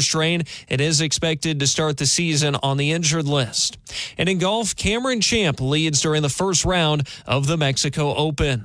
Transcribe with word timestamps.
strain 0.00 0.42
and 0.68 0.80
is 0.80 1.00
expected 1.00 1.60
to 1.60 1.66
start 1.66 1.96
the 1.96 2.06
season 2.06 2.56
on 2.62 2.76
the 2.76 2.92
injured 2.92 3.26
list. 3.26 3.78
And 4.18 4.28
in 4.28 4.38
golf, 4.38 4.74
Cameron 4.76 5.20
Champ 5.20 5.60
leads 5.60 6.00
during 6.00 6.22
the 6.22 6.28
first 6.28 6.64
round 6.64 7.08
of 7.26 7.46
the 7.46 7.56
Mexico 7.56 8.14
Open. 8.14 8.64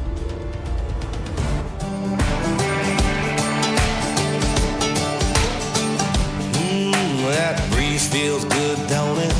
Feels 8.11 8.43
good, 8.45 8.77
don't 8.89 9.19
it? 9.19 9.33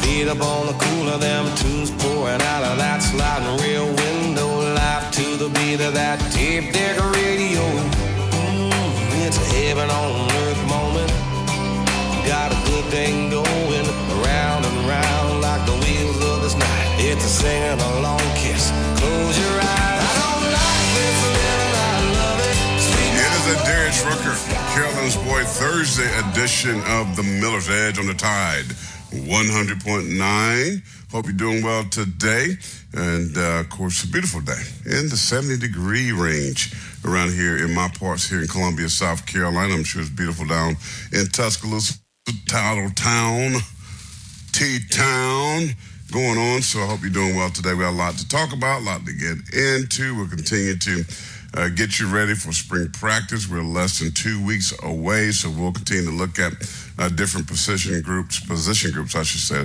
Feet 0.00 0.28
up 0.28 0.40
on 0.40 0.66
the 0.66 0.76
cooler, 0.84 1.18
them 1.18 1.44
tunes 1.56 1.90
pouring 1.90 2.40
out 2.40 2.62
of 2.62 2.78
that 2.78 2.98
sliding 3.02 3.56
rear 3.62 3.82
window. 3.82 4.74
Life 4.74 5.10
to 5.12 5.36
the 5.36 5.48
beat 5.48 5.80
of 5.80 5.94
that 5.94 6.18
tape 6.32 6.72
deck 6.72 6.96
radio. 7.18 7.64
Mm, 8.30 9.26
it's 9.26 9.38
a 9.38 9.46
heaven 9.58 9.90
on 9.90 10.30
earth 10.44 10.62
moment. 10.68 11.10
Got 12.26 12.52
a 12.52 12.58
good 12.70 12.86
thing 12.94 13.30
going 13.30 13.86
round 14.26 14.64
and 14.64 14.78
round 14.88 15.40
like 15.40 15.66
the 15.66 15.76
wheels 15.82 16.18
of 16.30 16.42
this 16.42 16.54
night. 16.54 16.88
It's 16.98 17.24
a 17.24 17.28
singing 17.28 17.80
along 17.92 18.22
kiss. 18.36 18.70
Close 18.98 19.38
your 19.38 19.60
eyes. 19.60 19.95
Darius 23.86 24.04
Rucker. 24.04 24.34
Carolyn's 24.74 25.16
Boy 25.16 25.44
Thursday 25.44 26.10
edition 26.28 26.82
of 26.88 27.14
the 27.14 27.22
Miller's 27.22 27.70
Edge 27.70 28.00
on 28.00 28.08
the 28.08 28.14
Tide 28.14 28.64
100.9. 29.12 31.10
Hope 31.12 31.26
you're 31.26 31.34
doing 31.34 31.62
well 31.62 31.84
today. 31.84 32.56
And 32.94 33.38
uh, 33.38 33.60
of 33.60 33.70
course, 33.70 34.02
a 34.02 34.08
beautiful 34.08 34.40
day 34.40 34.60
in 34.86 35.08
the 35.08 35.16
70 35.16 35.58
degree 35.58 36.10
range 36.10 36.74
around 37.04 37.30
here 37.30 37.58
in 37.58 37.72
my 37.74 37.86
parts 37.96 38.28
here 38.28 38.40
in 38.40 38.48
Columbia, 38.48 38.88
South 38.88 39.24
Carolina. 39.24 39.74
I'm 39.74 39.84
sure 39.84 40.00
it's 40.00 40.10
beautiful 40.10 40.46
down 40.46 40.74
in 41.12 41.26
Tuscaloosa, 41.26 41.94
Title 42.48 42.90
Town, 42.90 43.60
T 44.50 44.80
Town 44.90 45.68
going 46.10 46.38
on. 46.38 46.62
So 46.62 46.80
I 46.80 46.86
hope 46.86 47.02
you're 47.02 47.10
doing 47.10 47.36
well 47.36 47.50
today. 47.50 47.74
We 47.74 47.84
have 47.84 47.94
a 47.94 47.96
lot 47.96 48.14
to 48.14 48.28
talk 48.28 48.52
about, 48.52 48.82
a 48.82 48.84
lot 48.84 49.06
to 49.06 49.12
get 49.12 49.54
into. 49.54 50.16
We'll 50.16 50.26
continue 50.26 50.76
to 50.76 51.04
uh, 51.56 51.68
get 51.70 51.98
you 51.98 52.06
ready 52.08 52.34
for 52.34 52.52
spring 52.52 52.90
practice. 52.92 53.48
We're 53.48 53.62
less 53.62 54.00
than 54.00 54.12
two 54.12 54.44
weeks 54.44 54.74
away, 54.82 55.30
so 55.30 55.50
we'll 55.50 55.72
continue 55.72 56.10
to 56.10 56.16
look 56.16 56.38
at 56.38 56.52
uh, 56.98 57.08
different 57.08 57.46
position 57.46 58.00
groups, 58.02 58.40
position 58.40 58.92
groups, 58.92 59.16
I 59.16 59.22
should 59.22 59.40
say, 59.40 59.64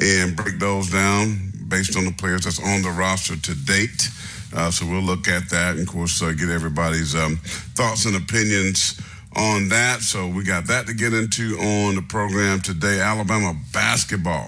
and 0.00 0.36
break 0.36 0.58
those 0.58 0.90
down 0.90 1.52
based 1.68 1.96
on 1.96 2.04
the 2.04 2.12
players 2.12 2.44
that's 2.44 2.60
on 2.60 2.82
the 2.82 2.90
roster 2.90 3.36
to 3.36 3.54
date. 3.66 4.08
Uh, 4.54 4.70
so 4.70 4.86
we'll 4.86 5.02
look 5.02 5.28
at 5.28 5.48
that, 5.50 5.76
and 5.76 5.88
of 5.88 5.88
course, 5.88 6.22
uh, 6.22 6.32
get 6.32 6.50
everybody's 6.50 7.14
um, 7.14 7.36
thoughts 7.74 8.04
and 8.04 8.14
opinions 8.14 9.00
on 9.34 9.68
that. 9.68 10.00
So 10.00 10.28
we 10.28 10.44
got 10.44 10.66
that 10.66 10.86
to 10.86 10.94
get 10.94 11.12
into 11.12 11.56
on 11.58 11.96
the 11.96 12.02
program 12.02 12.60
today. 12.60 13.00
Alabama 13.00 13.54
basketball. 13.72 14.46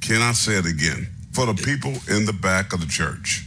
Can 0.00 0.20
I 0.20 0.32
say 0.32 0.54
it 0.54 0.66
again? 0.66 1.06
For 1.32 1.46
the 1.46 1.54
people 1.54 1.92
in 2.14 2.26
the 2.26 2.32
back 2.32 2.72
of 2.72 2.80
the 2.80 2.86
church. 2.86 3.46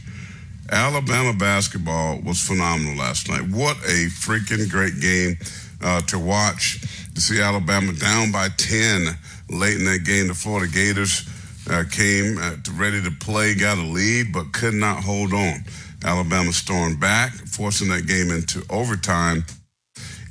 Alabama 0.70 1.32
basketball 1.32 2.20
was 2.22 2.40
phenomenal 2.40 2.96
last 2.96 3.28
night. 3.28 3.48
What 3.48 3.76
a 3.78 4.08
freaking 4.08 4.70
great 4.70 5.00
game 5.00 5.38
uh, 5.82 6.00
to 6.02 6.18
watch. 6.18 6.80
To 7.14 7.20
see 7.20 7.40
Alabama 7.40 7.92
down 7.92 8.32
by 8.32 8.48
10 8.56 9.06
late 9.50 9.78
in 9.78 9.84
that 9.86 10.04
game. 10.04 10.28
The 10.28 10.34
Florida 10.34 10.70
Gators 10.70 11.28
uh, 11.70 11.84
came 11.90 12.38
uh, 12.38 12.56
ready 12.74 13.02
to 13.02 13.10
play, 13.10 13.54
got 13.54 13.78
a 13.78 13.82
lead, 13.82 14.32
but 14.32 14.52
could 14.52 14.74
not 14.74 15.02
hold 15.02 15.32
on. 15.32 15.64
Alabama 16.04 16.52
stormed 16.52 17.00
back, 17.00 17.32
forcing 17.32 17.88
that 17.88 18.06
game 18.06 18.30
into 18.30 18.62
overtime 18.70 19.44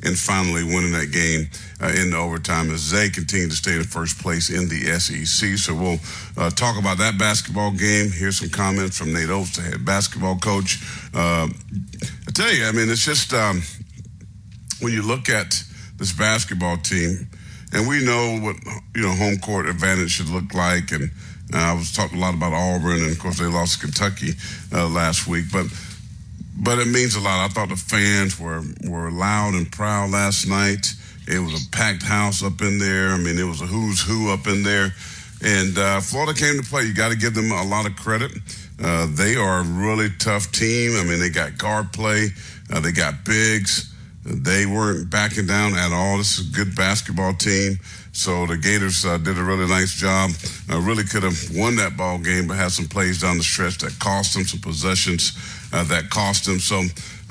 and 0.06 0.18
finally 0.18 0.64
winning 0.64 0.92
that 0.92 1.12
game 1.12 1.50
uh, 1.82 1.92
in 2.00 2.12
the 2.12 2.18
overtime 2.18 2.70
as 2.72 2.92
they 2.92 3.10
continue 3.10 3.50
to 3.50 3.56
stay 3.56 3.76
in 3.76 3.84
first 3.84 4.20
place 4.20 4.50
in 4.50 4.70
the 4.70 4.86
SEC. 5.00 5.58
So 5.58 5.74
we'll 5.74 6.00
uh, 6.38 6.52
talk 6.52 6.80
about 6.80 7.00
that 7.00 7.18
basketball 7.18 7.72
game. 7.72 8.12
Here's 8.12 8.40
some 8.40 8.50
comments 8.50 8.98
from 8.98 9.14
Nate 9.14 9.30
Oats, 9.30 9.58
the 9.58 9.64
head 9.64 9.84
basketball 9.84 10.38
coach. 10.38 10.82
Uh, 11.14 11.50
I 12.28 12.32
tell 12.34 12.54
you, 12.54 12.66
I 12.66 12.72
mean, 12.72 12.90
it's 12.90 13.04
just 13.04 13.34
um, 13.34 13.62
when 14.80 14.94
you 14.94 15.02
look 15.02 15.28
at 15.28 15.64
this 15.98 16.14
basketball 16.14 16.78
team, 16.78 17.28
and 17.74 17.88
we 17.88 18.06
know 18.06 18.40
what 18.40 18.56
you 18.96 19.02
know 19.02 19.12
home 19.12 19.38
court 19.40 19.66
advantage 19.66 20.12
should 20.12 20.30
look 20.30 20.54
like, 20.54 20.92
and 20.92 21.10
uh, 21.54 21.58
I 21.58 21.74
was 21.74 21.92
talking 21.92 22.20
a 22.20 22.22
lot 22.22 22.34
about 22.34 22.54
Auburn, 22.54 23.02
and 23.02 23.12
of 23.12 23.20
course 23.20 23.40
they 23.40 23.46
lost 23.46 23.80
to 23.80 23.88
Kentucky 23.88 24.34
uh, 24.72 24.88
last 24.88 25.28
week, 25.28 25.46
but 25.52 25.66
but 26.58 26.80
it 26.80 26.88
means 26.88 27.16
a 27.16 27.20
lot. 27.20 27.44
I 27.44 27.48
thought 27.50 27.70
the 27.70 27.76
fans 27.76 28.40
were 28.40 28.64
were 28.88 29.12
loud 29.12 29.54
and 29.54 29.72
proud 29.72 30.12
last 30.12 30.48
night. 30.48 30.94
It 31.28 31.40
was 31.40 31.54
a 31.54 31.70
packed 31.72 32.04
house 32.04 32.44
up 32.44 32.62
in 32.62 32.80
there. 32.80 33.10
I 33.10 33.18
mean, 33.18 33.38
it 33.38 33.44
was 33.44 33.62
a 33.62 33.66
who's 33.66 34.02
who 34.02 34.32
up 34.32 34.48
in 34.48 34.64
there. 34.64 34.94
And 35.42 35.78
uh, 35.78 36.00
Florida 36.00 36.34
came 36.34 36.62
to 36.62 36.68
play. 36.68 36.84
You 36.84 36.94
got 36.94 37.10
to 37.10 37.18
give 37.18 37.34
them 37.34 37.52
a 37.52 37.64
lot 37.64 37.86
of 37.86 37.96
credit. 37.96 38.32
Uh, 38.82 39.08
they 39.12 39.36
are 39.36 39.60
a 39.60 39.64
really 39.64 40.10
tough 40.20 40.52
team. 40.52 40.96
I 40.96 41.04
mean, 41.04 41.20
they 41.20 41.30
got 41.30 41.58
guard 41.58 41.92
play. 41.92 42.30
Uh, 42.72 42.80
they 42.80 42.92
got 42.92 43.26
bigs. 43.26 43.92
They 44.24 44.66
weren't 44.66 45.10
backing 45.10 45.46
down 45.46 45.74
at 45.76 45.92
all. 45.92 46.18
This 46.18 46.40
is 46.40 46.50
a 46.50 46.56
good 46.56 46.76
basketball 46.76 47.34
team. 47.34 47.80
So 48.12 48.46
the 48.46 48.58
Gators 48.58 49.06
uh, 49.06 49.18
did 49.18 49.38
a 49.38 49.44
really 49.44 49.68
nice 49.68 49.94
job. 49.94 50.32
Uh, 50.72 50.80
really 50.80 51.04
could 51.04 51.24
have 51.24 51.38
won 51.54 51.76
that 51.76 51.98
ball 51.98 52.18
game, 52.18 52.48
but 52.48 52.58
had 52.58 52.72
some 52.72 52.88
plays 52.88 53.22
down 53.22 53.38
the 53.38 53.44
stretch 53.44 53.78
that 53.80 54.00
cost 54.00 54.34
them 54.34 54.46
some 54.46 54.62
possessions 54.62 55.34
that 55.72 56.10
cost 56.10 56.46
them. 56.46 56.60
So, 56.60 56.84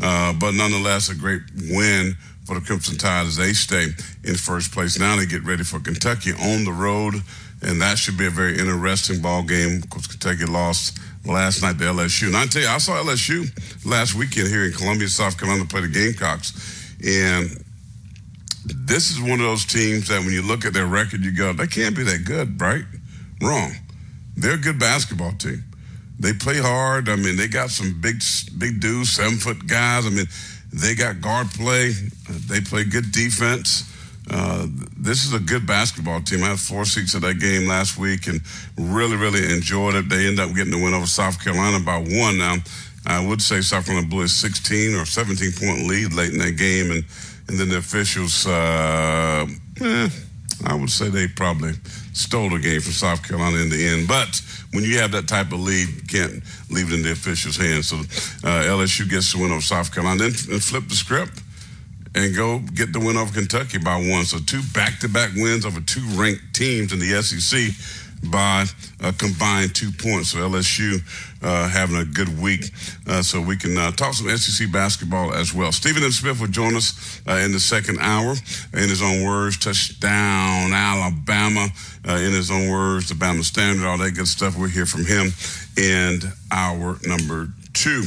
uh, 0.03 0.33
but 0.35 0.55
nonetheless, 0.55 1.11
a 1.11 1.15
great 1.15 1.43
win 1.71 2.17
for 2.45 2.59
the 2.59 2.65
Crimson 2.65 2.97
Tide 2.97 3.27
as 3.27 3.37
they 3.37 3.53
stay 3.53 3.87
in 4.25 4.35
first 4.35 4.73
place. 4.73 4.99
Now 4.99 5.17
they 5.17 5.27
get 5.27 5.45
ready 5.45 5.65
for 5.65 5.81
Kentucky 5.81 6.33
on 6.33 6.65
the 6.65 6.73
road, 6.73 7.15
and 7.63 7.81
that 7.81 7.99
should 7.99 8.19
be 8.19 8.27
a 8.27 8.31
very 8.31 8.59
interesting 8.59 9.23
ball 9.23 9.43
game. 9.43 9.83
Of 9.83 9.91
course, 9.91 10.07
Kentucky 10.07 10.45
lost 10.45 10.99
last 11.25 11.63
night 11.63 11.79
to 11.79 11.85
LSU. 11.85 12.27
And 12.27 12.37
I 12.37 12.47
tell 12.47 12.63
you, 12.63 12.69
I 12.69 12.79
saw 12.79 12.93
LSU 13.03 13.49
last 13.87 14.15
weekend 14.15 14.49
here 14.49 14.65
in 14.65 14.73
Columbia, 14.73 15.09
South 15.09 15.39
Carolina, 15.39 15.65
play 15.65 15.81
the 15.81 15.89
Gamecocks, 15.89 16.53
and 17.05 17.65
this 18.67 19.11
is 19.11 19.21
one 19.21 19.33
of 19.33 19.41
those 19.41 19.65
teams 19.65 20.09
that 20.09 20.21
when 20.21 20.33
you 20.33 20.43
look 20.43 20.65
at 20.65 20.73
their 20.73 20.87
record, 20.87 21.21
you 21.21 21.33
go, 21.33 21.53
they 21.53 21.67
can't 21.67 21.97
be 21.97 22.03
that 22.05 22.25
good, 22.25 22.61
right? 22.61 22.85
Wrong. 23.43 23.73
They're 24.37 24.55
a 24.55 24.59
good 24.59 24.79
basketball 24.79 25.33
team. 25.33 25.65
They 26.25 26.33
play 26.33 26.57
hard. 26.57 27.11
I 27.11 27.17
mean, 27.17 27.37
they 27.37 27.49
got 27.49 27.69
some 27.69 28.01
big, 28.01 28.23
big 28.57 28.81
dudes, 28.81 29.13
seven 29.13 29.37
foot 29.37 29.67
guys. 29.67 30.07
I 30.07 30.11
mean, 30.11 30.25
they 30.73 30.95
got 30.95 31.21
guard 31.21 31.49
play. 31.51 31.93
They 32.49 32.63
play 32.63 32.85
good 32.85 33.13
defense. 33.13 33.93
Uh, 34.31 34.67
this 34.97 35.27
is 35.27 35.35
a 35.35 35.39
good 35.39 35.67
basketball 35.67 36.23
team. 36.23 36.43
I 36.43 36.49
had 36.49 36.59
four 36.59 36.87
seats 36.87 37.15
at 37.15 37.21
that 37.21 37.41
game 37.41 37.69
last 37.69 37.99
week 37.99 38.27
and 38.27 38.41
really, 38.79 39.17
really 39.17 39.53
enjoyed 39.53 39.97
it. 39.97 40.09
They 40.09 40.27
end 40.27 40.41
up 40.41 40.55
getting 40.55 40.73
the 40.73 40.83
win 40.83 40.95
over 40.95 41.05
South 41.05 41.45
Carolina 41.45 41.85
by 41.85 41.99
one. 41.99 42.39
Now, 42.39 42.57
I 43.05 43.21
would 43.27 43.43
say 43.43 43.61
South 43.61 43.85
Carolina 43.85 44.09
blew 44.09 44.23
a 44.23 44.29
16 44.29 44.95
or 44.95 45.05
17 45.05 45.53
point 45.53 45.87
lead 45.87 46.15
late 46.15 46.33
in 46.33 46.39
that 46.39 46.57
game, 46.57 46.91
and 46.91 47.05
and 47.49 47.59
then 47.59 47.69
the 47.69 47.77
officials, 47.77 48.47
uh, 48.47 49.47
eh, 49.83 50.09
I 50.67 50.75
would 50.75 50.91
say 50.91 51.09
they 51.09 51.29
probably 51.29 51.73
stole 52.13 52.51
the 52.51 52.59
game 52.59 52.81
from 52.81 52.93
South 52.93 53.27
Carolina 53.27 53.59
in 53.59 53.71
the 53.71 53.87
end. 53.87 54.09
But 54.09 54.41
when 54.73 54.85
you 54.85 54.99
have 54.99 55.13
that 55.13 55.29
type 55.29 55.53
of 55.53 55.61
lead, 55.61 55.89
you 55.89 56.03
can't 56.03 56.43
leave 56.71 56.91
it 56.91 56.95
in 56.95 57.03
the 57.03 57.13
officials' 57.13 57.57
hands. 57.57 57.89
So 57.89 57.97
uh, 57.97 58.65
LSU 58.65 59.09
gets 59.09 59.33
the 59.33 59.41
win 59.41 59.51
over 59.51 59.61
South 59.61 59.93
Carolina, 59.93 60.19
then 60.19 60.33
and 60.51 60.63
flip 60.63 60.89
the 60.89 60.95
script 60.95 61.43
and 62.15 62.35
go 62.35 62.61
get 62.61 62.93
the 62.93 63.01
win 63.01 63.17
over 63.17 63.33
Kentucky 63.33 63.79
by 63.79 63.97
one. 63.97 64.25
So 64.25 64.39
two 64.39 64.63
back-to-back 64.73 65.35
wins 65.35 65.67
over 65.67 65.81
two 65.81 66.05
ranked 66.15 66.55
teams 66.55 66.93
in 66.93 66.99
the 67.01 67.23
SEC 67.23 68.31
by 68.31 68.67
a 69.01 69.13
combined 69.13 69.75
two 69.75 69.91
points. 69.91 70.31
So 70.31 70.39
LSU 70.39 71.01
uh, 71.45 71.69
having 71.69 71.97
a 71.97 72.05
good 72.05 72.41
week. 72.41 72.71
Uh, 73.07 73.23
so 73.23 73.41
we 73.41 73.57
can 73.57 73.77
uh, 73.77 73.91
talk 73.93 74.15
some 74.15 74.29
SEC 74.37 74.73
basketball 74.73 75.35
as 75.35 75.53
well. 75.53 75.71
Stephen 75.71 76.03
M. 76.03 76.11
Smith 76.11 76.41
will 76.41 76.49
join 76.49 76.75
us 76.75 77.21
uh, 77.29 77.35
in 77.35 77.53
the 77.53 77.61
second 77.61 77.99
hour. 78.01 78.35
In 78.73 78.89
his 78.89 79.03
own 79.03 79.25
words, 79.25 79.59
touchdown 79.59 80.73
Alabama. 80.73 81.69
Uh, 82.09 82.15
in 82.15 82.33
his 82.33 82.51
own 82.51 82.71
words, 82.71 83.09
the 83.09 83.15
Bama 83.15 83.45
Standard, 83.45 83.87
all 83.87 83.99
that 83.99 84.13
good 84.13 84.29
stuff. 84.29 84.59
We'll 84.59 84.69
hear 84.69 84.87
from 84.87 85.05
him 85.05 85.33
in 85.77 86.21
hour 86.51 86.99
number 87.05 87.49
two. 87.75 88.05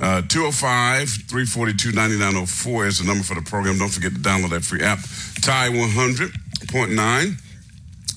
Uh, 0.00 0.22
205 0.22 1.08
342 1.28 1.92
9904 1.92 2.86
is 2.86 2.98
the 3.00 3.04
number 3.04 3.22
for 3.22 3.34
the 3.34 3.42
program. 3.42 3.78
Don't 3.78 3.90
forget 3.90 4.12
to 4.12 4.18
download 4.18 4.50
that 4.50 4.64
free 4.64 4.80
app. 4.80 4.98
Tide 5.42 5.72
100.9. 5.72 7.36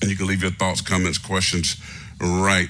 And 0.00 0.10
you 0.10 0.16
can 0.16 0.26
leave 0.26 0.42
your 0.42 0.50
thoughts, 0.50 0.80
comments, 0.80 1.18
questions 1.18 1.76
right 2.20 2.68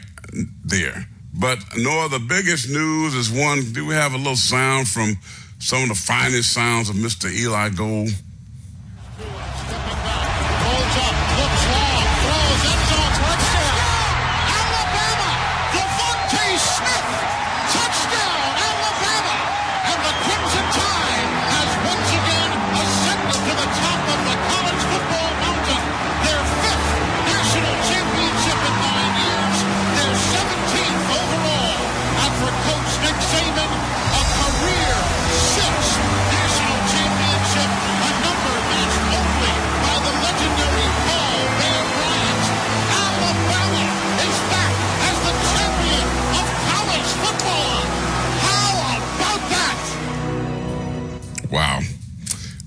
there. 0.64 1.06
But 1.34 1.58
no, 1.76 2.08
the 2.08 2.20
biggest 2.20 2.68
news 2.68 3.14
is 3.14 3.30
one. 3.30 3.72
Do 3.72 3.86
we 3.86 3.94
have 3.94 4.14
a 4.14 4.16
little 4.16 4.36
sound 4.36 4.88
from 4.88 5.16
some 5.58 5.82
of 5.82 5.88
the 5.88 5.94
finest 5.94 6.52
sounds 6.52 6.88
of 6.88 6.96
Mr. 6.96 7.30
Eli 7.30 7.70
Gold? 7.70 8.10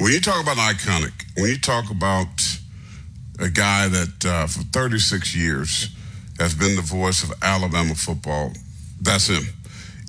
When 0.08 0.14
you 0.14 0.22
talk 0.22 0.42
about 0.42 0.56
iconic, 0.56 1.12
when 1.36 1.50
you 1.50 1.60
talk 1.60 1.92
about 1.92 2.30
a 3.42 3.50
guy 3.50 3.90
that 3.90 4.26
uh, 4.26 4.48
for 4.48 4.64
36 4.64 5.36
years 5.36 5.94
has 6.40 6.56
been 6.56 6.78
the 6.78 6.82
voice 6.82 7.24
of 7.24 7.34
Alabama 7.42 7.94
football, 7.94 8.54
that's 9.02 9.28
him. 9.28 9.44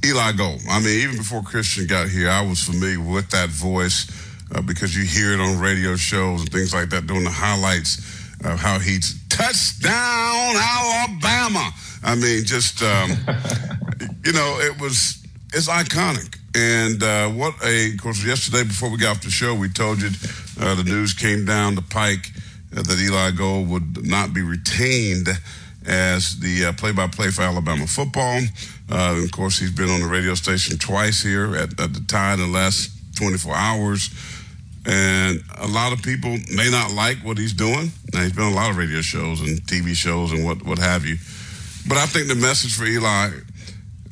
Eli 0.07 0.31
Gold. 0.37 0.61
I 0.71 0.79
mean, 0.79 1.01
even 1.01 1.17
before 1.17 1.43
Christian 1.43 1.89
got 1.89 2.09
here, 2.09 2.31
I 2.31 2.43
was 2.43 2.63
familiar 2.63 3.01
with 3.01 3.29
that 3.31 3.49
voice 3.49 4.07
uh, 4.55 4.63
because 4.63 4.97
you 4.97 5.03
hear 5.03 5.33
it 5.33 5.41
on 5.41 5.59
radio 5.59 5.97
shows 5.97 6.43
and 6.43 6.53
things 6.53 6.73
like 6.73 6.91
that, 6.91 7.09
doing 7.09 7.25
the 7.25 7.31
highlights 7.31 7.99
of 8.45 8.61
how 8.61 8.79
he's 8.79 9.21
touchdown 9.29 10.55
Alabama. 10.55 11.73
I 12.05 12.15
mean, 12.15 12.45
just 12.45 12.85
um, 12.85 13.11
you 14.25 14.31
know, 14.31 14.61
it 14.61 14.81
was 14.81 15.27
it's 15.53 15.67
iconic. 15.67 16.38
And 16.55 17.03
uh, 17.03 17.29
what 17.29 17.55
a, 17.65 17.93
of 17.93 18.01
course, 18.01 18.25
yesterday 18.25 18.65
before 18.65 18.91
we 18.91 18.99
got 18.99 19.17
off 19.17 19.23
the 19.23 19.31
show, 19.31 19.55
we 19.55 19.69
told 19.69 20.01
you 20.01 20.09
uh, 20.61 20.75
the 20.75 20.85
news 20.85 21.13
came 21.13 21.45
down 21.45 21.75
the 21.75 21.83
pike 21.83 22.31
uh, 22.77 22.83
that 22.83 22.99
Eli 22.99 23.33
Gold 23.33 23.69
would 23.69 24.07
not 24.07 24.33
be 24.33 24.43
retained 24.43 25.29
as 25.87 26.39
the 26.41 26.67
uh, 26.67 26.73
play-by-play 26.73 27.31
for 27.31 27.43
Alabama 27.43 27.87
football. 27.87 28.41
Uh, 28.91 29.21
of 29.23 29.31
course, 29.31 29.59
he's 29.59 29.71
been 29.71 29.89
on 29.91 30.01
the 30.01 30.07
radio 30.07 30.35
station 30.35 30.79
twice 30.79 31.23
here 31.23 31.55
at, 31.55 31.79
at 31.81 31.95
the 31.95 32.05
time 32.09 32.41
in 32.41 32.51
the 32.51 32.59
last 32.59 32.91
24 33.17 33.55
hours. 33.55 34.11
And 34.87 35.43
a 35.59 35.67
lot 35.67 35.93
of 35.93 36.03
people 36.03 36.31
may 36.55 36.71
not 36.71 36.93
like 36.93 37.19
what 37.19 37.37
he's 37.37 37.53
doing. 37.53 37.93
Now, 38.13 38.23
he's 38.23 38.33
been 38.33 38.45
on 38.45 38.53
a 38.53 38.57
lot 38.57 38.71
of 38.71 38.79
radio 38.79 39.03
shows 39.03 39.41
and 39.41 39.61
TV 39.63 39.95
shows 39.95 40.33
and 40.33 40.45
what, 40.45 40.65
what 40.65 40.79
have 40.79 41.05
you. 41.05 41.17
But 41.87 41.99
I 41.99 42.07
think 42.07 42.29
the 42.29 42.35
message 42.35 42.75
for 42.75 42.85
Eli 42.85 43.31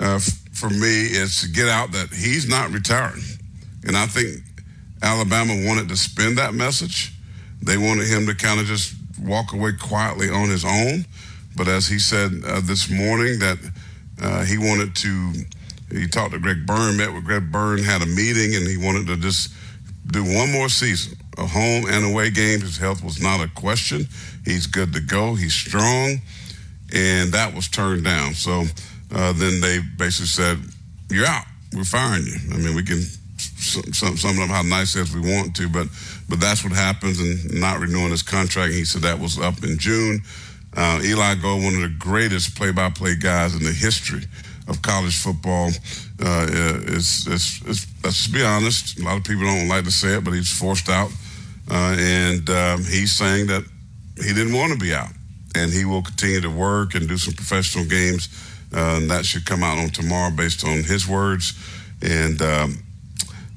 uh, 0.00 0.20
for 0.56 0.70
me 0.70 1.04
is 1.04 1.42
to 1.42 1.48
get 1.48 1.68
out 1.68 1.92
that 1.92 2.08
he's 2.08 2.48
not 2.48 2.70
retiring. 2.70 3.22
And 3.86 3.94
I 3.94 4.06
think 4.06 4.42
Alabama 5.02 5.52
wanted 5.66 5.90
to 5.90 5.96
spend 5.96 6.38
that 6.38 6.54
message. 6.54 7.12
They 7.62 7.76
wanted 7.76 8.08
him 8.08 8.26
to 8.26 8.34
kind 8.34 8.58
of 8.58 8.66
just 8.66 8.94
walk 9.20 9.52
away 9.52 9.72
quietly 9.72 10.30
on 10.30 10.48
his 10.48 10.64
own. 10.64 11.04
But 11.56 11.68
as 11.68 11.86
he 11.86 11.98
said 11.98 12.32
uh, 12.46 12.60
this 12.60 12.90
morning, 12.90 13.38
that 13.40 13.58
uh, 14.22 14.44
he 14.44 14.56
wanted 14.56 14.96
to, 14.96 15.32
he 15.90 16.06
talked 16.08 16.32
to 16.32 16.38
Greg 16.38 16.64
Byrne, 16.64 16.96
met 16.96 17.12
with 17.12 17.24
Greg 17.24 17.52
Byrne, 17.52 17.82
had 17.82 18.00
a 18.00 18.06
meeting, 18.06 18.56
and 18.56 18.66
he 18.66 18.78
wanted 18.78 19.06
to 19.08 19.16
just 19.16 19.52
do 20.06 20.22
one 20.22 20.50
more 20.52 20.70
season, 20.70 21.18
a 21.36 21.46
home 21.46 21.84
and 21.86 22.12
away 22.12 22.30
game. 22.30 22.60
His 22.60 22.78
health 22.78 23.04
was 23.04 23.20
not 23.20 23.40
a 23.40 23.48
question. 23.48 24.08
He's 24.44 24.66
good 24.66 24.94
to 24.94 25.00
go. 25.00 25.34
He's 25.34 25.54
strong. 25.54 26.22
And 26.94 27.32
that 27.32 27.52
was 27.54 27.68
turned 27.68 28.04
down. 28.04 28.34
So, 28.34 28.64
uh, 29.14 29.32
then 29.32 29.60
they 29.60 29.80
basically 29.96 30.26
said, 30.26 30.58
"You're 31.10 31.26
out. 31.26 31.44
We're 31.72 31.84
firing 31.84 32.26
you." 32.26 32.36
I 32.52 32.58
mean, 32.58 32.74
we 32.74 32.82
can 32.82 33.00
sum, 33.38 34.38
up 34.40 34.48
how 34.48 34.62
nice 34.62 34.96
as 34.96 35.14
we 35.14 35.20
want 35.20 35.54
to, 35.56 35.68
but 35.68 35.88
but 36.28 36.40
that's 36.40 36.64
what 36.64 36.72
happens, 36.72 37.20
and 37.20 37.60
not 37.60 37.80
renewing 37.80 38.10
his 38.10 38.22
contract. 38.22 38.72
He 38.72 38.84
said 38.84 39.02
that 39.02 39.18
was 39.18 39.38
up 39.38 39.62
in 39.62 39.78
June. 39.78 40.22
Uh, 40.76 41.00
Eli 41.02 41.36
Gold, 41.36 41.64
one 41.64 41.74
of 41.74 41.80
the 41.80 41.94
greatest 41.98 42.54
play-by-play 42.54 43.16
guys 43.16 43.54
in 43.54 43.62
the 43.64 43.72
history 43.72 44.24
of 44.68 44.82
college 44.82 45.16
football, 45.16 45.70
uh, 46.22 46.46
is, 46.50 47.26
is, 47.28 47.62
is, 47.66 47.86
let's 48.04 48.28
be 48.28 48.42
honest. 48.42 48.98
A 48.98 49.04
lot 49.04 49.16
of 49.16 49.24
people 49.24 49.44
don't 49.44 49.68
like 49.68 49.84
to 49.84 49.90
say 49.90 50.16
it, 50.16 50.24
but 50.24 50.32
he's 50.32 50.52
forced 50.52 50.90
out, 50.90 51.10
uh, 51.70 51.96
and 51.98 52.50
um, 52.50 52.84
he's 52.84 53.12
saying 53.12 53.46
that 53.46 53.64
he 54.16 54.34
didn't 54.34 54.52
want 54.52 54.72
to 54.72 54.78
be 54.78 54.92
out, 54.92 55.12
and 55.54 55.72
he 55.72 55.86
will 55.86 56.02
continue 56.02 56.42
to 56.42 56.50
work 56.50 56.94
and 56.94 57.08
do 57.08 57.16
some 57.16 57.32
professional 57.32 57.86
games 57.86 58.28
uh, 58.74 58.98
and 59.00 59.10
that 59.10 59.24
should 59.24 59.44
come 59.46 59.62
out 59.62 59.78
on 59.78 59.88
tomorrow 59.90 60.30
based 60.30 60.64
on 60.64 60.82
his 60.82 61.06
words. 61.06 61.54
And 62.02 62.40
um, 62.42 62.78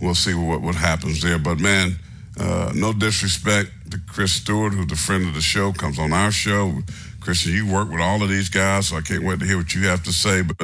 we'll 0.01 0.15
see 0.15 0.33
what, 0.33 0.61
what 0.61 0.75
happens 0.75 1.21
there. 1.21 1.39
But 1.39 1.59
man, 1.59 1.99
uh, 2.39 2.71
no 2.75 2.93
disrespect 2.93 3.71
to 3.91 3.99
Chris 4.07 4.31
Stewart, 4.33 4.73
who's 4.73 4.91
a 4.91 4.95
friend 4.95 5.27
of 5.27 5.33
the 5.33 5.41
show, 5.41 5.71
comes 5.73 5.99
on 5.99 6.13
our 6.13 6.31
show. 6.31 6.73
Christian, 7.19 7.53
you 7.53 7.71
work 7.71 7.89
with 7.89 7.99
all 7.99 8.23
of 8.23 8.29
these 8.29 8.49
guys, 8.49 8.87
so 8.87 8.95
I 8.97 9.01
can't 9.01 9.23
wait 9.23 9.39
to 9.39 9.45
hear 9.45 9.57
what 9.57 9.73
you 9.75 9.87
have 9.87 10.03
to 10.03 10.13
say. 10.13 10.41
But 10.41 10.61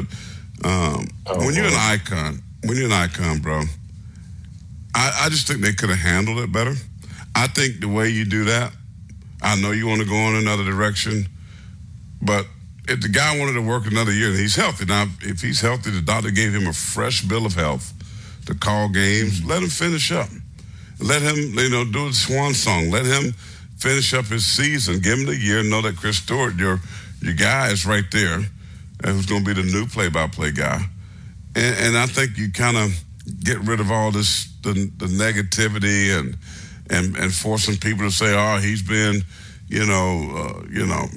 um, 0.63 1.07
oh, 1.27 1.37
when 1.39 1.53
you're 1.53 1.65
an 1.65 1.73
icon, 1.73 2.41
when 2.63 2.77
you're 2.77 2.85
an 2.85 2.93
icon, 2.93 3.39
bro, 3.39 3.61
I, 4.95 5.23
I 5.25 5.29
just 5.29 5.47
think 5.47 5.61
they 5.61 5.73
could 5.73 5.89
have 5.89 5.99
handled 5.99 6.39
it 6.39 6.51
better. 6.51 6.73
I 7.35 7.47
think 7.47 7.81
the 7.81 7.89
way 7.89 8.09
you 8.09 8.23
do 8.23 8.45
that, 8.45 8.71
I 9.41 9.59
know 9.59 9.71
you 9.71 9.87
want 9.87 10.01
to 10.01 10.07
go 10.07 10.15
in 10.15 10.35
another 10.35 10.63
direction, 10.63 11.27
but 12.21 12.47
if 12.87 13.01
the 13.01 13.09
guy 13.09 13.37
wanted 13.39 13.53
to 13.53 13.61
work 13.61 13.87
another 13.87 14.13
year, 14.13 14.29
and 14.29 14.37
he's 14.37 14.55
healthy. 14.55 14.85
Now, 14.85 15.05
if 15.21 15.41
he's 15.41 15.61
healthy, 15.61 15.91
the 15.91 16.01
doctor 16.01 16.31
gave 16.31 16.53
him 16.53 16.67
a 16.67 16.73
fresh 16.73 17.21
bill 17.21 17.45
of 17.45 17.55
health 17.55 17.93
to 18.45 18.55
call 18.55 18.89
games. 18.89 19.43
Let 19.43 19.63
him 19.63 19.69
finish 19.69 20.11
up. 20.11 20.29
Let 20.99 21.21
him, 21.21 21.35
you 21.35 21.69
know, 21.69 21.83
do 21.83 22.07
the 22.07 22.13
swan 22.13 22.53
song. 22.53 22.91
Let 22.91 23.05
him 23.05 23.33
finish 23.77 24.13
up 24.13 24.25
his 24.25 24.45
season. 24.45 24.99
Give 24.99 25.19
him 25.19 25.25
the 25.25 25.35
year. 25.35 25.63
Know 25.63 25.81
that 25.81 25.97
Chris 25.97 26.17
Stewart, 26.17 26.55
your 26.55 26.79
your 27.21 27.33
guy, 27.33 27.69
is 27.71 27.85
right 27.85 28.05
there, 28.11 28.43
who's 29.03 29.25
going 29.25 29.43
to 29.43 29.53
be 29.55 29.61
the 29.61 29.67
new 29.67 29.87
play-by-play 29.87 30.51
guy. 30.51 30.81
And, 31.55 31.75
and 31.79 31.97
I 31.97 32.05
think 32.05 32.37
you 32.37 32.51
kind 32.51 32.77
of 32.77 32.91
get 33.43 33.59
rid 33.59 33.79
of 33.79 33.91
all 33.91 34.11
this 34.11 34.47
the, 34.61 34.73
the 34.73 35.07
negativity 35.07 36.17
and 36.17 36.37
and 36.89 37.15
and 37.17 37.33
forcing 37.33 37.77
people 37.77 38.05
to 38.05 38.11
say, 38.11 38.33
oh, 38.35 38.59
he's 38.59 38.83
been, 38.83 39.23
you 39.67 39.85
know, 39.85 40.31
uh, 40.37 40.63
you 40.69 40.85
know 40.85 41.07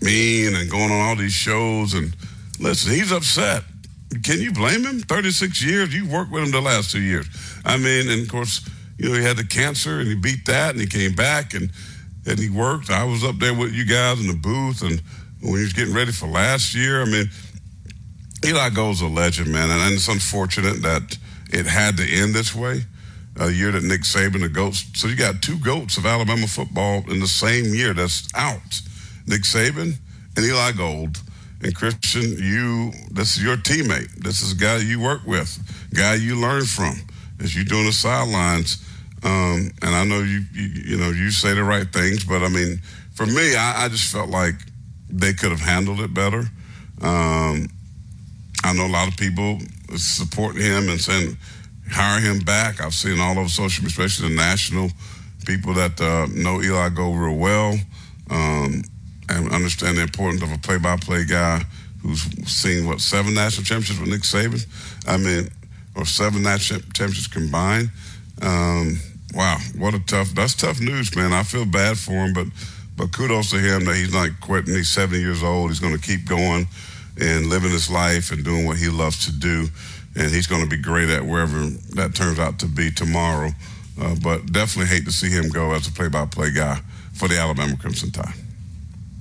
mean 0.00 0.54
and 0.54 0.70
going 0.70 0.90
on 0.90 1.00
all 1.00 1.16
these 1.16 1.32
shows. 1.32 1.94
And 1.94 2.14
listen, 2.60 2.92
he's 2.92 3.12
upset. 3.12 3.64
Can 4.22 4.40
you 4.40 4.52
blame 4.52 4.84
him? 4.84 5.00
36 5.00 5.62
years. 5.62 5.94
You 5.94 6.06
worked 6.08 6.30
with 6.30 6.44
him 6.44 6.50
the 6.50 6.60
last 6.60 6.90
two 6.90 7.00
years. 7.02 7.26
I 7.64 7.76
mean, 7.76 8.08
and 8.08 8.22
of 8.22 8.28
course, 8.28 8.68
you 8.96 9.08
know, 9.08 9.14
he 9.14 9.22
had 9.22 9.36
the 9.36 9.44
cancer 9.44 10.00
and 10.00 10.08
he 10.08 10.14
beat 10.14 10.46
that 10.46 10.70
and 10.70 10.80
he 10.80 10.86
came 10.86 11.14
back 11.14 11.54
and, 11.54 11.70
and 12.26 12.38
he 12.38 12.48
worked. 12.48 12.90
I 12.90 13.04
was 13.04 13.22
up 13.22 13.38
there 13.38 13.54
with 13.54 13.72
you 13.72 13.84
guys 13.84 14.20
in 14.20 14.26
the 14.28 14.34
booth 14.34 14.82
and 14.82 15.00
when 15.40 15.56
he 15.56 15.62
was 15.62 15.72
getting 15.72 15.94
ready 15.94 16.12
for 16.12 16.26
last 16.26 16.74
year. 16.74 17.02
I 17.02 17.04
mean, 17.04 17.30
Eli 18.44 18.70
Gold's 18.70 19.00
a 19.00 19.06
legend, 19.06 19.52
man. 19.52 19.70
And 19.70 19.94
it's 19.94 20.08
unfortunate 20.08 20.82
that 20.82 21.18
it 21.50 21.66
had 21.66 21.96
to 21.98 22.08
end 22.08 22.34
this 22.34 22.54
way. 22.54 22.82
a 23.36 23.50
year 23.50 23.70
that 23.70 23.84
Nick 23.84 24.00
Saban, 24.00 24.40
the 24.40 24.48
GOATs. 24.48 24.84
So 24.94 25.06
you 25.06 25.14
got 25.16 25.42
two 25.42 25.58
GOATs 25.58 25.96
of 25.96 26.06
Alabama 26.06 26.46
football 26.46 27.04
in 27.10 27.20
the 27.20 27.28
same 27.28 27.72
year 27.72 27.94
that's 27.94 28.28
out. 28.34 28.80
Nick 29.28 29.42
Saban 29.42 29.94
and 30.36 30.44
Eli 30.44 30.72
Gold. 30.72 31.22
And 31.60 31.74
Christian, 31.74 32.22
you 32.38 32.92
this 33.10 33.36
is 33.36 33.42
your 33.42 33.56
teammate. 33.56 34.10
This 34.14 34.42
is 34.42 34.52
a 34.52 34.56
guy 34.56 34.76
you 34.78 35.00
work 35.00 35.26
with, 35.26 35.58
guy 35.92 36.14
you 36.14 36.36
learn 36.36 36.64
from 36.64 36.94
as 37.40 37.54
you're 37.54 37.64
doing 37.64 37.86
the 37.86 37.92
sidelines. 37.92 38.84
Um, 39.24 39.72
and 39.82 39.94
I 39.94 40.04
know 40.04 40.20
you, 40.20 40.42
you, 40.52 40.68
you 40.84 40.96
know 40.96 41.10
you 41.10 41.30
say 41.32 41.54
the 41.54 41.64
right 41.64 41.92
things, 41.92 42.24
but 42.24 42.42
I 42.42 42.48
mean, 42.48 42.80
for 43.12 43.26
me, 43.26 43.56
I, 43.56 43.84
I 43.84 43.88
just 43.88 44.12
felt 44.12 44.30
like 44.30 44.54
they 45.10 45.32
could 45.32 45.50
have 45.50 45.60
handled 45.60 46.00
it 46.00 46.14
better. 46.14 46.44
Um, 47.02 47.68
I 48.62 48.72
know 48.72 48.86
a 48.86 48.92
lot 48.92 49.08
of 49.08 49.16
people 49.16 49.58
supporting 49.96 50.62
him 50.62 50.88
and 50.88 51.00
saying 51.00 51.36
hire 51.90 52.20
him 52.20 52.38
back. 52.38 52.80
I've 52.80 52.94
seen 52.94 53.18
all 53.18 53.36
over 53.36 53.48
social, 53.48 53.82
media, 53.82 54.04
especially 54.04 54.28
the 54.28 54.36
national 54.36 54.90
people 55.44 55.74
that 55.74 56.00
uh, 56.00 56.28
know 56.32 56.62
Eli 56.62 56.90
go 56.90 57.12
real 57.12 57.36
well 57.36 57.74
um, 58.30 58.82
and 59.28 59.52
understand 59.52 59.98
the 59.98 60.02
importance 60.02 60.42
of 60.42 60.52
a 60.52 60.58
play-by-play 60.58 61.24
guy 61.24 61.62
who's 62.02 62.22
seen 62.50 62.86
what 62.86 63.00
seven 63.00 63.34
national 63.34 63.64
championships 63.64 64.00
with 64.00 64.08
Nick 64.08 64.22
Saban. 64.22 64.64
I 65.06 65.16
mean, 65.16 65.48
or 65.96 66.04
seven 66.04 66.42
national 66.42 66.80
championships 66.94 67.26
combined. 67.26 67.90
Um, 68.40 69.00
wow, 69.34 69.58
what 69.76 69.94
a 69.94 70.00
tough. 70.00 70.30
That's 70.30 70.54
tough 70.54 70.80
news, 70.80 71.14
man. 71.16 71.32
I 71.32 71.42
feel 71.42 71.66
bad 71.66 71.98
for 71.98 72.12
him, 72.12 72.32
but 72.32 72.46
but 72.96 73.12
kudos 73.12 73.50
to 73.50 73.58
him 73.58 73.84
that 73.84 73.94
he's 73.94 74.12
not 74.12 74.28
quitting. 74.40 74.74
He's 74.74 74.90
70 74.90 75.20
years 75.20 75.42
old. 75.42 75.70
He's 75.70 75.78
going 75.78 75.96
to 75.96 76.02
keep 76.02 76.26
going 76.26 76.66
and 77.20 77.46
living 77.46 77.70
his 77.70 77.88
life 77.88 78.32
and 78.32 78.44
doing 78.44 78.66
what 78.66 78.76
he 78.76 78.88
loves 78.88 79.24
to 79.26 79.32
do. 79.32 79.68
And 80.16 80.32
he's 80.32 80.48
going 80.48 80.62
to 80.62 80.68
be 80.68 80.82
great 80.82 81.08
at 81.08 81.24
wherever 81.24 81.64
that 81.94 82.16
turns 82.16 82.40
out 82.40 82.58
to 82.58 82.66
be 82.66 82.90
tomorrow. 82.90 83.50
Uh, 84.00 84.16
but 84.20 84.52
definitely 84.52 84.92
hate 84.92 85.04
to 85.04 85.12
see 85.12 85.30
him 85.30 85.48
go 85.48 85.72
as 85.72 85.86
a 85.86 85.92
play-by-play 85.92 86.50
guy 86.52 86.80
for 87.12 87.28
the 87.28 87.38
Alabama 87.38 87.76
Crimson 87.76 88.10
Tide. 88.10 88.34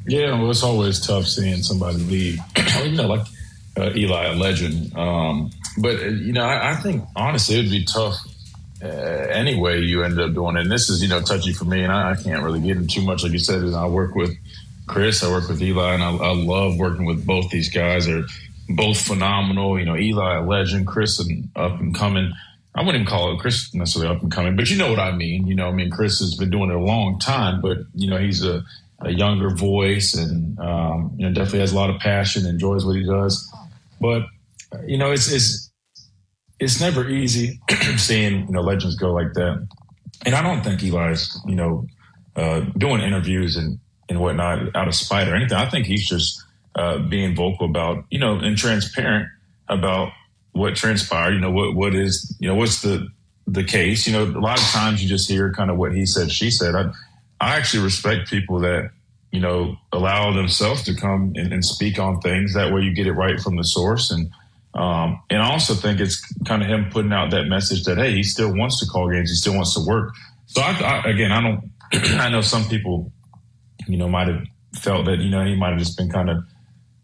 Yeah, 0.08 0.40
well, 0.40 0.50
it's 0.50 0.64
always 0.64 1.06
tough 1.06 1.28
seeing 1.28 1.62
somebody 1.64 1.98
leave. 1.98 2.40
you 2.84 2.92
know, 2.92 3.08
like 3.08 3.28
uh, 3.78 3.92
Eli, 3.94 4.26
a 4.28 4.36
legend. 4.36 4.96
Um, 4.98 5.52
but 5.78 5.96
uh, 5.96 6.06
you 6.06 6.34
know, 6.34 6.44
I, 6.44 6.72
I, 6.72 6.76
think 6.76 7.04
honestly, 7.16 7.60
it'd 7.60 7.70
be 7.70 7.84
tough 7.84 8.16
uh, 8.82 8.88
anyway. 8.88 9.82
You 9.82 10.04
ended 10.04 10.20
up 10.20 10.34
doing 10.34 10.56
it. 10.56 10.62
And 10.62 10.72
this 10.72 10.90
is 10.90 11.02
you 11.02 11.10
know 11.10 11.22
touchy 11.22 11.52
for 11.52 11.66
me, 11.66 11.84
and 11.84 11.92
I, 11.92 12.12
I, 12.12 12.16
can't 12.16 12.42
really 12.42 12.62
get 12.62 12.78
into 12.78 12.96
too 12.96 13.06
much. 13.06 13.24
Like 13.24 13.34
you 13.34 13.40
said, 13.40 13.62
and 13.62 13.76
I 13.76 13.86
work 13.88 14.16
with 14.16 14.36
Chris, 14.88 15.24
I 15.24 15.30
work 15.30 15.50
with 15.50 15.62
Eli, 15.62 15.94
and 15.94 16.04
I, 16.04 16.16
I 16.16 16.34
love 16.34 16.78
working 16.78 17.06
with 17.06 17.26
both 17.26 17.50
these 17.50 17.70
guys. 17.70 18.08
They're 18.08 18.24
both 18.70 19.00
phenomenal. 19.00 19.78
You 19.78 19.86
know, 19.86 19.98
Eli, 19.98 20.38
a 20.38 20.42
legend, 20.42 20.88
Chris, 20.88 21.20
an 21.20 21.50
up 21.56 21.80
and 21.80 21.94
coming. 21.94 22.32
I 22.76 22.82
wouldn't 22.82 23.02
even 23.02 23.08
call 23.08 23.34
it 23.34 23.40
Chris 23.40 23.74
necessarily 23.74 24.16
up 24.16 24.22
and 24.22 24.32
coming, 24.32 24.56
but 24.56 24.70
you 24.70 24.78
know 24.78 24.90
what 24.90 25.00
I 25.00 25.12
mean. 25.12 25.48
You 25.48 25.56
know, 25.56 25.68
I 25.68 25.72
mean, 25.72 25.90
Chris 25.90 26.20
has 26.20 26.36
been 26.36 26.52
doing 26.52 26.70
it 26.70 26.76
a 26.76 26.80
long 26.80 27.20
time, 27.20 27.60
but 27.60 27.80
you 27.96 28.10
know, 28.10 28.18
he's 28.18 28.46
a, 28.46 28.64
a 29.02 29.12
younger 29.12 29.52
voice 29.52 30.16
and 30.16 30.58
um, 30.60 31.14
you 31.18 31.26
know 31.26 31.34
definitely 31.34 31.60
has 31.60 31.72
a 31.72 31.76
lot 31.76 31.90
of 31.90 32.00
passion, 32.00 32.46
enjoys 32.46 32.86
what 32.86 32.96
he 32.96 33.04
does. 33.04 33.54
But 34.02 34.24
you 34.86 34.98
know, 34.98 35.12
it's 35.12 35.32
it's 35.32 35.72
it's 36.60 36.82
never 36.82 37.08
easy 37.08 37.60
seeing 37.98 38.48
you 38.48 38.52
know 38.52 38.62
legends 38.62 38.96
go 38.96 39.14
like 39.14 39.34
that. 39.34 39.68
And 40.26 40.36
I 40.36 40.42
don't 40.42 40.64
think 40.64 40.82
Eli's 40.84 41.40
you 41.46 41.56
know 41.56 41.88
uh, 42.36 42.62
doing 42.78 43.02
interviews 43.02 43.56
and 43.56 43.80
and 44.10 44.20
whatnot 44.20 44.76
out 44.76 44.88
of 44.88 44.96
spite 44.96 45.28
or 45.28 45.36
anything. 45.36 45.58
I 45.58 45.70
think 45.70 45.86
he's 45.86 46.08
just 46.08 46.44
uh, 46.76 47.00
being 47.00 47.36
vocal 47.36 47.70
about 47.70 48.06
you 48.10 48.20
know 48.20 48.40
and 48.40 48.58
transparent 48.58 49.30
about 49.68 50.12
what 50.54 50.76
transpired. 50.76 51.34
You 51.34 51.40
know 51.40 51.52
what 51.52 51.76
what 51.76 51.96
is 51.96 52.36
you 52.40 52.48
know 52.48 52.56
what's 52.56 52.82
the 52.82 53.08
the 53.46 53.64
case. 53.64 54.08
You 54.08 54.14
know 54.14 54.24
a 54.24 54.42
lot 54.42 54.60
of 54.60 54.66
times 54.66 55.04
you 55.04 55.10
just 55.10 55.30
hear 55.30 55.54
kind 55.54 55.70
of 55.70 55.78
what 55.78 55.94
he 55.94 56.06
said, 56.06 56.32
she 56.32 56.50
said. 56.52 56.76
I 56.76 56.92
I 57.40 57.56
actually 57.56 57.84
respect 57.84 58.30
people 58.30 58.60
that 58.62 58.92
you 59.32 59.40
know 59.40 59.78
allow 59.92 60.34
themselves 60.34 60.84
to 60.84 60.96
come 60.96 61.34
and, 61.36 61.54
and 61.54 61.64
speak 61.64 62.00
on 62.00 62.20
things. 62.22 62.54
That 62.54 62.74
way 62.74 62.82
you 62.82 62.94
get 62.94 63.08
it 63.08 63.14
right 63.14 63.40
from 63.40 63.56
the 63.56 63.64
source 63.64 64.12
and 64.12 64.32
um, 64.78 65.24
and 65.32 65.42
I 65.42 65.52
also 65.52 65.74
think 65.74 66.00
it's 66.00 66.22
kind 66.44 66.62
of 66.62 66.70
him 66.70 66.90
putting 66.92 67.12
out 67.12 67.32
that 67.32 67.46
message 67.46 67.84
that 67.86 67.98
hey, 67.98 68.14
he 68.14 68.24
still 68.24 68.54
wants 68.54 68.80
to 68.80 68.86
call 68.86 69.10
games, 69.10 69.30
he 69.30 69.36
still 69.36 69.56
wants 69.56 69.74
to 69.74 69.84
work. 69.86 70.14
So 70.46 70.62
I, 70.62 71.02
I, 71.04 71.10
again, 71.10 71.32
I 71.32 71.42
don't. 71.42 71.72
I 72.20 72.30
know 72.30 72.42
some 72.42 72.66
people, 72.66 73.12
you 73.88 73.98
know, 73.98 74.08
might 74.08 74.28
have 74.28 74.44
felt 74.76 75.06
that 75.06 75.18
you 75.20 75.30
know 75.30 75.44
he 75.44 75.56
might 75.56 75.70
have 75.70 75.80
just 75.80 75.98
been 75.98 76.12
kind 76.12 76.30
of, 76.30 76.44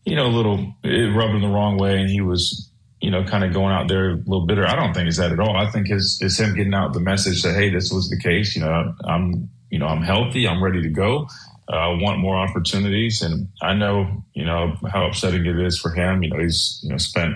you 0.05 0.15
know, 0.15 0.27
a 0.27 0.33
little 0.33 0.57
rubbed 0.83 1.33
him 1.33 1.41
the 1.41 1.47
wrong 1.47 1.77
way, 1.77 1.99
and 1.99 2.09
he 2.09 2.21
was, 2.21 2.69
you 3.01 3.09
know, 3.09 3.23
kind 3.23 3.43
of 3.43 3.53
going 3.53 3.73
out 3.73 3.87
there 3.87 4.11
a 4.11 4.15
little 4.17 4.45
bitter. 4.45 4.67
I 4.67 4.75
don't 4.75 4.93
think 4.93 5.07
it's 5.07 5.17
that 5.17 5.31
at 5.31 5.39
all. 5.39 5.55
I 5.55 5.69
think 5.71 5.89
it's, 5.89 6.21
it's 6.21 6.39
him 6.39 6.55
getting 6.55 6.75
out 6.75 6.93
the 6.93 6.99
message 6.99 7.41
that 7.41 7.55
hey, 7.55 7.71
this 7.71 7.91
was 7.91 8.07
the 8.07 8.19
case. 8.19 8.55
You 8.55 8.61
know, 8.61 8.93
I'm, 9.03 9.49
you 9.73 9.79
know, 9.79 9.87
I'm 9.87 10.03
healthy, 10.03 10.47
I'm 10.47 10.63
ready 10.63 10.83
to 10.83 10.89
go. 10.89 11.27
Uh, 11.67 11.75
I 11.75 11.87
want 11.99 12.19
more 12.19 12.35
opportunities, 12.35 13.23
and 13.23 13.47
I 13.59 13.73
know, 13.73 14.23
you 14.35 14.45
know, 14.45 14.75
how 14.91 15.07
upsetting 15.07 15.47
it 15.47 15.59
is 15.59 15.79
for 15.79 15.89
him. 15.89 16.21
You 16.21 16.29
know, 16.29 16.37
he's, 16.37 16.79
you 16.83 16.89
know, 16.89 16.97
spent 16.97 17.33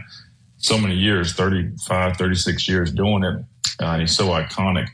so 0.58 0.78
many 0.78 0.94
years 0.94 1.34
35, 1.34 2.16
36 2.16 2.70
years 2.70 2.92
doing 2.92 3.24
it. 3.24 3.44
Uh, 3.80 3.98
he's 3.98 4.16
so 4.16 4.28
iconic. 4.28 4.88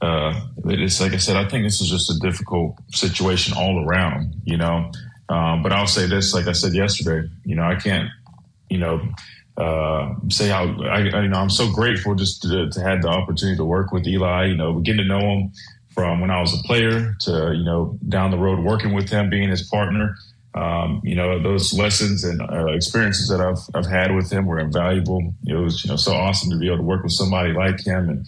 Uh, 0.00 0.40
it's 0.64 0.98
like 0.98 1.12
I 1.12 1.18
said, 1.18 1.36
I 1.36 1.46
think 1.46 1.64
this 1.64 1.82
is 1.82 1.90
just 1.90 2.10
a 2.10 2.18
difficult 2.18 2.78
situation 2.92 3.52
all 3.54 3.84
around, 3.84 4.34
you 4.44 4.56
know. 4.56 4.90
Um, 5.28 5.62
but 5.62 5.72
I'll 5.72 5.86
say 5.86 6.06
this, 6.06 6.32
like 6.32 6.46
I 6.46 6.52
said 6.52 6.72
yesterday, 6.72 7.28
you 7.44 7.56
know, 7.56 7.64
I 7.64 7.74
can't, 7.74 8.08
you 8.70 8.78
know, 8.78 9.06
uh, 9.58 10.14
say 10.30 10.48
how 10.48 10.64
I, 10.84 11.10
I, 11.10 11.22
you 11.22 11.28
know, 11.28 11.40
I'm 11.40 11.50
so 11.50 11.70
grateful 11.70 12.14
just 12.14 12.40
to, 12.42 12.70
to 12.70 12.80
have 12.80 13.02
the 13.02 13.08
opportunity 13.08 13.58
to 13.58 13.64
work 13.66 13.92
with 13.92 14.06
Eli, 14.06 14.46
you 14.46 14.56
know, 14.56 14.80
getting 14.80 15.02
to 15.02 15.08
know 15.08 15.20
him 15.20 15.52
from 15.96 16.20
when 16.20 16.30
I 16.30 16.40
was 16.40 16.54
a 16.54 16.62
player 16.62 17.16
to, 17.22 17.54
you 17.56 17.64
know, 17.64 17.98
down 18.08 18.30
the 18.30 18.38
road 18.38 18.60
working 18.60 18.94
with 18.94 19.08
him, 19.08 19.28
being 19.28 19.48
his 19.48 19.62
partner 19.62 20.14
um, 20.56 21.02
you 21.04 21.14
know, 21.14 21.40
those 21.40 21.74
lessons 21.74 22.24
and 22.24 22.40
uh, 22.40 22.68
experiences 22.68 23.28
that 23.28 23.40
I've, 23.40 23.58
I've 23.74 23.90
had 23.90 24.14
with 24.14 24.30
him 24.30 24.46
were 24.46 24.58
invaluable. 24.58 25.34
It 25.46 25.54
was, 25.54 25.84
you 25.84 25.90
know, 25.90 25.96
so 25.96 26.14
awesome 26.14 26.50
to 26.50 26.56
be 26.56 26.66
able 26.68 26.78
to 26.78 26.82
work 26.82 27.02
with 27.02 27.12
somebody 27.12 27.52
like 27.52 27.84
him. 27.84 28.08
And, 28.08 28.26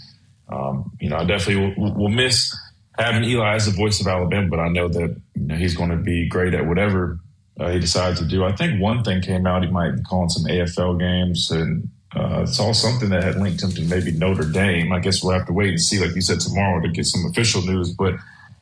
um, 0.50 0.92
you 1.00 1.08
know, 1.08 1.16
I 1.16 1.24
definitely 1.24 1.74
will, 1.78 1.94
will, 1.94 2.08
miss 2.10 2.54
having 2.98 3.24
Eli 3.24 3.54
as 3.54 3.64
the 3.64 3.72
voice 3.72 3.98
of 4.00 4.06
Alabama, 4.06 4.46
but 4.48 4.60
I 4.60 4.68
know 4.68 4.88
that 4.88 5.16
you 5.36 5.42
know, 5.42 5.54
he's 5.54 5.74
going 5.74 5.88
to 5.88 5.96
be 5.96 6.28
great 6.28 6.52
at 6.52 6.66
whatever 6.66 7.18
uh, 7.58 7.70
he 7.70 7.78
decides 7.78 8.20
to 8.20 8.26
do. 8.26 8.44
I 8.44 8.54
think 8.54 8.78
one 8.78 9.02
thing 9.04 9.22
came 9.22 9.46
out, 9.46 9.64
he 9.64 9.70
might 9.70 9.96
be 9.96 10.02
calling 10.02 10.28
some 10.28 10.44
AFL 10.44 10.98
games 10.98 11.50
and 11.50 11.88
uh, 12.14 12.46
saw 12.46 12.72
something 12.72 13.10
that 13.10 13.22
had 13.22 13.36
linked 13.36 13.62
him 13.62 13.70
to 13.70 13.82
maybe 13.82 14.12
Notre 14.12 14.50
Dame. 14.50 14.92
I 14.92 14.98
guess 14.98 15.22
we'll 15.22 15.34
have 15.34 15.46
to 15.46 15.52
wait 15.52 15.70
and 15.70 15.80
see, 15.80 16.00
like 16.00 16.14
you 16.14 16.20
said, 16.20 16.40
tomorrow 16.40 16.80
to 16.80 16.88
get 16.88 17.04
some 17.06 17.26
official 17.26 17.62
news. 17.62 17.92
But, 17.92 18.14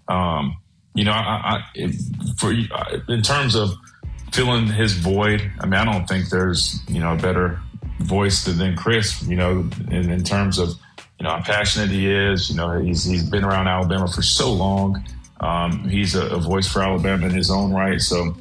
um, 0.09 0.57
you 0.95 1.05
know, 1.05 1.13
I, 1.13 1.63
I, 1.77 1.93
for 2.39 2.53
in 2.53 3.23
terms 3.23 3.55
of 3.55 3.71
filling 4.33 4.67
his 4.67 4.95
void, 4.95 5.51
I 5.61 5.67
mean, 5.67 5.75
I 5.75 5.85
don't 5.85 6.07
think 6.07 6.31
there's 6.31 6.81
you 6.89 7.01
know 7.01 7.15
a 7.15 7.17
better 7.17 7.61
voice 8.01 8.45
than 8.45 8.77
Chris. 8.77 9.23
You 9.23 9.37
know, 9.37 9.71
in, 9.91 10.11
in 10.11 10.25
terms 10.25 10.59
of 10.59 10.71
you 11.19 11.25
know 11.25 11.31
how 11.31 11.43
passionate 11.43 11.91
he 11.91 12.11
is. 12.11 12.51
You 12.51 12.57
know, 12.57 12.81
he's 12.81 13.05
he's 13.05 13.29
been 13.29 13.45
around 13.45 13.69
Alabama 13.69 14.09
for 14.09 14.23
so 14.23 14.53
long. 14.53 15.05
Um, 15.41 15.89
he's 15.89 16.15
a, 16.15 16.27
a, 16.29 16.41
voice 16.41 16.67
for 16.67 16.83
Alabama 16.83 17.27
in 17.27 17.33
his 17.33 17.51
own 17.51 17.71
right. 17.73 18.01
So 18.01 18.35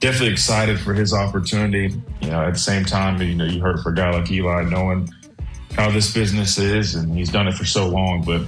definitely 0.00 0.32
excited 0.32 0.80
for 0.80 0.92
his 0.92 1.14
opportunity. 1.14 1.94
You 2.20 2.30
know, 2.30 2.42
at 2.42 2.54
the 2.54 2.58
same 2.58 2.84
time, 2.84 3.22
you 3.22 3.34
know, 3.34 3.44
you 3.44 3.60
heard 3.60 3.80
for 3.80 3.90
a 3.90 3.94
guy 3.94 4.10
like 4.10 4.30
Eli 4.30 4.64
knowing 4.64 5.08
how 5.76 5.90
this 5.90 6.12
business 6.12 6.58
is, 6.58 6.94
and 6.94 7.16
he's 7.16 7.30
done 7.30 7.46
it 7.46 7.54
for 7.54 7.64
so 7.64 7.88
long. 7.88 8.22
But 8.24 8.42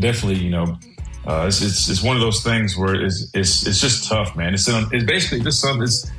definitely, 0.00 0.42
you 0.42 0.50
know 0.50 0.78
uh, 1.26 1.46
it's, 1.46 1.62
it's, 1.62 1.88
it's 1.88 2.02
one 2.02 2.16
of 2.16 2.22
those 2.22 2.42
things 2.42 2.76
where 2.76 2.94
it's 2.94 3.30
it's, 3.32 3.66
it's 3.66 3.80
just 3.80 4.08
tough, 4.08 4.36
man. 4.36 4.52
It's 4.52 4.68
it's 4.68 5.04
basically 5.04 5.40
just 5.40 5.60
something. 5.60 5.82
It's 5.82 6.10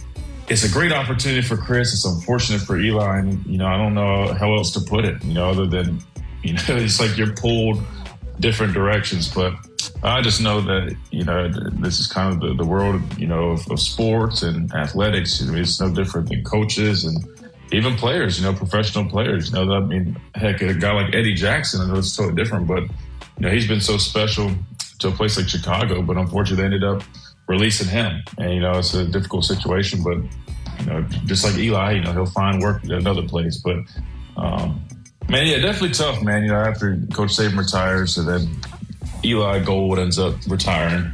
it's 0.48 0.64
a 0.64 0.72
great 0.72 0.92
opportunity 0.92 1.42
for 1.42 1.58
Chris. 1.58 1.94
It's 1.94 2.06
unfortunate 2.06 2.62
for 2.62 2.78
Eli, 2.80 3.20
and 3.20 3.46
you 3.46 3.58
know 3.58 3.68
I 3.68 3.78
don't 3.78 3.94
know 3.94 4.34
how 4.34 4.56
else 4.56 4.72
to 4.72 4.80
put 4.80 5.06
it. 5.06 5.24
You 5.24 5.36
know, 5.36 5.50
other 5.50 5.68
than 5.68 6.00
you 6.44 6.54
know 6.54 6.62
it's 6.70 7.00
like 7.00 7.18
you're 7.18 7.34
pulled 7.34 7.84
different 8.40 8.74
directions. 8.74 9.32
But 9.32 9.54
I 10.04 10.22
just 10.22 10.42
know 10.42 10.62
that 10.62 10.96
you 11.12 11.24
know 11.24 11.50
this 11.50 12.00
is 12.00 12.08
kind 12.08 12.34
of 12.34 12.40
the, 12.40 12.64
the 12.64 12.70
world 12.70 13.02
you 13.18 13.28
know 13.28 13.52
of, 13.52 13.70
of 13.72 13.80
sports 13.80 14.44
and 14.44 14.72
athletics. 14.74 15.42
I 15.42 15.46
mean, 15.46 15.62
it's 15.62 15.80
no 15.80 15.94
different 15.94 16.30
than 16.30 16.44
coaches 16.44 17.06
and 17.06 17.26
even 17.72 17.96
players. 17.96 18.40
You 18.40 18.46
know, 18.46 18.54
professional 18.54 19.10
players. 19.10 19.52
You 19.52 19.66
know, 19.66 19.74
I 19.74 19.80
mean, 19.80 20.20
heck, 20.36 20.62
a 20.62 20.74
guy 20.74 20.92
like 20.94 21.14
Eddie 21.14 21.34
Jackson. 21.34 21.82
I 21.82 21.88
know 21.88 22.00
it's 22.00 22.16
totally 22.16 22.36
different, 22.36 22.68
but 22.68 22.84
you 22.84 23.42
know 23.42 23.50
he's 23.50 23.68
been 23.68 23.82
so 23.82 23.98
special 23.98 24.52
to 25.00 25.10
a 25.10 25.12
place 25.12 25.38
like 25.38 25.50
Chicago, 25.50 26.02
but 26.02 26.18
unfortunately 26.18 26.62
they 26.62 26.76
ended 26.76 26.84
up 26.84 27.04
releasing 27.48 27.88
him. 27.88 28.24
And, 28.38 28.54
you 28.54 28.60
know, 28.60 28.74
it's 28.74 28.94
a 28.94 29.06
difficult 29.06 29.46
situation, 29.46 30.04
but, 30.04 30.18
you 30.80 30.86
know, 30.86 31.02
just 31.26 31.44
like 31.44 31.56
Eli, 31.56 31.94
you 31.94 32.02
know, 32.02 32.12
he'll 32.14 32.26
find 32.26 32.62
work 32.62 32.84
at 32.84 32.92
another 32.92 33.24
place. 33.24 33.58
But, 33.58 33.78
um, 34.38 34.84
man, 35.30 35.48
yeah, 35.48 35.60
definitely 35.60 35.92
tough, 35.92 36.22
man. 36.24 36.44
You 36.44 36.50
know, 36.50 36.60
after 36.60 36.98
Coach 37.14 37.36
Saban 37.36 37.58
retires 37.58 38.18
and 38.18 38.28
then 38.28 38.62
Eli 39.26 39.60
Gold 39.60 40.00
ends 40.00 40.20
up 40.20 40.36
retiring. 40.48 41.12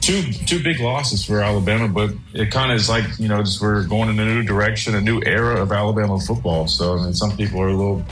Two 0.00 0.22
two 0.32 0.62
big 0.62 0.80
losses 0.80 1.24
for 1.24 1.40
Alabama, 1.40 1.86
but 1.86 2.10
it 2.32 2.50
kind 2.50 2.72
of 2.72 2.76
is 2.76 2.88
like 2.88 3.04
you 3.18 3.28
know 3.28 3.42
just 3.42 3.60
we're 3.60 3.84
going 3.86 4.08
in 4.08 4.18
a 4.18 4.24
new 4.24 4.42
direction, 4.42 4.94
a 4.94 5.00
new 5.00 5.20
era 5.26 5.60
of 5.60 5.70
Alabama 5.72 6.18
football. 6.18 6.66
So 6.66 6.96
I 6.96 7.04
mean, 7.04 7.14
some 7.14 7.36
people 7.36 7.60
are 7.60 7.68
a 7.68 7.76
little 7.76 8.04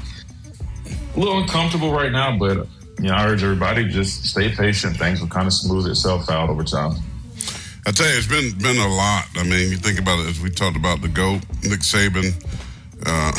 a 1.17 1.19
little 1.19 1.38
uncomfortable 1.38 1.90
right 1.93 2.12
now, 2.12 2.38
but 2.38 2.67
you 2.99 3.09
know, 3.09 3.14
I 3.14 3.26
urge 3.26 3.43
everybody 3.43 3.88
just 3.88 4.25
stay 4.26 4.50
patient. 4.50 4.97
Things 4.97 5.21
will 5.21 5.28
kind 5.28 5.47
of 5.47 5.52
smooth 5.52 5.87
itself 5.87 6.28
out 6.28 6.50
over 6.50 6.64
time. 6.64 6.93
I 7.87 7.90
tell 7.90 8.07
you, 8.07 8.19
it's 8.19 8.26
been 8.26 8.57
been 8.59 8.76
a 8.76 8.95
lot. 8.95 9.26
I 9.37 9.45
mean, 9.45 9.71
you 9.71 9.76
think 9.76 9.99
about 9.99 10.21
it 10.21 10.26
as 10.28 10.40
we 10.40 10.50
talked 10.50 10.76
about 10.76 11.00
the 11.00 11.09
goat, 11.09 11.40
Nick 11.62 11.81
Saban, 11.81 12.35
uh, 13.07 13.33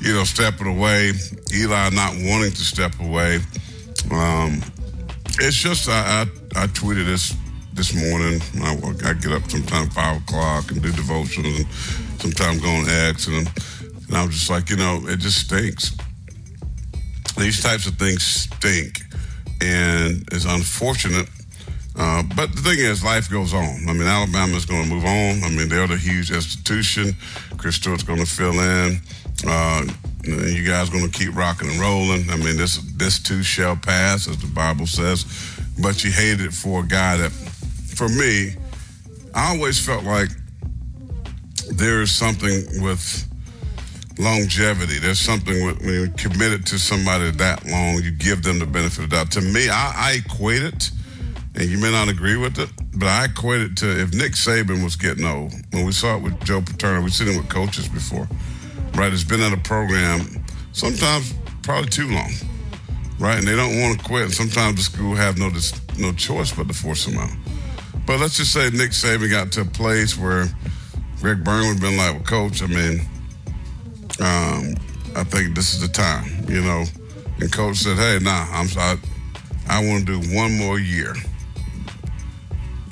you 0.00 0.14
know, 0.14 0.22
stepping 0.22 0.68
away, 0.68 1.12
Eli 1.52 1.90
not 1.90 2.12
wanting 2.12 2.52
to 2.52 2.64
step 2.64 2.92
away. 3.00 3.40
Um, 4.12 4.62
it's 5.40 5.56
just 5.56 5.88
I, 5.88 6.22
I, 6.54 6.62
I 6.62 6.66
tweeted 6.68 7.06
this 7.06 7.34
this 7.74 7.94
morning. 7.94 8.40
I, 8.62 9.10
I 9.10 9.12
get 9.14 9.32
up 9.32 9.50
sometime 9.50 9.90
five 9.90 10.22
o'clock 10.22 10.70
and 10.70 10.82
do 10.82 10.90
devotions, 10.92 11.60
and 11.60 11.66
sometimes 12.20 12.60
go 12.60 12.68
on 12.68 12.88
X, 12.88 13.26
and, 13.28 13.50
and 14.08 14.16
I'm 14.16 14.30
just 14.30 14.50
like, 14.50 14.70
you 14.70 14.76
know, 14.76 15.00
it 15.06 15.18
just 15.18 15.46
stinks. 15.46 15.96
These 17.36 17.62
types 17.62 17.86
of 17.86 17.94
things 17.94 18.22
stink, 18.22 19.00
and 19.60 20.24
it's 20.32 20.44
unfortunate 20.44 21.28
uh, 21.98 22.22
but 22.36 22.54
the 22.54 22.62
thing 22.62 22.78
is, 22.78 23.02
life 23.02 23.28
goes 23.28 23.52
on. 23.52 23.88
I 23.88 23.92
mean, 23.92 24.06
Alabama 24.06 24.56
is 24.56 24.64
going 24.64 24.84
to 24.84 24.88
move 24.88 25.04
on. 25.04 25.42
I 25.42 25.50
mean, 25.50 25.68
they're 25.68 25.88
the 25.88 25.96
huge 25.96 26.30
institution. 26.30 27.16
Chris 27.56 27.74
Stewart's 27.74 28.04
going 28.04 28.20
to 28.20 28.26
fill 28.26 28.54
in. 28.60 29.00
Uh, 29.44 29.84
you 30.28 30.66
guys 30.66 30.90
going 30.90 31.08
to 31.08 31.18
keep 31.18 31.34
rocking 31.34 31.70
and 31.70 31.80
rolling. 31.80 32.28
I 32.30 32.36
mean, 32.36 32.56
this 32.56 32.78
this 32.96 33.18
too 33.18 33.42
shall 33.42 33.76
pass, 33.76 34.28
as 34.28 34.38
the 34.38 34.46
Bible 34.46 34.86
says. 34.86 35.24
But 35.80 36.04
you 36.04 36.10
hate 36.10 36.40
it 36.40 36.52
for 36.52 36.80
a 36.80 36.86
guy 36.86 37.16
that, 37.18 37.30
for 37.30 38.08
me, 38.08 38.54
I 39.34 39.54
always 39.54 39.84
felt 39.84 40.04
like 40.04 40.28
there 41.70 42.02
is 42.02 42.10
something 42.10 42.82
with 42.82 43.24
longevity. 44.18 44.98
There's 44.98 45.20
something 45.20 45.64
with, 45.64 45.80
when 45.80 45.94
you're 45.94 46.08
committed 46.08 46.66
to 46.66 46.78
somebody 46.78 47.30
that 47.30 47.64
long, 47.66 48.02
you 48.02 48.10
give 48.10 48.42
them 48.42 48.58
the 48.58 48.66
benefit 48.66 49.04
of 49.04 49.10
the 49.10 49.16
doubt. 49.16 49.30
To 49.32 49.40
me, 49.40 49.68
I, 49.68 49.92
I 49.96 50.22
equate 50.24 50.62
it 50.62 50.90
and 51.58 51.68
you 51.68 51.78
may 51.78 51.90
not 51.90 52.08
agree 52.08 52.36
with 52.36 52.58
it, 52.58 52.70
but 52.94 53.08
I 53.08 53.24
equate 53.24 53.60
it 53.60 53.76
to 53.78 54.00
if 54.00 54.14
Nick 54.14 54.32
Saban 54.32 54.84
was 54.84 54.94
getting 54.94 55.24
old. 55.24 55.52
When 55.72 55.84
we 55.84 55.92
saw 55.92 56.16
it 56.16 56.22
with 56.22 56.38
Joe 56.44 56.60
Paterno, 56.60 57.02
we've 57.02 57.12
seen 57.12 57.28
it 57.28 57.36
with 57.36 57.48
coaches 57.48 57.88
before, 57.88 58.28
right? 58.98 59.12
It's 59.12 59.24
been 59.24 59.40
in 59.40 59.52
a 59.52 59.58
program 59.58 60.44
sometimes 60.72 61.32
probably 61.62 61.88
too 61.90 62.08
long, 62.08 62.32
right? 63.18 63.38
And 63.38 63.46
they 63.46 63.56
don't 63.56 63.80
want 63.80 63.98
to 63.98 64.04
quit. 64.04 64.24
And 64.24 64.34
sometimes 64.34 64.76
the 64.76 64.82
school 64.82 65.14
have 65.14 65.38
no 65.38 65.50
no 65.98 66.12
choice 66.12 66.52
but 66.52 66.68
to 66.68 66.74
force 66.74 67.06
them 67.06 67.16
out. 67.16 67.30
But 68.06 68.20
let's 68.20 68.36
just 68.36 68.52
say 68.52 68.70
Nick 68.70 68.90
Saban 68.90 69.30
got 69.30 69.52
to 69.52 69.62
a 69.62 69.64
place 69.64 70.16
where 70.16 70.46
Greg 71.20 71.44
Byrne 71.44 71.68
would 71.68 71.80
been 71.80 71.96
like, 71.96 72.14
well, 72.14 72.22
coach, 72.24 72.62
I 72.62 72.66
mean, 72.66 73.00
um, 74.20 74.74
I 75.14 75.24
think 75.24 75.54
this 75.54 75.74
is 75.74 75.80
the 75.80 75.88
time, 75.88 76.44
you 76.48 76.62
know. 76.62 76.84
And 77.40 77.52
coach 77.52 77.76
said, 77.76 77.96
hey, 77.96 78.18
nah, 78.20 78.46
I'm 78.50 78.66
I, 78.76 78.96
I 79.68 79.86
want 79.86 80.06
to 80.06 80.20
do 80.20 80.36
one 80.36 80.56
more 80.56 80.78
year 80.78 81.14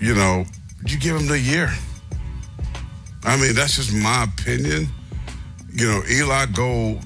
you 0.01 0.15
know, 0.15 0.45
you 0.87 0.99
give 0.99 1.17
him 1.17 1.27
the 1.27 1.39
year. 1.39 1.73
I 3.25 3.37
mean, 3.37 3.55
that's 3.55 3.77
just 3.77 3.93
my 3.93 4.25
opinion. 4.25 4.89
You 5.77 5.87
know, 5.87 6.03
Eli 6.11 6.47
Gold 6.47 7.05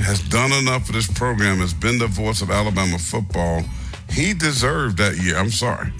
has 0.00 0.20
done 0.28 0.50
enough 0.50 0.86
for 0.86 0.92
this 0.92 1.06
program, 1.06 1.58
has 1.58 1.72
been 1.72 1.98
the 1.98 2.08
voice 2.08 2.42
of 2.42 2.50
Alabama 2.50 2.98
football. 2.98 3.62
He 4.08 4.34
deserved 4.34 4.98
that 4.98 5.16
year. 5.16 5.36
I'm 5.36 5.50
sorry. 5.50 5.92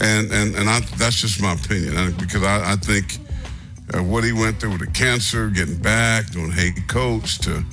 And 0.00 0.32
and 0.32 0.56
and 0.56 0.68
I, 0.68 0.80
that's 0.98 1.20
just 1.20 1.40
my 1.40 1.52
opinion. 1.52 2.14
Because 2.18 2.42
I, 2.42 2.72
I 2.72 2.76
think 2.76 3.18
uh, 3.94 4.02
what 4.02 4.24
he 4.24 4.32
went 4.32 4.58
through 4.58 4.70
with 4.70 4.80
the 4.80 4.88
cancer, 4.88 5.50
getting 5.50 5.76
back, 5.76 6.32
doing 6.32 6.50
head 6.50 6.74
coach 6.88 7.38
to, 7.40 7.64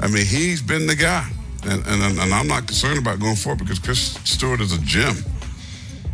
I 0.00 0.08
mean, 0.08 0.26
he's 0.26 0.60
been 0.60 0.86
the 0.86 0.96
guy. 0.96 1.26
And, 1.64 1.84
and, 1.86 2.18
and 2.18 2.34
I'm 2.34 2.46
not 2.46 2.66
concerned 2.66 2.98
about 2.98 3.18
going 3.18 3.34
forward 3.34 3.60
because 3.60 3.78
Chris 3.78 4.18
Stewart 4.24 4.60
is 4.60 4.72
a 4.72 4.80
gem. 4.82 5.16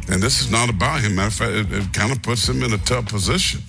And 0.09 0.23
this 0.23 0.41
is 0.41 0.53
not 0.53 0.71
about 0.71 1.01
him. 1.01 1.17
Matter 1.17 1.29
of 1.29 1.35
fact, 1.35 1.53
it, 1.53 1.73
it 1.73 1.93
kind 1.93 2.13
of 2.13 2.23
puts 2.23 2.49
him 2.49 2.63
in 2.63 2.73
a 2.73 2.79
tough 2.79 3.07
position, 3.07 3.61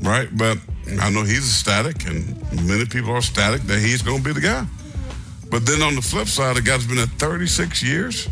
right? 0.00 0.28
But 0.36 0.58
I 1.00 1.10
know 1.10 1.22
he's 1.22 1.48
ecstatic, 1.48 2.06
and 2.06 2.36
many 2.66 2.84
people 2.84 3.10
are 3.10 3.18
ecstatic 3.18 3.62
that 3.62 3.78
he's 3.78 4.02
going 4.02 4.18
to 4.18 4.24
be 4.24 4.32
the 4.32 4.40
guy. 4.40 4.66
But 5.50 5.66
then 5.66 5.82
on 5.82 5.94
the 5.94 6.02
flip 6.02 6.28
side, 6.28 6.56
the 6.56 6.62
guy's 6.62 6.86
been 6.86 6.98
at 6.98 7.08
36 7.10 7.82
years. 7.82 8.28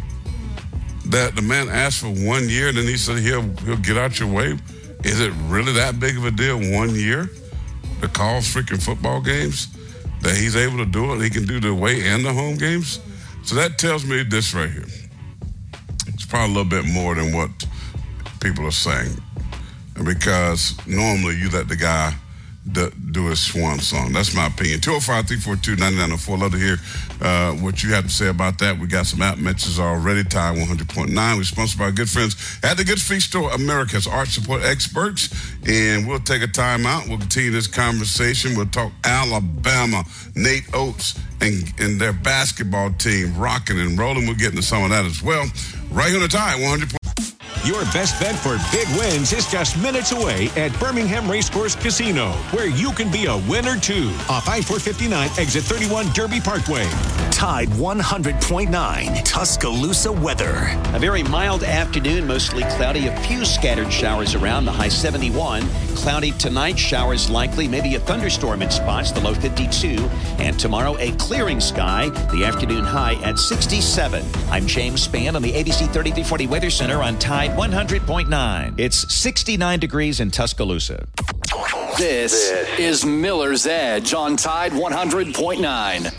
That 1.07 1.35
the 1.35 1.43
man 1.43 1.69
asked 1.69 2.01
for 2.01 2.09
one 2.09 2.49
year, 2.49 2.69
and 2.69 2.77
then 2.77 2.85
he 2.85 2.97
said 2.97 3.19
he'll 3.19 3.43
he'll 3.65 3.77
get 3.77 3.97
out 3.97 4.21
your 4.21 4.33
way. 4.33 4.59
Is 5.05 5.21
it 5.21 5.33
really 5.47 5.73
that 5.73 5.99
big 5.99 6.17
of 6.17 6.25
a 6.25 6.31
deal? 6.31 6.59
One 6.59 6.95
year 6.95 7.29
to 8.01 8.09
call 8.09 8.41
freaking 8.41 8.83
football 8.83 9.21
games 9.21 9.69
that 10.23 10.37
he's 10.37 10.57
able 10.57 10.79
to 10.79 10.87
do 10.87 11.13
it. 11.13 11.23
He 11.23 11.31
can 11.31 11.45
do 11.45 11.61
the 11.61 11.71
away 11.71 12.07
and 12.09 12.25
the 12.25 12.33
home 12.33 12.57
games. 12.57 13.01
So 13.45 13.57
that 13.57 13.79
tells 13.79 14.05
me 14.05 14.23
this 14.23 14.55
right 14.55 14.71
here 14.71 14.87
It's 16.07 16.25
probably 16.25 16.55
a 16.55 16.59
little 16.59 16.71
bit 16.71 16.85
more 16.93 17.15
than 17.15 17.35
what 17.35 17.51
people 18.41 18.67
are 18.67 18.71
saying. 18.71 19.21
Because 20.05 20.75
normally 20.87 21.37
you 21.37 21.51
let 21.51 21.69
the 21.69 21.77
guy 21.77 22.15
do, 22.71 22.91
do 23.11 23.27
his 23.27 23.41
swan 23.41 23.79
song. 23.81 24.13
That's 24.13 24.35
my 24.35 24.47
opinion. 24.47 24.81
205 24.81 25.27
342 25.27 25.77
9904. 25.77 26.39
Love 26.39 26.53
to 26.53 26.59
hear 26.59 26.77
uh, 27.21 27.53
what 27.63 27.83
you 27.83 27.93
have 27.93 28.05
to 28.05 28.11
say 28.11 28.29
about 28.29 28.59
that. 28.61 28.79
We 28.79 28.87
got 28.87 29.07
some 29.07 29.21
app 29.21 29.39
mentions 29.39 29.79
already. 29.79 30.23
Tide 30.25 30.57
100.9. 30.57 31.37
We're 31.37 31.43
sponsored 31.43 31.79
by 31.79 31.91
good 31.91 32.09
friends 32.09 32.37
at 32.63 32.77
the 32.77 32.85
Good 32.85 33.01
Feet 33.01 33.23
Store, 33.23 33.51
America's 33.53 34.07
arch 34.07 34.31
support 34.31 34.63
experts. 34.63 35.29
And 35.67 36.07
we'll 36.07 36.21
take 36.21 36.43
a 36.43 36.47
time 36.47 36.87
out. 36.87 37.09
We'll 37.09 37.19
continue 37.19 37.51
this 37.51 37.67
conversation. 37.67 38.57
We'll 38.57 38.67
talk 38.67 38.93
Alabama, 39.05 40.05
Nate 40.37 40.69
Oats, 40.73 41.19
and, 41.41 41.73
and 41.81 42.01
their 42.01 42.13
basketball 42.13 42.93
team 42.93 43.37
rocking 43.37 43.81
and 43.81 43.99
rolling. 43.99 44.27
We'll 44.27 44.37
get 44.37 44.51
into 44.51 44.63
some 44.63 44.85
of 44.85 44.91
that 44.91 45.05
as 45.05 45.23
well. 45.23 45.45
Right 45.91 46.15
on 46.15 46.21
the 46.21 46.29
Tide 46.29 46.61
100. 46.63 47.02
Your 47.65 47.83
best 47.93 48.19
bet 48.19 48.35
for 48.35 48.59
big 48.77 48.89
wins 48.99 49.33
is 49.33 49.47
just 49.47 49.81
minutes 49.81 50.11
away 50.11 50.49
at 50.57 50.77
Birmingham 50.81 51.31
Racecourse 51.31 51.77
Casino, 51.77 52.33
where 52.51 52.67
you 52.67 52.91
can 52.91 53.09
be 53.09 53.27
a 53.27 53.37
winner 53.49 53.79
too. 53.79 54.09
Off 54.29 54.49
I 54.49 54.61
459, 54.61 55.31
exit 55.39 55.63
31 55.63 56.09
Derby 56.09 56.41
Parkway. 56.41 56.89
Tide 57.31 57.69
100.9 57.71 59.25
Tuscaloosa 59.25 60.11
weather. 60.11 60.77
A 60.93 60.99
very 60.99 61.23
mild 61.23 61.63
afternoon, 61.63 62.27
mostly 62.27 62.65
cloudy, 62.65 63.07
a 63.07 63.17
few 63.21 63.45
scattered 63.45 63.93
showers 63.93 64.35
around, 64.35 64.65
the 64.65 64.73
high 64.73 64.89
71. 64.89 65.63
Cloudy 65.95 66.33
tonight, 66.33 66.77
showers 66.77 67.31
likely, 67.31 67.69
maybe 67.69 67.95
a 67.95 68.01
thunderstorm 68.01 68.63
in 68.63 68.71
spots, 68.71 69.13
the 69.13 69.21
low 69.21 69.35
52. 69.35 70.09
And 70.39 70.59
tomorrow, 70.59 70.97
a 70.99 71.13
clearing 71.13 71.61
sky, 71.61 72.09
the 72.33 72.45
afternoon 72.45 72.85
high 72.85 73.15
at 73.23 73.39
67. 73.39 74.25
I'm 74.51 74.67
James 74.67 75.07
Spann 75.07 75.35
on 75.35 75.43
the 75.43 75.53
ABC 75.53 75.79
3340 75.93 76.47
Weather 76.49 76.71
Center 76.71 77.03
on 77.03 77.19
Tide 77.19 77.52
100.9. 77.53 78.81
It's 78.81 79.15
69 79.15 79.79
degrees 79.79 80.21
in 80.21 80.31
Tuscaloosa. 80.31 81.07
This, 81.99 82.51
this 82.51 82.79
is 82.79 83.05
Miller's 83.05 83.67
Edge 83.67 84.15
on 84.15 84.37
Tide 84.39 84.73
100.9. 84.73 86.13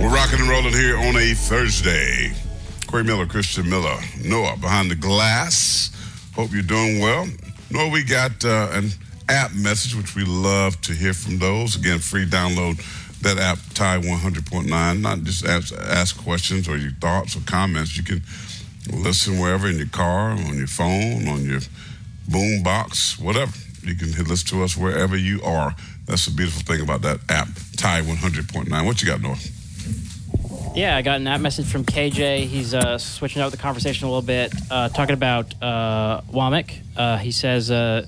We're 0.00 0.08
rocking 0.14 0.40
and 0.40 0.48
rolling 0.48 0.72
here 0.72 0.96
on 0.96 1.16
a 1.16 1.34
Thursday. 1.34 2.32
Corey 2.86 3.04
Miller, 3.04 3.26
Christian 3.26 3.68
Miller, 3.68 3.98
Noah 4.24 4.56
behind 4.56 4.90
the 4.90 4.96
glass. 4.96 5.90
Hope 6.34 6.52
you're 6.52 6.62
doing 6.62 7.00
well. 7.00 7.28
No, 7.70 7.88
we 7.88 8.02
got 8.02 8.44
uh, 8.44 8.70
an 8.72 8.90
app 9.28 9.52
message, 9.52 9.94
which 9.94 10.16
we 10.16 10.24
love 10.24 10.80
to 10.82 10.92
hear 10.92 11.12
from 11.12 11.38
those. 11.38 11.76
Again, 11.76 11.98
free 11.98 12.24
download 12.24 12.80
that 13.20 13.38
app, 13.38 13.58
Tide 13.74 14.02
100.9. 14.02 15.00
Not 15.00 15.22
just 15.22 15.44
ask, 15.44 15.74
ask 15.74 16.16
questions 16.22 16.66
or 16.66 16.76
your 16.78 16.92
thoughts 16.92 17.36
or 17.36 17.40
comments. 17.40 17.96
You 17.96 18.04
can 18.04 18.22
listen 18.90 19.38
wherever 19.38 19.68
in 19.68 19.76
your 19.76 19.88
car, 19.88 20.30
on 20.30 20.56
your 20.56 20.66
phone, 20.66 21.28
on 21.28 21.44
your 21.44 21.60
boom 22.28 22.62
box, 22.62 23.18
whatever. 23.18 23.52
You 23.82 23.94
can 23.94 24.12
listen 24.24 24.48
to 24.58 24.64
us 24.64 24.76
wherever 24.76 25.16
you 25.16 25.42
are. 25.42 25.74
That's 26.06 26.24
the 26.24 26.32
beautiful 26.32 26.62
thing 26.62 26.82
about 26.82 27.02
that 27.02 27.20
app, 27.28 27.48
Tide 27.76 28.04
100.9. 28.04 28.86
What 28.86 29.02
you 29.02 29.08
got, 29.08 29.20
Noah? 29.20 29.36
Yeah, 30.74 30.96
I 30.96 31.02
got 31.02 31.20
an 31.20 31.26
app 31.26 31.40
message 31.40 31.66
from 31.66 31.84
KJ. 31.84 32.44
He's 32.46 32.72
uh, 32.72 32.98
switching 32.98 33.42
up 33.42 33.50
the 33.50 33.56
conversation 33.56 34.06
a 34.06 34.10
little 34.10 34.22
bit, 34.22 34.52
uh, 34.70 34.88
talking 34.90 35.14
about 35.14 35.52
uh, 35.60 36.20
Wommack. 36.32 36.72
Uh, 36.96 37.16
he 37.16 37.32
says, 37.32 37.68
uh, 37.70 38.06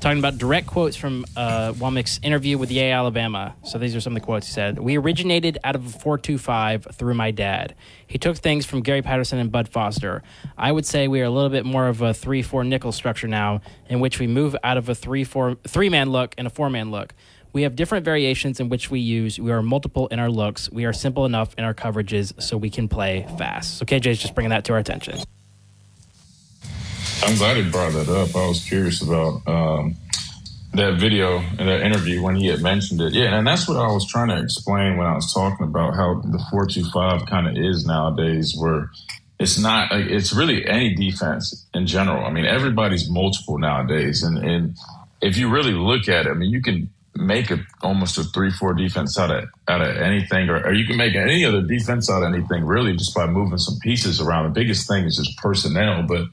talking 0.00 0.18
about 0.18 0.36
direct 0.36 0.66
quotes 0.66 0.94
from 0.94 1.24
uh, 1.36 1.72
Wommack's 1.72 2.20
interview 2.22 2.58
with 2.58 2.70
Yea, 2.70 2.90
Alabama. 2.90 3.54
So 3.64 3.78
these 3.78 3.96
are 3.96 4.00
some 4.00 4.14
of 4.14 4.20
the 4.20 4.26
quotes 4.26 4.46
he 4.46 4.52
said. 4.52 4.78
We 4.78 4.98
originated 4.98 5.56
out 5.64 5.74
of 5.74 5.86
a 5.86 5.88
425 5.88 6.88
through 6.92 7.14
my 7.14 7.30
dad. 7.30 7.74
He 8.06 8.18
took 8.18 8.36
things 8.36 8.66
from 8.66 8.82
Gary 8.82 9.00
Patterson 9.00 9.38
and 9.38 9.50
Bud 9.50 9.68
Foster. 9.68 10.22
I 10.58 10.70
would 10.70 10.84
say 10.84 11.08
we 11.08 11.22
are 11.22 11.26
a 11.26 11.30
little 11.30 11.50
bit 11.50 11.64
more 11.64 11.88
of 11.88 12.02
a 12.02 12.12
3 12.12 12.42
4 12.42 12.64
nickel 12.64 12.92
structure 12.92 13.28
now, 13.28 13.62
in 13.88 14.00
which 14.00 14.18
we 14.18 14.26
move 14.26 14.54
out 14.62 14.76
of 14.76 14.88
a 14.90 14.94
3 14.94 15.24
4 15.24 15.54
three 15.66 15.88
man 15.88 16.10
look 16.10 16.34
and 16.36 16.46
a 16.46 16.50
four 16.50 16.68
man 16.68 16.90
look. 16.90 17.14
We 17.52 17.62
have 17.62 17.76
different 17.76 18.04
variations 18.04 18.60
in 18.60 18.68
which 18.68 18.90
we 18.90 19.00
use. 19.00 19.38
We 19.38 19.52
are 19.52 19.62
multiple 19.62 20.06
in 20.08 20.18
our 20.18 20.30
looks. 20.30 20.70
We 20.70 20.86
are 20.86 20.92
simple 20.92 21.26
enough 21.26 21.54
in 21.58 21.64
our 21.64 21.74
coverages 21.74 22.40
so 22.40 22.56
we 22.56 22.70
can 22.70 22.88
play 22.88 23.26
fast. 23.36 23.78
So 23.78 23.84
KJ 23.84 24.06
is 24.06 24.18
just 24.18 24.34
bringing 24.34 24.50
that 24.50 24.64
to 24.64 24.72
our 24.72 24.78
attention. 24.78 25.18
I'm 27.22 27.36
glad 27.36 27.56
he 27.56 27.70
brought 27.70 27.92
that 27.92 28.08
up. 28.08 28.34
I 28.34 28.48
was 28.48 28.64
curious 28.64 29.02
about 29.02 29.46
um, 29.46 29.96
that 30.74 30.98
video 30.98 31.38
and 31.38 31.68
that 31.68 31.82
interview 31.82 32.22
when 32.22 32.36
he 32.36 32.46
had 32.46 32.62
mentioned 32.62 33.00
it. 33.00 33.12
Yeah, 33.12 33.36
and 33.36 33.46
that's 33.46 33.68
what 33.68 33.76
I 33.76 33.86
was 33.88 34.06
trying 34.06 34.28
to 34.28 34.42
explain 34.42 34.96
when 34.96 35.06
I 35.06 35.14
was 35.14 35.32
talking 35.32 35.66
about 35.66 35.94
how 35.94 36.20
the 36.20 36.42
four 36.50 36.66
two 36.66 36.84
five 36.90 37.26
kind 37.26 37.46
of 37.46 37.56
is 37.56 37.84
nowadays, 37.86 38.56
where 38.56 38.90
it's 39.38 39.58
not 39.58 39.92
like 39.92 40.06
it's 40.06 40.32
really 40.32 40.66
any 40.66 40.94
defense 40.94 41.66
in 41.74 41.86
general. 41.86 42.24
I 42.24 42.30
mean, 42.30 42.46
everybody's 42.46 43.08
multiple 43.10 43.58
nowadays, 43.58 44.22
and 44.22 44.38
and 44.38 44.76
if 45.20 45.36
you 45.36 45.50
really 45.50 45.72
look 45.72 46.08
at 46.08 46.26
it, 46.26 46.30
I 46.30 46.34
mean, 46.34 46.50
you 46.50 46.62
can 46.62 46.90
make 47.14 47.50
a 47.50 47.58
almost 47.82 48.18
a 48.18 48.24
three 48.24 48.50
four 48.50 48.74
defense 48.74 49.18
out 49.18 49.30
of 49.30 49.44
out 49.68 49.82
of 49.82 49.96
anything, 49.96 50.48
or, 50.48 50.64
or 50.64 50.72
you 50.72 50.86
can 50.86 50.96
make 50.96 51.14
any 51.14 51.44
other 51.44 51.62
defense 51.62 52.10
out 52.10 52.22
of 52.22 52.32
anything 52.32 52.64
really 52.64 52.96
just 52.96 53.14
by 53.14 53.26
moving 53.26 53.58
some 53.58 53.78
pieces 53.80 54.20
around. 54.20 54.44
The 54.44 54.60
biggest 54.60 54.88
thing 54.88 55.04
is 55.04 55.16
just 55.16 55.36
personnel, 55.38 56.04
but 56.04 56.26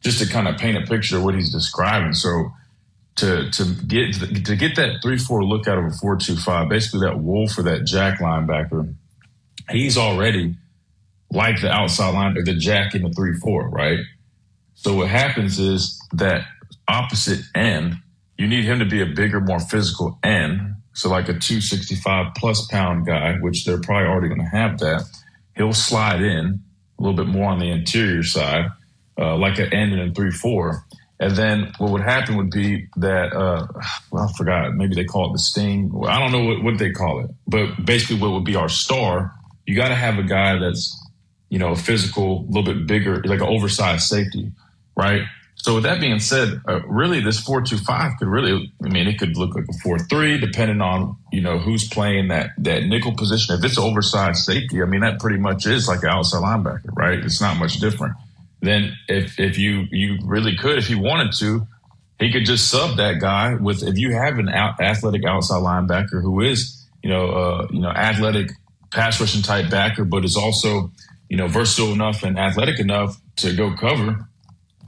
just 0.00 0.20
to 0.20 0.28
kind 0.28 0.48
of 0.48 0.56
paint 0.56 0.76
a 0.76 0.86
picture 0.86 1.18
of 1.18 1.24
what 1.24 1.34
he's 1.34 1.52
describing. 1.52 2.14
So 2.14 2.50
to 3.16 3.50
to 3.50 3.64
get 3.86 4.14
to 4.44 4.56
get 4.56 4.76
that 4.76 5.00
three 5.02 5.18
four 5.18 5.44
look 5.44 5.68
out 5.68 5.78
of 5.78 5.84
a 5.84 5.90
four 5.90 6.16
two 6.16 6.36
five, 6.36 6.68
basically 6.68 7.06
that 7.06 7.18
wolf 7.18 7.58
or 7.58 7.62
that 7.62 7.84
jack 7.84 8.20
linebacker, 8.20 8.94
he's 9.70 9.98
already 9.98 10.54
like 11.30 11.60
the 11.60 11.70
outside 11.70 12.14
linebacker, 12.14 12.44
the 12.44 12.54
jack 12.54 12.94
in 12.94 13.02
the 13.02 13.10
three 13.10 13.34
four, 13.34 13.68
right? 13.68 13.98
So 14.74 14.94
what 14.94 15.08
happens 15.08 15.58
is 15.58 16.00
that 16.14 16.46
opposite 16.88 17.40
end, 17.54 17.96
you 18.38 18.46
need 18.46 18.64
him 18.64 18.78
to 18.78 18.84
be 18.84 19.02
a 19.02 19.06
bigger, 19.06 19.40
more 19.40 19.60
physical 19.60 20.18
end. 20.22 20.74
So 20.94 21.08
like 21.08 21.24
a 21.24 21.34
265 21.34 22.34
plus 22.36 22.66
pound 22.66 23.06
guy, 23.06 23.36
which 23.40 23.64
they're 23.64 23.80
probably 23.80 24.08
already 24.08 24.28
going 24.28 24.40
to 24.40 24.56
have 24.56 24.78
that. 24.78 25.04
He'll 25.56 25.72
slide 25.72 26.22
in 26.22 26.60
a 26.98 27.02
little 27.02 27.16
bit 27.16 27.26
more 27.26 27.50
on 27.50 27.58
the 27.58 27.70
interior 27.70 28.22
side, 28.22 28.66
uh, 29.18 29.36
like 29.36 29.58
an 29.58 29.72
end 29.72 29.92
in 29.92 30.14
three 30.14 30.30
four 30.30 30.84
and 31.22 31.36
then 31.36 31.72
what 31.78 31.92
would 31.92 32.02
happen 32.02 32.36
would 32.36 32.50
be 32.50 32.88
that, 32.96 33.32
uh, 33.32 33.68
well, 34.10 34.28
I 34.28 34.32
forgot, 34.36 34.74
maybe 34.74 34.96
they 34.96 35.04
call 35.04 35.30
it 35.30 35.32
the 35.34 35.38
sting. 35.38 35.92
I 36.04 36.18
don't 36.18 36.32
know 36.32 36.42
what, 36.44 36.64
what 36.64 36.78
they 36.78 36.90
call 36.90 37.20
it, 37.20 37.30
but 37.46 37.86
basically 37.86 38.18
what 38.18 38.32
would 38.32 38.44
be 38.44 38.56
our 38.56 38.68
star, 38.68 39.32
you 39.64 39.76
got 39.76 39.90
to 39.90 39.94
have 39.94 40.18
a 40.18 40.24
guy 40.24 40.58
that's, 40.58 41.00
you 41.48 41.60
know, 41.60 41.76
physical, 41.76 42.40
a 42.40 42.46
little 42.50 42.64
bit 42.64 42.88
bigger, 42.88 43.22
like 43.22 43.40
an 43.40 43.46
oversized 43.46 44.02
safety, 44.02 44.50
right? 44.96 45.22
So 45.62 45.76
with 45.76 45.84
that 45.84 46.00
being 46.00 46.18
said, 46.18 46.60
uh, 46.68 46.80
really 46.86 47.20
this 47.20 47.40
four 47.40 47.62
two 47.62 47.78
five 47.78 48.12
could 48.18 48.28
really, 48.28 48.72
I 48.84 48.88
mean, 48.88 49.06
it 49.06 49.18
could 49.18 49.36
look 49.36 49.54
like 49.54 49.64
a 49.68 49.78
four 49.82 49.98
three, 49.98 50.38
depending 50.38 50.80
on 50.80 51.16
you 51.32 51.40
know 51.40 51.58
who's 51.58 51.88
playing 51.88 52.28
that 52.28 52.50
that 52.58 52.84
nickel 52.84 53.14
position. 53.16 53.54
If 53.56 53.64
it's 53.64 53.78
oversized 53.78 54.44
safety, 54.44 54.82
I 54.82 54.86
mean 54.86 55.00
that 55.00 55.20
pretty 55.20 55.38
much 55.38 55.66
is 55.66 55.88
like 55.88 56.02
an 56.02 56.10
outside 56.10 56.42
linebacker, 56.42 56.94
right? 56.96 57.18
It's 57.18 57.40
not 57.40 57.58
much 57.58 57.78
different 57.80 58.14
then 58.62 58.96
if 59.08 59.38
if 59.38 59.58
you 59.58 59.86
you 59.90 60.18
really 60.24 60.56
could, 60.56 60.78
if 60.78 60.86
he 60.86 60.94
wanted 60.94 61.32
to, 61.38 61.66
he 62.18 62.32
could 62.32 62.46
just 62.46 62.70
sub 62.70 62.96
that 62.96 63.20
guy 63.20 63.56
with. 63.56 63.82
If 63.82 63.98
you 63.98 64.12
have 64.12 64.38
an 64.38 64.48
out, 64.48 64.80
athletic 64.80 65.24
outside 65.26 65.62
linebacker 65.62 66.22
who 66.22 66.40
is 66.40 66.86
you 67.02 67.10
know 67.10 67.30
uh, 67.30 67.66
you 67.70 67.80
know 67.80 67.90
athletic 67.90 68.52
pass 68.92 69.20
rushing 69.20 69.42
type 69.42 69.68
backer, 69.68 70.04
but 70.04 70.24
is 70.24 70.36
also 70.36 70.92
you 71.28 71.36
know 71.36 71.48
versatile 71.48 71.92
enough 71.92 72.22
and 72.22 72.38
athletic 72.38 72.78
enough 72.78 73.20
to 73.36 73.54
go 73.54 73.74
cover, 73.76 74.28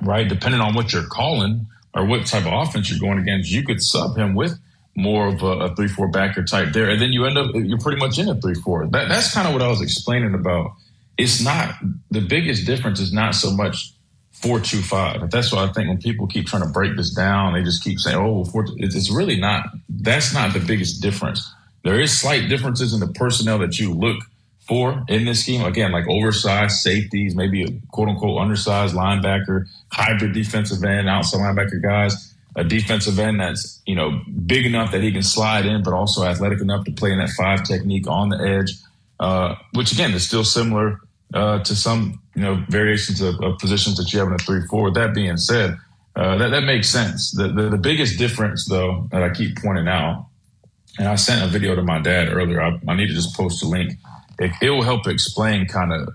right? 0.03 0.29
Depending 0.29 0.61
on 0.61 0.75
what 0.75 0.93
you're 0.93 1.07
calling 1.07 1.67
or 1.95 2.05
what 2.05 2.27
type 2.27 2.47
of 2.47 2.53
offense 2.53 2.91
you're 2.91 3.01
going 3.01 3.19
against, 3.19 3.51
you 3.51 3.63
could 3.63 3.83
sub 3.83 4.17
him 4.17 4.35
with 4.35 4.59
more 4.97 5.29
of 5.29 5.43
a, 5.43 5.47
a 5.47 5.77
three 5.77 5.89
four 5.89 6.09
backer 6.09 6.45
type 6.45 6.73
there, 6.73 6.91
and 6.91 7.01
then 7.01 7.13
you 7.13 7.25
end 7.25 7.39
up 7.39 7.51
you're 7.55 7.79
pretty 7.79 7.99
much 7.99 8.19
in 8.19 8.29
a 8.29 8.41
three 8.41 8.55
four. 8.55 8.87
That, 8.87 9.09
that's 9.09 9.33
kind 9.33 9.47
of 9.47 9.53
what 9.53 9.63
I 9.63 9.69
was 9.69 9.81
explaining 9.81 10.35
about 10.35 10.73
it's 11.17 11.43
not 11.43 11.75
the 12.11 12.21
biggest 12.21 12.67
difference 12.67 13.01
is 13.01 13.13
not 13.13 13.35
so 13.35 13.51
much 13.51 13.93
four 14.33 14.61
two 14.61 14.83
five. 14.83 15.31
That's 15.31 15.53
why 15.53 15.65
I 15.65 15.73
think 15.73 15.89
when 15.89 15.99
people 15.99 16.27
keep 16.27 16.47
trying 16.47 16.63
to 16.63 16.69
break 16.69 16.97
this 16.97 17.11
down, 17.11 17.55
they 17.55 17.63
just 17.63 17.83
keep 17.83 17.99
saying, 18.01 18.17
"Oh, 18.17 18.45
four, 18.45 18.67
it's 18.77 19.11
really 19.11 19.39
not." 19.39 19.67
That's 19.89 20.35
not 20.35 20.53
the 20.53 20.61
biggest 20.61 21.03
difference. 21.03 21.49
There 21.83 22.01
is 22.01 22.19
slight 22.19 22.49
differences 22.49 22.95
in 22.95 23.01
the 23.01 23.09
personnel 23.09 23.59
that 23.59 23.79
you 23.79 23.93
look 23.93 24.17
for 24.67 25.05
in 25.09 25.25
this 25.25 25.43
scheme. 25.43 25.63
Again, 25.65 25.93
like 25.93 26.07
oversized 26.09 26.79
safeties, 26.79 27.35
maybe 27.35 27.65
a 27.65 27.69
quote 27.91 28.09
unquote 28.09 28.41
undersized 28.41 28.95
linebacker, 28.95 29.67
hybrid 29.93 30.33
defensive 30.33 30.83
end, 30.85 31.09
outside 31.09 31.39
linebacker 31.39 31.83
guys, 31.83 32.35
a 32.57 32.65
defensive 32.65 33.19
end 33.19 33.41
that's 33.41 33.81
you 33.87 33.95
know 33.95 34.21
big 34.47 34.67
enough 34.67 34.93
that 34.93 35.03
he 35.03 35.13
can 35.13 35.23
slide 35.23 35.67
in, 35.67 35.83
but 35.83 35.93
also 35.93 36.25
athletic 36.25 36.61
enough 36.61 36.85
to 36.85 36.93
play 36.93 37.13
in 37.13 37.19
that 37.19 37.31
five 37.31 37.65
technique 37.65 38.09
on 38.09 38.29
the 38.29 38.39
edge. 38.39 38.73
Uh, 39.21 39.55
which 39.75 39.93
again 39.93 40.13
is 40.13 40.27
still 40.27 40.43
similar 40.43 40.99
uh, 41.35 41.61
to 41.61 41.75
some 41.77 42.21
you 42.35 42.43
know 42.43 42.65
variations 42.69 43.21
of, 43.21 43.41
of, 43.43 43.59
positions 43.59 43.97
that 43.97 44.13
you 44.13 44.19
have 44.19 44.29
in 44.29 44.35
a 44.35 44.39
three 44.39 44.61
four. 44.69 44.91
That 44.91 45.15
being 45.15 45.37
said, 45.37 45.79
uh, 46.17 46.37
that 46.39 46.49
that 46.49 46.65
makes 46.65 46.89
sense. 46.89 47.31
The, 47.31 47.49
the, 47.49 47.71
the 47.71 47.79
biggest 47.79 48.19
difference 48.19 48.67
though 48.69 49.09
that 49.13 49.23
I 49.23 49.31
keep 49.31 49.57
pointing 49.57 49.89
out, 49.89 50.27
and 50.99 51.09
I 51.09 51.15
sent 51.15 51.45
a 51.45 51.47
video 51.47 51.77
to 51.77 51.83
my 51.83 52.01
dad 52.01 52.29
earlier. 52.29 52.61
I, 52.61 52.79
I 52.89 52.97
need 52.97 53.07
to 53.07 53.15
just 53.15 53.37
post 53.37 53.63
a 53.63 53.69
link. 53.69 53.93
It, 54.39 54.53
it 54.63 54.71
will 54.71 54.83
help 54.83 55.07
explain 55.07 55.67
kind 55.67 55.93
of 55.93 56.09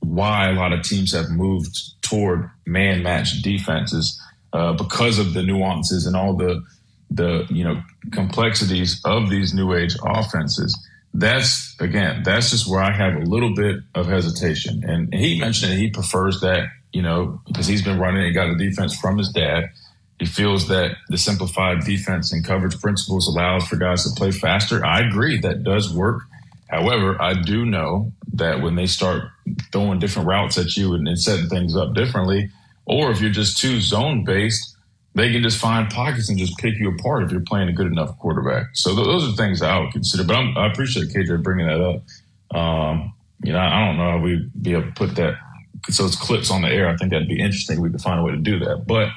why 0.00 0.50
a 0.50 0.52
lot 0.54 0.72
of 0.72 0.82
teams 0.82 1.12
have 1.12 1.30
moved 1.30 1.76
toward 2.02 2.50
man 2.66 3.02
match 3.02 3.42
defenses 3.42 4.20
uh, 4.52 4.72
because 4.72 5.18
of 5.18 5.34
the 5.34 5.42
nuances 5.42 6.06
and 6.06 6.16
all 6.16 6.36
the 6.36 6.62
the 7.10 7.46
you 7.50 7.62
know 7.62 7.82
complexities 8.10 9.00
of 9.04 9.28
these 9.28 9.52
new 9.52 9.74
age 9.74 9.94
offenses 10.02 10.76
that's 11.14 11.76
again, 11.78 12.22
that's 12.22 12.50
just 12.50 12.68
where 12.68 12.82
I 12.82 12.92
have 12.92 13.16
a 13.16 13.24
little 13.24 13.54
bit 13.54 13.76
of 13.94 14.06
hesitation. 14.06 14.82
And 14.86 15.12
he 15.12 15.38
mentioned 15.38 15.72
that 15.72 15.78
he 15.78 15.90
prefers 15.90 16.40
that, 16.40 16.68
you 16.92 17.02
know, 17.02 17.40
because 17.46 17.66
he's 17.66 17.82
been 17.82 17.98
running 17.98 18.24
and 18.24 18.34
got 18.34 18.48
a 18.48 18.56
defense 18.56 18.96
from 18.96 19.18
his 19.18 19.28
dad. 19.28 19.70
He 20.18 20.26
feels 20.26 20.68
that 20.68 20.96
the 21.08 21.18
simplified 21.18 21.80
defense 21.84 22.32
and 22.32 22.44
coverage 22.44 22.80
principles 22.80 23.26
allows 23.26 23.66
for 23.66 23.76
guys 23.76 24.04
to 24.04 24.10
play 24.16 24.30
faster. 24.30 24.84
I 24.84 25.00
agree 25.00 25.38
that 25.40 25.64
does 25.64 25.92
work. 25.92 26.22
However, 26.72 27.20
I 27.20 27.34
do 27.34 27.66
know 27.66 28.12
that 28.32 28.62
when 28.62 28.76
they 28.76 28.86
start 28.86 29.24
throwing 29.72 29.98
different 29.98 30.26
routes 30.26 30.56
at 30.56 30.74
you 30.74 30.94
and, 30.94 31.06
and 31.06 31.20
setting 31.20 31.46
things 31.50 31.76
up 31.76 31.94
differently, 31.94 32.50
or 32.86 33.10
if 33.10 33.20
you're 33.20 33.30
just 33.30 33.58
too 33.58 33.78
zone 33.78 34.24
based, 34.24 34.74
they 35.14 35.30
can 35.30 35.42
just 35.42 35.58
find 35.58 35.90
pockets 35.90 36.30
and 36.30 36.38
just 36.38 36.56
pick 36.56 36.78
you 36.78 36.88
apart 36.88 37.24
if 37.24 37.30
you're 37.30 37.42
playing 37.42 37.68
a 37.68 37.72
good 37.72 37.88
enough 37.88 38.18
quarterback. 38.18 38.68
So 38.72 38.94
th- 38.94 39.06
those 39.06 39.30
are 39.30 39.36
things 39.36 39.60
I 39.60 39.78
would 39.78 39.92
consider. 39.92 40.24
But 40.24 40.36
I'm, 40.36 40.56
i 40.56 40.66
appreciate 40.66 41.08
KJ 41.08 41.42
bringing 41.42 41.66
that 41.66 41.82
up. 41.82 42.56
Um, 42.56 43.12
you 43.44 43.52
know, 43.52 43.58
I 43.58 43.86
don't 43.86 43.98
know 43.98 44.10
how 44.12 44.18
we'd 44.20 44.50
be 44.62 44.72
able 44.72 44.84
to 44.84 44.92
put 44.92 45.14
that 45.16 45.34
so 45.90 46.06
it's 46.06 46.16
clips 46.16 46.50
on 46.50 46.62
the 46.62 46.68
air. 46.68 46.88
I 46.88 46.96
think 46.96 47.10
that'd 47.10 47.28
be 47.28 47.38
interesting. 47.38 47.82
We 47.82 47.90
could 47.90 48.00
find 48.00 48.18
a 48.18 48.22
way 48.22 48.32
to 48.32 48.38
do 48.38 48.58
that. 48.60 48.86
But 48.86 49.10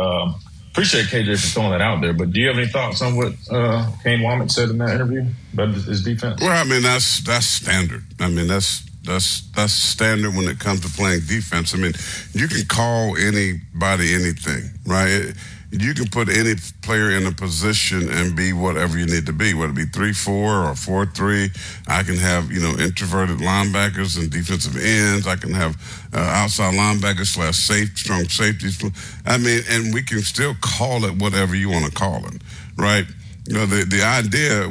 um, 0.00 0.36
appreciate 0.72 1.06
KJ 1.06 1.40
for 1.40 1.46
throwing 1.48 1.70
that 1.70 1.80
out 1.80 2.00
there. 2.00 2.12
But 2.12 2.32
do 2.32 2.40
you 2.40 2.48
have 2.48 2.56
any 2.56 2.66
thoughts 2.66 3.02
on 3.02 3.14
what 3.16 3.34
uh, 3.50 3.90
Kane 4.02 4.20
Wommack 4.20 4.50
said 4.50 4.70
in 4.70 4.78
that 4.78 4.94
interview 4.94 5.26
about 5.52 5.74
his 5.74 6.02
defense? 6.02 6.40
Well, 6.40 6.50
I 6.50 6.68
mean 6.68 6.82
that's 6.82 7.20
that's 7.20 7.46
standard. 7.46 8.02
I 8.18 8.28
mean 8.28 8.48
that's 8.48 8.82
that's 9.04 9.42
that's 9.52 9.72
standard 9.72 10.34
when 10.34 10.48
it 10.48 10.58
comes 10.58 10.80
to 10.80 10.88
playing 10.88 11.20
defense. 11.26 11.74
I 11.74 11.78
mean, 11.78 11.92
you 12.32 12.48
can 12.48 12.64
call 12.66 13.16
anybody 13.16 14.14
anything, 14.14 14.70
right? 14.86 15.32
You 15.74 15.94
can 15.94 16.06
put 16.08 16.28
any 16.28 16.52
player 16.82 17.12
in 17.12 17.26
a 17.26 17.32
position 17.32 18.10
and 18.10 18.36
be 18.36 18.52
whatever 18.52 18.98
you 18.98 19.06
need 19.06 19.24
to 19.24 19.32
be, 19.32 19.54
whether 19.54 19.72
it 19.72 19.76
be 19.76 19.86
three 19.86 20.12
four 20.12 20.68
or 20.68 20.74
four 20.74 21.06
three. 21.06 21.50
I 21.88 22.02
can 22.02 22.16
have 22.16 22.52
you 22.52 22.60
know 22.60 22.76
introverted 22.78 23.38
linebackers 23.38 24.18
and 24.18 24.30
defensive 24.30 24.76
ends. 24.76 25.26
I 25.26 25.36
can 25.36 25.54
have 25.54 25.74
uh, 26.12 26.18
outside 26.18 26.74
linebackers 26.74 27.28
slash 27.28 27.56
safe 27.56 27.96
strong 27.96 28.24
safeties. 28.24 28.84
I 29.24 29.38
mean, 29.38 29.62
and 29.70 29.94
we 29.94 30.02
can 30.02 30.20
still 30.20 30.54
call 30.60 31.06
it 31.06 31.16
whatever 31.16 31.56
you 31.56 31.70
want 31.70 31.86
to 31.86 31.92
call 31.92 32.26
it, 32.26 32.42
right? 32.76 33.06
You 33.48 33.54
know, 33.54 33.64
the 33.64 33.84
the 33.84 34.02
idea. 34.02 34.68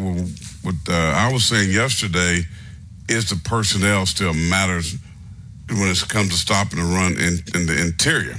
What 0.62 0.76
uh, 0.88 0.94
I 0.94 1.34
was 1.34 1.46
saying 1.46 1.72
yesterday 1.72 2.46
is 3.10 3.28
the 3.32 3.42
personnel 3.50 4.06
still 4.06 4.36
matters 4.36 4.96
when 5.68 5.90
it 5.90 6.08
comes 6.08 6.30
to 6.30 6.38
stopping 6.38 6.78
the 6.78 6.86
run 6.86 7.14
in, 7.14 7.40
in 7.56 7.66
the 7.66 7.82
interior. 7.82 8.36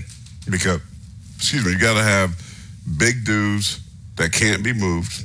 Because, 0.49 0.81
excuse 1.37 1.65
me, 1.65 1.73
you 1.73 1.79
got 1.79 1.95
to 1.95 2.03
have 2.03 2.37
big 2.99 3.25
dudes 3.25 3.81
that 4.17 4.33
can't 4.33 4.63
be 4.63 4.73
moved. 4.73 5.25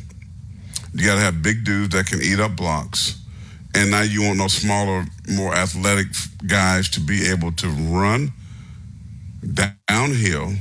You 0.94 1.06
got 1.06 1.16
to 1.16 1.22
have 1.22 1.44
big 1.44 1.64
dudes 1.64 1.96
that 1.96 2.08
can 2.08 2.22
eat 2.22 2.40
up 2.40 2.56
blocks. 2.56 3.22
And 3.76 3.92
now 3.92 4.02
you 4.02 4.24
want 4.24 4.40
those 4.40 4.54
smaller, 4.54 5.06
more 5.30 5.54
athletic 5.54 6.08
guys 6.48 6.90
to 6.90 7.00
be 7.00 7.28
able 7.28 7.52
to 7.54 7.68
run 7.68 8.32
downhill 9.88 10.54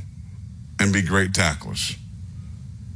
and 0.79 0.93
be 0.93 1.03
great 1.03 1.33
tacklers. 1.33 1.97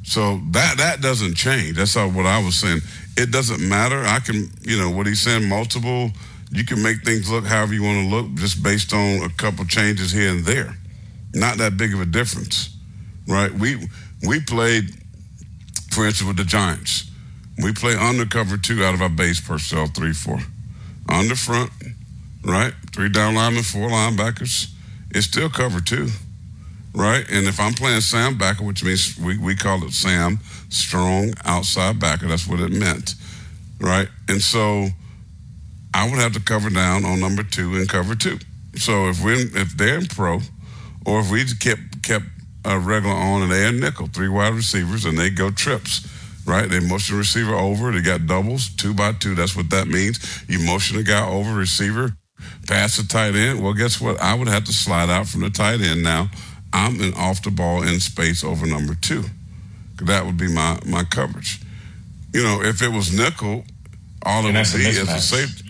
So 0.02 0.40
that 0.50 0.78
that 0.78 1.00
doesn't 1.00 1.34
change. 1.36 1.76
That's 1.76 1.96
all 1.96 2.10
what 2.10 2.26
I 2.26 2.42
was 2.42 2.56
saying 2.56 2.80
it 3.20 3.30
doesn't 3.30 3.60
matter. 3.66 4.02
I 4.04 4.20
can, 4.20 4.50
you 4.62 4.78
know, 4.78 4.90
what 4.90 5.06
he's 5.06 5.20
saying, 5.20 5.48
multiple, 5.48 6.10
you 6.50 6.64
can 6.64 6.82
make 6.82 7.04
things 7.04 7.30
look 7.30 7.44
however 7.44 7.74
you 7.74 7.82
want 7.82 8.08
to 8.08 8.14
look 8.14 8.34
just 8.34 8.62
based 8.62 8.92
on 8.92 9.22
a 9.22 9.28
couple 9.28 9.64
changes 9.66 10.10
here 10.10 10.30
and 10.30 10.44
there. 10.44 10.76
Not 11.34 11.58
that 11.58 11.76
big 11.76 11.94
of 11.94 12.00
a 12.00 12.06
difference, 12.06 12.76
right? 13.30 13.52
We 13.52 13.88
we 14.26 14.40
played, 14.42 14.90
for 15.92 16.06
instance, 16.06 16.28
with 16.28 16.38
the 16.38 16.44
Giants. 16.44 17.10
We 17.62 17.72
play 17.72 17.96
undercover 17.96 18.58
two 18.58 18.84
out 18.84 18.94
of 18.94 19.02
our 19.02 19.10
base 19.10 19.40
personnel, 19.40 19.88
three, 19.88 20.14
four. 20.14 20.40
The 21.08 21.36
front, 21.36 21.72
right? 22.44 22.74
Three 22.94 23.08
down 23.10 23.36
linemen, 23.36 23.64
four 23.64 23.88
linebackers. 23.90 24.70
It's 25.12 25.26
still 25.26 25.50
cover 25.50 25.80
two. 25.80 26.08
right? 26.94 27.24
And 27.30 27.46
if 27.46 27.60
I'm 27.60 27.74
playing 27.74 28.02
Sam 28.02 28.38
backer, 28.38 28.64
which 28.64 28.84
means 28.84 29.18
we, 29.18 29.38
we 29.38 29.56
call 29.56 29.84
it 29.84 29.92
Sam, 29.92 30.40
strong 30.70 31.34
outside 31.44 32.00
backer, 32.00 32.28
that's 32.28 32.48
what 32.48 32.60
it 32.60 32.72
meant, 32.72 33.14
right? 33.80 34.08
And 34.28 34.42
so 34.42 34.88
I 35.94 36.08
would 36.08 36.18
have 36.18 36.32
to 36.34 36.40
cover 36.40 36.70
down 36.70 37.04
on 37.04 37.20
number 37.20 37.42
two 37.44 37.76
and 37.76 37.88
cover 37.88 38.14
two. 38.14 38.38
So 38.76 39.08
if 39.08 39.22
we 39.24 39.34
if 39.34 39.76
they're 39.76 39.98
in 39.98 40.06
pro, 40.06 40.40
or 41.06 41.20
if 41.20 41.30
we 41.30 41.44
kept 41.44 42.02
kept 42.02 42.26
a 42.64 42.78
regular 42.78 43.14
on 43.14 43.42
and 43.42 43.52
they're 43.52 43.72
nickel, 43.72 44.06
three 44.06 44.28
wide 44.28 44.54
receivers, 44.54 45.04
and 45.04 45.18
they 45.18 45.30
go 45.30 45.50
trips, 45.50 46.06
right? 46.46 46.68
They 46.68 46.80
motion 46.80 47.14
the 47.14 47.18
receiver 47.18 47.54
over. 47.54 47.90
They 47.90 48.00
got 48.00 48.26
doubles, 48.26 48.68
two 48.68 48.94
by 48.94 49.12
two. 49.12 49.34
That's 49.34 49.56
what 49.56 49.70
that 49.70 49.88
means. 49.88 50.44
You 50.48 50.58
motion 50.60 50.98
a 50.98 51.02
guy 51.02 51.26
over 51.26 51.54
receiver, 51.54 52.12
pass 52.66 52.96
the 52.96 53.06
tight 53.06 53.34
end. 53.34 53.62
Well, 53.62 53.72
guess 53.72 54.00
what? 54.00 54.20
I 54.20 54.34
would 54.34 54.48
have 54.48 54.64
to 54.64 54.72
slide 54.72 55.10
out 55.10 55.26
from 55.26 55.40
the 55.40 55.50
tight 55.50 55.80
end 55.80 56.02
now. 56.02 56.30
I'm 56.72 57.00
in 57.00 57.14
off 57.14 57.42
the 57.42 57.50
ball 57.50 57.82
in 57.82 57.98
space 57.98 58.44
over 58.44 58.66
number 58.66 58.94
two. 58.94 59.24
That 60.02 60.24
would 60.24 60.36
be 60.36 60.48
my 60.48 60.78
my 60.86 61.04
coverage. 61.04 61.60
You 62.32 62.42
know, 62.42 62.62
if 62.62 62.80
it 62.80 62.88
was 62.88 63.12
nickel, 63.16 63.64
all 64.24 64.46
it 64.46 64.54
would 64.54 64.54
be 64.54 64.86
is 64.86 65.08
a 65.08 65.18
safety. 65.18 65.66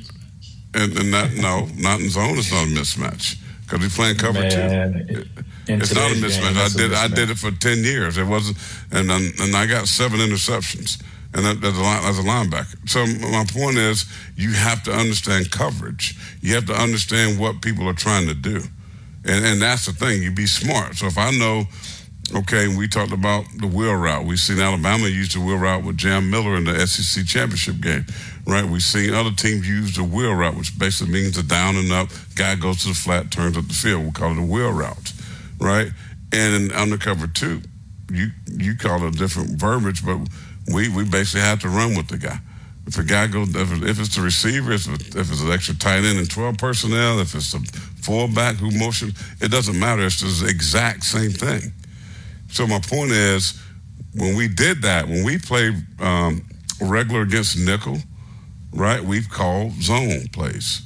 And, 0.73 0.97
and 0.97 1.13
that, 1.13 1.33
no, 1.35 1.67
not 1.79 2.01
in 2.01 2.11
zone. 2.11 2.39
It's 2.39 2.53
not 2.53 2.65
a 2.65 2.69
mismatch 2.69 3.37
because 3.71 3.85
he's 3.85 3.95
playing 3.95 4.17
cover 4.17 4.41
Man, 4.41 5.07
two. 5.07 5.25
it's 5.69 5.95
not 5.95 6.11
a 6.11 6.15
mismatch. 6.15 6.43
Game, 6.43 6.57
I 6.57 6.69
did. 6.69 6.91
Mismatch. 6.91 6.97
I 6.97 7.09
did 7.09 7.31
it 7.31 7.39
for 7.39 7.51
ten 7.53 7.79
years. 7.79 8.19
It 8.19 8.27
wasn't, 8.27 8.59
and 8.91 9.11
and 9.11 9.57
I 9.57 9.67
got 9.67 9.87
seven 9.87 10.19
interceptions, 10.19 11.01
and 11.35 11.45
that, 11.45 11.61
that's 11.61 11.79
a 11.79 12.09
as 12.09 12.19
a 12.19 12.23
linebacker. 12.23 12.89
So 12.89 13.07
my 13.31 13.45
point 13.49 13.77
is, 13.77 14.07
you 14.37 14.53
have 14.53 14.83
to 14.85 14.93
understand 14.93 15.51
coverage. 15.53 16.19
You 16.41 16.55
have 16.57 16.67
to 16.67 16.75
understand 16.75 17.39
what 17.39 17.63
people 17.63 17.89
are 17.89 17.95
trying 17.95 18.27
to 18.27 18.35
do, 18.35 18.61
and 19.25 19.45
and 19.45 19.63
that's 19.63 19.87
the 19.87 19.93
thing. 19.93 20.23
You 20.23 20.33
be 20.33 20.47
smart. 20.47 20.97
So 20.97 21.07
if 21.07 21.19
I 21.19 21.31
know. 21.31 21.65
Okay, 22.33 22.69
we 22.69 22.87
talked 22.87 23.13
about 23.13 23.45
the 23.59 23.67
wheel 23.67 23.95
route. 23.95 24.25
We've 24.25 24.39
seen 24.39 24.61
Alabama 24.61 25.09
use 25.09 25.35
the 25.35 25.41
wheel 25.41 25.57
route 25.57 25.85
with 25.85 25.97
Jam 25.97 26.31
Miller 26.31 26.57
in 26.57 26.65
the 26.65 26.87
SEC 26.87 27.27
championship 27.27 27.81
game 27.81 28.07
right? 28.51 28.65
We've 28.65 28.83
seen 28.83 29.15
other 29.15 29.31
teams 29.31 29.69
use 29.69 29.97
the 29.97 30.05
wheel 30.05 30.35
route, 30.35 30.57
which 30.57 30.79
basically 30.79 31.13
means 31.13 31.39
a 31.39 31.43
down 31.43 31.77
and 31.77 31.93
up. 31.93 32.09
Guy 32.35 32.57
goes 32.57 32.83
to 32.83 32.89
the 32.89 32.95
flat, 32.95 33.31
turns 33.31 33.57
up 33.57 33.67
the 33.69 33.75
field. 33.75 34.05
We 34.05 34.11
call 34.11 34.33
it 34.33 34.39
a 34.39 34.43
wheel 34.43 34.73
route, 34.73 35.13
right? 35.59 35.91
And 36.33 36.55
in 36.55 36.73
undercover 36.73 37.27
two, 37.27 37.63
you 38.11 38.31
you 38.47 38.77
call 38.77 39.05
it 39.05 39.15
a 39.15 39.19
different 39.19 39.51
verbiage, 39.61 40.05
but 40.05 40.19
we 40.73 40.89
we 40.89 41.05
basically 41.05 41.43
have 41.43 41.61
to 41.61 41.69
run 41.69 41.97
with 41.97 42.09
the 42.09 42.19
guy. 42.19 42.39
If 42.87 42.99
a 42.99 43.05
guy 43.05 43.29
goes, 43.29 43.55
if, 43.55 44.01
it's 44.01 44.17
the 44.17 44.23
receiver, 44.23 44.73
if, 44.73 44.89
if 44.89 45.31
it's 45.31 45.43
an 45.43 45.53
extra 45.53 45.77
tight 45.77 45.99
end 46.03 46.19
and 46.19 46.29
12 46.29 46.59
personnel, 46.59 47.21
if 47.21 47.37
it's 47.37 47.55
a 47.55 47.61
fullback 48.03 48.57
who 48.57 48.77
motion, 48.77 49.13
it 49.41 49.51
doesn't 49.51 49.79
matter. 49.79 50.05
It's 50.05 50.21
the 50.21 50.49
exact 50.49 51.05
same 51.05 51.31
thing. 51.31 51.73
So 52.51 52.67
my 52.67 52.81
point 52.81 53.13
is, 53.13 53.61
when 54.15 54.37
we 54.37 54.49
did 54.49 54.83
that, 54.83 55.09
when 55.09 55.25
we 55.25 55.39
played 55.39 55.75
um, 56.01 56.43
regular 56.81 57.23
against 57.23 57.59
nickel, 57.59 57.99
right? 58.73 59.03
We've 59.03 59.29
called 59.29 59.73
zone 59.83 60.29
plays. 60.33 60.83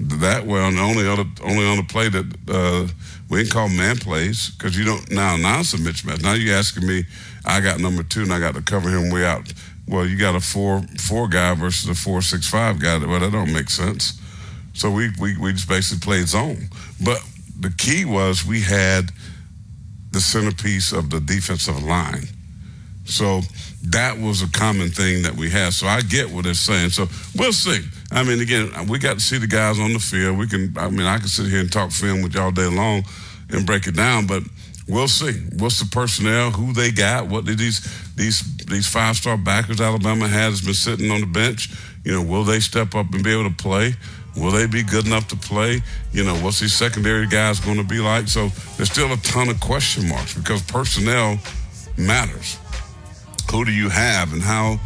That 0.00 0.46
way, 0.46 0.60
on 0.60 0.76
the 0.76 0.80
only 0.80 1.08
other 1.08 1.24
only 1.42 1.66
on 1.66 1.76
the 1.76 1.82
play 1.82 2.08
that 2.08 2.24
uh, 2.48 2.86
we 3.28 3.38
didn't 3.38 3.52
call 3.52 3.68
man 3.68 3.96
plays 3.96 4.50
because 4.50 4.78
you 4.78 4.84
don't 4.84 5.10
now 5.10 5.34
it's 5.58 5.74
a 5.74 5.76
mismatch. 5.76 6.22
Now 6.22 6.34
you're 6.34 6.54
asking 6.54 6.86
me, 6.86 7.04
I 7.44 7.60
got 7.60 7.80
number 7.80 8.04
two 8.04 8.22
and 8.22 8.32
I 8.32 8.38
got 8.38 8.54
to 8.54 8.62
cover 8.62 8.88
him 8.90 9.12
way 9.12 9.26
out. 9.26 9.52
Well, 9.88 10.06
you 10.06 10.16
got 10.16 10.36
a 10.36 10.40
four 10.40 10.82
four 11.00 11.26
guy 11.26 11.54
versus 11.54 11.88
a 11.88 11.94
four 11.96 12.22
six 12.22 12.48
five 12.48 12.78
guy. 12.78 12.98
Well, 13.04 13.18
that 13.18 13.32
don't 13.32 13.52
make 13.52 13.70
sense. 13.70 14.20
So 14.72 14.88
we 14.88 15.10
we 15.18 15.36
we 15.36 15.52
just 15.52 15.68
basically 15.68 16.04
played 16.04 16.28
zone. 16.28 16.68
But 17.04 17.20
the 17.58 17.70
key 17.70 18.04
was 18.04 18.46
we 18.46 18.60
had 18.60 19.10
the 20.18 20.22
centerpiece 20.22 20.90
of 20.90 21.10
the 21.10 21.20
defensive 21.20 21.80
line. 21.84 22.24
So 23.04 23.40
that 23.84 24.18
was 24.18 24.42
a 24.42 24.50
common 24.50 24.90
thing 24.90 25.22
that 25.22 25.36
we 25.36 25.48
had. 25.48 25.72
So 25.72 25.86
I 25.86 26.00
get 26.00 26.28
what 26.28 26.42
they're 26.42 26.54
saying. 26.54 26.90
So 26.90 27.06
we'll 27.36 27.52
see. 27.52 27.86
I 28.10 28.24
mean, 28.24 28.40
again, 28.40 28.88
we 28.88 28.98
got 28.98 29.14
to 29.14 29.20
see 29.20 29.38
the 29.38 29.46
guys 29.46 29.78
on 29.78 29.92
the 29.92 30.00
field. 30.00 30.36
We 30.36 30.48
can, 30.48 30.74
I 30.76 30.90
mean, 30.90 31.06
I 31.06 31.18
can 31.18 31.28
sit 31.28 31.46
here 31.46 31.60
and 31.60 31.72
talk 31.72 31.92
film 31.92 32.22
with 32.22 32.34
y'all 32.34 32.50
day 32.50 32.66
long 32.66 33.04
and 33.50 33.64
break 33.64 33.86
it 33.86 33.94
down, 33.94 34.26
but 34.26 34.42
we'll 34.88 35.06
see. 35.06 35.34
What's 35.56 35.78
the 35.78 35.86
personnel? 35.86 36.50
Who 36.50 36.72
they 36.72 36.90
got? 36.90 37.28
What 37.28 37.44
did 37.44 37.58
these 37.58 37.80
these 38.16 38.42
these 38.66 38.88
five 38.88 39.16
star 39.16 39.36
backers 39.36 39.80
Alabama 39.80 40.26
has 40.26 40.60
been 40.60 40.74
sitting 40.74 41.12
on 41.12 41.20
the 41.20 41.26
bench? 41.26 41.70
You 42.04 42.12
know, 42.12 42.22
will 42.22 42.42
they 42.42 42.58
step 42.58 42.96
up 42.96 43.14
and 43.14 43.22
be 43.22 43.32
able 43.32 43.48
to 43.48 43.54
play? 43.54 43.94
Will 44.38 44.52
they 44.52 44.66
be 44.66 44.82
good 44.82 45.06
enough 45.06 45.28
to 45.28 45.36
play? 45.36 45.82
You 46.12 46.24
know, 46.24 46.34
what's 46.36 46.60
these 46.60 46.72
secondary 46.72 47.26
guys 47.26 47.58
going 47.60 47.76
to 47.76 47.84
be 47.84 47.98
like? 47.98 48.28
So 48.28 48.48
there's 48.76 48.90
still 48.90 49.12
a 49.12 49.16
ton 49.18 49.48
of 49.48 49.58
question 49.60 50.08
marks 50.08 50.34
because 50.34 50.62
personnel 50.62 51.38
matters 51.96 52.58
who 53.50 53.64
do 53.64 53.72
you 53.72 53.88
have 53.88 54.32
and 54.32 54.42
how 54.42 54.78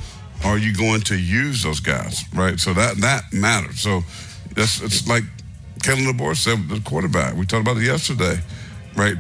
are 0.44 0.56
you 0.56 0.74
going 0.74 1.02
to 1.02 1.18
use 1.18 1.62
those 1.62 1.80
guys, 1.80 2.24
right? 2.34 2.58
So 2.58 2.72
that 2.74 2.96
that 2.98 3.24
matters. 3.32 3.80
So 3.80 4.02
that's 4.54 4.80
it's 4.80 5.06
like 5.06 5.24
Kalen 5.80 6.10
DeBoer 6.10 6.36
said, 6.36 6.68
the 6.68 6.80
quarterback. 6.80 7.34
We 7.34 7.44
talked 7.44 7.62
about 7.62 7.76
it 7.76 7.84
yesterday, 7.84 8.40
right? 8.96 9.16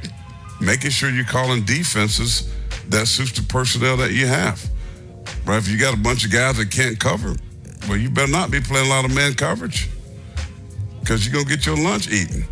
Making 0.60 0.90
sure 0.90 1.10
you're 1.10 1.24
calling 1.24 1.64
defenses 1.64 2.52
that 2.88 3.06
suits 3.06 3.32
the 3.32 3.42
personnel 3.42 3.96
that 3.98 4.12
you 4.12 4.26
have, 4.26 4.64
right? 5.44 5.58
If 5.58 5.68
you 5.68 5.78
got 5.78 5.94
a 5.94 5.98
bunch 5.98 6.24
of 6.24 6.32
guys 6.32 6.56
that 6.56 6.70
can't 6.70 6.98
cover, 6.98 7.34
well, 7.88 7.98
you 7.98 8.08
better 8.08 8.30
not 8.30 8.50
be 8.50 8.60
playing 8.60 8.86
a 8.86 8.90
lot 8.90 9.04
of 9.04 9.14
man 9.14 9.34
coverage 9.34 9.88
because 11.02 11.26
you're 11.26 11.34
gonna 11.34 11.44
get 11.54 11.66
your 11.66 11.76
lunch 11.76 12.08
eaten, 12.10 12.44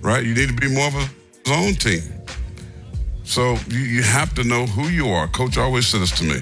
right? 0.00 0.24
You 0.24 0.34
need 0.34 0.48
to 0.48 0.54
be 0.54 0.72
more 0.72 0.86
of 0.86 0.94
a 0.94 1.08
zone 1.48 1.74
team. 1.74 2.02
So 3.24 3.56
you, 3.68 3.80
you 3.80 4.02
have 4.02 4.34
to 4.34 4.44
know 4.44 4.66
who 4.66 4.88
you 4.88 5.08
are. 5.08 5.28
Coach 5.28 5.58
always 5.58 5.86
says 5.86 6.10
to 6.12 6.24
me, 6.24 6.40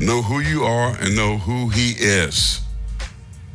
know 0.00 0.22
who 0.22 0.40
you 0.40 0.64
are 0.64 0.96
and 1.00 1.14
know 1.14 1.36
who 1.36 1.68
he 1.68 1.90
is. 1.98 2.60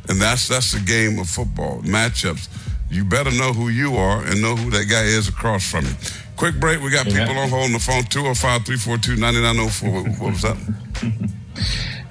And 0.08 0.20
that's 0.20 0.48
that's 0.48 0.72
the 0.72 0.80
game 0.80 1.18
of 1.18 1.28
football, 1.28 1.80
matchups. 1.82 2.48
You 2.90 3.04
better 3.04 3.30
know 3.30 3.52
who 3.52 3.70
you 3.70 3.96
are 3.96 4.24
and 4.24 4.40
know 4.40 4.54
who 4.54 4.70
that 4.70 4.84
guy 4.88 5.02
is 5.02 5.28
across 5.28 5.68
from 5.68 5.86
you. 5.86 5.92
Quick 6.36 6.60
break. 6.60 6.80
We 6.80 6.90
got 6.90 7.06
people 7.06 7.36
on 7.38 7.48
hold 7.48 7.64
on 7.64 7.72
the 7.72 7.78
phone 7.78 8.04
205 8.04 8.66
342 8.66 9.16
9904. 9.16 10.22
What 10.22 10.32
was 10.32 10.42
that? 10.42 11.30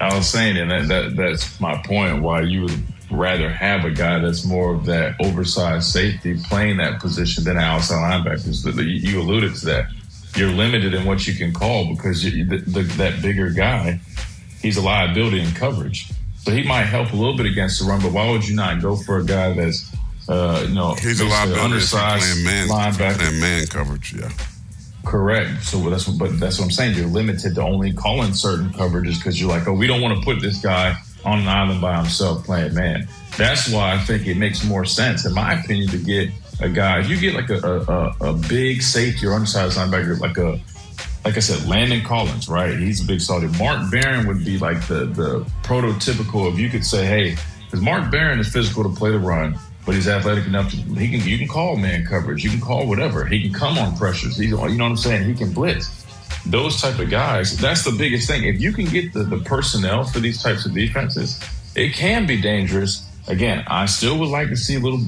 I 0.00 0.14
was 0.14 0.28
saying, 0.28 0.56
and 0.56 0.70
that, 0.70 0.88
that 0.88 1.16
that's 1.16 1.60
my 1.60 1.80
point. 1.86 2.22
Why 2.22 2.40
you 2.40 2.68
rather 3.10 3.50
have 3.50 3.84
a 3.84 3.90
guy 3.90 4.18
that's 4.18 4.44
more 4.44 4.74
of 4.74 4.86
that 4.86 5.14
oversized 5.20 5.90
safety 5.90 6.38
playing 6.48 6.78
that 6.78 7.00
position 7.00 7.44
than 7.44 7.58
outside 7.58 8.24
linebackers. 8.24 8.64
You 8.76 9.20
alluded 9.20 9.54
to 9.56 9.66
that 9.66 9.86
you're 10.36 10.50
limited 10.50 10.94
in 10.94 11.04
what 11.04 11.26
you 11.26 11.34
can 11.34 11.52
call 11.52 11.94
because 11.94 12.24
you, 12.24 12.44
the, 12.44 12.58
the, 12.58 12.82
that 12.94 13.22
bigger 13.22 13.50
guy, 13.50 14.00
he's 14.60 14.76
a 14.76 14.82
liability 14.82 15.40
in 15.40 15.50
coverage. 15.52 16.10
So 16.38 16.50
he 16.50 16.62
might 16.62 16.84
help 16.84 17.12
a 17.12 17.16
little 17.16 17.36
bit 17.36 17.46
against 17.46 17.80
the 17.80 17.86
run, 17.86 18.02
but 18.02 18.12
why 18.12 18.30
would 18.30 18.46
you 18.46 18.54
not 18.54 18.82
go 18.82 18.96
for 18.96 19.18
a 19.18 19.24
guy 19.24 19.52
that's, 19.54 19.94
uh, 20.28 20.64
you 20.68 20.74
know, 20.74 20.94
he's 20.94 21.20
a 21.20 21.24
liability 21.24 21.60
undersized 21.60 22.44
man, 22.44 22.68
linebacker 22.68 23.28
and 23.28 23.40
man 23.40 23.66
coverage, 23.66 24.14
yeah. 24.14 24.30
Correct. 25.04 25.62
So 25.62 25.78
that's 25.90 26.08
what, 26.08 26.18
but 26.18 26.40
that's 26.40 26.58
what 26.58 26.64
I'm 26.64 26.70
saying. 26.70 26.96
You're 26.96 27.06
limited 27.06 27.54
to 27.54 27.62
only 27.62 27.92
calling 27.92 28.32
certain 28.32 28.70
coverages 28.70 29.16
because 29.16 29.40
you're 29.40 29.50
like, 29.50 29.68
oh, 29.68 29.74
we 29.74 29.86
don't 29.86 30.00
want 30.00 30.18
to 30.18 30.24
put 30.24 30.40
this 30.40 30.58
guy 30.60 30.96
on 31.24 31.40
an 31.40 31.48
island 31.48 31.80
by 31.80 31.96
himself 31.96 32.44
playing 32.44 32.74
man. 32.74 33.08
That's 33.36 33.70
why 33.70 33.94
I 33.94 33.98
think 33.98 34.26
it 34.26 34.36
makes 34.36 34.64
more 34.64 34.84
sense, 34.84 35.26
in 35.26 35.34
my 35.34 35.54
opinion, 35.54 35.88
to 35.90 35.98
get 35.98 36.30
a 36.60 36.68
guy. 36.68 37.00
If 37.00 37.08
you 37.08 37.18
get 37.18 37.34
like 37.34 37.50
a, 37.50 37.80
a, 37.80 38.30
a 38.30 38.32
big 38.48 38.82
safety 38.82 39.26
or 39.26 39.32
undersized 39.32 39.76
linebacker, 39.76 40.20
like 40.20 40.36
a 40.38 40.60
like 41.24 41.38
I 41.38 41.40
said, 41.40 41.66
Landon 41.66 42.02
Collins, 42.02 42.48
right? 42.48 42.78
He's 42.78 43.02
a 43.02 43.06
big 43.06 43.20
solid. 43.20 43.58
Mark 43.58 43.90
Barron 43.90 44.26
would 44.26 44.44
be 44.44 44.58
like 44.58 44.86
the 44.86 45.06
the 45.06 45.40
prototypical. 45.62 46.52
If 46.52 46.58
you 46.58 46.68
could 46.68 46.84
say, 46.84 47.06
hey, 47.06 47.36
because 47.64 47.80
Mark 47.80 48.10
Barron 48.10 48.38
is 48.38 48.48
physical 48.52 48.82
to 48.82 48.90
play 48.90 49.10
the 49.10 49.18
run, 49.18 49.58
but 49.86 49.94
he's 49.94 50.06
athletic 50.06 50.46
enough 50.46 50.70
to 50.70 50.76
he 50.76 51.08
can 51.08 51.26
you 51.26 51.38
can 51.38 51.48
call 51.48 51.76
man 51.76 52.04
coverage, 52.04 52.44
you 52.44 52.50
can 52.50 52.60
call 52.60 52.86
whatever. 52.86 53.24
He 53.24 53.42
can 53.42 53.52
come 53.52 53.78
on 53.78 53.96
pressures. 53.96 54.36
He's 54.36 54.50
you 54.50 54.56
know 54.56 54.62
what 54.62 54.80
I'm 54.80 54.96
saying. 54.96 55.24
He 55.24 55.34
can 55.34 55.52
blitz. 55.52 56.03
Those 56.46 56.80
type 56.80 56.98
of 56.98 57.10
guys. 57.10 57.56
That's 57.56 57.84
the 57.84 57.92
biggest 57.92 58.28
thing. 58.28 58.44
If 58.44 58.60
you 58.60 58.72
can 58.72 58.84
get 58.84 59.12
the, 59.12 59.22
the 59.24 59.38
personnel 59.38 60.04
for 60.04 60.20
these 60.20 60.42
types 60.42 60.66
of 60.66 60.74
defenses, 60.74 61.42
it 61.74 61.94
can 61.94 62.26
be 62.26 62.40
dangerous. 62.40 63.08
Again, 63.28 63.64
I 63.66 63.86
still 63.86 64.18
would 64.18 64.28
like 64.28 64.48
to 64.48 64.56
see 64.56 64.76
a 64.76 64.80
little 64.80 65.00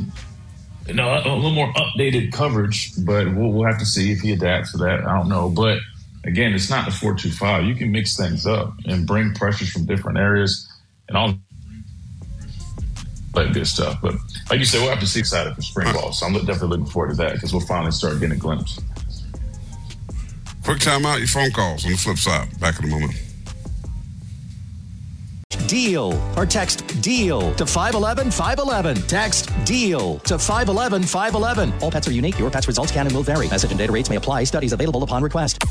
you 0.87 0.95
know, 0.95 1.09
a, 1.09 1.19
a 1.19 1.35
little 1.35 1.51
more 1.51 1.73
updated 1.73 2.33
coverage, 2.33 2.93
but 3.05 3.35
we'll, 3.35 3.51
we'll 3.51 3.67
have 3.67 3.79
to 3.79 3.87
see 3.87 4.13
if 4.13 4.21
he 4.21 4.33
adapts 4.33 4.73
to 4.73 4.79
that. 4.79 5.05
I 5.05 5.17
don't 5.17 5.29
know. 5.29 5.49
But 5.49 5.81
again, 6.25 6.55
it's 6.55 6.71
not 6.71 6.85
the 6.85 6.93
425. 6.93 7.65
You 7.65 7.75
can 7.75 7.91
mix 7.91 8.17
things 8.17 8.47
up 8.47 8.73
and 8.87 9.07
bring 9.07 9.35
pressures 9.35 9.71
from 9.71 9.87
different 9.87 10.19
areas 10.19 10.71
and 11.09 11.17
all 11.17 11.35
that 13.35 13.53
good 13.53 13.67
stuff. 13.67 14.01
But 14.01 14.15
like 14.51 14.61
you 14.61 14.65
said, 14.65 14.81
we'll 14.81 14.91
have 14.91 15.01
to 15.01 15.07
see 15.07 15.21
excited 15.21 15.55
for 15.55 15.63
spring 15.63 15.93
ball. 15.93 16.13
So 16.13 16.27
I'm 16.27 16.33
definitely 16.33 16.69
looking 16.69 16.87
forward 16.87 17.11
to 17.11 17.17
that 17.17 17.35
because 17.35 17.53
we'll 17.53 17.67
finally 17.67 17.91
start 17.91 18.15
getting 18.15 18.37
a 18.37 18.41
glimpse. 18.41 18.81
Quick 20.67 20.81
time 20.81 21.07
out, 21.07 21.19
your 21.19 21.29
phone 21.29 21.53
calls 21.53 21.85
on 21.85 21.93
the 21.93 21.97
flip 21.97 22.19
side. 22.19 22.49
Back 22.59 22.81
in 22.81 22.87
a 22.87 22.89
moment. 22.89 23.15
DEAL 25.69 26.21
or 26.37 26.45
text 26.45 26.85
DEAL 27.01 27.55
to 27.55 27.65
511 27.65 28.33
511. 28.33 29.07
Text 29.07 29.53
DEAL 29.65 30.19
to 30.19 30.37
511 30.37 31.05
511. 31.05 31.73
All 31.81 31.93
pets 31.93 32.09
are 32.09 32.13
unique. 32.13 32.37
Your 32.37 32.51
pet's 32.51 32.67
results 32.67 32.91
can 32.91 33.07
and 33.07 33.15
will 33.15 33.23
vary. 33.23 33.49
Message 33.49 33.71
and 33.71 33.79
data 33.79 33.93
rates 33.93 34.11
may 34.11 34.17
apply. 34.17 34.43
Studies 34.43 34.73
available 34.73 35.05
upon 35.05 35.23
request. 35.23 35.63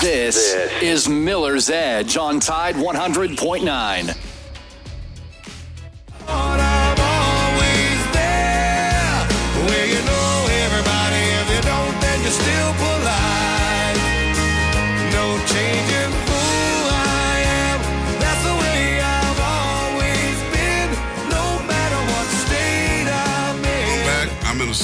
This, 0.00 0.54
is 0.82 1.08
Miller's 1.08 1.70
Edge 1.70 2.16
on 2.16 2.40
Tide 2.40 2.74
100.9. 2.74 3.62
Well, 9.68 9.86
you 9.86 10.02
know 10.02 10.46
everybody. 10.64 11.14
If 11.14 11.48
you 11.54 11.62
don't, 11.62 12.00
then 12.00 12.22
you're 12.22 12.30
still 12.32 12.72
polite. 12.74 12.95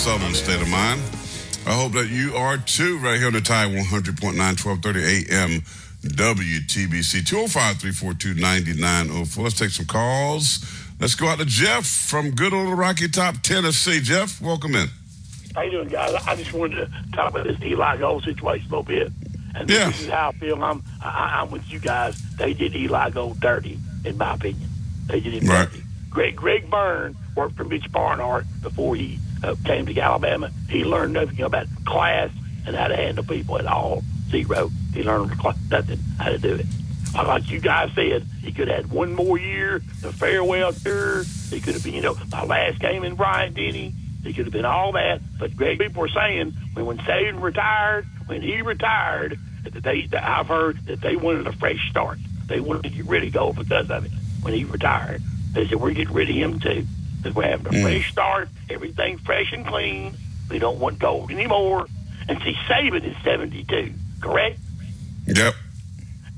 Southern 0.02 0.34
state 0.34 0.60
of 0.60 0.68
mind. 0.68 1.00
I 1.64 1.74
hope 1.74 1.92
that 1.92 2.08
you 2.08 2.34
are 2.34 2.56
too, 2.56 2.98
right 2.98 3.18
here 3.18 3.28
on 3.28 3.34
the 3.34 3.40
Tide 3.40 3.70
100.9, 3.70 4.34
1230 4.34 5.32
AM 5.32 5.60
WTBC 6.02 7.24
205 7.24 7.78
342 7.78 8.34
9904. 8.34 9.44
Let's 9.44 9.56
take 9.56 9.70
some 9.70 9.86
calls. 9.86 10.66
Let's 10.98 11.14
go 11.14 11.28
out 11.28 11.38
to 11.38 11.44
Jeff 11.44 11.86
from 11.86 12.32
good 12.32 12.52
old 12.52 12.76
Rocky 12.76 13.06
Top, 13.08 13.42
Tennessee. 13.42 14.00
Jeff, 14.00 14.40
welcome 14.40 14.74
in. 14.74 14.88
How 15.54 15.62
you 15.62 15.70
doing, 15.70 15.88
guys? 15.88 16.14
I 16.26 16.34
just 16.34 16.52
wanted 16.52 16.76
to 16.76 16.92
talk 17.12 17.30
about 17.30 17.44
this 17.44 17.62
Eli 17.62 17.98
Gold 17.98 18.24
situation 18.24 18.66
a 18.72 18.76
little 18.76 18.82
bit. 18.82 19.12
And 19.54 19.68
Yeah. 19.68 19.86
this 19.90 20.00
is 20.02 20.08
how 20.08 20.30
I 20.30 20.32
feel. 20.32 20.62
I'm 20.62 20.82
I, 21.02 21.40
I'm 21.42 21.50
with 21.50 21.70
you 21.70 21.78
guys. 21.78 22.20
They 22.36 22.54
did 22.54 22.74
Eli 22.74 23.10
Gold 23.10 23.40
dirty, 23.40 23.78
in 24.04 24.16
my 24.18 24.34
opinion. 24.34 24.68
They 25.06 25.20
did 25.20 25.34
him 25.42 25.48
Right. 25.48 25.68
dirty. 25.70 25.82
Greg 26.10 26.36
Greg 26.36 26.70
Byrne 26.70 27.16
worked 27.36 27.56
for 27.56 27.64
Mitch 27.64 27.90
Barnhart 27.90 28.44
before 28.62 28.96
he 28.96 29.18
uh, 29.42 29.54
came 29.64 29.86
to 29.86 29.98
Alabama. 30.00 30.50
He 30.68 30.84
learned 30.84 31.14
nothing 31.14 31.40
about 31.42 31.66
class 31.84 32.30
and 32.66 32.76
how 32.76 32.88
to 32.88 32.96
handle 32.96 33.24
people 33.24 33.58
at 33.58 33.66
all. 33.66 34.02
Zero. 34.30 34.70
He 34.94 35.02
learned 35.02 35.32
nothing 35.70 35.98
how 36.18 36.28
to 36.30 36.38
do 36.38 36.54
it. 36.56 36.66
Like 37.14 37.50
you 37.50 37.60
guys 37.60 37.90
said, 37.94 38.24
he 38.42 38.52
could 38.52 38.68
have 38.68 38.76
had 38.78 38.90
one 38.90 39.14
more 39.14 39.38
year, 39.38 39.82
the 40.00 40.12
farewell 40.12 40.72
tour. 40.72 41.24
He 41.50 41.60
could 41.60 41.74
have 41.74 41.84
been, 41.84 41.92
you 41.94 42.00
know, 42.00 42.16
my 42.30 42.44
last 42.44 42.78
game 42.78 43.04
in 43.04 43.16
Bryant 43.16 43.54
Denny. 43.54 43.92
He 44.22 44.32
could 44.32 44.46
have 44.46 44.52
been 44.52 44.64
all 44.64 44.92
that. 44.92 45.20
But 45.38 45.54
Greg, 45.56 45.78
people 45.78 46.00
were 46.00 46.08
saying 46.08 46.52
when 46.74 46.86
when 46.86 46.98
Saban 46.98 47.42
retired, 47.42 48.06
when 48.32 48.40
he 48.40 48.62
retired, 48.62 49.38
they 49.70 50.08
I've 50.14 50.46
heard 50.46 50.78
that 50.86 51.02
they 51.02 51.16
wanted 51.16 51.46
a 51.46 51.52
fresh 51.52 51.90
start. 51.90 52.18
They 52.46 52.60
wanted 52.60 52.84
to 52.84 52.88
get 52.88 53.04
rid 53.06 53.24
of 53.24 53.32
Gold 53.34 53.56
because 53.56 53.90
of 53.90 54.06
it 54.06 54.12
when 54.40 54.54
he 54.54 54.64
retired. 54.64 55.22
They 55.52 55.68
said 55.68 55.78
we're 55.78 55.92
getting 55.92 56.14
rid 56.14 56.30
of 56.30 56.34
him 56.34 56.58
too. 56.58 56.86
Because 57.18 57.36
we're 57.36 57.48
having 57.48 57.66
a 57.66 57.70
mm. 57.70 57.82
fresh 57.82 58.10
start, 58.10 58.48
everything 58.70 59.18
fresh 59.18 59.52
and 59.52 59.66
clean. 59.66 60.14
We 60.48 60.58
don't 60.58 60.78
want 60.78 60.98
Gold 60.98 61.30
anymore. 61.30 61.86
And 62.26 62.38
see, 62.42 62.54
Saban 62.66 63.04
is 63.04 63.14
seventy 63.22 63.64
two, 63.64 63.92
correct? 64.22 64.58
Yep. 65.26 65.54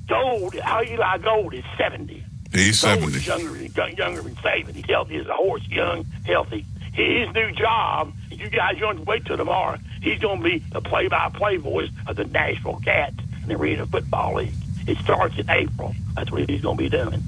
Gold, 0.08 0.56
how 0.56 0.82
Eli 0.82 1.18
Gold 1.18 1.54
is 1.54 1.64
70. 1.78 2.22
He's 2.52 2.82
Gold 2.82 2.98
70. 2.98 3.16
is 3.16 3.26
younger, 3.26 3.92
younger 3.92 4.20
than 4.20 4.34
Saban. 4.36 4.74
He's 4.74 4.84
healthy 4.84 5.16
as 5.16 5.26
a 5.26 5.32
horse, 5.32 5.66
young, 5.68 6.04
healthy. 6.26 6.66
His 6.92 7.32
new 7.34 7.50
job, 7.52 8.12
you 8.30 8.50
guys, 8.50 8.74
you 8.74 8.80
don't 8.80 8.96
to 8.96 9.02
wait 9.02 9.24
till 9.24 9.38
tomorrow. 9.38 9.78
He's 10.04 10.18
going 10.18 10.42
to 10.42 10.44
be 10.44 10.58
the 10.58 10.82
play-by-play 10.82 11.56
voice 11.56 11.88
of 12.06 12.16
the 12.16 12.24
Nashville 12.24 12.78
Cats 12.84 13.16
in 13.42 13.48
the 13.48 13.56
Arena 13.56 13.86
Football 13.86 14.34
League. 14.34 14.52
It 14.86 14.98
starts 14.98 15.38
in 15.38 15.48
April. 15.48 15.94
That's 16.14 16.30
what 16.30 16.48
he's 16.48 16.60
going 16.60 16.76
to 16.76 16.82
be 16.82 16.90
doing. 16.90 17.22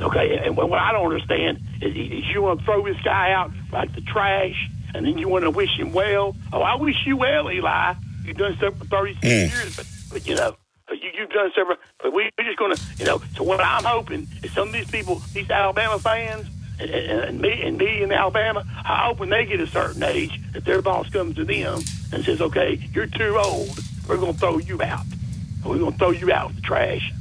Okay, 0.00 0.38
and 0.44 0.56
what 0.56 0.72
I 0.72 0.90
don't 0.90 1.12
understand 1.12 1.60
is, 1.80 1.94
is 1.94 2.26
you 2.26 2.42
want 2.42 2.58
to 2.58 2.64
throw 2.64 2.84
this 2.84 3.00
guy 3.04 3.30
out 3.30 3.52
like 3.72 3.94
the 3.94 4.00
trash, 4.00 4.68
and 4.92 5.06
then 5.06 5.18
you 5.18 5.28
want 5.28 5.44
to 5.44 5.50
wish 5.50 5.78
him 5.78 5.92
well. 5.92 6.34
Oh, 6.52 6.62
I 6.62 6.74
wish 6.74 6.96
you 7.06 7.16
well, 7.16 7.48
Eli. 7.48 7.94
You've 8.24 8.38
done 8.38 8.56
stuff 8.56 8.76
for 8.76 8.86
36 8.86 9.24
mm. 9.24 9.52
years, 9.52 9.76
but, 9.76 9.86
but 10.10 10.26
you 10.26 10.34
know, 10.34 10.56
but 10.88 11.00
you, 11.00 11.10
you've 11.16 11.30
done 11.30 11.52
several. 11.54 11.76
But 12.02 12.12
we, 12.12 12.28
we're 12.36 12.44
just 12.44 12.58
going 12.58 12.74
to, 12.74 12.82
you 12.98 13.04
know. 13.04 13.22
So 13.36 13.44
what 13.44 13.60
I'm 13.60 13.84
hoping 13.84 14.26
is 14.42 14.52
some 14.52 14.66
of 14.66 14.74
these 14.74 14.90
people, 14.90 15.22
these 15.32 15.48
Alabama 15.48 16.00
fans, 16.00 16.48
and, 16.80 17.40
me 17.40 17.62
and 17.62 17.78
me 17.78 18.02
in 18.02 18.12
Alabama, 18.12 18.64
I 18.84 19.06
hope 19.06 19.20
when 19.20 19.30
they 19.30 19.44
get 19.44 19.60
a 19.60 19.66
certain 19.66 20.02
age 20.02 20.40
that 20.52 20.64
their 20.64 20.82
boss 20.82 21.08
comes 21.10 21.36
to 21.36 21.44
them 21.44 21.80
and 22.12 22.24
says, 22.24 22.40
"Okay, 22.40 22.88
you're 22.92 23.06
too 23.06 23.38
old. 23.38 23.78
We're 24.08 24.16
going 24.16 24.34
to 24.34 24.38
throw 24.38 24.58
you 24.58 24.82
out. 24.82 25.06
We're 25.64 25.78
going 25.78 25.92
to 25.92 25.98
throw 25.98 26.10
you 26.10 26.32
out 26.32 26.48
with 26.48 26.56
the 26.56 26.62
trash." 26.62 27.12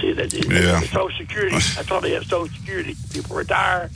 See 0.00 0.12
that? 0.12 0.32
Yeah. 0.32 0.80
Social 0.80 1.10
Security. 1.18 1.50
That's 1.74 1.90
why 1.90 2.00
they 2.00 2.12
have 2.12 2.24
Social 2.24 2.54
Security. 2.54 2.96
People 3.12 3.36
retire. 3.36 3.90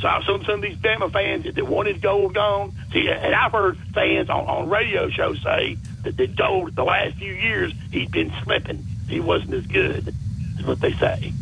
So 0.00 0.08
some 0.24 0.44
some 0.44 0.54
of 0.56 0.62
these 0.62 0.76
Bama 0.76 1.12
fans 1.12 1.44
that, 1.44 1.56
that 1.56 1.66
wanted 1.66 2.00
gold 2.00 2.34
gone. 2.34 2.72
See, 2.92 3.08
and 3.08 3.34
I've 3.34 3.52
heard 3.52 3.76
fans 3.94 4.30
on, 4.30 4.46
on 4.46 4.68
radio 4.68 5.10
shows 5.10 5.42
say 5.42 5.76
that 6.04 6.16
the 6.16 6.28
gold 6.28 6.76
the 6.76 6.84
last 6.84 7.16
few 7.16 7.32
years 7.32 7.72
he'd 7.90 8.12
been 8.12 8.32
slipping. 8.44 8.84
He 9.08 9.20
wasn't 9.20 9.54
as 9.54 9.66
good. 9.66 10.14
Is 10.58 10.66
what 10.66 10.80
they 10.80 10.92
say. 10.92 11.32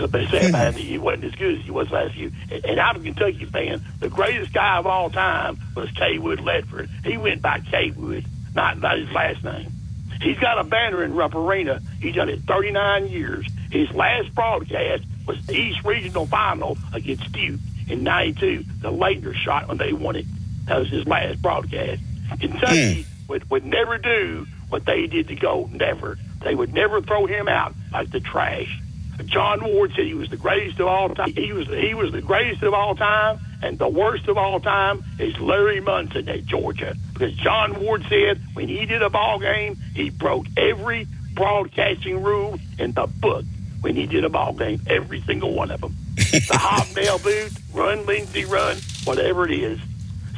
What 0.00 0.12
they 0.12 0.26
say 0.26 0.48
about. 0.48 0.74
He 0.74 0.98
wasn't 0.98 1.24
as 1.24 1.34
good 1.34 1.58
as 1.58 1.64
he 1.64 1.70
was 1.70 1.90
last 1.90 2.14
year. 2.16 2.30
And, 2.50 2.80
I'm 2.80 2.96
a 2.96 3.00
Kentucky 3.00 3.44
fan. 3.44 3.82
The 4.00 4.08
greatest 4.08 4.52
guy 4.52 4.78
of 4.78 4.86
all 4.86 5.10
time 5.10 5.58
was 5.74 5.90
Cawood 5.92 6.40
Ledford. 6.40 6.88
He 7.04 7.16
went 7.16 7.42
by 7.42 7.60
Cawood, 7.60 8.26
not 8.54 8.78
not 8.78 8.98
his 8.98 9.10
last 9.10 9.42
name. 9.44 9.70
He's 10.20 10.38
got 10.38 10.58
a 10.58 10.64
banner 10.64 11.02
in 11.02 11.14
Rupp 11.14 11.34
Arena. 11.34 11.80
He's 12.00 12.14
done 12.14 12.28
it 12.28 12.40
39 12.40 13.08
years. 13.08 13.46
His 13.70 13.90
last 13.90 14.34
broadcast 14.34 15.04
was 15.26 15.44
the 15.46 15.54
East 15.54 15.84
Regional 15.84 16.26
Final 16.26 16.78
against 16.92 17.30
Duke 17.32 17.60
in 17.88 18.02
92, 18.02 18.64
the 18.80 18.90
Laettner 18.90 19.34
shot 19.34 19.68
when 19.68 19.76
they 19.76 19.92
won 19.92 20.16
it. 20.16 20.26
That 20.66 20.78
was 20.78 20.88
his 20.88 21.06
last 21.06 21.42
broadcast. 21.42 22.00
Kentucky 22.40 23.02
hmm. 23.02 23.28
would, 23.28 23.50
would 23.50 23.64
never 23.64 23.98
do 23.98 24.46
what 24.68 24.86
they 24.86 25.06
did 25.06 25.28
to 25.28 25.36
Gold, 25.36 25.72
never. 25.72 26.18
They 26.42 26.54
would 26.54 26.72
never 26.72 27.02
throw 27.02 27.26
him 27.26 27.48
out 27.48 27.74
like 27.92 28.10
the 28.10 28.20
trash. 28.20 28.80
John 29.26 29.64
Ward 29.64 29.92
said 29.94 30.04
he 30.04 30.14
was 30.14 30.28
the 30.30 30.36
greatest 30.36 30.80
of 30.80 30.86
all 30.86 31.08
time. 31.08 31.32
He 31.32 31.52
was 31.52 31.68
he 31.68 31.94
was 31.94 32.12
the 32.12 32.22
greatest 32.22 32.62
of 32.62 32.74
all 32.74 32.94
time, 32.94 33.38
and 33.62 33.78
the 33.78 33.88
worst 33.88 34.28
of 34.28 34.36
all 34.36 34.60
time 34.60 35.04
is 35.18 35.38
Larry 35.38 35.80
Munson 35.80 36.28
at 36.28 36.44
Georgia. 36.44 36.96
Because 37.12 37.34
John 37.34 37.80
Ward 37.80 38.04
said 38.08 38.40
when 38.54 38.68
he 38.68 38.86
did 38.86 39.02
a 39.02 39.10
ball 39.10 39.38
game, 39.38 39.76
he 39.94 40.10
broke 40.10 40.46
every 40.56 41.06
broadcasting 41.34 42.22
rule 42.22 42.58
in 42.78 42.92
the 42.92 43.06
book. 43.06 43.44
When 43.80 43.96
he 43.96 44.06
did 44.06 44.24
a 44.24 44.30
ball 44.30 44.54
game, 44.54 44.80
every 44.86 45.20
single 45.22 45.52
one 45.52 45.70
of 45.70 45.80
them. 45.80 45.94
the 46.16 46.56
hobnail 46.58 47.18
boot, 47.22 47.52
run, 47.72 48.06
Lindsey, 48.06 48.46
run, 48.46 48.78
whatever 49.04 49.44
it 49.44 49.52
is. 49.52 49.78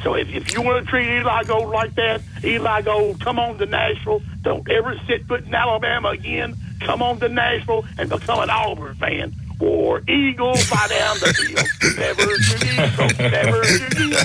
So 0.03 0.13
if, 0.15 0.29
if 0.29 0.53
you 0.53 0.61
want 0.61 0.83
to 0.85 0.89
treat 0.89 1.07
Eli 1.07 1.43
Gold 1.43 1.69
like 1.69 1.95
that, 1.95 2.21
Eli 2.43 2.81
Gold, 2.83 3.19
come 3.19 3.39
on 3.39 3.57
to 3.57 3.65
Nashville. 3.65 4.21
Don't 4.41 4.69
ever 4.69 4.95
set 5.07 5.23
foot 5.25 5.45
in 5.45 5.53
Alabama 5.55 6.09
again. 6.09 6.55
Come 6.81 7.01
on 7.01 7.19
to 7.19 7.29
Nashville 7.29 7.83
and 7.97 8.09
become 8.09 8.39
an 8.39 8.49
Auburn 8.49 8.95
fan. 8.95 9.33
War 9.59 10.01
Eagle, 10.07 10.55
fly 10.55 10.87
down 10.87 11.17
the 11.19 11.33
field. 11.33 11.67
Never 11.97 12.37
to 12.37 12.55
Eagle, 12.67 13.31
never 13.31 13.63
to 13.63 14.03
Eagle. 14.03 14.23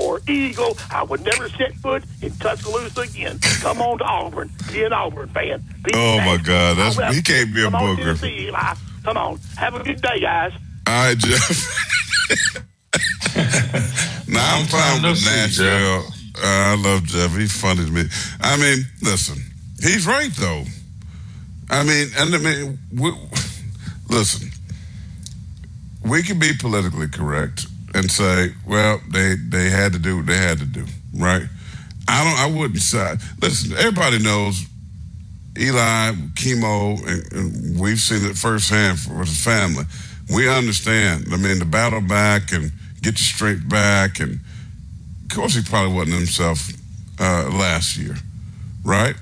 War 0.00 0.20
Eagle, 0.26 0.76
I 0.90 1.02
would 1.02 1.22
never 1.22 1.48
set 1.50 1.74
foot 1.74 2.02
in 2.22 2.32
Tuscaloosa 2.32 3.02
again. 3.02 3.38
Come 3.60 3.82
on 3.82 3.98
to 3.98 4.04
Auburn. 4.04 4.50
Be 4.72 4.82
an 4.84 4.94
Auburn 4.94 5.28
fan. 5.28 5.62
Be 5.84 5.90
Oh, 5.94 6.16
my 6.18 6.36
Nashville. 6.36 6.44
God. 6.46 6.76
That's- 6.78 6.98
I 6.98 7.06
will. 7.08 7.12
he 7.14 7.20
can't 7.22 7.52
be 7.54 7.60
a 7.60 7.64
Come 7.64 7.74
on, 7.74 7.96
booger. 7.96 8.04
Tennessee, 8.04 8.46
Eli. 8.46 8.74
Come 9.04 9.16
on. 9.18 9.38
Have 9.58 9.74
a 9.74 9.82
good 9.84 10.00
day, 10.00 10.20
guys. 10.20 10.52
All 10.86 10.94
right, 10.94 11.18
Jeff. 11.18 11.86
now 14.40 14.58
I'm 14.58 14.66
fine 14.66 15.02
with 15.02 15.24
Nashville. 15.24 16.04
Uh, 16.36 16.46
I 16.46 16.76
love 16.76 17.04
Jeff. 17.04 17.36
He's 17.36 17.52
funny 17.52 17.84
to 17.84 17.90
me. 17.90 18.04
I 18.40 18.56
mean, 18.56 18.84
listen, 19.02 19.38
he's 19.80 20.06
right 20.06 20.30
though. 20.38 20.64
I 21.68 21.84
mean, 21.84 22.08
and 22.16 22.34
I 22.34 22.38
mean, 22.38 22.78
we, 22.96 23.12
listen, 24.08 24.50
we 26.04 26.22
can 26.22 26.38
be 26.38 26.52
politically 26.58 27.08
correct 27.08 27.66
and 27.94 28.10
say, 28.10 28.54
well, 28.66 29.00
they 29.10 29.34
they 29.34 29.70
had 29.70 29.92
to 29.92 29.98
do 29.98 30.18
what 30.18 30.26
they 30.26 30.36
had 30.36 30.58
to 30.58 30.66
do, 30.66 30.84
right? 31.14 31.42
I 32.08 32.24
don't. 32.24 32.54
I 32.54 32.58
wouldn't 32.58 32.80
say. 32.80 33.16
Listen, 33.40 33.76
everybody 33.76 34.18
knows 34.18 34.64
Eli, 35.58 36.12
chemo, 36.34 36.98
and, 37.06 37.32
and 37.32 37.80
we've 37.80 38.00
seen 38.00 38.28
it 38.28 38.36
firsthand 38.36 38.98
for 38.98 39.18
his 39.20 39.42
family. 39.42 39.84
We 40.32 40.48
understand. 40.48 41.26
I 41.32 41.36
mean, 41.36 41.58
the 41.58 41.64
battle 41.64 42.00
back 42.00 42.52
and 42.52 42.72
get 43.02 43.12
your 43.12 43.26
strength 43.26 43.68
back, 43.68 44.20
and 44.20 44.40
of 45.24 45.36
course, 45.36 45.54
he 45.54 45.62
probably 45.62 45.94
wasn't 45.94 46.16
himself 46.16 46.70
uh, 47.18 47.50
last 47.52 47.96
year, 47.96 48.16
right? 48.84 49.14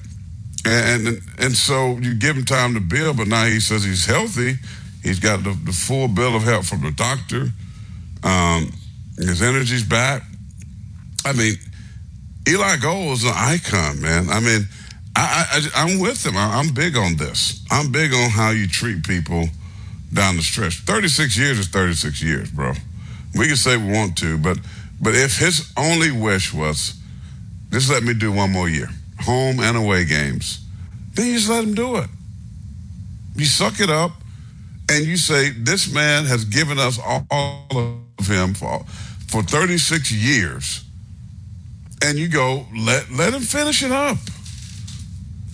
And, 0.65 1.07
and 1.07 1.21
and 1.39 1.57
so 1.57 1.97
you 1.99 2.15
give 2.15 2.37
him 2.37 2.45
time 2.45 2.75
to 2.75 2.81
build, 2.81 3.17
but 3.17 3.29
now 3.29 3.45
he 3.45 3.61
says 3.61 3.85
he's 3.85 4.07
healthy. 4.07 4.57
He's 5.03 5.21
got 5.21 5.45
the, 5.45 5.57
the 5.65 5.73
full 5.73 6.09
bill 6.09 6.35
of 6.37 6.43
health 6.43 6.69
from 6.69 6.83
the 6.83 6.91
doctor. 6.91 7.49
Um, 8.23 8.73
his 9.17 9.43
energy's 9.43 9.85
back. 9.85 10.23
I 11.25 11.33
mean, 11.33 11.55
Eli 12.49 12.77
Gold 12.77 13.19
is 13.19 13.25
an 13.25 13.33
icon, 13.35 14.01
man. 14.01 14.29
I 14.29 14.41
mean, 14.41 14.67
I, 15.17 15.69
I'm 15.75 15.99
with 15.99 16.25
him. 16.25 16.37
I, 16.37 16.59
I'm 16.59 16.73
big 16.73 16.97
on 16.97 17.17
this. 17.17 17.65
I'm 17.71 17.91
big 17.91 18.13
on 18.13 18.31
how 18.31 18.51
you 18.51 18.69
treat 18.69 19.05
people 19.05 19.49
down 20.13 20.37
the 20.37 20.43
stretch. 20.43 20.81
36 20.81 21.37
years 21.37 21.59
is 21.59 21.69
36 21.69 22.23
years, 22.23 22.51
bro. 22.51 22.73
We 23.39 23.47
can 23.47 23.57
say 23.57 23.77
we 23.77 23.93
want 23.93 24.19
to, 24.19 24.37
but 24.37 24.59
but 25.01 25.15
if 25.15 25.39
his 25.39 25.73
only 25.77 26.11
wish 26.11 26.53
was 26.53 26.95
just 27.71 27.91
let 27.91 28.03
me 28.03 28.15
do 28.15 28.33
one 28.33 28.51
more 28.51 28.69
year, 28.69 28.89
home 29.21 29.61
and 29.61 29.77
away 29.77 30.05
games, 30.05 30.65
then 31.15 31.27
you 31.27 31.35
just 31.35 31.49
let 31.49 31.65
him 31.65 31.75
do 31.75 31.97
it. 31.97 32.09
You 33.37 33.45
suck 33.45 33.81
it 33.81 33.91
up 33.91 34.13
and 34.91 35.05
you 35.05 35.17
say, 35.17 35.51
this 35.51 35.93
man 35.93 36.25
has 36.25 36.45
given 36.45 36.79
us 36.79 36.99
all, 36.99 37.27
of 38.19 38.27
him 38.27 38.55
for, 38.55 38.85
for 39.29 39.43
36 39.43 40.11
years. 40.11 40.83
And 42.03 42.19
you 42.19 42.29
go, 42.29 42.67
let, 42.77 43.11
let 43.11 43.33
him 43.33 43.43
finish 43.43 43.83
it 43.83 43.93
up. 43.93 44.17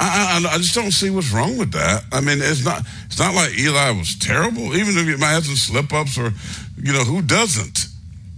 I, 0.00 0.40
I, 0.44 0.54
I, 0.54 0.58
just 0.58 0.74
don't 0.74 0.90
see 0.90 1.10
what's 1.10 1.30
wrong 1.30 1.56
with 1.58 1.72
that. 1.72 2.04
I 2.10 2.20
mean, 2.20 2.38
it's 2.40 2.64
not 2.64 2.82
it's 3.06 3.18
not 3.18 3.34
like 3.34 3.56
Eli 3.58 3.90
was 3.92 4.18
terrible, 4.18 4.74
even 4.74 4.96
if 4.98 5.06
he 5.06 5.16
might 5.16 5.32
have 5.32 5.46
some 5.46 5.54
slip 5.54 5.92
ups 5.92 6.18
or, 6.18 6.32
you 6.84 6.92
know, 6.92 7.02
who 7.02 7.22
doesn't? 7.22 7.86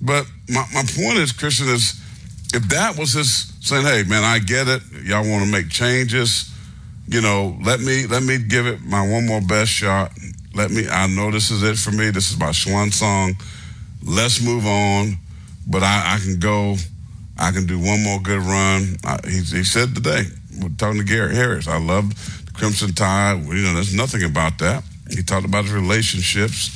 But 0.00 0.24
my, 0.48 0.64
my 0.72 0.82
point 0.82 1.18
is, 1.18 1.32
Christian, 1.32 1.66
is 1.66 2.00
if 2.54 2.68
that 2.68 2.96
was 2.96 3.12
his 3.12 3.52
saying, 3.60 3.84
hey, 3.84 4.04
man, 4.04 4.22
I 4.22 4.38
get 4.38 4.68
it. 4.68 4.82
Y'all 5.02 5.28
want 5.28 5.44
to 5.44 5.50
make 5.50 5.68
changes. 5.68 6.52
You 7.08 7.22
know, 7.22 7.58
let 7.64 7.80
me 7.80 8.06
let 8.06 8.22
me 8.22 8.38
give 8.38 8.68
it 8.68 8.82
my 8.82 9.04
one 9.06 9.26
more 9.26 9.40
best 9.40 9.72
shot. 9.72 10.12
Let 10.54 10.70
me. 10.70 10.88
I 10.88 11.08
know 11.08 11.32
this 11.32 11.50
is 11.50 11.64
it 11.64 11.76
for 11.76 11.90
me. 11.90 12.10
This 12.10 12.30
is 12.30 12.38
my 12.38 12.52
swan 12.52 12.92
song. 12.92 13.34
Let's 14.04 14.40
move 14.40 14.64
on. 14.64 15.18
But 15.66 15.82
I, 15.82 16.14
I 16.14 16.18
can 16.20 16.38
go. 16.38 16.76
I 17.38 17.50
can 17.50 17.66
do 17.66 17.80
one 17.80 18.04
more 18.04 18.20
good 18.20 18.42
run. 18.42 18.96
I, 19.04 19.18
he, 19.24 19.38
he 19.38 19.64
said 19.64 19.94
today, 19.96 20.22
we're 20.62 20.68
talking 20.70 21.00
to 21.00 21.04
Gary 21.04 21.34
Harris. 21.34 21.66
I 21.66 21.78
love 21.78 22.14
the 22.46 22.52
Crimson 22.52 22.94
Tide. 22.94 23.44
You 23.44 23.62
know, 23.62 23.74
there's 23.74 23.94
nothing 23.94 24.22
about 24.22 24.58
that. 24.58 24.84
He 25.10 25.22
talked 25.24 25.46
about 25.46 25.64
his 25.64 25.74
relationships. 25.74 26.70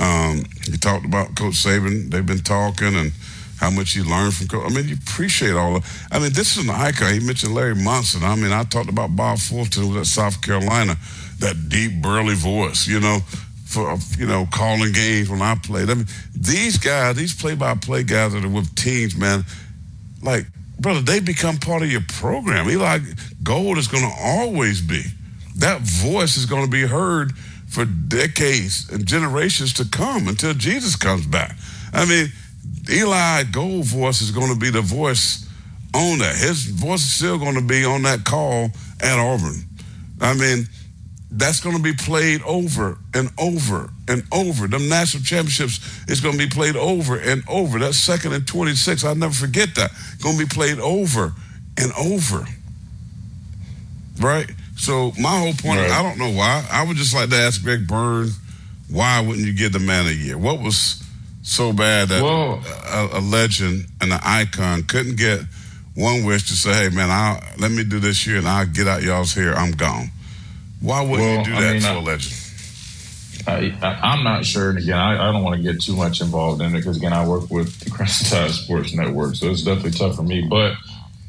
Um, 0.00 0.44
he 0.64 0.78
talked 0.78 1.04
about 1.04 1.36
Coach 1.36 1.54
Saban. 1.54 2.10
They've 2.10 2.24
been 2.24 2.38
talking 2.38 2.94
and 2.94 3.12
how 3.58 3.70
much 3.70 3.92
he 3.92 4.00
learned 4.02 4.34
from 4.34 4.48
Coach. 4.48 4.70
I 4.70 4.74
mean, 4.74 4.88
you 4.88 4.96
appreciate 5.06 5.52
all 5.52 5.76
of. 5.76 6.06
I 6.10 6.18
mean, 6.18 6.32
this 6.32 6.56
is 6.56 6.64
an 6.64 6.70
icon. 6.70 7.12
He 7.12 7.20
mentioned 7.20 7.54
Larry 7.54 7.74
Munson. 7.74 8.24
I 8.24 8.34
mean, 8.34 8.52
I 8.52 8.64
talked 8.64 8.88
about 8.88 9.14
Bob 9.14 9.38
Fulton 9.38 9.96
at 9.98 10.06
South 10.06 10.40
Carolina, 10.40 10.96
that 11.40 11.68
deep 11.68 12.00
burly 12.00 12.34
voice. 12.34 12.88
You 12.88 13.00
know, 13.00 13.18
for 13.66 13.96
you 14.18 14.26
know 14.26 14.48
calling 14.50 14.92
games 14.92 15.28
when 15.28 15.42
I 15.42 15.54
played. 15.54 15.90
I 15.90 15.94
mean, 15.94 16.06
these 16.34 16.78
guys, 16.78 17.16
these 17.16 17.34
play-by-play 17.34 18.04
guys 18.04 18.32
that 18.32 18.44
are 18.44 18.48
with 18.48 18.74
teams, 18.74 19.14
man, 19.14 19.44
like 20.22 20.46
brother, 20.78 21.00
they 21.00 21.20
become 21.20 21.58
part 21.58 21.82
of 21.82 21.90
your 21.90 22.02
program. 22.08 22.68
Eli 22.68 22.98
Gold 23.42 23.78
is 23.78 23.86
going 23.86 24.02
to 24.02 24.16
always 24.18 24.80
be. 24.80 25.02
That 25.56 25.82
voice 25.82 26.36
is 26.36 26.46
going 26.46 26.64
to 26.64 26.70
be 26.70 26.86
heard 26.86 27.32
for 27.70 27.84
decades 27.84 28.90
and 28.90 29.06
generations 29.06 29.72
to 29.74 29.84
come 29.84 30.28
until 30.28 30.52
Jesus 30.54 30.96
comes 30.96 31.26
back. 31.26 31.56
I 31.92 32.04
mean, 32.04 32.28
Eli 32.90 33.44
Gold 33.44 33.84
voice 33.86 34.20
is 34.20 34.32
going 34.32 34.52
to 34.52 34.58
be 34.58 34.70
the 34.70 34.80
voice 34.80 35.48
on 35.94 36.18
that. 36.18 36.36
His 36.36 36.66
voice 36.66 37.00
is 37.00 37.12
still 37.12 37.38
going 37.38 37.54
to 37.54 37.62
be 37.62 37.84
on 37.84 38.02
that 38.02 38.24
call 38.24 38.70
at 39.00 39.18
Auburn. 39.18 39.64
I 40.20 40.34
mean, 40.34 40.66
that's 41.30 41.60
going 41.60 41.76
to 41.76 41.82
be 41.82 41.94
played 41.94 42.42
over 42.42 42.98
and 43.14 43.30
over 43.38 43.90
and 44.08 44.24
over. 44.32 44.66
Them 44.66 44.88
national 44.88 45.22
championships 45.22 45.80
is 46.08 46.20
going 46.20 46.36
to 46.36 46.38
be 46.38 46.50
played 46.50 46.76
over 46.76 47.16
and 47.16 47.44
over. 47.48 47.78
That 47.78 47.94
second 47.94 48.32
and 48.32 48.46
26, 48.46 49.04
I'll 49.04 49.14
never 49.14 49.32
forget 49.32 49.76
that. 49.76 49.92
Going 50.22 50.36
to 50.36 50.44
be 50.44 50.48
played 50.48 50.80
over 50.80 51.32
and 51.78 51.92
over. 51.96 52.46
Right? 54.18 54.50
So 54.80 55.12
my 55.20 55.38
whole 55.38 55.52
point, 55.52 55.78
right. 55.78 55.90
I 55.90 56.02
don't 56.02 56.18
know 56.18 56.30
why. 56.30 56.66
I 56.70 56.84
would 56.84 56.96
just 56.96 57.14
like 57.14 57.28
to 57.28 57.36
ask 57.36 57.62
Greg 57.62 57.86
Byrne, 57.86 58.30
why 58.88 59.20
wouldn't 59.20 59.46
you 59.46 59.52
give 59.52 59.72
the 59.72 59.78
man 59.78 60.06
a 60.06 60.10
year? 60.10 60.38
What 60.38 60.60
was 60.60 61.02
so 61.42 61.74
bad 61.74 62.08
that 62.08 62.24
a, 62.24 63.18
a, 63.18 63.20
legend 63.20 63.86
and 64.00 64.10
an 64.10 64.20
icon 64.22 64.84
couldn't 64.84 65.16
get 65.16 65.42
one 65.94 66.24
wish 66.24 66.48
to 66.48 66.54
say, 66.54 66.72
"Hey, 66.72 66.88
man, 66.88 67.10
I'll, 67.10 67.42
let 67.58 67.70
me 67.70 67.84
do 67.84 67.98
this 67.98 68.26
year 68.26 68.38
and 68.38 68.48
I'll 68.48 68.66
get 68.66 68.88
out 68.88 69.02
y'all's 69.02 69.34
hair. 69.34 69.54
I'm 69.54 69.72
gone." 69.72 70.10
Why 70.80 71.02
wouldn't 71.02 71.20
well, 71.20 71.38
you 71.38 71.44
do 71.44 71.50
that 71.52 71.62
I 71.62 71.72
mean, 71.72 71.82
to 71.82 71.88
I, 71.88 71.92
a 71.92 72.00
legend? 72.00 72.36
I, 73.46 74.14
am 74.14 74.24
not 74.24 74.46
sure, 74.46 74.70
and 74.70 74.78
again, 74.78 74.98
I, 74.98 75.28
I 75.28 75.32
don't 75.32 75.42
want 75.42 75.56
to 75.56 75.62
get 75.62 75.82
too 75.82 75.96
much 75.96 76.22
involved 76.22 76.62
in 76.62 76.74
it 76.74 76.78
because 76.78 76.96
again, 76.96 77.12
I 77.12 77.26
work 77.26 77.50
with 77.50 77.80
the 77.80 77.90
Crimson 77.90 78.26
Tide 78.28 78.50
Sports 78.50 78.94
Network, 78.94 79.34
so 79.34 79.50
it's 79.50 79.62
definitely 79.62 79.92
tough 79.92 80.16
for 80.16 80.22
me. 80.22 80.46
But 80.48 80.74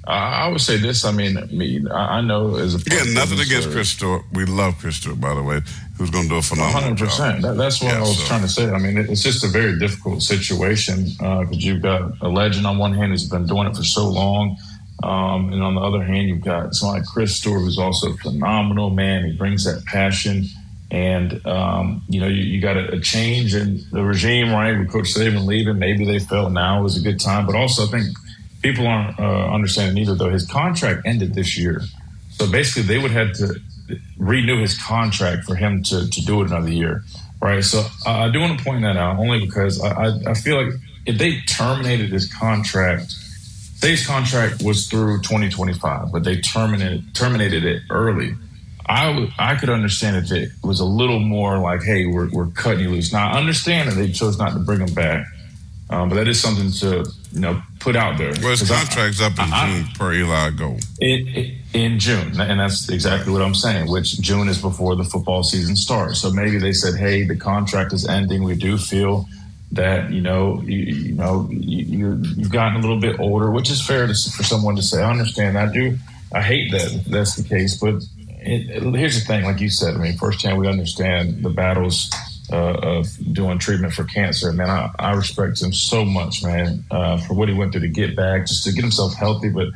I 0.07 0.47
would 0.47 0.61
say 0.61 0.77
this. 0.77 1.05
I 1.05 1.11
mean, 1.11 1.35
me, 1.51 1.85
I 1.91 2.21
know 2.21 2.55
as 2.55 2.73
a 2.73 2.77
again, 2.77 3.13
nothing 3.13 3.39
against 3.39 3.69
Chris 3.69 3.89
Stewart. 3.89 4.23
We 4.33 4.45
love 4.45 4.77
Chris 4.79 4.95
Stewart, 4.95 5.21
by 5.21 5.35
the 5.35 5.43
way, 5.43 5.61
who's 5.97 6.09
going 6.09 6.23
to 6.23 6.29
do 6.29 6.35
a 6.37 6.41
phenomenal 6.41 6.95
100. 6.95 7.05
percent 7.05 7.41
That's 7.57 7.81
what 7.81 7.91
yeah, 7.91 7.97
I 7.97 8.01
was 8.01 8.17
so. 8.17 8.25
trying 8.25 8.41
to 8.41 8.47
say. 8.47 8.69
I 8.71 8.79
mean, 8.79 8.97
it's 8.97 9.21
just 9.21 9.43
a 9.43 9.47
very 9.47 9.77
difficult 9.77 10.23
situation 10.23 11.05
because 11.05 11.51
uh, 11.51 11.59
you've 11.59 11.83
got 11.83 12.13
a 12.21 12.29
legend 12.29 12.65
on 12.65 12.79
one 12.79 12.93
hand 12.93 13.11
who's 13.11 13.29
been 13.29 13.45
doing 13.45 13.67
it 13.67 13.75
for 13.75 13.83
so 13.83 14.09
long, 14.09 14.57
um, 15.03 15.53
and 15.53 15.61
on 15.61 15.75
the 15.75 15.81
other 15.81 16.03
hand, 16.03 16.27
you've 16.29 16.43
got 16.43 16.73
someone 16.73 16.97
like 16.97 17.07
Chris 17.07 17.35
Stewart 17.35 17.61
who's 17.61 17.77
also 17.77 18.11
a 18.11 18.17
phenomenal 18.17 18.89
man. 18.89 19.25
He 19.25 19.33
brings 19.37 19.65
that 19.65 19.85
passion. 19.85 20.45
And 20.89 21.45
um, 21.47 22.03
you 22.09 22.19
know, 22.19 22.27
you, 22.27 22.43
you 22.43 22.59
got 22.59 22.75
a, 22.75 22.95
a, 22.95 22.99
change 22.99 23.55
in 23.55 23.79
the 23.93 24.03
regime, 24.03 24.51
right? 24.51 24.77
With 24.77 24.91
Coach 24.91 25.13
Saban 25.13 25.45
leaving, 25.45 25.79
maybe 25.79 26.03
they 26.03 26.19
felt 26.19 26.51
now 26.51 26.83
was 26.83 26.97
a 26.97 27.01
good 27.01 27.17
time. 27.17 27.45
But 27.45 27.55
also, 27.55 27.87
I 27.87 27.91
think 27.91 28.07
people 28.61 28.87
aren't 28.87 29.19
uh, 29.19 29.47
understanding 29.53 29.97
either, 29.97 30.15
though. 30.15 30.29
His 30.29 30.45
contract 30.45 31.01
ended 31.05 31.33
this 31.33 31.57
year. 31.57 31.81
So 32.31 32.49
basically, 32.49 32.83
they 32.83 32.97
would 33.01 33.11
have 33.11 33.33
to 33.33 33.55
renew 34.17 34.59
his 34.59 34.77
contract 34.81 35.45
for 35.45 35.55
him 35.55 35.83
to, 35.83 36.09
to 36.09 36.25
do 36.25 36.41
it 36.41 36.47
another 36.47 36.71
year, 36.71 37.03
right? 37.41 37.63
So 37.63 37.79
uh, 38.05 38.11
I 38.11 38.29
do 38.29 38.39
want 38.39 38.57
to 38.57 38.63
point 38.63 38.83
that 38.83 38.97
out 38.97 39.17
only 39.17 39.39
because 39.45 39.81
I, 39.81 39.89
I, 39.89 40.19
I 40.27 40.33
feel 40.33 40.63
like 40.63 40.73
if 41.05 41.17
they 41.17 41.41
terminated 41.41 42.11
his 42.11 42.31
contract, 42.31 43.11
say 43.11 43.91
his 43.91 44.05
contract 44.05 44.61
was 44.63 44.87
through 44.87 45.21
2025, 45.21 46.11
but 46.11 46.23
they 46.23 46.39
terminated 46.39 47.13
terminated 47.15 47.65
it 47.65 47.81
early. 47.89 48.35
I, 48.85 49.07
w- 49.07 49.31
I 49.39 49.55
could 49.55 49.69
understand 49.69 50.25
if 50.25 50.31
it 50.31 50.49
was 50.63 50.79
a 50.79 50.85
little 50.85 51.19
more 51.19 51.59
like, 51.59 51.83
hey, 51.83 52.07
we're, 52.07 52.29
we're 52.29 52.47
cutting 52.47 52.81
you 52.81 52.89
loose. 52.89 53.13
Now, 53.13 53.31
I 53.31 53.37
understand 53.37 53.89
that 53.89 53.95
they 53.95 54.11
chose 54.11 54.37
not 54.37 54.53
to 54.53 54.59
bring 54.59 54.81
him 54.81 54.93
back, 54.93 55.25
um, 55.89 56.09
but 56.09 56.15
that 56.15 56.27
is 56.27 56.41
something 56.41 56.71
to 56.71 57.05
you 57.33 57.39
know 57.39 57.61
put 57.79 57.95
out 57.95 58.17
there. 58.17 58.33
Well, 58.41 58.51
his 58.51 58.69
contract's 58.69 59.21
I, 59.21 59.27
up 59.27 59.33
in 59.33 59.53
I, 59.53 59.67
June 59.67 59.85
I, 59.89 59.97
per 59.97 60.13
Eli 60.13 60.49
Gold. 60.51 60.83
In, 60.99 61.57
in 61.73 61.99
June, 61.99 62.39
and 62.39 62.59
that's 62.59 62.89
exactly 62.89 63.31
what 63.31 63.41
I'm 63.41 63.55
saying. 63.55 63.89
Which 63.89 64.19
June 64.19 64.47
is 64.47 64.61
before 64.61 64.95
the 64.95 65.03
football 65.03 65.43
season 65.43 65.75
starts. 65.75 66.21
So 66.21 66.31
maybe 66.31 66.57
they 66.57 66.73
said, 66.73 66.95
"Hey, 66.95 67.23
the 67.23 67.35
contract 67.35 67.93
is 67.93 68.07
ending. 68.07 68.43
We 68.43 68.55
do 68.55 68.77
feel 68.77 69.25
that 69.71 70.11
you 70.11 70.21
know 70.21 70.61
you, 70.65 70.79
you 70.79 71.13
know 71.13 71.47
you, 71.51 72.21
you've 72.35 72.51
gotten 72.51 72.77
a 72.77 72.81
little 72.81 72.99
bit 72.99 73.19
older, 73.19 73.51
which 73.51 73.69
is 73.69 73.85
fair 73.85 74.07
to, 74.07 74.13
for 74.13 74.43
someone 74.43 74.75
to 74.75 74.81
say. 74.81 75.01
I 75.01 75.09
understand. 75.09 75.57
I 75.57 75.71
do. 75.71 75.97
I 76.33 76.41
hate 76.41 76.71
that 76.71 77.03
that's 77.07 77.35
the 77.35 77.47
case, 77.47 77.77
but 77.77 77.95
it, 78.41 78.69
it, 78.69 78.95
here's 78.95 79.19
the 79.19 79.25
thing. 79.25 79.43
Like 79.43 79.59
you 79.59 79.69
said, 79.69 79.95
I 79.95 79.97
mean, 79.97 80.17
firsthand, 80.17 80.57
we 80.57 80.67
understand 80.67 81.43
the 81.43 81.49
battles 81.49 82.09
uh, 82.51 82.79
of 82.81 83.07
doing 83.33 83.57
treatment 83.59 83.93
for 83.93 84.03
cancer. 84.03 84.51
Man, 84.51 84.69
I, 84.69 84.89
I 84.99 85.13
respect 85.13 85.61
him 85.61 85.73
so 85.73 86.03
much, 86.03 86.43
man, 86.43 86.83
uh, 86.91 87.17
for 87.17 87.33
what 87.33 87.49
he 87.49 87.55
went 87.55 87.71
through 87.71 87.81
to 87.81 87.87
get 87.87 88.15
back, 88.15 88.47
just 88.47 88.63
to 88.65 88.71
get 88.71 88.81
himself 88.83 89.13
healthy, 89.15 89.49
but 89.49 89.67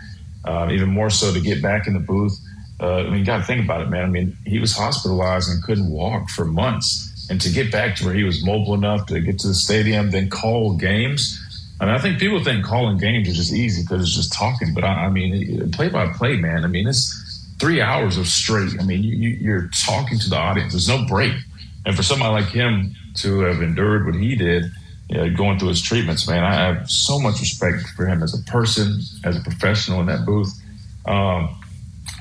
uh, 0.43 0.69
even 0.71 0.89
more 0.89 1.09
so 1.09 1.33
to 1.33 1.39
get 1.39 1.61
back 1.61 1.87
in 1.87 1.93
the 1.93 1.99
booth. 1.99 2.37
Uh, 2.79 2.97
I 2.97 3.03
mean, 3.03 3.19
you 3.19 3.25
got 3.25 3.37
to 3.37 3.43
think 3.43 3.63
about 3.63 3.81
it, 3.81 3.89
man. 3.89 4.03
I 4.03 4.09
mean, 4.09 4.37
he 4.45 4.59
was 4.59 4.75
hospitalized 4.75 5.49
and 5.49 5.63
couldn't 5.63 5.89
walk 5.89 6.29
for 6.29 6.45
months. 6.45 7.27
And 7.29 7.41
to 7.41 7.49
get 7.49 7.71
back 7.71 7.95
to 7.97 8.05
where 8.05 8.13
he 8.13 8.23
was 8.23 8.45
mobile 8.45 8.73
enough 8.73 9.07
to 9.07 9.19
get 9.19 9.39
to 9.39 9.47
the 9.47 9.55
stadium, 9.55 10.11
then 10.11 10.29
call 10.29 10.75
games. 10.75 11.41
I 11.79 11.85
mean, 11.85 11.95
I 11.95 11.99
think 11.99 12.19
people 12.19 12.43
think 12.43 12.63
calling 12.63 12.97
games 12.97 13.27
is 13.27 13.37
just 13.37 13.53
easy 13.53 13.81
because 13.81 14.01
it's 14.01 14.15
just 14.15 14.33
talking. 14.33 14.73
But 14.73 14.83
I, 14.83 15.05
I 15.05 15.09
mean, 15.09 15.71
play 15.71 15.89
by 15.89 16.07
play, 16.13 16.35
man. 16.35 16.63
I 16.63 16.67
mean, 16.67 16.87
it's 16.87 17.55
three 17.59 17.81
hours 17.81 18.17
of 18.17 18.27
straight. 18.27 18.79
I 18.79 18.83
mean, 18.83 19.01
you, 19.03 19.29
you're 19.29 19.69
talking 19.85 20.19
to 20.19 20.29
the 20.29 20.37
audience. 20.37 20.73
There's 20.73 20.87
no 20.87 21.05
break. 21.07 21.33
And 21.85 21.95
for 21.95 22.03
somebody 22.03 22.31
like 22.31 22.51
him 22.51 22.95
to 23.15 23.39
have 23.41 23.61
endured 23.61 24.05
what 24.05 24.15
he 24.15 24.35
did, 24.35 24.71
you 25.09 25.17
know, 25.17 25.33
going 25.35 25.59
through 25.59 25.69
his 25.69 25.81
treatments, 25.81 26.27
man, 26.27 26.43
I 26.43 26.53
have 26.53 26.89
so 26.89 27.19
much 27.19 27.39
respect 27.39 27.87
for 27.89 28.07
him 28.07 28.23
as 28.23 28.33
a 28.33 28.43
person, 28.43 29.01
as 29.23 29.37
a 29.37 29.41
professional 29.41 29.99
in 29.99 30.07
that 30.07 30.25
booth. 30.25 30.51
Um, 31.05 31.61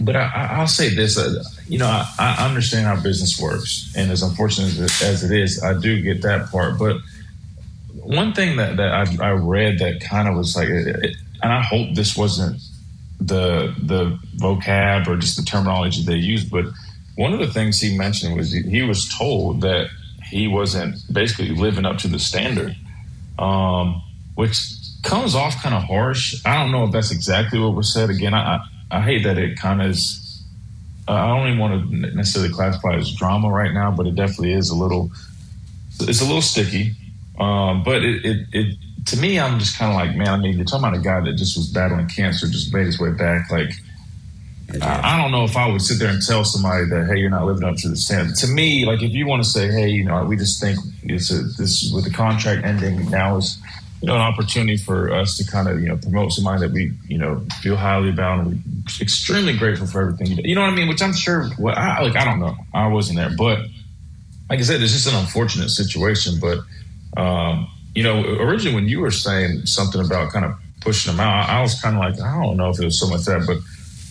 but 0.00 0.16
I, 0.16 0.58
will 0.58 0.66
say 0.66 0.94
this, 0.94 1.16
uh, 1.16 1.42
you 1.66 1.78
know, 1.78 1.86
I, 1.86 2.06
I, 2.18 2.46
understand 2.46 2.86
how 2.86 3.00
business 3.00 3.40
works, 3.40 3.92
and 3.96 4.10
as 4.10 4.22
unfortunate 4.22 4.76
as 5.02 5.22
it 5.22 5.30
is, 5.30 5.62
I 5.62 5.78
do 5.78 6.02
get 6.02 6.22
that 6.22 6.50
part. 6.50 6.78
But 6.78 6.96
one 7.92 8.34
thing 8.34 8.56
that, 8.56 8.76
that 8.76 8.92
I, 8.92 9.28
I 9.28 9.30
read 9.30 9.78
that 9.78 10.00
kind 10.00 10.28
of 10.28 10.34
was 10.34 10.56
like, 10.56 10.68
it, 10.68 11.16
and 11.42 11.52
I 11.52 11.62
hope 11.62 11.94
this 11.94 12.16
wasn't 12.16 12.60
the 13.20 13.74
the 13.80 14.18
vocab 14.36 15.06
or 15.06 15.16
just 15.16 15.36
the 15.36 15.44
terminology 15.44 16.02
they 16.02 16.16
used, 16.16 16.50
but 16.50 16.66
one 17.16 17.32
of 17.32 17.38
the 17.38 17.52
things 17.52 17.80
he 17.80 17.96
mentioned 17.96 18.36
was 18.36 18.52
he 18.52 18.82
was 18.82 19.08
told 19.08 19.60
that 19.60 19.88
he 20.24 20.48
wasn't 20.48 20.96
basically 21.12 21.50
living 21.50 21.84
up 21.84 21.98
to 21.98 22.08
the 22.08 22.18
standard, 22.18 22.76
um, 23.38 24.02
which 24.34 24.58
comes 25.02 25.34
off 25.34 25.62
kind 25.62 25.74
of 25.74 25.84
harsh. 25.84 26.34
I 26.44 26.56
don't 26.56 26.72
know 26.72 26.84
if 26.84 26.92
that's 26.92 27.10
exactly 27.10 27.58
what 27.58 27.74
was 27.74 27.92
said. 27.92 28.10
Again, 28.10 28.34
I, 28.34 28.64
I 28.90 29.00
hate 29.00 29.24
that 29.24 29.38
it 29.38 29.58
kind 29.58 29.80
of 29.82 29.90
is. 29.90 30.20
I 31.06 31.26
don't 31.26 31.46
even 31.48 31.58
want 31.58 31.90
to 31.90 31.96
necessarily 32.16 32.52
classify 32.52 32.94
as 32.94 33.12
drama 33.12 33.50
right 33.50 33.74
now, 33.74 33.90
but 33.90 34.06
it 34.06 34.14
definitely 34.14 34.54
is 34.54 34.70
a 34.70 34.74
little 34.74 35.10
it's 36.00 36.20
a 36.20 36.24
little 36.24 36.42
sticky. 36.42 36.92
Um, 37.38 37.82
but 37.82 38.04
it, 38.04 38.24
it, 38.24 38.46
it, 38.52 38.76
to 39.06 39.18
me, 39.18 39.38
I'm 39.38 39.58
just 39.58 39.78
kind 39.78 39.90
of 39.92 39.96
like, 39.96 40.16
man, 40.16 40.28
I 40.28 40.36
mean, 40.38 40.56
you're 40.56 40.64
talking 40.64 40.86
about 40.86 40.98
a 40.98 41.02
guy 41.02 41.20
that 41.20 41.34
just 41.34 41.56
was 41.56 41.68
battling 41.68 42.08
cancer, 42.08 42.46
just 42.46 42.72
made 42.72 42.86
his 42.86 42.98
way 42.98 43.10
back. 43.10 43.50
Like, 43.50 43.72
I, 44.82 45.16
don't 45.20 45.30
know 45.30 45.44
if 45.44 45.56
I 45.56 45.70
would 45.70 45.82
sit 45.82 45.98
there 45.98 46.10
and 46.10 46.20
tell 46.24 46.44
somebody 46.44 46.86
that, 46.86 47.06
hey, 47.06 47.18
you're 47.18 47.30
not 47.30 47.44
living 47.44 47.64
up 47.64 47.76
to 47.78 47.88
the 47.88 47.96
standard. 47.96 48.36
To 48.36 48.46
me, 48.46 48.86
like, 48.86 49.02
if 49.02 49.12
you 49.12 49.26
want 49.26 49.42
to 49.42 49.48
say, 49.48 49.70
hey, 49.70 49.88
you 49.88 50.04
know, 50.04 50.24
we 50.24 50.36
just 50.36 50.60
think 50.60 50.78
it's 51.02 51.30
a, 51.30 51.42
this 51.42 51.90
with 51.94 52.04
the 52.04 52.10
contract 52.10 52.64
ending 52.64 53.10
now 53.10 53.36
is, 53.36 53.58
you 54.00 54.08
know, 54.08 54.14
an 54.14 54.20
opportunity 54.20 54.76
for 54.76 55.12
us 55.12 55.36
to 55.38 55.50
kind 55.50 55.68
of, 55.68 55.80
you 55.80 55.88
know, 55.88 55.96
promote 55.96 56.32
somebody 56.32 56.60
that 56.60 56.72
we, 56.72 56.92
you 57.08 57.18
know, 57.18 57.44
feel 57.62 57.76
highly 57.76 58.10
about 58.10 58.40
and 58.40 58.48
we're 58.48 59.00
extremely 59.00 59.56
grateful 59.56 59.86
for 59.86 60.02
everything 60.02 60.38
you 60.44 60.54
know 60.54 60.60
what 60.60 60.70
I 60.70 60.74
mean? 60.74 60.88
Which 60.88 61.02
I'm 61.02 61.14
sure, 61.14 61.48
well, 61.58 61.74
I, 61.76 62.02
like, 62.02 62.16
I 62.16 62.24
don't 62.24 62.40
know. 62.40 62.56
I 62.72 62.88
wasn't 62.88 63.18
there, 63.18 63.30
but 63.36 63.60
like 64.50 64.58
I 64.58 64.62
said, 64.62 64.82
it's 64.82 64.92
just 64.92 65.08
an 65.08 65.14
unfortunate 65.14 65.70
situation. 65.70 66.38
But, 66.40 66.58
um, 67.16 67.68
you 67.94 68.02
know, 68.02 68.22
originally 68.40 68.74
when 68.74 68.88
you 68.88 69.00
were 69.00 69.10
saying 69.10 69.66
something 69.66 70.04
about 70.04 70.32
kind 70.32 70.44
of 70.44 70.54
pushing 70.80 71.12
them 71.12 71.20
out, 71.20 71.48
I 71.48 71.62
was 71.62 71.80
kind 71.80 71.96
of 71.96 72.00
like, 72.00 72.20
I 72.20 72.42
don't 72.42 72.56
know 72.56 72.70
if 72.70 72.78
it 72.78 72.84
was 72.84 72.98
so 72.98 73.08
much 73.08 73.24
that, 73.24 73.44
but 73.46 73.58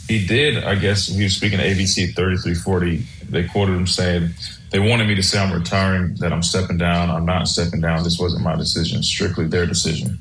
he 0.08 0.26
did, 0.26 0.64
I 0.64 0.76
guess, 0.76 1.08
he 1.08 1.24
was 1.24 1.36
speaking 1.36 1.60
to 1.60 1.66
ABC 1.66 2.16
3340. 2.16 3.06
They 3.30 3.48
quoted 3.48 3.74
him 3.74 3.88
saying, 3.88 4.30
they 4.72 4.80
wanted 4.80 5.08
me 5.08 5.16
to 5.16 5.24
say 5.24 5.40
I'm 5.40 5.54
retiring, 5.54 6.16
that 6.16 6.34
I'm 6.34 6.44
stepping 6.44 6.78
down. 6.78 7.10
I'm 7.10 7.26
not 7.26 7.48
stepping 7.48 7.80
down. 7.80 8.04
This 8.04 8.20
wasn't 8.20 8.44
my 8.44 8.56
decision, 8.56 9.04
strictly 9.04 9.46
their 9.48 9.66
decision. 9.66 10.20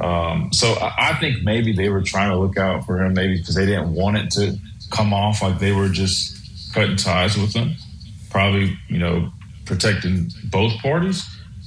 Um, 0.00 0.52
so 0.52 0.72
I, 0.74 1.10
I 1.10 1.14
think 1.20 1.42
maybe 1.42 1.72
they 1.72 1.88
were 1.88 2.02
trying 2.02 2.30
to 2.30 2.38
look 2.38 2.56
out 2.56 2.84
for 2.86 3.02
him, 3.02 3.12
maybe 3.14 3.38
because 3.38 3.54
they 3.54 3.66
didn't 3.66 3.94
want 3.94 4.16
it 4.16 4.30
to 4.32 4.58
come 4.90 5.12
off 5.12 5.42
like 5.42 5.58
they 5.58 5.72
were 5.72 5.88
just 5.88 6.74
cutting 6.74 6.96
ties 6.96 7.36
with 7.36 7.52
him. 7.52 7.76
Probably, 8.30 8.76
you 8.88 8.98
know, 8.98 9.30
protecting 9.66 10.30
both 10.44 10.72
parties. 10.78 11.24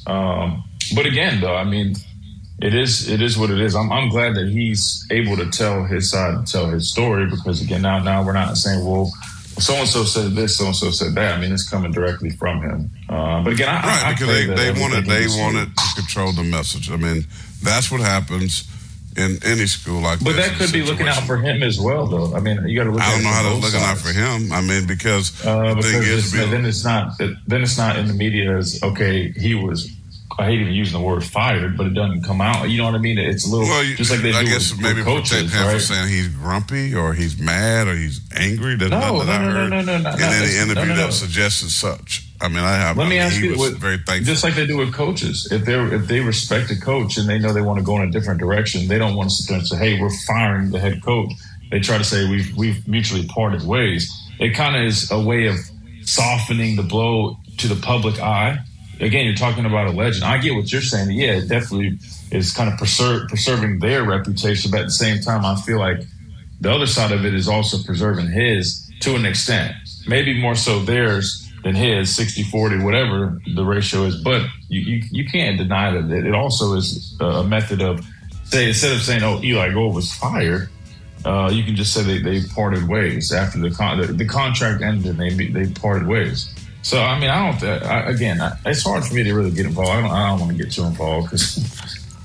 Um, 0.07 0.63
but 0.93 1.05
again, 1.05 1.39
though, 1.41 1.55
I 1.55 1.63
mean, 1.63 1.95
it 2.59 2.73
is 2.73 3.09
it 3.09 3.21
is 3.21 3.37
what 3.37 3.49
it 3.49 3.59
is. 3.59 3.75
I'm, 3.75 3.91
I'm 3.91 4.09
glad 4.09 4.35
that 4.35 4.47
he's 4.47 5.05
able 5.11 5.35
to 5.37 5.49
tell 5.49 5.83
his 5.83 6.09
side 6.09 6.33
and 6.35 6.47
tell 6.47 6.67
his 6.67 6.89
story 6.89 7.25
because 7.25 7.61
again, 7.61 7.81
now 7.81 7.99
now 7.99 8.23
we're 8.23 8.33
not 8.33 8.57
saying 8.57 8.85
well, 8.85 9.11
so 9.59 9.73
and 9.73 9.87
so 9.87 10.03
said 10.03 10.31
this, 10.31 10.57
so 10.57 10.67
and 10.67 10.75
so 10.75 10.89
said 10.91 11.15
that. 11.15 11.37
I 11.37 11.41
mean, 11.41 11.51
it's 11.51 11.67
coming 11.67 11.91
directly 11.91 12.29
from 12.29 12.61
him. 12.61 12.89
Uh, 13.09 13.43
but 13.43 13.53
again, 13.53 13.69
I, 13.69 13.73
right 13.73 14.03
I, 14.05 14.09
I 14.09 14.13
because 14.13 14.27
they, 14.27 14.45
they 14.45 14.79
wanted 14.79 15.05
they 15.05 15.27
wanted 15.27 15.75
to 15.75 15.83
control 15.95 16.31
the 16.31 16.43
message. 16.43 16.89
I 16.89 16.95
mean, 16.95 17.25
that's 17.61 17.91
what 17.91 18.01
happens 18.01 18.69
in 19.17 19.37
any 19.43 19.65
school 19.65 20.01
like 20.01 20.19
that. 20.19 20.25
But 20.25 20.35
that 20.35 20.57
could 20.57 20.73
be 20.73 20.81
looking 20.81 21.07
out 21.07 21.23
for 21.23 21.37
him 21.37 21.63
as 21.63 21.79
well, 21.79 22.05
though. 22.07 22.35
I 22.35 22.39
mean, 22.39 22.67
you 22.67 22.77
got 22.77 22.85
to 22.85 22.91
look. 22.91 23.01
I 23.01 23.11
don't 23.11 23.23
know 23.23 23.29
how 23.29 23.43
both 23.49 23.63
looking 23.63 23.81
out 23.81 23.97
for 23.97 24.11
him. 24.13 24.51
I 24.51 24.61
mean, 24.61 24.87
because 24.87 25.45
Uh, 25.45 25.69
the 25.69 25.75
because 25.75 25.91
thing 25.91 26.03
is, 26.03 26.31
then 26.51 26.65
it's 26.65 26.83
not 26.83 27.17
then 27.17 27.63
it's 27.63 27.77
not 27.77 27.97
in 27.97 28.07
the 28.07 28.13
media 28.13 28.57
as 28.57 28.81
okay 28.83 29.31
he 29.31 29.55
was 29.55 29.94
I 30.37 30.45
hate 30.45 30.59
even 30.59 30.73
using 30.73 30.99
the 30.99 31.05
word 31.05 31.23
fired 31.23 31.77
but 31.77 31.87
it 31.87 31.93
doesn't 31.93 32.23
come 32.23 32.41
out 32.41 32.69
you 32.69 32.77
know 32.77 32.85
what 32.85 32.95
I 32.95 32.97
mean 32.99 33.17
it's 33.17 33.47
a 33.47 33.49
little 33.49 33.67
well, 33.67 33.83
just 33.95 34.11
like 34.11 34.21
they 34.21 34.33
I 34.33 34.43
do 34.43 34.49
guess 34.49 34.71
with, 34.71 34.81
maybe 34.81 34.97
with 34.97 35.05
coaches 35.05 35.53
him 35.53 35.65
right 35.65 35.73
for 35.73 35.79
saying 35.79 36.09
he's 36.09 36.27
grumpy 36.29 36.93
or 36.93 37.13
he's 37.13 37.39
mad 37.39 37.87
or 37.87 37.95
he's 37.95 38.19
angry. 38.35 38.75
That's 38.75 38.91
No, 38.91 38.99
nothing 38.99 39.19
that 39.19 39.25
no, 39.25 39.31
I 39.31 39.37
no, 39.37 39.51
heard 39.51 39.69
no, 39.69 39.81
no, 39.81 39.97
no, 39.99 40.09
in 40.09 40.21
any 40.21 40.55
interview 40.57 40.75
no, 40.75 40.83
no, 40.83 40.95
no. 40.95 41.07
that 41.07 41.13
suggested 41.13 41.69
such. 41.69 42.23
I 42.41 42.49
mean, 42.49 42.59
I 42.59 42.73
have. 42.75 42.97
Let 42.97 43.05
I 43.05 43.09
me 43.09 43.15
mean, 43.15 43.21
ask 43.23 43.39
you, 43.41 43.51
was 43.51 43.59
what- 43.59 43.73
very 43.75 43.97
thankful. 43.97 44.25
just 44.25 44.43
like 44.43 44.55
they 44.55 44.67
do 44.67 44.75
with 44.77 44.93
coaches. 44.93 45.47
If 45.51 45.63
they 45.65 45.73
if 45.79 46.07
they 46.07 46.19
respect 46.19 46.69
a 46.69 46.79
coach 46.79 47.15
and 47.17 47.29
they 47.29 47.39
know 47.39 47.53
they 47.53 47.61
want 47.61 47.79
to 47.79 47.85
go 47.85 47.95
in 48.01 48.07
a 48.07 48.11
different 48.11 48.39
direction, 48.41 48.87
they 48.89 48.97
don't 48.99 49.15
want 49.15 49.29
to 49.29 49.35
sit 49.35 49.47
there 49.47 49.57
and 49.59 49.65
say, 49.67 49.77
"Hey, 49.77 50.01
we're 50.01 50.09
firing 50.27 50.71
the 50.71 50.79
head 50.79 51.01
coach." 51.01 51.31
They 51.71 51.79
try 51.79 51.97
to 51.97 52.03
say 52.03 52.29
we've 52.29 52.53
we've 52.57 52.85
mutually 52.87 53.25
parted 53.27 53.63
ways. 53.63 54.11
It 54.39 54.49
kind 54.53 54.75
of 54.75 54.83
is 54.83 55.09
a 55.11 55.19
way 55.19 55.47
of 55.47 55.55
softening 56.03 56.75
the 56.75 56.83
blow 56.83 57.37
to 57.57 57.67
the 57.67 57.75
public 57.81 58.19
eye. 58.19 58.59
Again, 58.99 59.25
you're 59.25 59.35
talking 59.35 59.65
about 59.65 59.87
a 59.87 59.91
legend. 59.91 60.23
I 60.23 60.37
get 60.37 60.55
what 60.55 60.71
you're 60.71 60.81
saying. 60.81 61.11
Yeah, 61.11 61.33
it 61.33 61.49
definitely 61.49 61.99
is 62.31 62.53
kind 62.53 62.71
of 62.71 62.77
preserving 62.79 63.79
their 63.79 64.03
reputation, 64.03 64.71
but 64.71 64.81
at 64.81 64.85
the 64.85 64.91
same 64.91 65.21
time, 65.21 65.45
I 65.45 65.55
feel 65.61 65.79
like 65.79 65.99
the 66.61 66.71
other 66.71 66.87
side 66.87 67.11
of 67.11 67.25
it 67.25 67.33
is 67.33 67.47
also 67.47 67.83
preserving 67.83 68.31
his 68.31 68.89
to 69.01 69.15
an 69.15 69.25
extent. 69.25 69.75
Maybe 70.07 70.39
more 70.39 70.55
so 70.55 70.79
theirs 70.79 71.51
than 71.63 71.75
his, 71.75 72.15
60 72.15 72.43
40, 72.43 72.79
whatever 72.79 73.41
the 73.55 73.65
ratio 73.65 74.03
is. 74.03 74.15
But 74.21 74.43
you, 74.69 74.81
you, 74.81 75.03
you 75.11 75.25
can't 75.25 75.57
deny 75.57 75.91
that 75.99 76.11
it, 76.11 76.33
also 76.33 76.75
is 76.75 77.17
a 77.19 77.43
method 77.43 77.81
of, 77.81 78.05
say, 78.43 78.67
instead 78.69 78.93
of 78.93 79.01
saying, 79.01 79.23
oh, 79.23 79.41
Eli 79.43 79.73
Gold 79.73 79.95
was 79.95 80.13
fired, 80.13 80.69
uh, 81.25 81.49
you 81.51 81.63
can 81.63 81.75
just 81.75 81.91
say 81.91 82.03
they, 82.03 82.19
they 82.19 82.47
parted 82.49 82.87
ways 82.87 83.33
after 83.33 83.57
the, 83.59 83.71
con- 83.71 83.99
the, 83.99 84.07
the 84.13 84.25
contract 84.25 84.83
ended. 84.83 85.17
They 85.17 85.29
they 85.31 85.71
parted 85.71 86.07
ways. 86.07 86.53
So 86.85 87.01
I 87.01 87.17
mean, 87.17 87.31
I 87.31 87.49
don't. 87.49 87.63
I, 87.63 88.11
again, 88.11 88.39
I, 88.39 88.55
it's 88.63 88.83
hard 88.83 89.03
for 89.03 89.15
me 89.15 89.23
to 89.23 89.33
really 89.33 89.49
get 89.49 89.65
involved. 89.65 89.89
I 89.89 90.01
don't, 90.01 90.11
I 90.11 90.29
don't 90.29 90.39
want 90.39 90.51
to 90.55 90.63
get 90.63 90.71
too 90.71 90.83
involved 90.83 91.31
because 91.31 91.57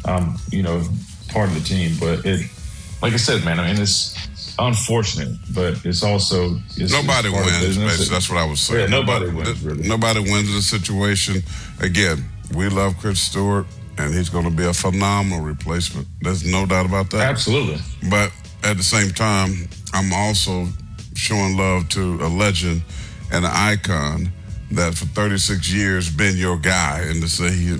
I'm, 0.04 0.22
um, 0.22 0.36
you 0.50 0.62
know, 0.62 0.82
part 1.30 1.48
of 1.48 1.54
the 1.54 1.62
team. 1.62 1.96
But 1.98 2.26
it, 2.26 2.46
like 3.00 3.14
I 3.14 3.16
said, 3.16 3.42
man, 3.42 3.58
I 3.58 3.72
mean, 3.72 3.80
it's 3.80 4.54
unfortunate, 4.58 5.34
but 5.54 5.82
it's 5.86 6.02
also 6.02 6.58
it's, 6.76 6.92
Nobody 6.92 7.28
it's 7.30 7.46
wins. 7.46 7.78
Basically. 7.78 8.14
That's 8.14 8.28
what 8.28 8.38
I 8.38 8.44
was 8.44 8.60
saying. 8.60 8.80
Yeah, 8.80 9.00
nobody 9.00 9.30
wins, 9.30 9.62
really. 9.62 9.88
Nobody 9.88 10.20
wins 10.20 10.50
in 10.50 10.56
the 10.56 10.60
situation. 10.60 11.42
Again, 11.80 12.22
we 12.54 12.68
love 12.68 12.98
Chris 12.98 13.18
Stewart, 13.18 13.64
and 13.96 14.12
he's 14.12 14.28
going 14.28 14.44
to 14.44 14.50
be 14.50 14.66
a 14.66 14.74
phenomenal 14.74 15.40
replacement. 15.40 16.06
There's 16.20 16.44
no 16.44 16.66
doubt 16.66 16.84
about 16.84 17.08
that. 17.12 17.22
Absolutely. 17.22 17.78
But 18.10 18.30
at 18.62 18.76
the 18.76 18.82
same 18.82 19.08
time, 19.12 19.70
I'm 19.94 20.12
also 20.12 20.66
showing 21.14 21.56
love 21.56 21.88
to 21.90 22.16
a 22.20 22.28
legend 22.28 22.82
and 23.32 23.46
an 23.46 23.52
icon 23.54 24.30
that 24.72 24.94
for 24.94 25.06
36 25.06 25.72
years 25.72 26.10
been 26.10 26.36
your 26.36 26.56
guy, 26.58 27.00
and 27.08 27.20
to 27.22 27.28
say 27.28 27.50
he, 27.50 27.78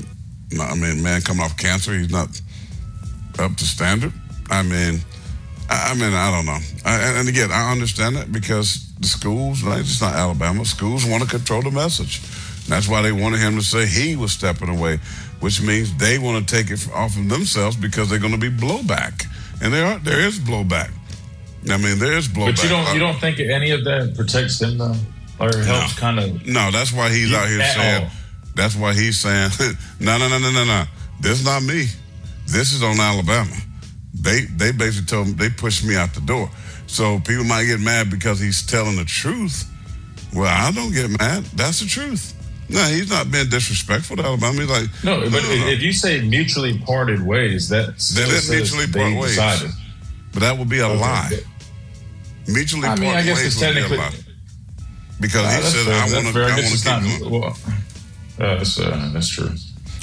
I 0.60 0.74
mean, 0.74 1.02
man, 1.02 1.22
coming 1.22 1.42
off 1.42 1.56
cancer, 1.56 1.92
he's 1.96 2.10
not 2.10 2.28
up 3.38 3.56
to 3.56 3.64
standard. 3.64 4.12
I 4.50 4.62
mean, 4.62 5.00
I 5.68 5.90
I 5.92 5.94
mean, 5.94 6.12
I 6.12 6.30
don't 6.30 6.46
know. 6.46 6.58
I, 6.84 7.18
and- 7.18 7.28
again, 7.28 7.50
I 7.52 7.70
understand 7.72 8.16
that 8.16 8.32
because 8.32 8.92
the 8.98 9.06
schools, 9.08 9.62
like, 9.62 9.80
it's 9.80 10.00
not 10.00 10.14
Alabama, 10.14 10.64
schools 10.64 11.06
want 11.06 11.22
to 11.22 11.28
control 11.28 11.62
the 11.62 11.70
message. 11.70 12.20
That's 12.68 12.86
why 12.88 13.02
they 13.02 13.12
wanted 13.12 13.40
him 13.40 13.56
to 13.56 13.62
say 13.62 13.86
he 13.86 14.14
was 14.16 14.32
stepping 14.32 14.68
away, 14.68 14.98
which 15.40 15.60
means 15.62 15.96
they 15.96 16.18
want 16.18 16.46
to 16.46 16.54
take 16.54 16.70
it 16.70 16.86
off 16.92 17.16
of 17.16 17.28
themselves 17.28 17.76
because 17.76 18.08
they're 18.10 18.18
going 18.18 18.32
to 18.32 18.38
be 18.38 18.50
blowback, 18.50 19.24
and 19.62 19.72
there 19.72 19.86
are 19.86 19.98
there 20.00 20.20
is 20.20 20.38
blowback. 20.38 20.90
I 21.68 21.76
mean, 21.78 21.98
there 21.98 22.12
is 22.12 22.28
blowback. 22.28 22.56
But 22.56 22.62
you 22.62 22.68
don't 22.68 22.94
you 22.94 23.00
don't 23.00 23.18
think 23.18 23.40
any 23.40 23.70
of 23.70 23.84
that 23.84 24.14
protects 24.14 24.60
him 24.60 24.78
though, 24.78 24.94
or 25.40 25.56
helps 25.64 25.98
kind 25.98 26.18
of? 26.18 26.46
No, 26.46 26.70
that's 26.70 26.92
why 26.92 27.10
he's 27.10 27.32
out 27.32 27.48
here 27.48 27.62
saying. 27.64 28.04
all. 28.04 28.10
That's 28.54 28.76
why 28.76 28.92
he's 28.92 29.18
saying, 29.18 29.50
no, 30.00 30.18
no, 30.18 30.28
no, 30.28 30.38
no, 30.38 30.50
no, 30.52 30.64
no. 30.64 30.84
This 31.20 31.38
is 31.40 31.44
not 31.44 31.62
me. 31.62 31.86
This 32.46 32.72
is 32.72 32.82
on 32.82 32.98
Alabama. 32.98 33.54
They 34.12 34.40
they 34.56 34.72
basically 34.72 35.06
told 35.06 35.28
me 35.28 35.32
they 35.34 35.48
pushed 35.50 35.84
me 35.84 35.96
out 35.96 36.12
the 36.14 36.20
door. 36.20 36.50
So 36.86 37.20
people 37.20 37.44
might 37.44 37.64
get 37.64 37.78
mad 37.80 38.10
because 38.10 38.40
he's 38.40 38.66
telling 38.66 38.96
the 38.96 39.04
truth. 39.04 39.64
Well, 40.34 40.46
I 40.48 40.70
don't 40.72 40.92
get 40.92 41.08
mad. 41.18 41.44
That's 41.54 41.80
the 41.80 41.86
truth. 41.86 42.34
No, 42.68 42.82
he's 42.84 43.10
not 43.10 43.30
being 43.30 43.48
disrespectful 43.48 44.16
to 44.16 44.22
Alabama. 44.24 44.60
He's 44.60 44.70
like, 44.70 44.88
No, 45.04 45.20
but 45.30 45.42
if, 45.44 45.78
if 45.78 45.82
you 45.82 45.92
say 45.92 46.20
mutually 46.20 46.78
parted 46.78 47.24
ways, 47.24 47.68
that 47.70 47.86
didn't 47.86 47.98
says 48.00 48.50
mutually 48.50 48.86
parted 48.86 49.18
ways. 49.18 49.30
decided. 49.30 49.70
But 50.32 50.40
that 50.40 50.58
would 50.58 50.68
be 50.68 50.78
a 50.80 50.86
Okay. 50.86 51.00
lie. 51.00 51.30
Mutually 52.46 52.86
I 52.88 52.94
mean, 52.96 53.10
I 53.10 53.22
guess 53.22 53.36
ways 53.38 53.46
it's 53.46 53.56
would 53.60 53.74
be 53.74 53.80
a 53.80 53.88
technically-. 53.88 54.29
Because 55.20 55.44
Uh, 55.46 55.50
he 55.50 55.56
that's 55.62 55.74
said, 55.74 55.84
fair, 55.86 55.94
I 55.94 55.98
that's 56.00 56.14
want 56.14 56.26
to 56.26 56.32
fair. 56.32 56.44
I 56.44 56.46
I 56.46 56.54
want 56.54 56.66
to 56.66 56.72
keep 56.76 56.84
not- 56.86 57.02
going. 57.20 57.30
well, 57.30 57.56
uh, 58.40 58.56
that's, 58.56 58.78
uh, 58.80 59.10
that's 59.12 59.28
true. 59.28 59.50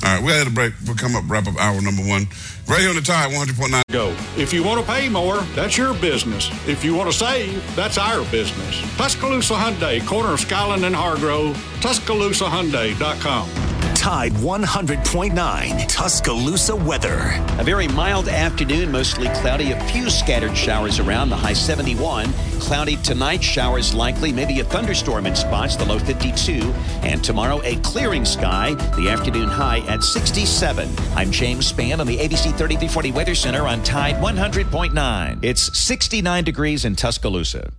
All 0.04 0.14
right, 0.14 0.24
we 0.24 0.32
had 0.32 0.46
a 0.46 0.52
break. 0.52 0.74
We'll 0.86 0.96
come 0.96 1.16
up, 1.16 1.24
wrap 1.28 1.48
up 1.48 1.58
hour 1.60 1.82
number 1.82 2.04
one. 2.06 2.28
Right 2.68 2.82
here 2.82 2.90
on 2.90 2.96
the 2.96 3.02
tide, 3.02 3.32
100.9. 3.34 3.82
Go. 3.92 4.16
If 4.38 4.54
you 4.54 4.62
want 4.64 4.80
to 4.80 4.92
pay 4.92 5.10
more, 5.10 5.38
that's 5.56 5.76
your 5.76 5.96
business. 5.96 6.52
If 6.68 6.84
you 6.84 6.94
want 6.94 7.12
to 7.12 7.18
save, 7.18 7.64
that's 7.76 7.98
our 7.98 8.24
business. 8.26 8.80
Tuscaloosa 8.96 9.56
Hyundai, 9.56 10.06
corner 10.06 10.34
of 10.34 10.40
Skyland 10.40 10.86
and 10.86 10.96
Hargrove, 10.96 11.58
TuscaloosaHyundai.com. 11.82 13.50
Tide 13.98 14.32
100.9 14.34 15.88
Tuscaloosa 15.88 16.76
weather. 16.76 17.34
A 17.58 17.64
very 17.64 17.88
mild 17.88 18.30
afternoon, 18.30 18.92
mostly 18.92 19.28
cloudy. 19.30 19.72
A 19.72 19.84
few 19.86 20.12
scattered 20.12 20.56
showers 20.56 21.00
around, 21.00 21.30
the 21.30 21.36
high 21.36 21.54
71. 21.54 22.32
Cloudy 22.60 22.98
tonight, 22.98 23.44
showers 23.44 23.96
likely, 23.96 24.32
maybe 24.32 24.60
a 24.60 24.64
thunderstorm 24.64 25.26
in 25.26 25.36
spots, 25.36 25.76
the 25.76 25.84
low 25.84 25.98
52. 25.98 26.62
And 27.02 27.24
tomorrow, 27.24 27.60
a 27.64 27.76
clearing 27.78 28.24
sky, 28.24 28.76
the 28.96 29.10
afternoon 29.10 29.50
high 29.50 29.80
at 29.88 30.04
67. 30.04 30.88
I'm 31.16 31.32
James 31.32 31.74
Spann 31.74 32.00
on 32.00 32.06
the 32.06 32.18
ABC 32.18 32.56
3340 32.56 33.12
Weather 33.14 33.36
Center 33.36 33.64
on 33.64 33.82
Tide 33.82 34.16
100.9. 34.18 35.40
It's 35.44 35.78
69 35.78 36.44
degrees 36.44 36.86
in 36.86 36.96
Tuscaloosa. 36.96 37.72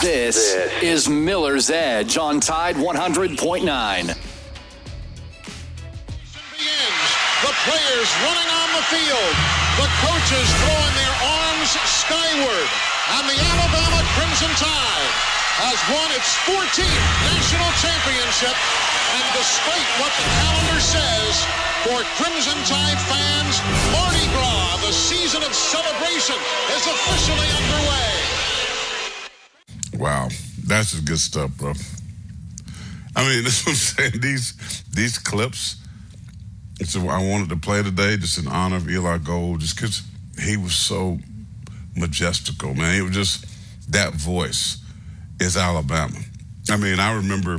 This, 0.00 0.54
is 0.82 1.10
Miller's 1.10 1.68
Edge 1.68 2.16
on 2.16 2.40
Tide 2.40 2.76
100.9. 2.76 4.35
The 7.44 7.52
players 7.68 8.08
running 8.24 8.48
on 8.48 8.68
the 8.72 8.84
field. 8.88 9.34
The 9.76 9.88
coaches 10.08 10.48
throwing 10.64 10.94
their 10.96 11.16
arms 11.20 11.68
skyward. 11.84 12.68
And 13.12 13.28
the 13.28 13.36
Alabama 13.36 14.00
Crimson 14.16 14.48
Tide 14.56 15.12
has 15.60 15.76
won 15.92 16.08
its 16.16 16.32
14th 16.48 17.06
national 17.28 17.70
championship 17.80 18.56
And 19.20 19.24
despite 19.36 19.88
what 20.00 20.12
the 20.16 20.26
calendar 20.32 20.80
says, 20.80 21.34
for 21.84 22.00
Crimson 22.16 22.56
Tide 22.64 23.00
fans, 23.04 23.60
Mardi 23.92 24.24
Gras, 24.32 24.80
the 24.80 24.92
season 24.96 25.44
of 25.44 25.52
celebration, 25.52 26.40
is 26.72 26.84
officially 26.88 27.50
underway. 27.52 28.16
Wow, 30.00 30.28
that's 30.64 30.98
good 31.00 31.20
stuff, 31.20 31.52
bro. 31.56 31.72
I 33.14 33.28
mean, 33.28 33.44
that's 33.48 33.64
what 33.64 33.72
I'm 33.72 33.76
saying. 33.76 34.20
These 34.20 34.84
these 34.90 35.18
clips. 35.18 35.76
It's 36.78 36.94
a, 36.94 37.00
I 37.00 37.26
wanted 37.26 37.48
to 37.50 37.56
play 37.56 37.82
today 37.82 38.16
just 38.16 38.38
in 38.38 38.48
honor 38.48 38.76
of 38.76 38.88
Eli 38.88 39.18
Gold, 39.18 39.60
just 39.60 39.76
because 39.76 40.02
he 40.38 40.56
was 40.56 40.74
so 40.74 41.18
majestical, 41.96 42.74
man. 42.74 43.00
It 43.00 43.02
was 43.02 43.12
just 43.12 43.46
that 43.92 44.12
voice 44.14 44.78
is 45.40 45.56
Alabama. 45.56 46.18
I 46.70 46.76
mean, 46.76 46.98
I 46.98 47.14
remember 47.14 47.58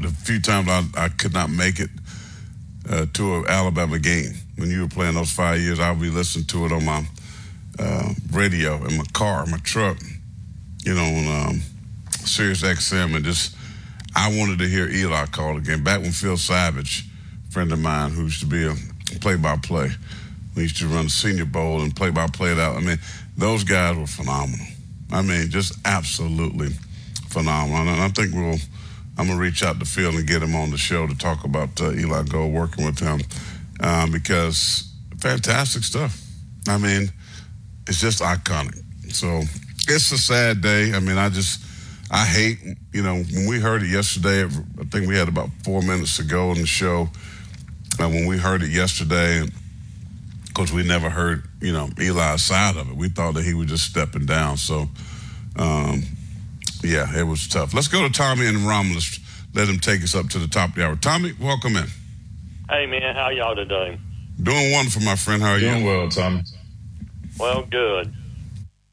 the 0.00 0.08
few 0.08 0.40
times 0.40 0.68
I, 0.68 0.84
I 0.96 1.08
could 1.08 1.32
not 1.32 1.50
make 1.50 1.80
it 1.80 1.90
uh, 2.88 3.06
to 3.14 3.36
an 3.36 3.44
Alabama 3.48 3.98
game 3.98 4.34
when 4.56 4.70
you 4.70 4.82
were 4.82 4.88
playing 4.88 5.14
those 5.14 5.32
five 5.32 5.60
years. 5.60 5.80
I 5.80 5.90
would 5.90 6.00
be 6.00 6.10
listening 6.10 6.46
to 6.46 6.66
it 6.66 6.72
on 6.72 6.84
my 6.84 7.04
uh, 7.78 8.12
radio 8.32 8.84
in 8.84 8.96
my 8.96 9.04
car, 9.12 9.46
my 9.46 9.58
truck, 9.58 9.96
you 10.84 10.94
know, 10.94 11.02
on 11.02 11.48
um, 11.48 11.62
Sirius 12.10 12.62
XM, 12.62 13.16
and 13.16 13.24
just 13.24 13.56
I 14.14 14.36
wanted 14.36 14.58
to 14.60 14.68
hear 14.68 14.88
Eli 14.88 15.26
call 15.26 15.56
again. 15.56 15.82
Back 15.82 16.02
when 16.02 16.12
Phil 16.12 16.36
Savage, 16.36 17.06
friend 17.54 17.70
of 17.70 17.78
mine 17.78 18.10
who 18.10 18.24
used 18.24 18.40
to 18.40 18.46
be 18.46 18.66
a 18.66 18.74
play-by-play, 19.20 19.88
we 20.56 20.62
used 20.62 20.76
to 20.78 20.88
run 20.88 21.08
Senior 21.08 21.44
Bowl 21.44 21.82
and 21.82 21.94
play-by-play 21.94 22.50
it 22.50 22.58
out. 22.58 22.76
I 22.76 22.80
mean, 22.80 22.98
those 23.36 23.62
guys 23.62 23.96
were 23.96 24.08
phenomenal. 24.08 24.66
I 25.12 25.22
mean, 25.22 25.50
just 25.50 25.78
absolutely 25.84 26.70
phenomenal. 27.28 27.94
And 27.94 28.02
I 28.02 28.08
think 28.08 28.34
we'll. 28.34 28.58
I'm 29.16 29.28
gonna 29.28 29.38
reach 29.38 29.62
out 29.62 29.78
to 29.78 29.84
Phil 29.84 30.16
and 30.16 30.26
get 30.26 30.42
him 30.42 30.56
on 30.56 30.72
the 30.72 30.76
show 30.76 31.06
to 31.06 31.16
talk 31.16 31.44
about 31.44 31.80
uh, 31.80 31.92
Eli 31.92 32.24
Gold, 32.24 32.52
working 32.52 32.84
with 32.84 32.98
him, 32.98 33.20
um, 33.78 34.10
because 34.10 34.92
fantastic 35.20 35.84
stuff. 35.84 36.20
I 36.66 36.78
mean, 36.78 37.12
it's 37.86 38.00
just 38.00 38.20
iconic. 38.20 38.82
So 39.14 39.42
it's 39.86 40.10
a 40.10 40.18
sad 40.18 40.60
day. 40.60 40.92
I 40.92 40.98
mean, 40.98 41.18
I 41.18 41.28
just 41.28 41.62
I 42.10 42.24
hate 42.24 42.58
you 42.92 43.04
know 43.04 43.14
when 43.14 43.46
we 43.46 43.60
heard 43.60 43.84
it 43.84 43.90
yesterday. 43.90 44.42
I 44.42 44.84
think 44.90 45.06
we 45.06 45.16
had 45.16 45.28
about 45.28 45.50
four 45.62 45.82
minutes 45.82 46.16
to 46.16 46.24
go 46.24 46.50
in 46.50 46.58
the 46.58 46.66
show. 46.66 47.08
And 47.98 48.12
when 48.12 48.26
we 48.26 48.38
heard 48.38 48.62
it 48.62 48.70
yesterday, 48.70 49.44
because 50.46 50.72
we 50.72 50.82
never 50.86 51.10
heard 51.10 51.44
you 51.60 51.72
know 51.72 51.88
Eli's 51.98 52.42
side 52.42 52.76
of 52.76 52.90
it, 52.90 52.96
we 52.96 53.08
thought 53.08 53.34
that 53.34 53.44
he 53.44 53.54
was 53.54 53.68
just 53.68 53.84
stepping 53.84 54.26
down. 54.26 54.56
So. 54.56 54.88
Um, 55.56 56.02
yeah, 56.84 57.18
it 57.18 57.22
was 57.22 57.48
tough. 57.48 57.72
Let's 57.72 57.88
go 57.88 58.06
to 58.06 58.12
Tommy 58.12 58.46
and 58.46 58.58
Romulus. 58.58 59.18
Let 59.54 59.68
him 59.68 59.78
take 59.78 60.02
us 60.02 60.14
up 60.14 60.28
to 60.30 60.38
the 60.38 60.48
top 60.48 60.70
of 60.70 60.74
the 60.74 60.86
hour. 60.86 60.96
Tommy, 60.96 61.32
welcome 61.40 61.76
in. 61.76 61.86
Hey 62.68 62.86
man, 62.86 63.14
how 63.14 63.30
y'all 63.30 63.54
today? 63.54 63.98
Doing 64.42 64.72
wonderful, 64.72 65.02
my 65.02 65.16
friend. 65.16 65.42
How 65.42 65.52
are 65.52 65.60
Doing 65.60 65.78
you? 65.78 65.84
Doing 65.84 65.98
well, 65.98 66.08
Tommy. 66.08 66.42
Well, 67.38 67.64
good. 67.64 68.12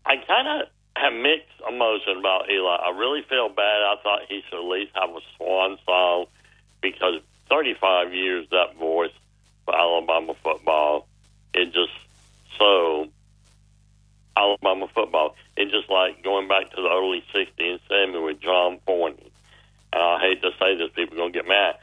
I 0.05 0.15
kind 0.27 0.61
of 0.61 0.67
have 0.95 1.13
mixed 1.13 1.47
emotion 1.67 2.17
about 2.19 2.49
Eli. 2.49 2.75
I 2.75 2.97
really 2.97 3.23
feel 3.27 3.49
bad. 3.49 3.63
I 3.63 3.95
thought 4.03 4.19
he 4.29 4.41
should 4.49 4.59
at 4.59 4.65
least 4.65 4.91
have 4.95 5.09
a 5.09 5.19
swan 5.37 5.77
song 5.85 6.25
because 6.81 7.21
35 7.51 8.13
years 8.13 8.47
that 8.51 8.75
voice 8.79 9.11
for 9.65 9.75
Alabama 9.75 10.33
football, 10.41 11.07
it 11.53 11.65
just 11.73 11.91
so 12.57 13.07
Alabama 14.37 14.87
football. 14.95 15.35
It's 15.57 15.71
just 15.71 15.89
like 15.89 16.23
going 16.23 16.47
back 16.47 16.69
to 16.71 16.81
the 16.81 16.87
early 16.87 17.23
60s 17.35 17.49
and 17.59 17.79
70s 17.89 18.25
with 18.25 18.41
John 18.41 18.79
Forney. 18.85 19.31
And 19.91 20.01
I 20.01 20.19
hate 20.19 20.41
to 20.41 20.51
say 20.59 20.77
this, 20.77 20.89
people 20.95 21.15
are 21.15 21.17
going 21.17 21.33
to 21.33 21.39
get 21.39 21.47
mad. 21.47 21.75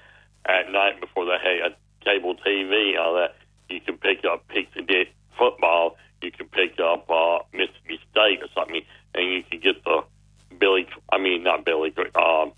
At 0.47 0.73
night 0.73 1.01
before 1.01 1.27
they 1.27 1.37
had 1.37 1.77
cable 2.01 2.35
TV 2.37 2.99
all 2.99 3.15
that, 3.17 3.37
you 3.69 3.81
can 3.83 3.99
pick 3.99 4.25
up 4.25 4.49
Pixie 4.49 4.83
Dick 4.83 5.13
football. 5.37 5.99
You 6.23 6.33
can 6.33 6.49
pick 6.49 6.81
up 6.81 7.11
uh, 7.11 7.41
Mississippi 7.53 8.01
State 8.11 8.41
or 8.43 8.49
something, 8.55 8.81
and 9.15 9.31
you 9.31 9.43
can 9.43 9.61
get 9.61 9.85
the 9.85 10.03
Billy, 10.59 10.89
I 11.13 11.19
mean, 11.19 11.43
not 11.43 11.67
Billy, 11.67 11.95
um, 12.15 12.53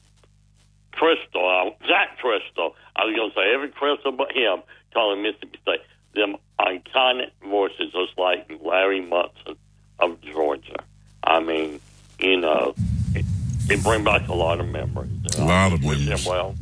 Crystal, 1.00 1.48
uh, 1.48 1.86
Jack 1.88 2.18
Cristil. 2.22 2.74
I 2.94 3.06
was 3.06 3.16
going 3.16 3.30
to 3.30 3.34
say 3.34 3.54
every 3.54 3.70
Crystal 3.70 4.12
but 4.12 4.32
him 4.32 4.60
calling 4.92 5.22
Mississippi 5.22 5.58
State. 5.62 5.80
Them 6.14 6.36
iconic 6.60 7.30
voices, 7.48 7.92
just 7.92 8.18
like 8.18 8.50
Larry 8.62 9.00
Munson 9.00 9.56
of 9.98 10.20
Georgia. 10.20 10.76
I 11.24 11.40
mean, 11.40 11.80
you 12.18 12.36
know, 12.36 12.74
it, 13.14 13.24
it 13.70 13.82
brings 13.82 14.04
back 14.04 14.28
a 14.28 14.34
lot 14.34 14.60
of 14.60 14.68
memories. 14.68 15.10
A 15.38 15.44
lot 15.44 15.72
of 15.72 15.82
wish 15.84 16.00
memories. 16.00 16.26
him 16.26 16.30
well. 16.30 16.54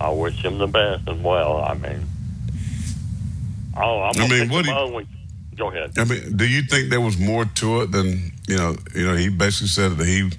I 0.00 0.10
wish 0.10 0.44
him 0.44 0.58
the 0.58 0.66
best 0.66 1.08
as 1.08 1.16
well. 1.18 1.62
I 1.62 1.74
mean, 1.74 2.04
oh, 3.76 4.02
I'm 4.02 4.10
I 4.10 4.12
gonna 4.12 4.28
mean, 4.34 4.48
what 4.50 4.64
do 4.64 4.70
you- 4.70 5.06
Go 5.56 5.70
ahead. 5.72 5.90
I 5.98 6.04
mean, 6.04 6.36
do 6.36 6.46
you 6.46 6.62
think 6.62 6.88
there 6.88 7.00
was 7.00 7.18
more 7.18 7.44
to 7.44 7.80
it 7.82 7.90
than 7.90 8.30
you 8.46 8.56
know? 8.56 8.76
You 8.94 9.06
know, 9.06 9.16
he 9.16 9.28
basically 9.28 9.66
said 9.66 9.96
that 9.96 10.06
he 10.06 10.30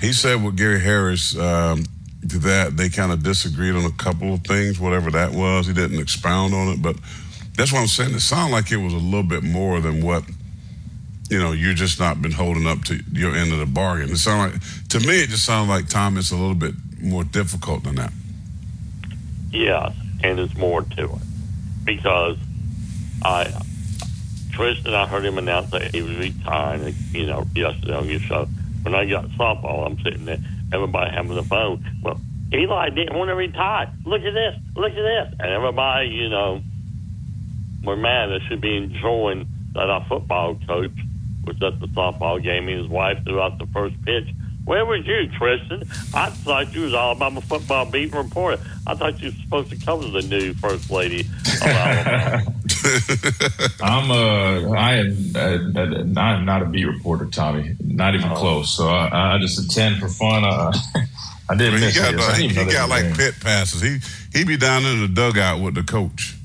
he 0.00 0.12
said 0.12 0.42
with 0.42 0.56
Gary 0.56 0.80
Harris 0.80 1.36
um, 1.38 1.84
that 2.22 2.76
they 2.76 2.88
kind 2.88 3.12
of 3.12 3.22
disagreed 3.22 3.74
on 3.74 3.84
a 3.84 3.92
couple 3.92 4.34
of 4.34 4.40
things, 4.44 4.80
whatever 4.80 5.10
that 5.10 5.32
was. 5.32 5.66
He 5.66 5.72
didn't 5.72 6.00
expound 6.00 6.54
on 6.54 6.68
it, 6.68 6.82
but 6.82 6.96
that's 7.56 7.72
what 7.72 7.80
I'm 7.80 7.86
saying. 7.86 8.14
It 8.14 8.20
sounded 8.20 8.52
like 8.52 8.72
it 8.72 8.78
was 8.78 8.92
a 8.92 8.98
little 8.98 9.22
bit 9.22 9.42
more 9.42 9.80
than 9.80 10.04
what 10.04 10.24
you 11.30 11.38
know. 11.38 11.52
You're 11.52 11.74
just 11.74 12.00
not 12.00 12.20
been 12.20 12.32
holding 12.32 12.66
up 12.66 12.82
to 12.84 13.00
your 13.12 13.34
end 13.34 13.52
of 13.52 13.58
the 13.58 13.66
bargain. 13.66 14.10
It 14.10 14.16
sounded 14.16 14.54
like 14.54 14.88
to 14.88 15.00
me, 15.00 15.22
it 15.22 15.28
just 15.28 15.44
sounded 15.44 15.72
like 15.72 15.88
Tom 15.88 16.16
is 16.16 16.32
a 16.32 16.36
little 16.36 16.54
bit 16.54 16.74
more 17.00 17.24
difficult 17.24 17.84
than 17.84 17.96
that. 17.96 18.12
Yes, 19.52 19.94
and 20.22 20.38
there's 20.38 20.56
more 20.56 20.82
to 20.82 21.04
it 21.04 21.84
because 21.84 22.38
I, 23.22 23.52
Tristan, 24.50 24.94
I 24.94 25.06
heard 25.06 25.24
him 25.24 25.38
announce 25.38 25.70
that 25.70 25.94
he 25.94 26.02
was 26.02 26.16
retiring. 26.16 26.94
You 27.12 27.26
know, 27.26 27.46
yesterday 27.54 27.94
on 27.94 28.08
your 28.08 28.20
show. 28.20 28.48
When 28.84 28.94
I 28.94 29.06
got 29.06 29.24
softball, 29.30 29.86
I'm 29.86 29.98
sitting 30.02 30.24
there, 30.26 30.38
everybody 30.72 31.10
having 31.10 31.34
the 31.34 31.42
phone. 31.42 31.84
Well, 32.02 32.20
Eli 32.52 32.90
didn't 32.90 33.16
want 33.16 33.28
to 33.28 33.34
retire. 33.34 33.90
Look 34.04 34.22
at 34.22 34.34
this. 34.34 34.54
Look 34.76 34.92
at 34.92 34.94
this. 34.94 35.34
And 35.40 35.50
everybody, 35.50 36.08
you 36.08 36.28
know, 36.28 36.62
were 37.82 37.96
mad. 37.96 38.28
They 38.28 38.44
should 38.46 38.60
be 38.60 38.76
enjoying 38.76 39.48
that 39.72 39.90
our 39.90 40.04
football 40.06 40.54
coach 40.66 40.92
was 41.44 41.56
at 41.62 41.80
the 41.80 41.86
softball 41.88 42.42
game. 42.42 42.68
and 42.68 42.78
His 42.78 42.88
wife 42.88 43.24
threw 43.24 43.40
out 43.40 43.58
the 43.58 43.66
first 43.66 44.00
pitch. 44.04 44.28
Where 44.64 44.86
was 44.86 45.06
you, 45.06 45.28
Tristan? 45.36 45.82
I 46.14 46.30
thought 46.30 46.74
you 46.74 46.82
was 46.82 46.94
Alabama 46.94 47.40
football 47.42 47.84
beat 47.84 48.14
reporter. 48.14 48.62
I 48.86 48.94
thought 48.94 49.20
you 49.20 49.28
were 49.30 49.36
supposed 49.42 49.70
to 49.70 49.76
cover 49.84 50.08
the 50.08 50.22
new 50.22 50.54
first 50.54 50.90
lady 50.90 51.20
of 51.20 51.62
Alabama. 51.62 52.54
I'm 53.82 54.10
uh, 54.10 54.72
I 54.72 54.96
am 54.96 55.32
uh, 55.34 55.38
uh, 55.38 56.20
I'm 56.20 56.44
not 56.44 56.62
a 56.62 56.66
beat 56.66 56.84
reporter, 56.84 57.26
Tommy. 57.26 57.74
Not 57.80 58.14
even 58.14 58.30
close. 58.30 58.76
So 58.76 58.88
I, 58.88 59.34
I 59.34 59.38
just 59.38 59.58
attend 59.58 60.00
for 60.00 60.08
fun. 60.08 60.44
Uh, 60.44 60.72
I 61.48 61.54
did 61.54 61.68
I 61.68 61.70
mean, 61.70 61.80
he 61.80 61.86
miss 61.86 61.98
got, 61.98 62.14
it. 62.14 62.20
I 62.20 62.24
uh, 62.24 62.36
didn't 62.36 62.50
he, 62.50 62.64
he 62.64 62.72
got 62.72 62.88
like 62.88 63.04
there. 63.04 63.32
pit 63.32 63.34
passes. 63.40 63.80
He 63.80 63.98
he 64.38 64.44
be 64.44 64.56
down 64.56 64.84
in 64.84 65.00
the 65.00 65.08
dugout 65.08 65.60
with 65.60 65.74
the 65.74 65.82
coach. 65.82 66.36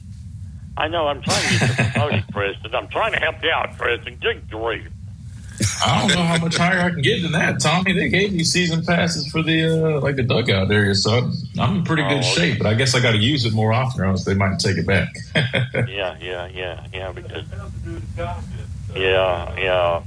I 0.77 0.87
know. 0.87 1.07
I'm 1.07 1.21
trying 1.21 1.43
to 1.43 1.59
get 1.59 1.77
you 1.77 1.85
promoted, 1.91 2.23
Tristan. 2.31 2.75
I'm 2.75 2.87
trying 2.87 3.13
to 3.13 3.19
help 3.19 3.43
you 3.43 3.49
out, 3.49 3.77
Preston. 3.77 4.15
Good 4.21 4.49
grief. 4.49 4.87
I 5.85 5.99
don't 6.07 6.15
know 6.17 6.23
how 6.23 6.37
much 6.37 6.55
higher 6.57 6.79
I 6.79 6.89
can 6.89 7.01
get 7.01 7.21
than 7.21 7.31
that, 7.33 7.59
Tommy. 7.59 7.91
They 7.93 8.07
gave 8.09 8.31
me 8.33 8.43
season 8.43 8.85
passes 8.85 9.29
for 9.29 9.41
the 9.43 9.97
uh, 9.97 9.99
like 10.01 10.15
the 10.15 10.23
dugout 10.23 10.71
area, 10.71 10.95
so 10.95 11.11
I'm, 11.11 11.33
I'm 11.59 11.75
in 11.77 11.83
pretty 11.83 12.03
Oh, 12.03 12.09
good 12.09 12.17
okay. 12.19 12.33
shape. 12.35 12.57
But 12.59 12.67
I 12.67 12.73
guess 12.75 12.95
I 12.95 13.01
got 13.01 13.11
to 13.11 13.17
use 13.17 13.45
it 13.45 13.53
more 13.53 13.73
often, 13.73 14.01
or 14.01 14.05
else 14.05 14.23
they 14.25 14.35
might 14.35 14.59
take 14.59 14.77
it 14.77 14.87
back. 14.87 15.09
Yeah, 15.89 16.17
yeah, 16.21 16.47
yeah, 16.47 16.87
yeah. 16.93 17.11
Because 17.11 17.45
yeah, 18.95 19.55
yeah. 19.57 20.03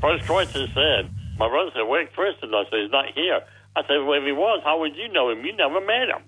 First 0.00 0.24
choice 0.26 0.54
is 0.54 0.68
said, 0.74 1.10
my 1.38 1.48
brother 1.48 1.70
said, 1.74 1.82
"Where's 1.82 2.08
Tristan?" 2.14 2.52
I 2.54 2.64
said, 2.70 2.80
"He's 2.82 2.90
not 2.92 3.06
here." 3.14 3.40
I 3.76 3.82
said, 3.82 3.98
"Well, 4.04 4.18
if 4.18 4.24
he 4.24 4.32
was, 4.32 4.60
how 4.64 4.80
would 4.80 4.96
you 4.96 5.08
know 5.12 5.30
him? 5.30 5.44
You 5.44 5.52
never 5.56 5.80
met 5.80 6.08
him." 6.08 6.22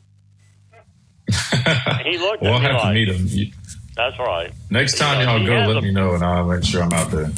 He 2.05 2.19
looked 2.19 2.43
we'll 2.43 2.55
at 2.55 2.63
me 2.63 2.69
have 2.69 2.83
to 2.83 2.93
meet 2.93 3.09
him. 3.09 3.53
"That's 3.97 4.19
right." 4.19 4.53
Next 4.71 4.99
time 4.99 5.21
You 5.21 5.27
know, 5.27 5.37
y'all 5.57 5.67
go, 5.67 5.73
let 5.75 5.83
me 5.83 5.91
know, 5.91 6.15
and 6.15 6.23
I'll 6.25 6.47
make 6.47 6.65
sure 6.65 6.83
I'm 6.83 6.93
out 6.93 7.11
there. 7.11 7.31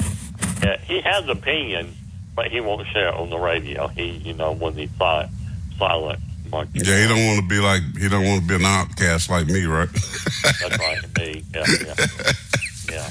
Yeah, 0.63 0.77
he 0.87 1.01
has 1.01 1.29
opinion, 1.29 1.95
but 2.35 2.49
he 2.49 2.61
won't 2.61 2.87
share 2.89 3.09
it 3.09 3.15
on 3.15 3.31
the 3.31 3.39
radio. 3.39 3.89
He, 3.89 4.11
you 4.11 4.35
know, 4.35 4.53
when 4.53 4.75
he's 4.75 4.91
si- 4.91 5.77
silent. 5.79 6.21
Like, 6.53 6.69
Yeah, 6.73 7.01
he 7.03 7.09
don't 7.09 7.27
want 7.27 7.41
to 7.41 7.49
be 7.49 7.59
like 7.61 7.83
he 7.99 8.09
don't 8.09 8.25
want 8.25 8.43
to 8.43 8.47
be 8.49 8.55
an 8.55 8.65
outcast 8.65 9.29
like 9.31 9.47
me, 9.47 9.65
right? 9.65 9.89
That's 9.91 10.79
right, 10.79 11.03
me. 11.19 11.43
Yeah, 11.55 11.65
yeah, 11.67 11.95
oh, 11.99 12.33
yeah. 12.93 13.11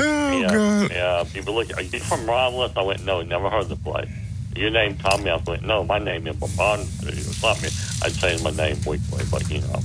Oh 0.00 0.40
yeah, 0.40 0.48
God. 0.48 0.90
yeah. 0.90 1.24
People 1.32 1.54
look. 1.54 1.74
Are 1.78 1.82
you 1.82 2.00
from 2.00 2.26
Romulus? 2.26 2.72
I 2.76 2.82
went, 2.82 3.04
no, 3.04 3.22
never 3.22 3.48
heard 3.48 3.68
the 3.68 3.76
place. 3.76 4.10
Your 4.56 4.70
name 4.70 4.96
Tommy? 4.96 5.30
I 5.30 5.36
went, 5.36 5.64
no, 5.64 5.84
my 5.84 5.98
name 5.98 6.26
is 6.26 6.36
Bond 6.36 6.82
or 6.82 7.12
something. 7.12 7.70
I 8.02 8.08
change 8.10 8.42
my 8.42 8.50
name 8.50 8.76
weekly, 8.86 9.24
but 9.30 9.48
you 9.50 9.60
know. 9.62 9.80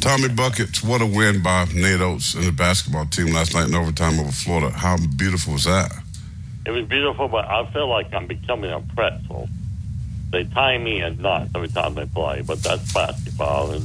Tommy 0.00 0.28
Buckets, 0.28 0.82
what 0.82 1.00
a 1.00 1.06
win 1.06 1.42
by 1.42 1.66
Nate 1.74 2.00
Oats 2.00 2.34
and 2.34 2.44
the 2.44 2.52
basketball 2.52 3.06
team 3.06 3.32
last 3.32 3.54
night 3.54 3.68
in 3.68 3.74
overtime 3.74 4.18
over 4.18 4.32
Florida. 4.32 4.70
How 4.70 4.96
beautiful 5.16 5.54
was 5.54 5.64
that? 5.64 5.92
It 6.66 6.70
was 6.70 6.84
beautiful, 6.86 7.28
but 7.28 7.44
I 7.44 7.70
feel 7.72 7.88
like 7.88 8.12
I'm 8.12 8.26
becoming 8.26 8.72
a 8.72 8.80
pretzel. 8.94 9.48
they 10.30 10.44
tie 10.44 10.78
me 10.78 11.02
in 11.02 11.22
knots 11.22 11.50
every 11.54 11.68
time 11.68 11.94
they 11.94 12.06
play, 12.06 12.42
but 12.42 12.62
that's 12.62 12.92
basketball, 12.92 13.70
and 13.70 13.84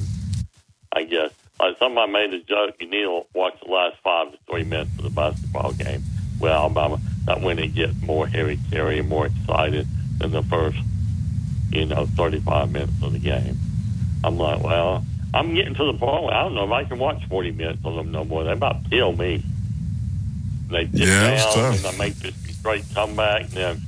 I 0.93 1.03
guess 1.03 1.31
uh, 1.59 1.67
like 1.67 1.77
somebody 1.77 2.11
made 2.11 2.33
a 2.33 2.39
joke. 2.39 2.75
You 2.79 2.89
need 2.89 3.03
to 3.03 3.23
watch 3.33 3.59
the 3.63 3.71
last 3.71 3.97
five 4.03 4.31
to 4.31 4.37
three 4.49 4.63
minutes 4.63 4.91
of 4.97 5.03
the 5.03 5.09
basketball 5.11 5.73
game. 5.73 6.03
Well, 6.39 6.63
Alabama, 6.63 6.99
that 7.25 7.41
when 7.41 7.59
it 7.59 7.75
gets 7.75 7.93
more 8.01 8.25
hairy, 8.25 8.59
carry, 8.71 8.99
and 8.99 9.07
more 9.07 9.27
excited 9.27 9.87
than 10.17 10.31
the 10.31 10.41
first, 10.43 10.77
you 11.71 11.85
know, 11.85 12.07
35 12.07 12.71
minutes 12.71 12.93
of 13.03 13.13
the 13.13 13.19
game. 13.19 13.57
I'm 14.23 14.37
like, 14.37 14.63
well, 14.63 15.05
I'm 15.33 15.53
getting 15.53 15.73
to 15.75 15.85
the 15.85 15.93
point 15.97 16.23
where 16.23 16.33
I 16.33 16.43
don't 16.43 16.55
know 16.55 16.65
if 16.65 16.71
I 16.71 16.83
can 16.83 16.99
watch 16.99 17.23
40 17.29 17.51
minutes 17.51 17.79
of 17.85 17.95
them 17.95 18.11
no 18.11 18.25
more. 18.25 18.43
They 18.43 18.51
about 18.51 18.89
kill 18.89 19.13
me. 19.15 19.43
They 20.69 20.85
get 20.85 21.07
Yeah, 21.07 21.27
it's 21.29 21.45
down 21.45 21.53
tough. 21.55 21.75
and 21.75 21.83
they 21.93 21.97
make 21.97 22.15
this 22.15 22.35
great 22.61 22.83
comeback. 22.93 23.43
And 23.43 23.51
then, 23.51 23.81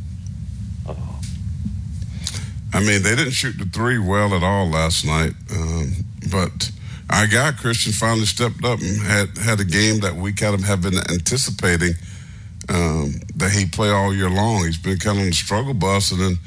I 2.74 2.80
mean, 2.80 3.04
they 3.04 3.16
didn't 3.16 3.32
shoot 3.32 3.58
the 3.58 3.66
three 3.66 4.00
well 4.00 4.34
at 4.34 4.42
all 4.44 4.68
last 4.70 5.06
night, 5.06 5.34
um, 5.56 5.92
but 6.32 6.72
our 7.10 7.28
guy 7.28 7.52
Christian 7.52 7.92
finally 7.94 8.26
stepped 8.26 8.64
up 8.66 8.80
and 8.80 9.02
had 9.02 9.38
had 9.38 9.60
a 9.60 9.66
game 9.66 10.00
that 10.00 10.16
we 10.16 10.34
kind 10.34 10.56
of 10.56 10.64
have 10.64 10.82
been 10.82 10.98
anticipating 11.12 11.94
um, 12.70 13.14
that 13.36 13.52
he 13.52 13.66
play 13.68 13.90
all 13.90 14.14
year 14.14 14.30
long. 14.30 14.66
He's 14.66 14.78
been 14.78 14.98
kind 14.98 15.18
of 15.18 15.24
on 15.24 15.30
the 15.30 15.34
struggle 15.36 15.74
bus, 15.76 16.12
and 16.12 16.20
then 16.22 16.38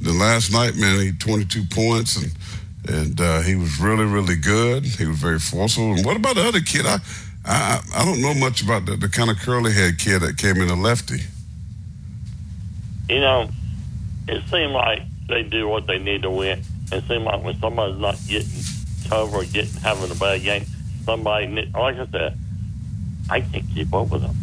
the 0.00 0.12
last 0.12 0.52
night, 0.52 0.76
man, 0.76 1.00
he 1.00 1.06
had 1.06 1.20
22 1.20 1.64
points 1.70 2.16
and. 2.16 2.32
And 2.88 3.20
uh, 3.20 3.40
he 3.42 3.54
was 3.54 3.78
really, 3.78 4.04
really 4.04 4.36
good. 4.36 4.84
He 4.84 5.06
was 5.06 5.18
very 5.18 5.38
forceful. 5.38 5.94
And 5.94 6.04
what 6.04 6.16
about 6.16 6.34
the 6.36 6.42
other 6.42 6.60
kid? 6.60 6.84
I, 6.84 6.98
I, 7.44 7.80
I 7.94 8.04
don't 8.04 8.20
know 8.20 8.34
much 8.34 8.62
about 8.62 8.86
the, 8.86 8.96
the 8.96 9.08
kind 9.08 9.30
of 9.30 9.38
curly 9.38 9.72
head 9.72 9.98
kid 9.98 10.20
that 10.22 10.36
came 10.36 10.56
in 10.56 10.68
a 10.68 10.74
lefty. 10.74 11.20
you 13.08 13.20
know, 13.20 13.48
it 14.28 14.42
seemed 14.50 14.72
like 14.72 15.02
they 15.28 15.42
do 15.42 15.68
what 15.68 15.86
they 15.86 15.98
need 15.98 16.22
to 16.22 16.30
win. 16.30 16.62
It 16.90 17.04
seemed 17.08 17.24
like 17.24 17.42
when 17.42 17.58
somebody's 17.60 17.98
not 17.98 18.16
getting 18.26 18.50
cover 19.08 19.38
or 19.38 19.44
getting 19.44 19.72
having 19.80 20.10
a 20.10 20.14
bad 20.14 20.42
game, 20.42 20.64
somebody 21.04 21.46
like 21.74 21.96
I 21.96 22.06
said, 22.06 22.38
I 23.30 23.40
can't 23.40 23.64
keep 23.74 23.92
up 23.94 24.10
with 24.10 24.22
them. 24.22 24.36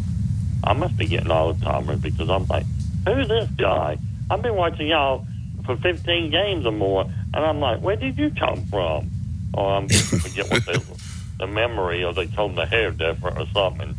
I 0.63 0.73
must 0.73 0.97
be 0.97 1.07
getting 1.07 1.31
all 1.31 1.53
the 1.53 1.63
timers 1.63 1.99
because 1.99 2.29
I'm 2.29 2.45
like, 2.47 2.65
who's 3.07 3.27
this 3.27 3.49
guy? 3.51 3.97
I've 4.29 4.41
been 4.41 4.55
watching 4.55 4.87
y'all 4.87 5.25
for 5.69 5.77
15 5.77 6.31
games 6.31 6.65
or 6.65 6.71
more, 6.71 7.03
and 7.03 7.45
I'm 7.45 7.59
like, 7.59 7.79
where 7.79 7.95
did 7.95 8.17
you 8.17 8.31
come 8.31 8.65
from? 8.65 9.11
Or 9.53 9.75
I'm 9.75 9.87
forget 9.87 10.49
what 10.49 10.65
they, 10.65 10.77
were 10.79 10.95
the 11.37 11.45
memory, 11.45 12.03
or 12.03 12.11
they 12.11 12.25
told 12.25 12.51
them 12.51 12.55
the 12.55 12.65
hair 12.65 12.89
different 12.89 13.37
or 13.37 13.45
something. 13.53 13.95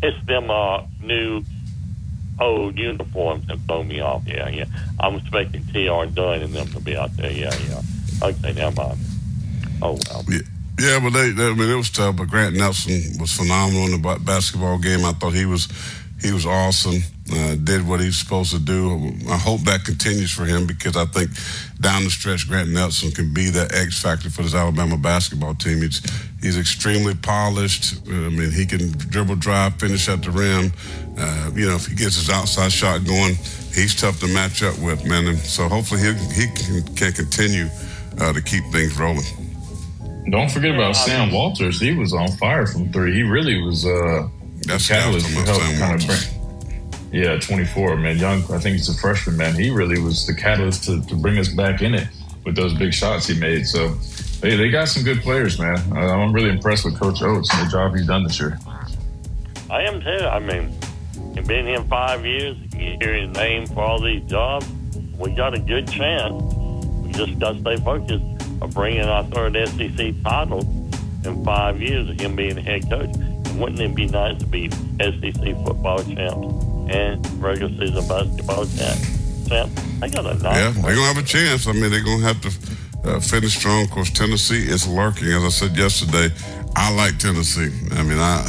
It's 0.00 0.26
them 0.26 0.48
uh, 0.48 0.84
new 1.02 1.42
old 2.38 2.78
uniforms 2.78 3.48
that 3.48 3.58
throw 3.66 3.82
me 3.82 3.98
off. 3.98 4.22
Yeah, 4.28 4.48
yeah. 4.48 4.66
I'm 5.00 5.16
expecting 5.16 5.64
T.R. 5.64 6.06
Dunn 6.06 6.40
and 6.40 6.54
them 6.54 6.68
to 6.68 6.80
be 6.80 6.96
out 6.96 7.16
there. 7.16 7.32
Yeah, 7.32 7.52
yeah. 7.68 7.80
Okay, 8.22 8.52
never 8.52 8.80
mind. 8.80 8.98
Oh, 9.82 9.98
well. 10.08 10.24
Yeah, 10.28 10.38
yeah, 10.78 11.00
but 11.00 11.10
they, 11.10 11.30
they, 11.32 11.48
I 11.48 11.54
mean, 11.54 11.68
it 11.68 11.74
was 11.74 11.90
tough. 11.90 12.14
But 12.14 12.28
Grant 12.28 12.54
Nelson 12.54 13.18
was 13.18 13.32
phenomenal 13.32 13.86
in 13.86 13.90
the 13.90 13.98
ba- 13.98 14.20
basketball 14.20 14.78
game. 14.78 15.04
I 15.04 15.10
thought 15.14 15.34
he 15.34 15.46
was 15.46 15.66
he 16.22 16.30
was 16.30 16.46
awesome. 16.46 17.02
Uh, 17.30 17.56
did 17.56 17.86
what 17.86 18.00
he's 18.00 18.16
supposed 18.16 18.52
to 18.52 18.58
do. 18.58 19.12
I 19.28 19.36
hope 19.36 19.60
that 19.62 19.84
continues 19.84 20.30
for 20.30 20.46
him 20.46 20.66
because 20.66 20.96
I 20.96 21.04
think 21.04 21.30
down 21.78 22.04
the 22.04 22.10
stretch, 22.10 22.48
Grant 22.48 22.70
Nelson 22.70 23.10
can 23.10 23.34
be 23.34 23.50
that 23.50 23.74
X 23.74 24.00
factor 24.00 24.30
for 24.30 24.42
this 24.42 24.54
Alabama 24.54 24.96
basketball 24.96 25.54
team. 25.54 25.82
He's 25.82 26.00
he's 26.40 26.58
extremely 26.58 27.14
polished. 27.14 28.00
I 28.08 28.30
mean, 28.30 28.50
he 28.50 28.64
can 28.64 28.92
dribble, 28.92 29.36
drive, 29.36 29.74
finish 29.74 30.08
at 30.08 30.22
the 30.22 30.30
rim. 30.30 30.72
Uh, 31.18 31.50
you 31.54 31.66
know, 31.66 31.74
if 31.74 31.86
he 31.86 31.94
gets 31.94 32.16
his 32.16 32.30
outside 32.30 32.72
shot 32.72 33.04
going, 33.04 33.34
he's 33.74 33.94
tough 33.94 34.20
to 34.20 34.28
match 34.28 34.62
up 34.62 34.78
with, 34.78 35.04
man. 35.04 35.26
And 35.26 35.38
so 35.38 35.68
hopefully 35.68 36.00
he 36.00 36.14
he 36.32 36.46
can, 36.46 36.94
can 36.94 37.12
continue 37.12 37.68
uh, 38.20 38.32
to 38.32 38.40
keep 38.40 38.64
things 38.72 38.98
rolling. 38.98 39.26
Don't 40.30 40.50
forget 40.50 40.74
about 40.74 40.96
Sam 40.96 41.30
Walters. 41.30 41.78
He 41.78 41.92
was 41.92 42.14
on 42.14 42.28
fire 42.38 42.66
from 42.66 42.90
three. 42.90 43.12
He 43.12 43.22
really 43.22 43.60
was 43.60 43.84
uh, 43.84 44.28
That's 44.66 44.88
catalyst 44.88 45.28
help 45.28 45.60
kind 45.60 46.00
of 46.00 46.06
bring. 46.06 46.37
Yeah, 47.10 47.38
24, 47.38 47.96
man. 47.96 48.18
Young, 48.18 48.42
I 48.52 48.58
think 48.58 48.76
he's 48.76 48.88
a 48.88 48.98
freshman, 48.98 49.36
man. 49.36 49.54
He 49.54 49.70
really 49.70 50.00
was 50.00 50.26
the 50.26 50.34
catalyst 50.34 50.84
to, 50.84 51.02
to 51.06 51.14
bring 51.14 51.38
us 51.38 51.48
back 51.48 51.80
in 51.80 51.94
it 51.94 52.06
with 52.44 52.54
those 52.54 52.74
big 52.74 52.92
shots 52.92 53.26
he 53.26 53.38
made. 53.38 53.66
So 53.66 53.88
they, 54.40 54.56
they 54.56 54.70
got 54.70 54.88
some 54.88 55.04
good 55.04 55.20
players, 55.20 55.58
man. 55.58 55.78
I'm 55.92 56.32
really 56.32 56.50
impressed 56.50 56.84
with 56.84 56.98
Coach 56.98 57.22
Oats 57.22 57.52
and 57.54 57.66
the 57.66 57.70
job 57.70 57.94
he's 57.94 58.06
done 58.06 58.24
this 58.24 58.38
year. 58.38 58.58
I 59.70 59.82
am 59.82 60.00
too. 60.00 60.24
I 60.24 60.38
mean, 60.38 60.74
been 61.46 61.66
here 61.66 61.82
five 61.84 62.26
years. 62.26 62.58
You 62.74 62.98
hear 63.00 63.14
his 63.14 63.34
name 63.34 63.66
for 63.66 63.80
all 63.80 64.02
these 64.02 64.22
jobs. 64.24 64.66
We 65.16 65.32
got 65.32 65.54
a 65.54 65.58
good 65.58 65.88
chance. 65.88 66.42
We 67.02 67.12
just 67.12 67.38
got 67.38 67.52
to 67.52 67.60
stay 67.60 67.76
focused 67.76 68.24
of 68.60 68.74
bringing 68.74 69.02
our 69.02 69.24
third 69.24 69.56
SEC 69.68 70.14
title 70.22 70.60
in 71.24 71.44
five 71.44 71.80
years 71.80 72.08
of 72.10 72.20
him 72.20 72.36
being 72.36 72.56
the 72.56 72.60
head 72.60 72.88
coach. 72.90 73.16
Wouldn't 73.54 73.80
it 73.80 73.94
be 73.94 74.06
nice 74.06 74.38
to 74.40 74.46
be 74.46 74.70
SEC 74.70 75.64
football 75.64 76.04
champs 76.04 76.77
and 76.90 77.42
regular 77.42 77.70
season 77.78 78.06
basketball 78.08 78.66
champ? 78.66 79.00
champ? 79.48 79.70
They 80.00 80.10
got 80.10 80.26
a 80.26 80.34
nice. 80.34 80.56
Yeah, 80.56 80.70
they're 80.70 80.94
gonna 80.94 81.14
have 81.14 81.18
a 81.18 81.26
chance. 81.26 81.66
I 81.66 81.72
mean, 81.72 81.90
they're 81.90 82.04
gonna 82.04 82.24
have 82.24 82.40
to 82.42 83.10
uh, 83.10 83.20
finish 83.20 83.56
strong. 83.56 83.84
Of 83.84 83.90
course, 83.90 84.10
Tennessee 84.10 84.68
is 84.68 84.86
lurking. 84.86 85.28
As 85.28 85.44
I 85.44 85.48
said 85.48 85.76
yesterday, 85.76 86.34
I 86.76 86.94
like 86.94 87.18
Tennessee. 87.18 87.70
I 87.92 88.02
mean, 88.02 88.18
I 88.18 88.46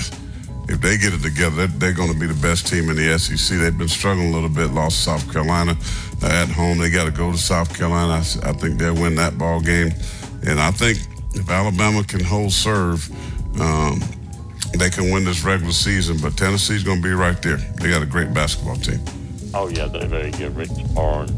if 0.69 0.81
they 0.81 0.97
get 0.97 1.13
it 1.13 1.23
together, 1.23 1.65
they're, 1.65 1.93
going 1.93 2.13
to 2.13 2.19
be 2.19 2.27
the 2.27 2.39
best 2.41 2.67
team 2.67 2.91
in 2.91 2.95
the 2.95 3.17
SEC. 3.17 3.57
They've 3.57 3.75
been 3.75 3.87
struggling 3.87 4.29
a 4.29 4.31
little 4.31 4.49
bit. 4.49 4.69
Lost 4.69 4.97
to 4.97 5.03
South 5.03 5.33
Carolina 5.33 5.75
uh, 6.21 6.27
at 6.27 6.47
home. 6.47 6.77
They 6.77 6.91
got 6.91 7.05
to 7.05 7.11
go 7.11 7.31
to 7.31 7.37
South 7.37 7.75
Carolina. 7.75 8.13
I 8.13 8.53
think 8.53 8.77
they'll 8.77 8.93
win 8.93 9.15
that 9.15 9.35
ball 9.37 9.61
game. 9.61 9.91
And 10.45 10.59
I 10.59 10.69
think 10.69 10.99
if 11.33 11.49
Alabama 11.49 12.03
can 12.03 12.23
hold 12.23 12.51
serve, 12.51 13.09
um, 13.59 13.99
they 14.76 14.89
can 14.89 15.11
win 15.11 15.24
this 15.24 15.43
regular 15.43 15.74
season. 15.74 16.17
But 16.22 16.38
Tennessee's 16.38 16.84
going 16.84 17.01
to 17.01 17.07
be 17.07 17.13
right 17.13 17.41
there. 17.41 17.57
They 17.57 17.89
got 17.89 18.01
a 18.01 18.05
great 18.05 18.34
basketball 18.34 18.78
team. 18.78 18.99
Oh 19.53 19.67
yeah, 19.67 19.88
they're 19.88 20.07
very 20.07 20.32
good. 20.32 20.55
Rick 20.55 20.70
Barnes 20.93 21.32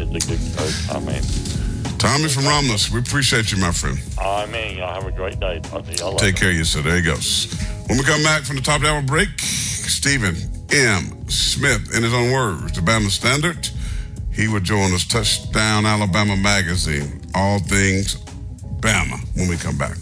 is 0.00 0.08
a 0.08 0.28
good 0.28 0.56
coach. 0.56 0.90
I 0.90 0.98
mean, 1.00 1.22
Tommy 1.98 2.28
from 2.28 2.44
Romulus, 2.46 2.90
we 2.90 2.98
appreciate 2.98 3.52
you, 3.52 3.58
my 3.58 3.70
friend. 3.70 3.96
I 4.18 4.46
mean, 4.46 4.78
y'all 4.78 4.92
have 4.92 5.06
a 5.06 5.12
great 5.12 5.38
day. 5.38 5.60
Y'all 5.98 6.16
Take 6.16 6.36
care 6.36 6.50
of 6.50 6.56
you, 6.56 6.64
sir. 6.64 6.82
There 6.82 6.96
he 6.96 7.02
goes. 7.02 7.54
When 7.86 7.96
we 7.96 8.04
come 8.04 8.22
back 8.24 8.42
from 8.42 8.56
the 8.56 8.62
top 8.62 8.82
hour 8.82 9.02
break, 9.02 9.28
Stephen 9.38 10.34
M. 10.72 11.28
Smith, 11.28 11.94
in 11.94 12.02
his 12.02 12.12
own 12.12 12.32
words, 12.32 12.72
the 12.72 12.80
Bama 12.80 13.08
Standard, 13.08 13.68
he 14.32 14.48
will 14.48 14.60
join 14.60 14.92
us. 14.92 15.04
Touchdown 15.04 15.86
Alabama 15.86 16.36
Magazine. 16.36 17.20
All 17.34 17.60
things 17.60 18.16
Bama 18.80 19.20
when 19.36 19.48
we 19.48 19.56
come 19.56 19.78
back. 19.78 19.96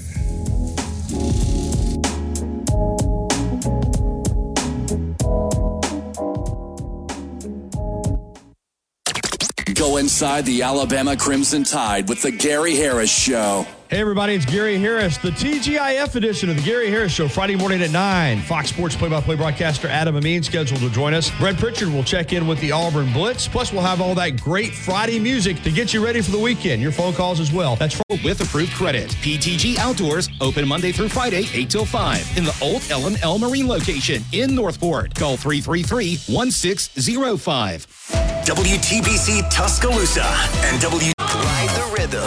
Go 9.81 9.97
inside 9.97 10.45
the 10.45 10.61
Alabama 10.61 11.17
Crimson 11.17 11.65
Tide 11.65 12.07
with 12.07 12.21
the 12.21 12.31
Gary 12.31 12.77
Harris 12.77 13.09
Show. 13.09 13.65
Hey, 13.89 13.99
everybody, 13.99 14.35
it's 14.35 14.45
Gary 14.45 14.77
Harris, 14.77 15.17
the 15.17 15.31
TGIF 15.31 16.17
edition 16.17 16.51
of 16.51 16.57
the 16.57 16.63
Gary 16.63 16.91
Harris 16.91 17.13
Show, 17.13 17.29
Friday 17.29 17.57
morning 17.57 17.81
at 17.81 17.91
9. 17.91 18.43
Fox 18.43 18.69
Sports 18.69 18.95
play 18.95 19.09
by 19.09 19.23
play 19.23 19.37
broadcaster 19.37 19.89
Adam 19.89 20.17
Amin 20.17 20.43
scheduled 20.43 20.81
to 20.81 20.91
join 20.91 21.15
us. 21.15 21.31
Brett 21.39 21.57
Pritchard 21.57 21.89
will 21.89 22.05
check 22.05 22.35
in 22.35 22.47
with 22.47 22.61
the 22.61 22.73
Auburn 22.73 23.11
Blitz. 23.15 23.49
Plus, 23.49 23.73
we'll 23.73 23.81
have 23.81 24.03
all 24.03 24.15
that 24.17 24.43
great 24.43 24.75
Friday 24.75 25.19
music 25.19 25.63
to 25.63 25.71
get 25.71 25.95
you 25.95 26.05
ready 26.05 26.21
for 26.21 26.31
the 26.31 26.39
weekend. 26.39 26.83
Your 26.83 26.93
phone 26.93 27.15
calls 27.15 27.41
as 27.41 27.51
well. 27.51 27.77
That's 27.77 27.99
with 28.23 28.43
approved 28.43 28.73
credit. 28.73 29.09
PTG 29.23 29.79
Outdoors, 29.79 30.29
open 30.43 30.69
Monday 30.69 30.93
through 30.93 31.09
Friday, 31.09 31.47
8 31.55 31.71
till 31.71 31.87
5 31.87 32.37
in 32.37 32.45
the 32.45 32.55
old 32.61 32.83
Ellen 32.91 33.17
L. 33.23 33.39
Marine 33.39 33.67
location 33.67 34.23
in 34.33 34.55
Northport. 34.55 35.15
Call 35.15 35.39
333-1605. 35.39 38.20
WTBC 38.45 39.49
Tuscaloosa 39.51 40.25
and 40.65 40.81
W. 40.81 41.13
Ride 41.21 41.69
the 41.77 41.85
rhythm 41.97 42.25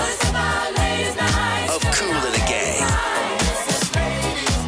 of 1.73 1.81
Cool 1.95 2.13
and 2.13 2.33
the 2.33 2.43
Gang. 2.47 2.85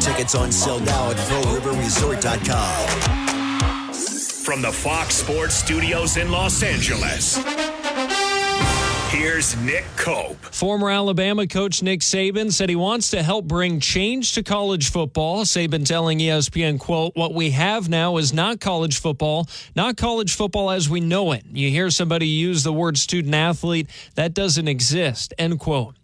Tickets 0.00 0.34
on 0.34 0.50
sale 0.50 0.80
now 0.80 1.10
at 1.10 1.16
ProRiverResort.com. 1.16 3.92
From 4.44 4.62
the 4.62 4.72
Fox 4.72 5.14
Sports 5.16 5.54
Studios 5.54 6.16
in 6.16 6.30
Los 6.30 6.62
Angeles, 6.62 7.36
here's 9.08 9.56
Nick 9.56 9.84
Cope. 9.96 10.36
Former 10.36 10.90
Alabama 10.90 11.46
coach 11.46 11.82
Nick 11.82 12.00
Saban 12.00 12.52
said 12.52 12.68
he 12.68 12.76
wants 12.76 13.10
to 13.10 13.22
help 13.22 13.46
bring 13.46 13.80
change 13.80 14.32
to 14.32 14.42
college 14.42 14.90
football. 14.90 15.44
Saban 15.44 15.86
telling 15.86 16.18
ESPN, 16.18 16.78
quote, 16.78 17.14
what 17.14 17.34
we 17.34 17.50
have 17.50 17.88
now 17.88 18.16
is 18.16 18.32
not 18.32 18.60
college 18.60 19.00
football, 19.00 19.48
not 19.74 19.96
college 19.96 20.34
football 20.34 20.70
as 20.70 20.88
we 20.88 21.00
know 21.00 21.32
it. 21.32 21.44
You 21.52 21.70
hear 21.70 21.90
somebody 21.90 22.26
use 22.26 22.62
the 22.62 22.72
word 22.72 22.98
student 22.98 23.34
athlete, 23.34 23.88
that 24.14 24.34
doesn't 24.34 24.68
exist, 24.68 25.32
end 25.38 25.60
quote. 25.60 25.94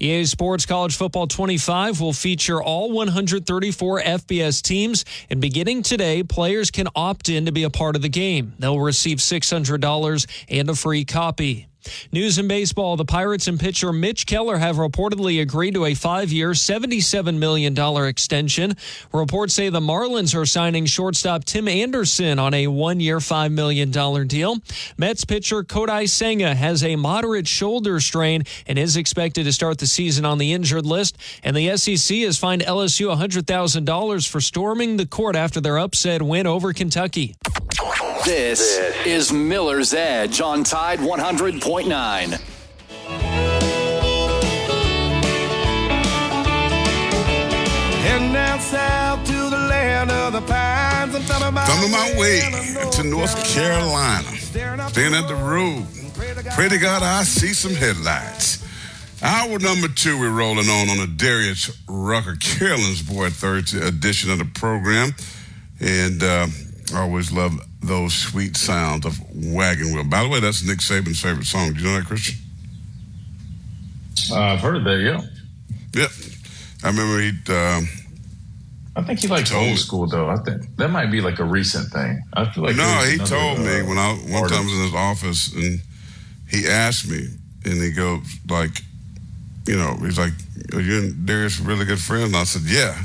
EA 0.00 0.24
Sports 0.24 0.66
College 0.66 0.96
Football 0.96 1.28
25 1.28 2.00
will 2.00 2.12
feature 2.12 2.60
all 2.60 2.90
134 2.90 4.00
FBS 4.00 4.62
teams, 4.62 5.04
and 5.30 5.40
beginning 5.40 5.82
today, 5.82 6.24
players 6.24 6.72
can 6.72 6.88
opt 6.96 7.28
in 7.28 7.46
to 7.46 7.52
be 7.52 7.62
a 7.62 7.70
part 7.70 7.94
of 7.94 8.02
the 8.02 8.08
game. 8.08 8.54
They'll 8.58 8.80
receive 8.80 9.18
$600 9.18 10.26
and 10.48 10.70
a 10.70 10.74
free 10.74 11.04
copy. 11.04 11.69
News 12.12 12.38
in 12.38 12.48
baseball 12.48 12.96
the 12.96 13.04
Pirates 13.04 13.48
and 13.48 13.58
pitcher 13.58 13.92
Mitch 13.92 14.26
Keller 14.26 14.58
have 14.58 14.76
reportedly 14.76 15.40
agreed 15.40 15.74
to 15.74 15.84
a 15.86 15.94
five 15.94 16.30
year, 16.30 16.50
$77 16.50 17.38
million 17.38 17.76
extension. 18.06 18.76
Reports 19.12 19.54
say 19.54 19.68
the 19.68 19.80
Marlins 19.80 20.34
are 20.34 20.46
signing 20.46 20.86
shortstop 20.86 21.44
Tim 21.44 21.68
Anderson 21.68 22.38
on 22.38 22.54
a 22.54 22.66
one 22.66 23.00
year, 23.00 23.18
$5 23.18 23.52
million 23.52 23.90
deal. 24.26 24.56
Mets 24.96 25.24
pitcher 25.24 25.62
Kodai 25.62 26.08
Senga 26.08 26.54
has 26.54 26.82
a 26.84 26.96
moderate 26.96 27.48
shoulder 27.48 28.00
strain 28.00 28.44
and 28.66 28.78
is 28.78 28.96
expected 28.96 29.44
to 29.44 29.52
start 29.52 29.78
the 29.78 29.86
season 29.86 30.24
on 30.24 30.38
the 30.38 30.52
injured 30.52 30.86
list. 30.86 31.16
And 31.42 31.56
the 31.56 31.76
SEC 31.76 32.18
has 32.18 32.38
fined 32.38 32.62
LSU 32.62 33.14
$100,000 33.16 34.28
for 34.28 34.40
storming 34.40 34.96
the 34.96 35.06
court 35.06 35.36
after 35.36 35.60
their 35.60 35.78
upset 35.78 36.22
win 36.22 36.46
over 36.46 36.72
Kentucky. 36.72 37.36
This, 38.24 38.78
is 39.06 39.32
Miller's 39.32 39.94
Edge 39.94 40.42
on 40.42 40.62
Tide 40.62 41.00
100.9. 41.70 42.40
Heading 48.02 48.32
down 48.32 48.60
south 48.60 49.24
to 49.26 49.32
the 49.32 49.56
land 49.56 50.10
of 50.10 50.32
the 50.32 50.40
pines. 50.40 51.14
I'm 51.14 51.22
talking 51.22 51.46
about 51.46 51.68
Coming 51.68 51.92
my 51.92 52.12
way 52.18 52.40
to 52.90 53.04
North 53.04 53.36
Carolina. 53.54 54.28
Staying 54.36 55.14
at 55.14 55.28
the 55.28 55.36
road. 55.36 55.86
Pray 56.54 56.68
to 56.68 56.78
God 56.78 57.04
I 57.04 57.22
see 57.22 57.52
some 57.54 57.74
headlights. 57.74 58.66
Hour 59.22 59.60
number 59.60 59.86
two, 59.86 60.18
we're 60.18 60.30
rolling 60.30 60.68
on 60.68 60.88
on 60.88 60.98
a 60.98 61.06
Darius 61.06 61.70
Rucker 61.88 62.36
Carolyn's 62.40 63.02
Boy 63.02 63.30
third 63.30 63.72
edition 63.74 64.32
of 64.32 64.38
the 64.38 64.44
program. 64.46 65.14
And 65.78 66.22
uh, 66.22 66.46
I 66.94 67.02
always 67.02 67.30
love 67.30 67.60
those 67.82 68.14
sweet 68.14 68.56
sounds 68.56 69.06
of 69.06 69.18
Wagon 69.34 69.92
Wheel. 69.92 70.04
By 70.04 70.22
the 70.22 70.28
way, 70.28 70.40
that's 70.40 70.66
Nick 70.66 70.78
Saban's 70.78 71.20
favorite 71.20 71.46
song. 71.46 71.72
Do 71.72 71.80
you 71.80 71.86
know 71.86 71.98
that, 71.98 72.06
Christian? 72.06 72.36
Uh, 74.30 74.38
I've 74.38 74.60
heard 74.60 74.76
of 74.76 74.84
that, 74.84 75.00
yeah. 75.00 75.20
Yep. 75.94 76.10
I 76.84 76.88
remember 76.88 77.20
he. 77.20 77.30
Um, 77.52 77.88
I 78.96 79.02
think 79.02 79.20
he 79.20 79.28
likes 79.28 79.52
old 79.52 79.66
me. 79.66 79.76
school 79.76 80.06
though. 80.06 80.28
I 80.28 80.36
think 80.38 80.76
that 80.76 80.88
might 80.90 81.10
be 81.10 81.20
like 81.20 81.38
a 81.38 81.44
recent 81.44 81.90
thing. 81.92 82.22
I 82.34 82.50
feel 82.50 82.64
like 82.64 82.76
no, 82.76 82.84
he 83.06 83.14
another, 83.14 83.30
told 83.30 83.58
me 83.60 83.80
uh, 83.80 83.86
when 83.86 83.98
I 83.98 84.14
one 84.28 84.48
time 84.48 84.60
I 84.60 84.64
was 84.64 84.72
in 84.72 84.82
his 84.82 84.94
office 84.94 85.54
and 85.54 85.80
he 86.48 86.66
asked 86.66 87.08
me 87.08 87.28
and 87.64 87.82
he 87.82 87.92
goes 87.92 88.20
like, 88.48 88.82
you 89.66 89.76
know, 89.76 89.94
he's 90.00 90.18
like, 90.18 90.32
"Are 90.74 90.80
you 90.80 90.98
and 90.98 91.26
Darius 91.26 91.60
really 91.60 91.84
good 91.84 92.00
friends?" 92.00 92.26
And 92.26 92.36
I 92.36 92.44
said, 92.44 92.62
"Yeah," 92.62 92.98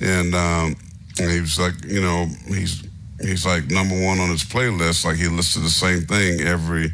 and 0.00 0.34
um, 0.34 0.76
and 1.18 1.30
he 1.30 1.40
was 1.40 1.58
like, 1.58 1.84
you 1.84 2.02
know, 2.02 2.26
he's 2.48 2.85
he's 3.20 3.46
like 3.46 3.70
number 3.70 3.94
one 4.02 4.18
on 4.18 4.30
his 4.30 4.44
playlist. 4.44 5.04
Like 5.04 5.16
he 5.16 5.28
listens 5.28 5.54
to 5.54 5.60
the 5.60 5.70
same 5.70 6.02
thing 6.02 6.40
every 6.40 6.92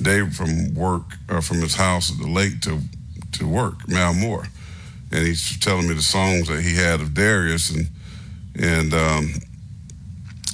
day 0.00 0.28
from 0.28 0.74
work 0.74 1.16
or 1.28 1.42
from 1.42 1.60
his 1.60 1.74
house 1.74 2.10
at 2.10 2.18
the 2.18 2.28
lake 2.28 2.60
to 2.62 2.80
to 3.32 3.48
work. 3.48 3.88
Mal 3.88 4.14
Moore, 4.14 4.46
and 5.10 5.26
he's 5.26 5.58
telling 5.58 5.88
me 5.88 5.94
the 5.94 6.02
songs 6.02 6.48
that 6.48 6.62
he 6.62 6.76
had 6.76 7.00
of 7.00 7.14
Darius 7.14 7.70
and 7.70 7.88
and 8.54 8.92
um, 8.92 9.34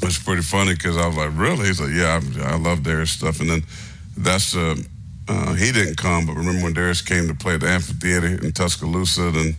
it's 0.03 0.23
pretty 0.23 0.43
funny 0.43 0.75
because 0.75 0.97
I 0.97 1.07
was 1.07 1.17
like, 1.17 1.31
really? 1.35 1.67
He's 1.67 1.81
like, 1.81 1.93
yeah, 1.93 2.21
I, 2.45 2.55
I 2.55 2.57
love 2.57 2.83
Darius 2.83 3.11
stuff. 3.11 3.41
And 3.41 3.51
then 3.51 3.63
that's 4.17 4.53
the, 4.53 4.87
uh, 5.29 5.55
he 5.55 5.73
didn't 5.73 5.97
come, 5.97 6.27
but 6.27 6.37
remember 6.37 6.63
when 6.63 6.73
Darius 6.73 7.03
came 7.03 7.27
to 7.29 7.35
play 7.35 7.55
at 7.55 7.61
the 7.61 7.69
amphitheater 7.69 8.27
in 8.27 8.53
Tuscaloosa, 8.53 9.29
and 9.35 9.57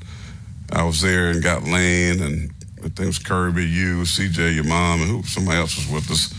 I 0.72 0.84
was 0.84 1.01
there 1.01 1.30
and 1.30 1.43
got 1.43 1.64
Lane, 1.64 2.22
and 2.22 2.51
I 2.89 2.91
think 2.91 2.99
it 2.99 3.05
was 3.05 3.19
Kirby, 3.19 3.65
you, 3.65 4.01
CJ, 4.01 4.55
your 4.55 4.63
mom, 4.63 5.01
and 5.01 5.11
who, 5.11 5.21
somebody 5.23 5.59
else 5.59 5.77
was 5.77 5.87
with 5.87 6.09
us 6.09 6.33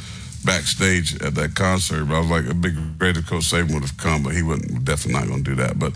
backstage 0.44 1.14
at 1.22 1.36
that 1.36 1.54
concert. 1.54 2.06
But 2.06 2.16
I 2.16 2.18
was 2.18 2.28
like, 2.28 2.46
a 2.46 2.54
big 2.54 2.98
greater 2.98 3.22
Coach 3.22 3.44
Saban 3.44 3.72
would 3.72 3.82
have 3.82 3.96
come, 3.96 4.24
but 4.24 4.34
he 4.34 4.42
wasn't 4.42 4.84
definitely 4.84 5.20
not 5.20 5.28
going 5.28 5.44
to 5.44 5.50
do 5.50 5.54
that. 5.56 5.78
But 5.78 5.92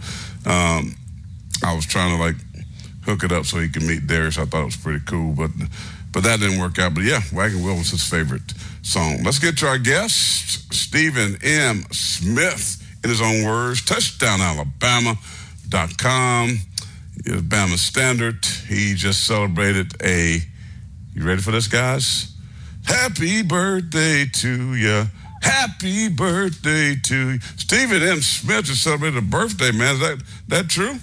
um, 0.47 0.95
I 1.65 1.75
was 1.75 1.87
trying 1.87 2.17
to 2.17 2.23
like 2.23 2.37
hook 3.05 3.25
it 3.25 3.33
up 3.33 3.47
so 3.47 3.59
he 3.59 3.69
could 3.69 3.83
meet 3.83 4.07
Darius. 4.07 4.39
I 4.39 4.45
thought 4.45 4.63
it 4.63 4.67
was 4.67 4.77
pretty 4.77 5.05
cool, 5.05 5.33
but 5.33 5.51
but 6.13 6.23
that 6.23 6.39
didn't 6.39 6.61
work 6.61 6.79
out. 6.79 6.95
But 6.95 7.03
yeah, 7.03 7.23
Wagon 7.33 7.65
Wheel 7.65 7.75
was 7.77 7.91
his 7.91 8.09
favorite 8.09 8.55
song. 8.83 9.25
Let's 9.25 9.41
get 9.41 9.59
to 9.59 9.67
our 9.67 9.79
guest, 9.79 10.73
Stephen 10.73 11.37
M. 11.43 11.85
Smith, 11.91 12.81
in 13.03 13.11
his 13.11 13.21
own 13.21 13.43
words, 13.45 13.83
touchdownalabama.com, 13.83 16.59
Alabama 17.29 17.77
Standard. 17.77 18.45
He 18.69 18.95
just 18.95 19.27
celebrated 19.27 19.93
a, 20.03 20.39
you 21.15 21.25
ready 21.25 21.41
for 21.41 21.51
this, 21.51 21.69
guys? 21.69 22.35
Happy 22.85 23.43
birthday 23.43 24.27
to 24.27 24.75
you. 24.75 25.05
Happy 25.43 26.09
birthday 26.09 26.97
to 26.97 27.31
you. 27.33 27.41
Stephen 27.57 28.03
M. 28.03 28.21
Smith 28.21 28.67
just 28.67 28.83
celebrated 28.83 29.19
a 29.19 29.23
birthday, 29.23 29.73
man. 29.73 29.95
Is 29.95 30.01
that, 30.01 30.23
that 30.49 30.69
true? 30.69 30.97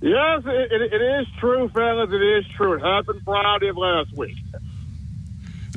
Yes, 0.00 0.42
it, 0.44 0.72
it, 0.72 0.92
it 0.92 1.02
is 1.20 1.26
true, 1.38 1.68
fellas. 1.70 2.10
It 2.12 2.22
is 2.22 2.44
true. 2.56 2.74
It 2.74 2.82
happened 2.82 3.22
Friday 3.24 3.68
of 3.68 3.76
last 3.76 4.16
week. 4.16 4.36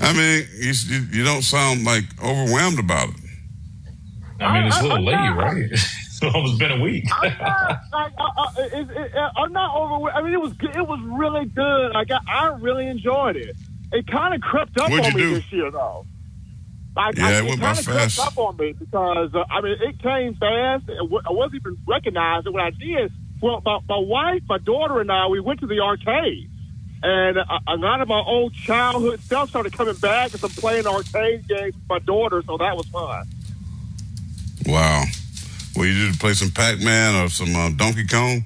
I 0.01 0.13
mean, 0.13 0.45
you, 0.57 0.73
you, 0.87 1.07
you 1.11 1.23
don't 1.23 1.43
sound 1.43 1.85
like 1.85 2.03
overwhelmed 2.21 2.79
about 2.79 3.09
it. 3.09 3.15
I 4.39 4.53
mean, 4.53 4.67
it's 4.67 4.79
a 4.79 4.83
little 4.83 5.03
late, 5.03 5.13
right? 5.13 5.71
it's 6.21 6.35
almost 6.35 6.59
been 6.59 6.71
a 6.71 6.79
week. 6.81 7.05
I'm 7.11 7.37
not, 7.37 7.81
like, 7.91 8.13
uh, 8.17 8.29
uh, 8.37 8.51
it, 8.57 8.89
it, 8.89 9.15
uh, 9.15 9.29
I'm 9.37 9.53
not 9.53 9.75
over. 9.75 10.09
I 10.11 10.21
mean, 10.21 10.33
it 10.33 10.41
was 10.41 10.53
good. 10.53 10.75
it 10.75 10.87
was 10.87 10.99
really 11.03 11.45
good. 11.45 11.91
Like 11.93 12.09
I, 12.11 12.19
I 12.27 12.47
really 12.59 12.87
enjoyed 12.87 13.35
it. 13.35 13.55
It 13.91 14.07
kind 14.07 14.33
of 14.33 14.41
crept 14.41 14.77
up 14.79 14.89
What'd 14.89 15.05
on 15.05 15.13
me 15.13 15.21
do? 15.21 15.35
this 15.35 15.51
year, 15.51 15.71
though. 15.71 16.05
Like, 16.95 17.17
Yeah, 17.17 17.27
I, 17.27 17.31
it 17.33 17.45
went 17.45 17.61
by 17.61 17.67
kind 17.67 17.79
of 17.79 17.85
crept 17.85 18.19
up 18.19 18.37
on 18.37 18.57
me 18.57 18.73
because 18.73 19.33
uh, 19.33 19.43
I 19.49 19.61
mean, 19.61 19.77
it 19.81 20.01
came 20.01 20.33
fast. 20.35 20.89
It 20.89 20.97
I 20.99 21.31
wasn't 21.31 21.61
even 21.61 21.77
recognizing 21.87 22.53
when 22.53 22.63
I 22.63 22.71
did. 22.71 23.11
Well, 23.41 23.61
my, 23.63 23.79
my 23.87 23.99
wife, 23.99 24.41
my 24.49 24.57
daughter, 24.57 24.99
and 24.99 25.11
I, 25.11 25.27
we 25.27 25.39
went 25.39 25.59
to 25.59 25.67
the 25.67 25.79
arcade. 25.79 26.49
And 27.03 27.37
a, 27.37 27.59
a 27.67 27.77
lot 27.77 28.01
of 28.01 28.07
my 28.07 28.19
old 28.25 28.53
childhood 28.55 29.19
stuff 29.21 29.49
started 29.49 29.71
coming 29.73 29.95
back 29.95 30.33
as 30.33 30.43
I'm 30.43 30.49
playing 30.49 30.87
arcade 30.87 31.47
games 31.47 31.75
with 31.75 31.87
my 31.87 31.99
daughter, 31.99 32.41
so 32.45 32.57
that 32.57 32.75
was 32.75 32.87
fun. 32.87 33.27
Wow. 34.65 35.03
Well, 35.77 35.85
you 35.85 36.07
did 36.07 36.19
play 36.19 36.33
some 36.33 36.49
Pac 36.51 36.79
Man 36.79 37.15
or 37.23 37.29
some 37.29 37.55
uh, 37.55 37.69
Donkey 37.75 38.07
Kong? 38.07 38.43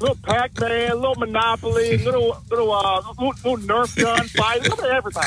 Little 0.00 0.16
Pac-Man, 0.24 0.94
little 1.00 1.14
Monopoly, 1.14 1.98
little 1.98 2.36
little 2.50 2.72
uh, 2.72 3.02
little, 3.20 3.34
little 3.44 3.56
Nerf 3.58 3.96
gun 4.00 4.26
fight, 4.28 4.62
little 4.62 4.84
everything. 4.86 5.22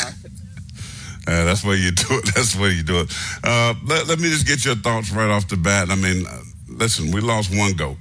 Uh, 1.27 1.45
that's 1.45 1.63
where 1.63 1.75
you 1.77 1.91
do 1.91 2.05
it. 2.09 2.25
That's 2.35 2.55
where 2.55 2.71
you 2.71 2.81
do 2.83 3.01
it. 3.01 3.13
Uh, 3.43 3.73
let, 3.85 4.07
let 4.07 4.19
me 4.19 4.27
just 4.29 4.47
get 4.47 4.65
your 4.65 4.75
thoughts 4.75 5.11
right 5.11 5.29
off 5.29 5.47
the 5.47 5.55
bat. 5.55 5.89
I 5.91 5.95
mean, 5.95 6.25
uh, 6.25 6.39
listen, 6.67 7.11
we 7.11 7.21
lost 7.21 7.55
one 7.55 7.73
goat, 7.73 7.97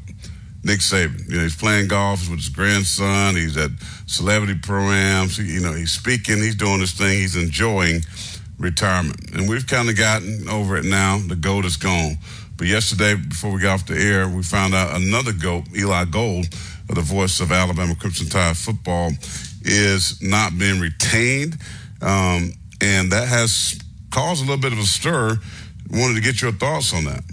Nick 0.64 0.80
Saban. 0.80 1.28
You 1.28 1.36
know, 1.36 1.42
he's 1.42 1.54
playing 1.54 1.88
golf 1.88 2.28
with 2.30 2.38
his 2.38 2.48
grandson. 2.48 3.36
He's 3.36 3.56
at 3.58 3.70
celebrity 4.06 4.58
programs. 4.60 5.36
He- 5.36 5.52
You 5.52 5.60
know, 5.60 5.74
he's 5.74 5.92
speaking. 5.92 6.38
He's 6.38 6.56
doing 6.56 6.80
his 6.80 6.92
thing. 6.92 7.18
He's 7.18 7.36
enjoying 7.36 8.00
retirement, 8.60 9.34
and 9.34 9.48
we've 9.48 9.66
kind 9.66 9.88
of 9.88 9.96
gotten 9.96 10.48
over 10.48 10.76
it 10.76 10.84
now. 10.84 11.18
The 11.18 11.36
goat 11.36 11.64
is 11.64 11.76
gone. 11.76 12.18
But 12.56 12.66
yesterday, 12.66 13.14
before 13.14 13.52
we 13.52 13.60
got 13.60 13.80
off 13.80 13.86
the 13.86 13.96
air, 13.96 14.28
we 14.28 14.42
found 14.42 14.74
out 14.74 14.94
another 14.94 15.32
goat, 15.32 15.64
Eli 15.74 16.04
Gold, 16.04 16.46
the 16.88 17.00
voice 17.00 17.40
of 17.40 17.50
Alabama 17.50 17.94
Crimson 17.94 18.28
Tide 18.28 18.56
football, 18.56 19.12
is 19.62 20.20
not 20.22 20.58
being 20.58 20.78
retained. 20.78 21.56
Um, 22.02 22.52
and 22.82 23.10
that 23.12 23.28
has 23.28 23.80
caused 24.10 24.42
a 24.42 24.44
little 24.44 24.60
bit 24.60 24.72
of 24.72 24.78
a 24.78 24.84
stir. 24.84 25.38
Wanted 25.90 26.14
to 26.16 26.20
get 26.20 26.42
your 26.42 26.52
thoughts 26.52 26.92
on 26.92 27.04
that. 27.04 27.24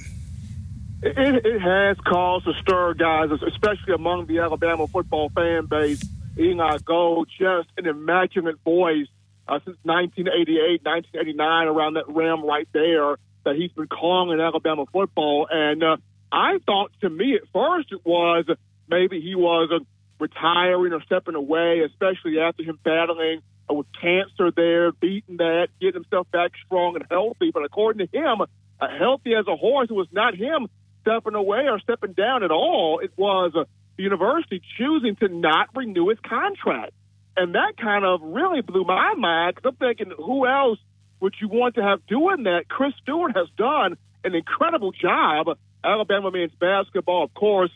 It, 1.03 1.45
it 1.45 1.61
has 1.61 1.97
caused 2.05 2.47
a 2.47 2.53
stir, 2.53 2.93
guys, 2.93 3.29
especially 3.31 3.93
among 3.93 4.27
the 4.27 4.39
Alabama 4.39 4.87
football 4.87 5.29
fan 5.29 5.65
base. 5.65 6.01
Eli 6.39 6.77
Gold, 6.85 7.29
just 7.37 7.67
an 7.77 7.87
immaculate 7.87 8.59
voice 8.63 9.07
uh, 9.47 9.59
since 9.65 9.77
1988, 9.83 10.83
1989, 10.83 11.67
around 11.67 11.93
that 11.95 12.07
rim 12.09 12.45
right 12.45 12.67
there 12.73 13.17
that 13.45 13.55
he's 13.55 13.71
been 13.71 13.87
calling 13.87 14.37
in 14.37 14.41
Alabama 14.43 14.85
football. 14.91 15.47
And 15.49 15.83
uh, 15.83 15.97
I 16.31 16.59
thought, 16.65 16.91
to 17.01 17.09
me, 17.09 17.35
at 17.35 17.47
first, 17.53 17.91
it 17.91 18.05
was 18.05 18.45
maybe 18.89 19.21
he 19.21 19.35
was 19.35 19.69
uh, 19.71 19.83
retiring 20.19 20.93
or 20.93 21.01
stepping 21.03 21.35
away, 21.35 21.81
especially 21.85 22.39
after 22.39 22.63
him 22.63 22.77
battling 22.83 23.41
uh, 23.69 23.73
with 23.73 23.87
cancer 24.01 24.51
there, 24.51 24.91
beating 24.91 25.37
that, 25.37 25.69
getting 25.79 26.01
himself 26.01 26.29
back 26.31 26.51
strong 26.65 26.95
and 26.95 27.05
healthy. 27.09 27.51
But 27.53 27.63
according 27.63 28.05
to 28.05 28.17
him, 28.17 28.41
uh, 28.41 28.87
healthy 28.99 29.33
as 29.33 29.47
a 29.47 29.55
horse, 29.55 29.87
it 29.89 29.93
was 29.93 30.07
not 30.11 30.35
him 30.35 30.67
stepping 31.01 31.35
away 31.35 31.67
or 31.69 31.79
stepping 31.79 32.13
down 32.13 32.43
at 32.43 32.51
all. 32.51 32.99
It 32.99 33.11
was 33.15 33.53
uh, 33.55 33.63
the 33.95 34.03
university 34.03 34.61
choosing 34.77 35.15
to 35.17 35.29
not 35.29 35.69
renew 35.75 36.09
his 36.09 36.19
contract. 36.19 36.91
And 37.37 37.53
that 37.53 37.77
kind 37.77 38.03
of 38.03 38.21
really 38.23 38.61
blew 38.61 38.83
my 38.83 39.13
mind 39.13 39.55
because 39.55 39.69
I'm 39.69 39.75
thinking, 39.75 40.11
who 40.17 40.47
else 40.47 40.79
would 41.19 41.35
you 41.39 41.47
want 41.47 41.75
to 41.75 41.83
have 41.83 42.05
doing 42.07 42.43
that? 42.43 42.67
Chris 42.67 42.93
Stewart 43.01 43.37
has 43.37 43.47
done 43.57 43.95
an 44.23 44.33
incredible 44.33 44.91
job. 44.91 45.47
Alabama 45.83 46.31
men's 46.31 46.51
basketball, 46.59 47.23
of 47.23 47.33
course, 47.35 47.71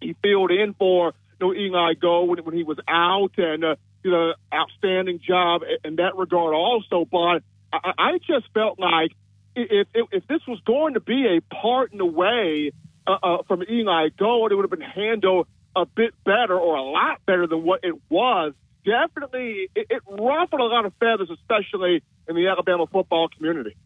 he 0.00 0.16
filled 0.22 0.50
in 0.50 0.74
for 0.74 1.14
you 1.40 1.46
know, 1.46 1.54
Eli 1.54 1.94
Go 1.94 2.24
when, 2.24 2.38
when 2.40 2.54
he 2.54 2.64
was 2.64 2.78
out 2.88 3.32
and 3.38 3.64
uh, 3.64 3.76
did 4.02 4.12
an 4.12 4.34
outstanding 4.52 5.20
job 5.26 5.62
in 5.84 5.96
that 5.96 6.16
regard 6.16 6.54
also. 6.54 7.04
But 7.10 7.42
I, 7.72 7.92
I 7.96 8.18
just 8.18 8.52
felt 8.52 8.78
like 8.78 9.12
if, 9.54 9.86
if, 9.94 10.06
if 10.10 10.26
this 10.26 10.40
was 10.48 10.60
going 10.66 10.94
to 10.94 11.00
be 11.00 11.38
a 11.38 11.54
part 11.54 11.92
in 11.92 11.98
the 11.98 12.06
way 12.06 12.72
uh, 13.06 13.16
uh, 13.22 13.42
from 13.46 13.62
Eli 13.70 14.08
Gold, 14.18 14.52
it 14.52 14.56
would 14.56 14.64
have 14.64 14.78
been 14.78 14.80
handled 14.80 15.46
a 15.74 15.86
bit 15.86 16.12
better 16.24 16.58
or 16.58 16.76
a 16.76 16.82
lot 16.82 17.24
better 17.24 17.46
than 17.46 17.62
what 17.62 17.80
it 17.84 17.94
was. 18.08 18.52
Definitely, 18.86 19.68
it, 19.74 19.88
it 19.90 20.02
ruffled 20.08 20.60
a 20.60 20.64
lot 20.64 20.86
of 20.86 20.94
feathers, 21.00 21.28
especially 21.30 22.02
in 22.28 22.36
the 22.36 22.46
Alabama 22.46 22.86
football 22.86 23.28
community. 23.28 23.76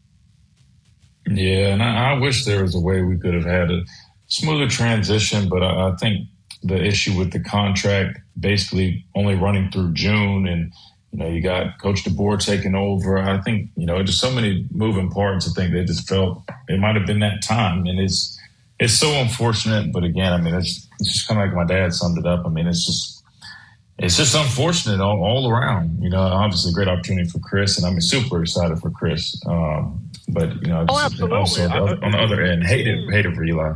Yeah, 1.27 1.73
and 1.73 1.83
I, 1.83 2.11
I 2.11 2.19
wish 2.19 2.45
there 2.45 2.61
was 2.61 2.75
a 2.75 2.79
way 2.79 3.01
we 3.01 3.17
could 3.17 3.33
have 3.33 3.45
had 3.45 3.71
a 3.71 3.81
smoother 4.27 4.69
transition, 4.69 5.49
but 5.49 5.63
I, 5.63 5.89
I 5.89 5.95
think 5.95 6.27
the 6.63 6.81
issue 6.81 7.17
with 7.17 7.31
the 7.31 7.39
contract 7.39 8.19
basically 8.39 9.05
only 9.15 9.35
running 9.35 9.71
through 9.71 9.93
June 9.93 10.47
and 10.47 10.71
you 11.11 11.19
know, 11.19 11.27
you 11.27 11.41
got 11.41 11.79
Coach 11.81 12.03
DeBoer 12.05 12.39
taking 12.39 12.73
over. 12.73 13.17
I 13.17 13.41
think, 13.41 13.69
you 13.75 13.85
know, 13.85 14.01
just 14.01 14.21
so 14.21 14.31
many 14.31 14.65
moving 14.71 15.09
parts. 15.09 15.47
I 15.47 15.51
think 15.53 15.73
they 15.73 15.83
just 15.83 16.07
felt 16.07 16.41
it 16.69 16.79
might 16.79 16.95
have 16.95 17.05
been 17.05 17.19
that 17.19 17.43
time. 17.43 17.85
And 17.85 17.99
it's 17.99 18.39
it's 18.79 18.97
so 18.97 19.11
unfortunate. 19.11 19.91
But 19.91 20.05
again, 20.05 20.31
I 20.31 20.39
mean, 20.39 20.53
it's, 20.53 20.87
it's 20.99 21.13
just 21.13 21.27
kind 21.27 21.41
of 21.41 21.47
like 21.47 21.55
my 21.55 21.65
dad 21.65 21.93
summed 21.93 22.17
it 22.17 22.25
up. 22.25 22.45
I 22.45 22.49
mean, 22.49 22.65
it's 22.65 22.85
just 22.85 23.20
it's 24.01 24.17
just 24.17 24.35
unfortunate 24.35 24.99
all, 24.99 25.23
all 25.23 25.49
around. 25.49 26.01
You 26.01 26.09
know, 26.09 26.21
obviously, 26.21 26.71
a 26.71 26.73
great 26.73 26.87
opportunity 26.87 27.29
for 27.29 27.39
Chris, 27.39 27.77
and 27.77 27.85
I'm 27.85 28.01
super 28.01 28.41
excited 28.41 28.79
for 28.79 28.89
Chris. 28.89 29.39
Um, 29.45 30.09
but 30.29 30.49
you 30.61 30.69
know, 30.69 30.85
oh, 30.89 31.09
just, 31.09 31.21
also 31.21 31.69
on 31.69 32.11
the 32.11 32.17
other 32.17 32.41
end, 32.41 32.63
hated 32.63 33.09
hated 33.11 33.35
for 33.35 33.43
Eli. 33.43 33.73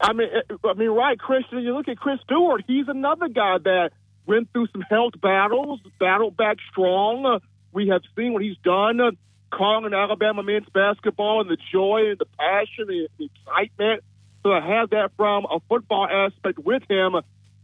I 0.00 0.12
mean, 0.12 0.28
I 0.64 0.74
mean, 0.74 0.90
right, 0.90 1.18
Christian. 1.18 1.60
You 1.60 1.74
look 1.74 1.88
at 1.88 1.98
Chris 1.98 2.20
Stewart; 2.24 2.64
he's 2.66 2.88
another 2.88 3.28
guy 3.28 3.58
that 3.58 3.90
went 4.26 4.52
through 4.52 4.66
some 4.68 4.82
health 4.82 5.14
battles, 5.20 5.80
battled 5.98 6.36
back 6.36 6.58
strong. 6.70 7.24
Uh, 7.24 7.38
we 7.72 7.88
have 7.88 8.02
seen 8.16 8.34
what 8.34 8.42
he's 8.42 8.58
done, 8.58 9.00
uh, 9.00 9.12
calling 9.50 9.92
Alabama 9.94 10.42
men's 10.42 10.68
basketball 10.74 11.40
and 11.40 11.50
the 11.50 11.56
joy 11.72 12.10
and 12.10 12.18
the 12.18 12.26
passion 12.38 12.88
and 12.88 13.08
the 13.18 13.30
excitement. 13.46 14.04
So 14.42 14.50
to 14.50 14.60
have 14.60 14.90
that 14.90 15.12
from 15.16 15.46
a 15.46 15.60
football 15.68 16.06
aspect 16.06 16.58
with 16.58 16.82
him, 16.90 17.14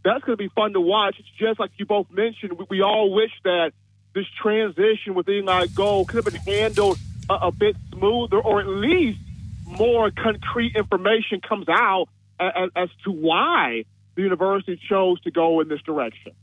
that's 0.03 0.23
going 0.23 0.37
to 0.37 0.43
be 0.43 0.49
fun 0.49 0.73
to 0.73 0.81
watch. 0.81 1.15
It's 1.19 1.29
just 1.37 1.59
like 1.59 1.71
you 1.77 1.85
both 1.85 2.09
mentioned, 2.11 2.53
we, 2.53 2.65
we 2.69 2.81
all 2.81 3.13
wish 3.13 3.31
that 3.43 3.73
this 4.13 4.25
transition 4.41 5.13
with 5.13 5.27
Eli 5.29 5.67
Gold 5.67 6.07
could 6.07 6.23
have 6.23 6.33
been 6.33 6.41
handled 6.41 6.97
a, 7.29 7.33
a 7.33 7.51
bit 7.51 7.75
smoother 7.91 8.39
or 8.39 8.59
at 8.59 8.67
least 8.67 9.19
more 9.65 10.09
concrete 10.11 10.75
information 10.75 11.41
comes 11.41 11.69
out 11.69 12.07
as, 12.39 12.69
as 12.75 12.89
to 13.03 13.11
why 13.11 13.85
the 14.15 14.21
university 14.21 14.79
chose 14.89 15.21
to 15.21 15.31
go 15.31 15.59
in 15.61 15.67
this 15.67 15.81
direction. 15.81 16.33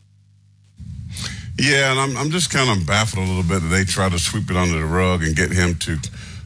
Yeah, 1.59 1.90
and 1.90 1.98
I'm 1.98 2.16
I'm 2.18 2.30
just 2.30 2.50
kind 2.50 2.68
of 2.68 2.86
baffled 2.86 3.24
a 3.24 3.26
little 3.26 3.42
bit 3.42 3.62
that 3.62 3.68
they 3.68 3.84
try 3.84 4.11
to 4.11 4.18
sweep 4.18 4.50
it 4.50 4.57
under 4.57 4.78
the 4.78 4.84
rug 4.84 5.22
and 5.22 5.34
get 5.34 5.50
him 5.50 5.74
to 5.80 5.98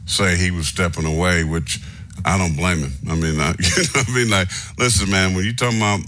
say 0.06 0.36
he 0.36 0.52
was 0.52 0.68
stepping 0.68 1.04
away, 1.04 1.42
which 1.42 1.80
I 2.24 2.38
don't 2.38 2.56
blame 2.56 2.78
him. 2.78 2.92
I 3.08 3.16
mean, 3.16 3.40
I, 3.40 3.50
you 3.58 3.82
know, 3.94 4.02
I 4.06 4.14
mean, 4.14 4.30
like, 4.30 4.48
listen, 4.78 5.10
man, 5.10 5.34
when 5.34 5.44
you 5.44 5.54
talking 5.54 5.78
about 5.78 6.00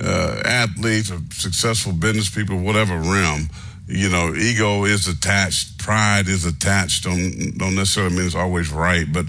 uh, 0.00 0.42
athletes 0.44 1.10
or 1.10 1.18
successful 1.32 1.92
business 1.92 2.28
people, 2.28 2.58
whatever 2.58 2.96
realm, 2.98 3.48
you 3.86 4.08
know, 4.08 4.34
ego 4.34 4.84
is 4.84 5.08
attached, 5.08 5.78
pride 5.78 6.28
is 6.28 6.44
attached. 6.44 7.04
Don't 7.04 7.56
don't 7.56 7.74
necessarily 7.74 8.16
mean 8.16 8.26
it's 8.26 8.34
always 8.34 8.70
right, 8.70 9.06
but 9.12 9.26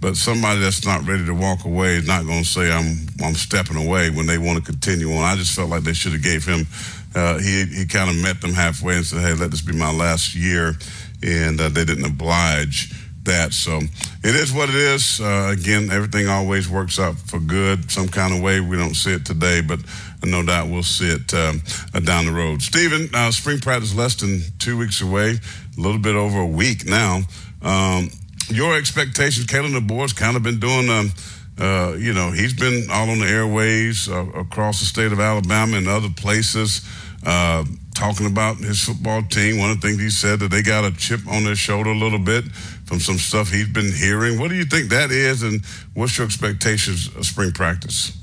but 0.00 0.16
somebody 0.16 0.60
that's 0.60 0.86
not 0.86 1.06
ready 1.06 1.26
to 1.26 1.34
walk 1.34 1.64
away 1.64 1.96
is 1.96 2.06
not 2.06 2.24
going 2.24 2.42
to 2.42 2.48
say 2.48 2.72
I'm 2.72 3.08
I'm 3.22 3.34
stepping 3.34 3.76
away 3.76 4.10
when 4.10 4.26
they 4.26 4.38
want 4.38 4.58
to 4.58 4.64
continue 4.64 5.12
on. 5.12 5.24
I 5.24 5.36
just 5.36 5.54
felt 5.54 5.70
like 5.70 5.82
they 5.82 5.92
should 5.92 6.12
have 6.12 6.22
gave 6.22 6.44
him 6.44 6.66
uh, 7.14 7.38
he 7.38 7.64
he 7.64 7.86
kind 7.86 8.10
of 8.10 8.16
met 8.16 8.40
them 8.40 8.52
halfway 8.52 8.96
and 8.96 9.04
said, 9.04 9.20
"Hey, 9.20 9.34
let 9.34 9.50
this 9.50 9.62
be 9.62 9.72
my 9.72 9.92
last 9.92 10.34
year," 10.34 10.74
and 11.22 11.60
uh, 11.60 11.68
they 11.68 11.84
didn't 11.84 12.04
oblige 12.04 12.92
that. 13.24 13.52
So 13.52 13.80
it 14.22 14.34
is 14.34 14.52
what 14.52 14.68
it 14.68 14.74
is. 14.74 15.20
Uh, 15.20 15.50
again, 15.52 15.90
everything 15.90 16.28
always 16.28 16.68
works 16.68 16.98
out 16.98 17.16
for 17.16 17.40
good, 17.40 17.90
some 17.90 18.08
kind 18.08 18.34
of 18.34 18.42
way. 18.42 18.60
We 18.60 18.76
don't 18.76 18.94
see 18.94 19.12
it 19.12 19.24
today, 19.24 19.62
but 19.62 19.80
no 20.24 20.42
doubt 20.42 20.68
we'll 20.68 20.82
see 20.82 21.08
it 21.10 21.32
um, 21.34 21.62
uh, 21.94 22.00
down 22.00 22.26
the 22.26 22.32
road. 22.32 22.62
Stephen, 22.62 23.08
uh, 23.14 23.30
spring 23.30 23.60
practice 23.60 23.94
less 23.94 24.14
than 24.16 24.40
two 24.58 24.76
weeks 24.76 25.00
away, 25.00 25.38
a 25.76 25.80
little 25.80 26.00
bit 26.00 26.16
over 26.16 26.40
a 26.40 26.46
week 26.46 26.86
now. 26.86 27.20
Um, 27.62 28.10
your 28.48 28.76
expectations, 28.76 29.46
Kalen 29.46 29.78
DeBoer's 29.78 30.12
kind 30.12 30.36
of 30.36 30.42
been 30.42 30.58
doing. 30.58 30.88
Um, 30.88 31.12
uh, 31.58 31.96
you 31.98 32.12
know, 32.12 32.30
he's 32.30 32.54
been 32.54 32.88
all 32.90 33.10
on 33.10 33.18
the 33.18 33.26
airways 33.26 34.08
uh, 34.08 34.24
across 34.36 34.78
the 34.80 34.86
state 34.86 35.12
of 35.12 35.18
Alabama 35.18 35.76
and 35.76 35.88
other 35.88 36.08
places, 36.16 36.88
uh, 37.26 37.64
talking 37.94 38.26
about 38.26 38.58
his 38.58 38.80
football 38.82 39.22
team. 39.22 39.58
One 39.58 39.70
of 39.70 39.80
the 39.80 39.88
things 39.88 40.00
he 40.00 40.10
said 40.10 40.38
that 40.40 40.50
they 40.52 40.62
got 40.62 40.84
a 40.84 40.96
chip 40.96 41.26
on 41.26 41.44
their 41.44 41.56
shoulder 41.56 41.90
a 41.90 41.96
little 41.96 42.20
bit 42.20 42.44
from 42.84 43.00
some 43.00 43.18
stuff 43.18 43.50
he's 43.50 43.68
been 43.68 43.92
hearing. 43.92 44.38
What 44.38 44.50
do 44.50 44.54
you 44.54 44.64
think 44.64 44.90
that 44.90 45.10
is, 45.10 45.42
and 45.42 45.64
what's 45.94 46.16
your 46.16 46.26
expectations 46.26 47.08
of 47.16 47.26
spring 47.26 47.50
practice? 47.50 48.16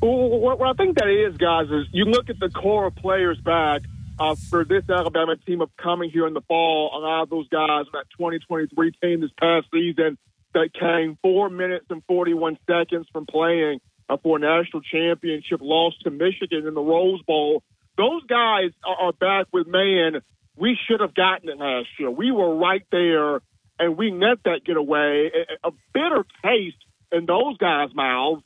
What 0.00 0.62
I 0.62 0.72
think 0.72 0.96
that 0.98 1.08
is, 1.08 1.36
guys, 1.36 1.66
is 1.66 1.86
you 1.92 2.06
look 2.06 2.30
at 2.30 2.40
the 2.40 2.48
core 2.48 2.86
of 2.86 2.96
players 2.96 3.38
back 3.38 3.82
uh, 4.18 4.34
for 4.48 4.64
this 4.64 4.84
Alabama 4.88 5.36
team 5.36 5.60
of 5.60 5.70
coming 5.76 6.10
here 6.10 6.26
in 6.26 6.32
the 6.32 6.40
fall. 6.42 6.90
A 6.94 6.98
lot 6.98 7.22
of 7.22 7.30
those 7.30 7.48
guys 7.48 7.84
in 7.86 7.92
that 7.92 8.06
2023 8.16 8.92
team 9.02 9.20
this 9.20 9.30
past 9.38 9.66
season 9.72 10.16
that 10.54 10.70
came 10.72 11.18
four 11.22 11.50
minutes 11.50 11.86
and 11.90 12.02
41 12.06 12.58
seconds 12.66 13.06
from 13.12 13.26
playing 13.26 13.80
uh, 14.08 14.16
for 14.22 14.38
a 14.38 14.40
national 14.40 14.82
championship, 14.82 15.60
loss 15.62 15.94
to 16.04 16.10
Michigan 16.10 16.66
in 16.66 16.74
the 16.74 16.80
Rose 16.80 17.22
Bowl. 17.26 17.62
Those 17.96 18.24
guys 18.26 18.70
are, 18.84 19.12
back 19.12 19.46
with, 19.52 19.66
man, 19.66 20.22
we 20.56 20.78
should 20.86 21.00
have 21.00 21.14
gotten 21.14 21.48
it 21.50 21.58
last 21.58 21.88
year. 21.98 22.10
We 22.10 22.32
were 22.32 22.56
right 22.56 22.84
there, 22.90 23.40
and 23.78 23.96
we 23.96 24.10
let 24.10 24.42
that 24.44 24.64
get 24.64 24.76
away. 24.76 25.30
A 25.62 25.70
bitter 25.92 26.24
taste 26.42 26.82
in 27.12 27.26
those 27.26 27.58
guys' 27.58 27.90
mouths. 27.94 28.42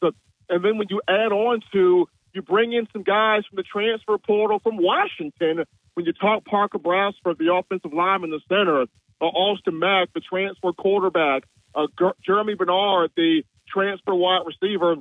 And 0.49 0.65
then 0.65 0.79
when 0.79 0.89
you 0.91 1.01
add 1.09 1.33
on 1.33 1.61
to, 1.73 2.09
you 2.33 2.43
bring 2.43 2.73
in 2.73 2.87
some 2.93 3.03
guys 3.03 3.43
from 3.49 3.57
the 3.57 3.63
transfer 3.63 4.19
portal 4.19 4.59
from 4.59 4.77
Washington, 4.77 5.65
when 5.95 6.07
you 6.07 6.13
talk 6.13 6.45
Parker 6.45 6.79
Brailsford, 6.79 7.39
the 7.39 7.55
offensive 7.55 7.93
lineman, 7.93 8.33
in 8.33 8.41
the 8.41 8.55
center, 8.55 8.83
uh, 8.83 9.25
Austin 9.25 9.79
Mack, 9.79 10.13
the 10.13 10.21
transfer 10.21 10.73
quarterback, 10.73 11.45
uh, 11.75 11.87
Germie 12.29 12.59
Bernard, 12.59 13.13
the 13.17 13.45
transfer 13.69 14.15
wide 14.15 14.43
receiver, 14.47 14.97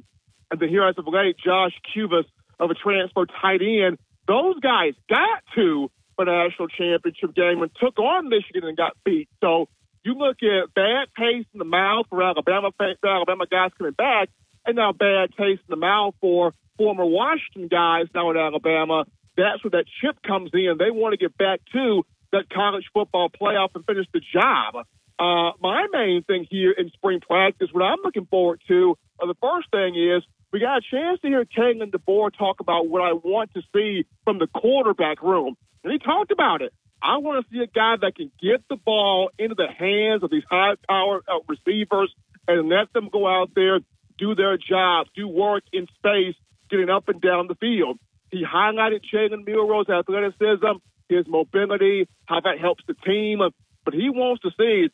and 0.52 0.60
then 0.60 0.70
here 0.70 0.88
as 0.88 0.96
of 0.98 1.08
late, 1.08 1.36
Josh 1.44 1.74
Cuevas 1.92 2.26
of 2.60 2.70
a 2.70 2.76
transfer 2.76 3.26
tight 3.26 3.62
end. 3.62 3.98
Those 4.28 4.60
guys 4.60 4.94
got 5.10 5.44
to 5.56 5.90
a 6.18 6.26
national 6.26 6.68
championship 6.68 7.34
game 7.36 7.62
and 7.62 7.72
took 7.82 7.98
on 8.00 8.30
Michigan 8.30 8.64
and 8.64 8.78
got 8.78 8.96
beat. 9.04 9.28
So 9.42 9.68
you 10.04 10.14
look 10.14 10.38
at 10.44 10.74
bad 10.74 11.08
taste 11.18 11.48
in 11.54 11.60
the 11.60 11.66
mouth 11.66 12.06
for 12.10 12.22
Alabama, 12.22 12.70
for 12.78 12.94
Alabama 13.04 13.46
guys 13.50 13.72
coming 13.78 13.94
back, 13.94 14.30
and 14.66 14.76
now 14.76 14.92
bad 14.92 15.30
taste 15.38 15.62
in 15.68 15.70
the 15.70 15.76
mouth 15.76 16.16
for 16.22 16.54
former 16.78 17.06
Washington 17.06 17.68
guys 17.68 18.06
now 18.14 18.32
in 18.32 18.38
Alabama. 18.38 19.06
That's 19.36 19.64
where 19.64 19.72
that 19.72 19.86
chip 20.02 20.22
comes 20.26 20.52
in. 20.54 20.76
They 20.78 20.92
want 20.92 21.14
to 21.14 21.18
get 21.18 21.38
back 21.38 21.62
to 21.74 22.04
that 22.32 22.50
college 22.50 22.86
football 22.94 23.30
playoff 23.30 23.70
and 23.76 23.86
finish 23.86 24.06
the 24.14 24.22
job. 24.34 24.86
Uh, 25.20 25.52
my 25.62 25.88
main 25.92 26.24
thing 26.24 26.46
here 26.50 26.72
in 26.72 26.90
spring 26.90 27.20
practice, 27.20 27.70
what 27.72 27.84
I'm 27.84 28.00
looking 28.04 28.26
forward 28.26 28.62
to, 28.68 28.98
uh, 29.22 29.28
the 29.28 29.36
first 29.42 29.70
thing 29.72 29.96
is 29.96 30.24
we 30.52 30.60
got 30.60 30.78
a 30.78 30.82
chance 30.82 31.20
to 31.22 31.28
hear 31.28 31.46
Kalen 31.46 31.92
DeBoer 31.92 32.36
talk 32.38 32.60
about 32.60 32.88
what 32.88 33.02
I 33.02 33.14
want 33.14 33.54
to 33.54 33.62
see 33.74 34.06
from 34.24 34.40
the 34.40 34.48
quarterback 34.48 35.22
room. 35.22 35.56
And 35.84 35.92
he 35.92 36.00
talked 36.00 36.32
about 36.32 36.62
it. 36.62 36.74
I 37.02 37.18
want 37.18 37.46
to 37.46 37.52
see 37.52 37.62
a 37.62 37.68
guy 37.68 37.96
that 38.02 38.16
can 38.16 38.32
get 38.42 38.64
the 38.70 38.78
ball 38.78 39.30
into 39.38 39.56
the 39.56 39.68
hands 39.68 40.24
of 40.24 40.32
these 40.32 40.44
high 40.50 40.76
power 40.88 41.22
uh, 41.28 41.40
receivers 41.48 42.14
and 42.48 42.70
let 42.70 42.94
them 42.94 43.10
go 43.12 43.28
out 43.28 43.52
there, 43.56 43.80
do 44.18 44.36
their 44.36 44.58
job, 44.58 45.08
do 45.16 45.28
work 45.28 45.64
in 45.72 45.88
space, 45.98 46.36
getting 46.70 46.90
up 46.90 47.10
and 47.10 47.22
down 47.22 47.48
the 47.48 47.56
field. 47.56 48.00
He 48.32 48.44
highlighted 48.44 49.02
Jalen 49.14 49.46
Milroe's 49.46 49.90
athleticism, 49.90 50.80
his 51.10 51.26
mobility, 51.28 52.08
how 52.26 52.42
that 52.42 52.60
helps 52.60 52.84
the 52.88 52.96
team. 53.06 53.40
But 53.86 53.94
he 53.94 54.10
wants 54.10 54.42
to 54.42 54.52
see 54.58 54.90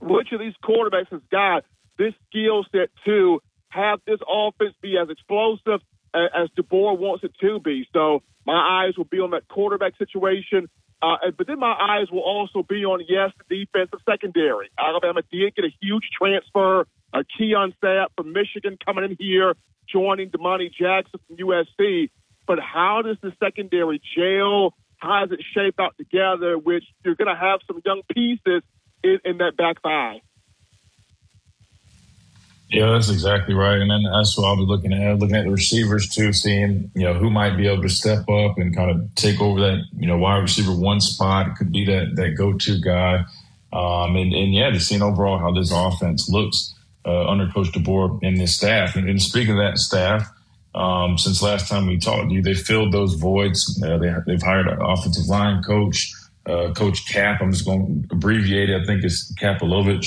which 0.00 0.28
of 0.32 0.40
these 0.40 0.54
quarterbacks 0.62 1.10
has 1.10 1.22
got 1.30 1.64
this 1.98 2.14
skill 2.28 2.64
set 2.70 2.90
to 3.06 3.40
have 3.68 4.00
this 4.06 4.20
offense 4.28 4.74
be 4.80 4.96
as 4.98 5.08
explosive 5.10 5.80
as, 6.14 6.28
as 6.34 6.48
DeBoer 6.56 6.98
wants 6.98 7.24
it 7.24 7.32
to 7.40 7.58
be. 7.60 7.86
So 7.92 8.22
my 8.46 8.84
eyes 8.84 8.96
will 8.96 9.04
be 9.04 9.18
on 9.18 9.30
that 9.30 9.48
quarterback 9.48 9.96
situation. 9.98 10.68
Uh, 11.02 11.16
but 11.36 11.46
then 11.46 11.58
my 11.58 11.72
eyes 11.72 12.10
will 12.10 12.20
also 12.20 12.62
be 12.62 12.84
on, 12.84 13.04
yes, 13.08 13.30
the 13.48 13.66
defensive 13.66 14.00
secondary. 14.08 14.70
Alabama 14.78 15.22
did 15.30 15.54
get 15.54 15.64
a 15.64 15.74
huge 15.80 16.08
transfer, 16.16 16.86
a 17.12 17.24
Keon 17.24 17.74
Sapp 17.82 18.08
from 18.16 18.32
Michigan 18.32 18.78
coming 18.84 19.04
in 19.04 19.16
here, 19.18 19.54
joining 19.88 20.30
Domani 20.30 20.70
Jackson 20.70 21.20
from 21.26 21.36
USC. 21.36 22.10
But 22.46 22.58
how 22.60 23.02
does 23.02 23.16
the 23.22 23.32
secondary 23.42 24.00
gel? 24.16 24.74
How 24.98 25.26
does 25.26 25.38
it 25.38 25.44
shape 25.54 25.80
out 25.80 25.96
together? 25.96 26.56
Which 26.58 26.84
you're 27.04 27.16
going 27.16 27.34
to 27.34 27.40
have 27.40 27.60
some 27.66 27.80
young 27.84 28.02
pieces 28.12 28.62
in, 29.02 29.18
in 29.24 29.38
that 29.38 29.56
back 29.56 29.80
five. 29.82 30.20
Yeah, 32.68 32.90
that's 32.90 33.10
exactly 33.10 33.54
right. 33.54 33.78
And 33.78 33.90
then 33.90 34.02
that's 34.02 34.36
what 34.36 34.46
I'll 34.46 34.56
be 34.56 34.62
looking 34.62 34.92
at, 34.92 35.18
looking 35.18 35.36
at 35.36 35.44
the 35.44 35.52
receivers 35.52 36.08
too, 36.08 36.32
seeing, 36.32 36.90
you 36.94 37.04
know, 37.04 37.14
who 37.14 37.30
might 37.30 37.56
be 37.56 37.68
able 37.68 37.82
to 37.82 37.88
step 37.88 38.28
up 38.28 38.58
and 38.58 38.74
kind 38.74 38.90
of 38.90 39.14
take 39.14 39.40
over 39.40 39.60
that, 39.60 39.84
you 39.96 40.06
know, 40.08 40.18
wide 40.18 40.38
receiver 40.38 40.72
one 40.72 41.00
spot. 41.00 41.46
It 41.46 41.54
could 41.56 41.70
be 41.70 41.84
that, 41.84 42.16
that 42.16 42.34
go-to 42.36 42.80
guy. 42.80 43.24
Um, 43.72 44.16
and, 44.16 44.32
and 44.32 44.52
yeah, 44.52 44.70
just 44.72 44.88
seeing 44.88 45.02
overall 45.02 45.38
how 45.38 45.52
this 45.52 45.70
offense 45.72 46.28
looks 46.28 46.74
uh, 47.06 47.28
under 47.28 47.48
Coach 47.48 47.68
DeBoer 47.68 48.18
and 48.22 48.38
his 48.38 48.54
staff. 48.54 48.96
And, 48.96 49.08
and 49.08 49.22
speaking 49.22 49.52
of 49.52 49.58
that 49.58 49.78
staff, 49.78 50.28
um, 50.74 51.16
since 51.16 51.40
last 51.40 51.68
time 51.68 51.86
we 51.86 51.98
talked 51.98 52.28
to 52.28 52.34
you, 52.34 52.42
they 52.42 52.54
filled 52.54 52.92
those 52.92 53.14
voids. 53.14 53.80
Uh, 53.82 53.96
they, 53.96 54.12
they've 54.26 54.42
hired 54.42 54.68
an 54.68 54.80
offensive 54.82 55.26
line 55.26 55.62
coach, 55.62 56.12
uh, 56.46 56.72
Coach 56.74 57.08
Cap. 57.08 57.40
I'm 57.40 57.52
just 57.52 57.64
going 57.64 58.02
to 58.08 58.14
abbreviate 58.14 58.68
it. 58.68 58.82
I 58.82 58.84
think 58.84 59.02
it's 59.02 59.32
Kapilovic. 59.34 60.06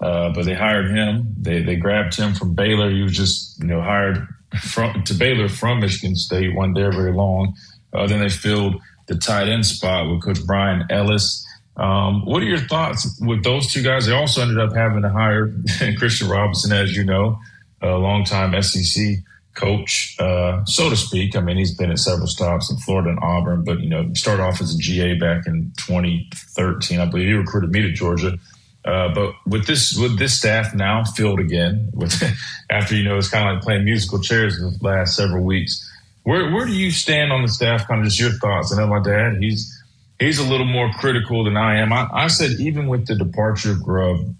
Uh, 0.00 0.30
but 0.32 0.44
they 0.44 0.54
hired 0.54 0.90
him. 0.90 1.34
They 1.40 1.60
they 1.62 1.74
grabbed 1.74 2.14
him 2.14 2.32
from 2.32 2.54
Baylor. 2.54 2.90
He 2.90 3.02
was 3.02 3.16
just 3.16 3.60
you 3.60 3.66
know 3.66 3.80
hired 3.80 4.26
from 4.60 5.02
to 5.04 5.14
Baylor 5.14 5.48
from 5.48 5.80
Michigan 5.80 6.14
State. 6.14 6.54
wasn't 6.54 6.76
there 6.76 6.92
very 6.92 7.12
long. 7.12 7.54
Uh, 7.92 8.06
then 8.06 8.20
they 8.20 8.28
filled 8.28 8.80
the 9.08 9.16
tight 9.16 9.48
end 9.48 9.66
spot 9.66 10.08
with 10.08 10.22
Coach 10.22 10.44
Bryan 10.46 10.84
Ellis. 10.90 11.44
Um, 11.78 12.24
what 12.24 12.42
are 12.42 12.46
your 12.46 12.58
thoughts 12.58 13.20
with 13.20 13.44
those 13.44 13.72
two 13.72 13.82
guys? 13.82 14.06
They 14.06 14.12
also 14.12 14.42
ended 14.42 14.58
up 14.58 14.74
having 14.74 15.02
to 15.02 15.08
hire 15.08 15.54
Christian 15.98 16.28
Robinson, 16.28 16.72
as 16.72 16.96
you 16.96 17.04
know, 17.04 17.38
a 17.80 17.90
longtime 17.90 18.60
SEC 18.62 19.18
coach, 19.54 20.16
uh, 20.18 20.64
so 20.64 20.90
to 20.90 20.96
speak. 20.96 21.36
I 21.36 21.40
mean, 21.40 21.56
he's 21.56 21.74
been 21.74 21.90
at 21.90 21.98
several 21.98 22.26
stops 22.26 22.70
in 22.70 22.78
Florida 22.78 23.10
and 23.10 23.18
Auburn, 23.22 23.64
but 23.64 23.80
you 23.80 23.88
know, 23.88 24.10
started 24.14 24.42
off 24.42 24.60
as 24.60 24.74
a 24.74 24.78
GA 24.78 25.14
back 25.14 25.46
in 25.46 25.72
2013, 25.78 27.00
I 27.00 27.06
believe. 27.06 27.28
He 27.28 27.34
recruited 27.34 27.70
me 27.70 27.82
to 27.82 27.92
Georgia. 27.92 28.38
Uh, 28.84 29.12
but 29.12 29.34
with 29.46 29.66
this 29.66 29.96
with 29.98 30.18
this 30.18 30.38
staff 30.38 30.74
now 30.74 31.04
filled 31.04 31.40
again, 31.40 31.90
with 31.92 32.22
after 32.70 32.94
you 32.94 33.04
know 33.04 33.18
it's 33.18 33.28
kind 33.28 33.48
of 33.48 33.56
like 33.56 33.62
playing 33.62 33.84
musical 33.84 34.20
chairs 34.20 34.56
the 34.58 34.76
last 34.80 35.14
several 35.14 35.44
weeks. 35.44 35.84
Where 36.22 36.50
where 36.52 36.66
do 36.66 36.72
you 36.72 36.90
stand 36.90 37.32
on 37.32 37.42
the 37.42 37.48
staff? 37.48 37.86
Kind 37.86 38.00
of 38.00 38.06
just 38.06 38.20
your 38.20 38.30
thoughts. 38.32 38.72
I 38.72 38.78
know 38.78 38.86
my 38.86 39.02
dad 39.02 39.38
he's 39.40 39.77
he's 40.18 40.38
a 40.38 40.44
little 40.44 40.66
more 40.66 40.90
critical 40.92 41.44
than 41.44 41.56
I 41.56 41.76
am. 41.78 41.92
I, 41.92 42.08
I 42.12 42.26
said 42.28 42.52
even 42.60 42.86
with 42.86 43.06
the 43.06 43.14
departure 43.14 43.72
of 43.72 43.82
Grubb 43.82 44.34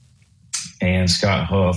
and 0.81 1.11
Scott 1.11 1.47
Huff, 1.47 1.76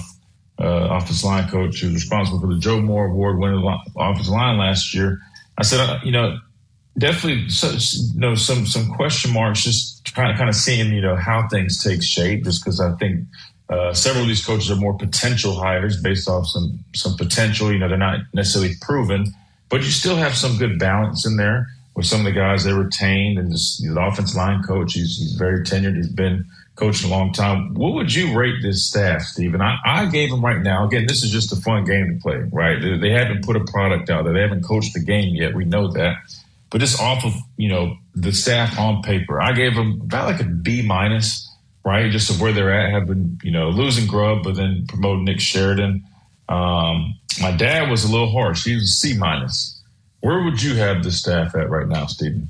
uh, 0.60 0.89
offensive 0.91 1.26
line 1.26 1.49
coach 1.49 1.82
who's 1.82 1.93
responsible 1.93 2.39
for 2.39 2.47
the 2.47 2.60
Joe 2.60 2.82
Moore 2.82 3.08
Award 3.08 3.39
winning 3.39 3.66
offensive 3.97 4.32
line 4.32 4.58
last 4.58 4.93
year, 4.93 5.20
I 5.58 5.64
said 5.64 5.80
uh, 5.80 5.99
you 6.04 6.12
know 6.12 6.38
definitely 6.97 7.47
you 7.47 8.20
know 8.20 8.36
some 8.36 8.66
some 8.66 8.91
question 8.93 9.34
marks 9.34 9.64
just 9.64 10.14
kind 10.14 10.32
of 10.32 10.38
kind 10.38 10.49
of 10.49 10.56
seeing 10.56 10.93
you 10.93 11.02
know 11.02 11.16
how 11.16 11.47
things 11.47 11.84
take 11.84 12.04
shape 12.04 12.43
just 12.43 12.64
because 12.64 12.80
I 12.80 12.93
think 12.97 13.26
uh, 13.70 13.93
several 13.93 14.24
of 14.24 14.28
these 14.28 14.45
coaches 14.45 14.70
are 14.70 14.76
more 14.76 14.97
potential 14.97 15.56
hires 15.56 16.02
based 16.02 16.28
off 16.28 16.47
some 16.47 16.84
some 16.93 17.16
potential 17.16 17.72
you 17.72 17.80
know 17.80 17.88
they're 17.88 17.97
not 17.97 18.20
necessarily 18.34 18.76
proven 18.82 19.34
but 19.70 19.82
you 19.82 19.89
still 19.89 20.18
have 20.18 20.36
some 20.36 20.58
good 20.58 20.78
balance 20.78 21.26
in 21.26 21.38
there 21.38 21.68
with 21.96 22.06
some 22.06 22.20
of 22.20 22.26
the 22.26 22.32
guys 22.32 22.64
they 22.64 22.74
retained 22.74 23.38
and 23.38 23.52
just 23.52 23.84
the 23.84 24.02
offensive 24.02 24.38
line 24.38 24.64
coach. 24.64 24.94
He's, 24.94 25.18
he's 25.18 25.34
very 25.34 25.64
tenured. 25.64 25.98
He's 25.98 26.08
been 26.08 26.46
coaching 26.76 27.12
a 27.12 27.14
long 27.14 27.34
time. 27.34 27.74
What 27.74 27.94
would 27.94 28.14
you 28.14 28.38
rate 28.38 28.62
this 28.62 28.88
staff 28.88 29.22
Stephen 29.22 29.62
I, 29.62 29.78
I 29.86 30.06
gave 30.06 30.32
them 30.32 30.44
right 30.44 30.62
now 30.62 30.88
again 30.88 31.06
this 31.06 31.22
is 31.22 31.30
just 31.30 31.52
a 31.52 31.58
fun 31.58 31.84
game 31.84 32.16
to 32.16 32.22
play 32.22 32.38
right? 32.52 32.82
They, 32.82 32.98
they 32.98 33.12
haven't 33.12 33.44
put 33.44 33.56
a 33.56 33.64
product 33.66 34.10
out 34.10 34.24
there. 34.24 34.34
They 34.34 34.42
haven't 34.42 34.64
coached 34.64 34.94
the 34.94 35.04
game 35.04 35.36
yet. 35.36 35.54
We 35.54 35.66
know 35.66 35.92
that. 35.92 36.16
But 36.72 36.80
just 36.80 37.00
off 37.00 37.26
of 37.26 37.36
you 37.58 37.68
know 37.70 37.98
the 38.16 38.32
staff 38.32 38.80
on 38.80 39.04
paper, 39.04 39.42
I 39.42 39.52
gave 39.52 39.76
them 39.76 40.02
about 40.02 40.28
like 40.28 40.42
a 40.42 40.46
B 40.46 40.82
minus, 40.82 41.54
right? 41.86 42.10
Just 42.10 42.30
of 42.30 42.42
where 42.42 42.54
they're 42.54 42.74
at, 42.74 42.92
have 42.92 43.08
been 43.08 43.39
you 43.44 43.52
know 43.52 43.70
losing 43.70 44.08
Grubb, 44.08 44.44
but 44.44 44.56
then 44.56 44.86
promoting 44.88 45.26
Nick 45.26 45.42
Sheridan. 45.42 46.04
Um, 46.48 47.20
my 47.42 47.52
dad 47.52 47.89
was 47.89 48.06
a 48.06 48.12
little 48.12 48.32
harsh; 48.32 48.64
he 48.64 48.74
was 48.74 48.84
a 48.84 48.88
C 48.88 49.18
minus. 49.18 49.81
Where 50.22 50.44
would 50.44 50.62
you 50.62 50.76
have 50.76 51.04
the 51.04 51.12
staff 51.12 51.56
at 51.56 51.70
right 51.70 51.88
now, 51.88 52.06
Stephen? 52.06 52.50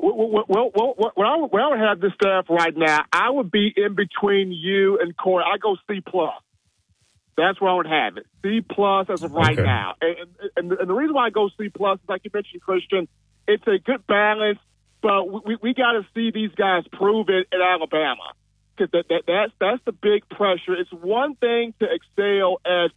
Well, 0.00 0.14
well, 0.16 0.44
well, 0.48 0.94
well 0.96 1.12
when, 1.14 1.26
I, 1.26 1.36
when 1.36 1.62
I 1.62 1.68
would 1.68 1.80
have 1.80 2.00
the 2.00 2.10
staff 2.14 2.46
right 2.48 2.76
now, 2.76 3.04
I 3.12 3.30
would 3.30 3.50
be 3.50 3.72
in 3.76 3.94
between 3.94 4.52
you 4.52 4.98
and 5.00 5.16
Corey. 5.16 5.44
I 5.44 5.58
go 5.58 5.76
C 5.88 6.00
plus. 6.06 6.34
That's 7.36 7.60
where 7.60 7.70
I 7.70 7.74
would 7.74 7.86
have 7.86 8.16
it. 8.16 8.26
C 8.42 8.60
plus 8.60 9.08
as 9.10 9.22
of 9.22 9.32
right 9.32 9.58
okay. 9.58 9.62
now. 9.62 9.94
And, 10.00 10.16
and, 10.56 10.72
and, 10.72 10.90
the 10.90 10.94
reason 10.94 11.14
why 11.14 11.26
I 11.26 11.30
go 11.30 11.48
C 11.56 11.68
plus 11.68 11.98
is 12.00 12.08
like 12.08 12.22
you 12.24 12.30
mentioned, 12.34 12.62
Christian, 12.62 13.08
it's 13.46 13.66
a 13.66 13.78
good 13.78 14.06
balance, 14.06 14.58
but 15.00 15.24
we, 15.46 15.56
we 15.62 15.74
got 15.74 15.92
to 15.92 16.06
see 16.14 16.32
these 16.32 16.50
guys 16.56 16.82
prove 16.92 17.28
it 17.28 17.46
in 17.52 17.60
Alabama 17.60 18.32
because 18.76 18.90
that, 18.92 19.04
that, 19.08 19.22
that's 19.26 19.52
that's 19.60 19.84
the 19.84 19.92
big 19.92 20.28
pressure. 20.28 20.74
It's 20.74 20.92
one 20.92 21.36
thing 21.36 21.74
to 21.80 21.86
excel 21.86 22.60
at 22.64 22.90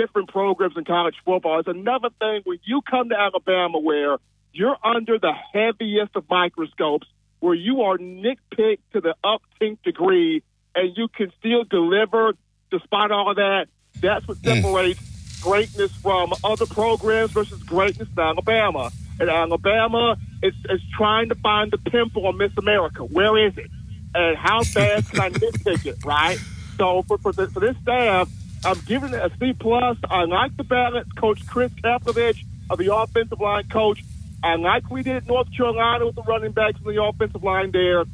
different 0.00 0.28
programs 0.28 0.76
in 0.76 0.84
college 0.84 1.14
football. 1.24 1.58
It's 1.58 1.68
another 1.68 2.10
thing 2.18 2.42
when 2.44 2.58
you 2.64 2.80
come 2.88 3.08
to 3.08 3.18
Alabama 3.18 3.78
where 3.78 4.18
you're 4.52 4.76
under 4.84 5.18
the 5.18 5.32
heaviest 5.52 6.14
of 6.14 6.24
microscopes, 6.28 7.06
where 7.40 7.54
you 7.54 7.82
are 7.82 7.98
nitpicked 7.98 8.80
to 8.92 9.00
the 9.00 9.14
upteenth 9.24 9.82
degree, 9.82 10.42
and 10.74 10.96
you 10.96 11.08
can 11.08 11.32
still 11.38 11.64
deliver 11.64 12.32
despite 12.70 13.10
all 13.10 13.30
of 13.30 13.36
that. 13.36 13.66
That's 14.00 14.26
what 14.28 14.38
mm. 14.38 14.62
separates 14.62 15.40
greatness 15.40 15.92
from 15.92 16.32
other 16.44 16.66
programs 16.66 17.30
versus 17.32 17.62
greatness 17.62 18.08
in 18.08 18.18
Alabama 18.18 18.90
in 19.20 19.28
Alabama 19.28 20.16
is, 20.42 20.54
is 20.68 20.80
trying 20.96 21.28
to 21.28 21.34
find 21.36 21.70
the 21.70 21.78
pimple 21.78 22.26
on 22.26 22.36
Miss 22.36 22.52
America. 22.56 23.04
Where 23.04 23.46
is 23.46 23.56
it? 23.56 23.70
And 24.14 24.36
how 24.36 24.62
fast 24.62 25.10
can 25.10 25.20
I 25.20 25.30
nitpick 25.30 25.86
it, 25.86 26.04
right? 26.04 26.38
So 26.76 27.02
for, 27.02 27.18
for, 27.18 27.32
the, 27.32 27.48
for 27.48 27.60
this 27.60 27.76
staff, 27.82 28.28
I'm 28.64 28.78
giving 28.80 29.14
it 29.14 29.20
a 29.20 29.30
C 29.38 29.52
plus. 29.52 29.96
I 30.10 30.24
like 30.24 30.56
the 30.56 30.64
balance. 30.64 31.10
Coach 31.12 31.46
Chris 31.46 31.72
Kapilovic 31.72 32.44
of 32.70 32.78
the 32.78 32.94
offensive 32.94 33.40
line 33.40 33.68
coach. 33.68 34.02
I 34.42 34.56
like 34.56 34.90
we 34.90 35.02
did 35.02 35.26
North 35.26 35.48
Carolina 35.56 36.06
with 36.06 36.14
the 36.14 36.22
running 36.22 36.52
backs 36.52 36.78
and 36.84 36.96
the 36.96 37.02
offensive 37.02 37.42
line 37.42 37.70
there. 37.72 38.04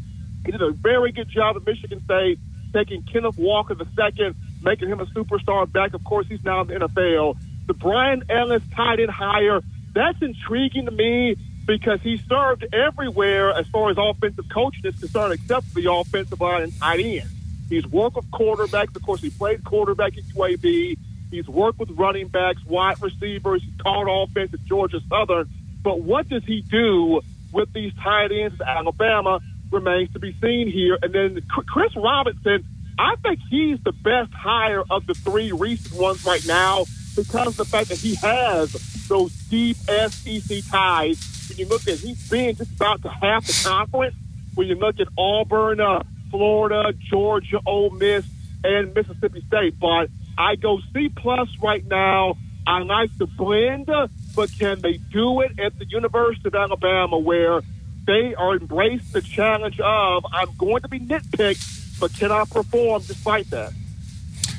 He 0.45 0.53
did 0.53 0.63
a 0.63 0.71
very 0.71 1.13
good 1.13 1.29
job 1.29 1.57
at 1.57 1.67
Michigan 1.67 2.03
State, 2.05 2.39
taking 2.73 3.03
Kenneth 3.03 3.39
Walker 3.39 3.75
the 3.75 3.87
second, 3.97 4.35
making 4.63 4.89
him 4.89 5.01
a 5.01 5.07
superstar 5.07 5.71
back. 5.71 5.95
Of 5.95 6.05
course, 6.05 6.27
he's 6.29 6.45
now 6.45 6.63
in 6.63 6.69
the 6.69 6.75
NFL. 6.75 7.37
The 7.67 7.75
Bryan 7.75 8.25
Ellis 8.29 8.63
tied 8.75 9.01
in 9.01 9.09
higher 9.09 9.61
that's 9.95 10.21
intriguing 10.21 10.87
to 10.87 10.91
me 10.91 11.37
because 11.67 12.01
he 12.03 12.19
served 12.29 12.67
everywhere 12.75 13.53
as 13.53 13.67
far 13.69 13.91
as 13.91 13.97
offensive 13.99 14.49
coaching 14.53 14.85
is 14.85 14.99
concerned, 14.99 15.33
except 15.33 15.67
for 15.69 15.81
the 15.81 15.91
offensive 15.91 16.41
line 16.41 16.63
and 16.63 16.79
tight 16.79 17.01
end. 17.01 17.31
He's 17.69 17.87
worked 17.87 18.17
with 18.17 18.31
quarterbacks. 18.31 18.95
Of 18.95 19.03
course, 19.03 19.21
he 19.21 19.31
played 19.31 19.65
quarterback 19.65 20.17
at 20.17 20.25
UAB. 20.25 20.97
He's 21.31 21.49
worked 21.49 21.79
with 21.79 21.91
running 21.91 22.29
backs, 22.29 22.65
wide 22.65 23.01
receivers. 23.03 23.63
He's 23.63 23.77
called 23.81 24.09
offense 24.09 24.53
at 24.55 24.65
Georgia 24.65 25.01
Southern. 25.09 25.49
But 25.83 26.01
what 26.01 26.29
does 26.29 26.45
he 26.45 26.63
do 26.63 27.21
with 27.53 27.73
these 27.73 27.93
tight 28.03 28.33
ends 28.33 28.61
at 28.61 28.77
Alabama 28.77 29.41
remains 29.71 30.13
to 30.13 30.19
be 30.19 30.35
seen 30.41 30.71
here. 30.71 30.99
And 31.03 31.13
then 31.13 31.41
Chris 31.49 31.95
Robinson, 31.97 32.65
I 32.99 33.17
think 33.23 33.41
he's 33.49 33.83
the 33.83 33.93
best 33.93 34.33
hire 34.33 34.83
of 34.91 35.07
the 35.07 35.15
three 35.15 35.53
recent 35.53 36.01
ones 36.01 36.25
right 36.25 36.45
now 36.47 36.85
because 37.17 37.49
of 37.49 37.57
the 37.57 37.65
fact 37.65 37.89
that 37.89 37.99
he 37.99 38.15
has 38.17 38.73
those 39.09 39.33
deep 39.49 39.77
SEC 39.77 40.63
ties. 40.71 41.49
When 41.49 41.59
you 41.59 41.67
look 41.67 41.87
at, 41.87 41.99
he's 41.99 42.29
been 42.29 42.57
just 42.57 42.75
about 42.75 43.03
to 43.03 43.09
half 43.09 43.47
the 43.47 43.61
conference. 43.69 44.15
When 44.55 44.67
you 44.69 44.77
look 44.77 45.01
at 45.01 45.09
Auburn, 45.19 45.81
uh, 45.81 46.03
Florida, 46.35 46.93
Georgia, 46.99 47.61
Ole 47.65 47.91
Miss, 47.91 48.27
and 48.65 48.93
Mississippi 48.93 49.45
State, 49.47 49.79
but 49.79 50.11
I 50.37 50.57
go 50.57 50.81
C 50.93 51.09
plus 51.09 51.49
right 51.63 51.87
now. 51.87 52.37
I 52.67 52.81
like 52.81 53.17
the 53.19 53.27
blend, 53.27 53.89
but 54.35 54.51
can 54.59 54.81
they 54.81 54.95
do 54.95 55.43
it 55.43 55.61
at 55.61 55.79
the 55.79 55.87
University 55.87 56.49
of 56.49 56.57
Alabama 56.57 57.19
where 57.19 57.61
they 58.05 58.35
are 58.35 58.57
embracing 58.57 59.13
the 59.13 59.21
challenge 59.21 59.79
of 59.79 60.27
I'm 60.33 60.49
going 60.59 60.83
to 60.83 60.89
be 60.89 60.99
nitpicked, 60.99 62.01
but 62.01 62.13
can 62.19 62.33
I 62.33 62.43
perform 62.51 63.03
despite 63.03 63.51
that? 63.51 63.73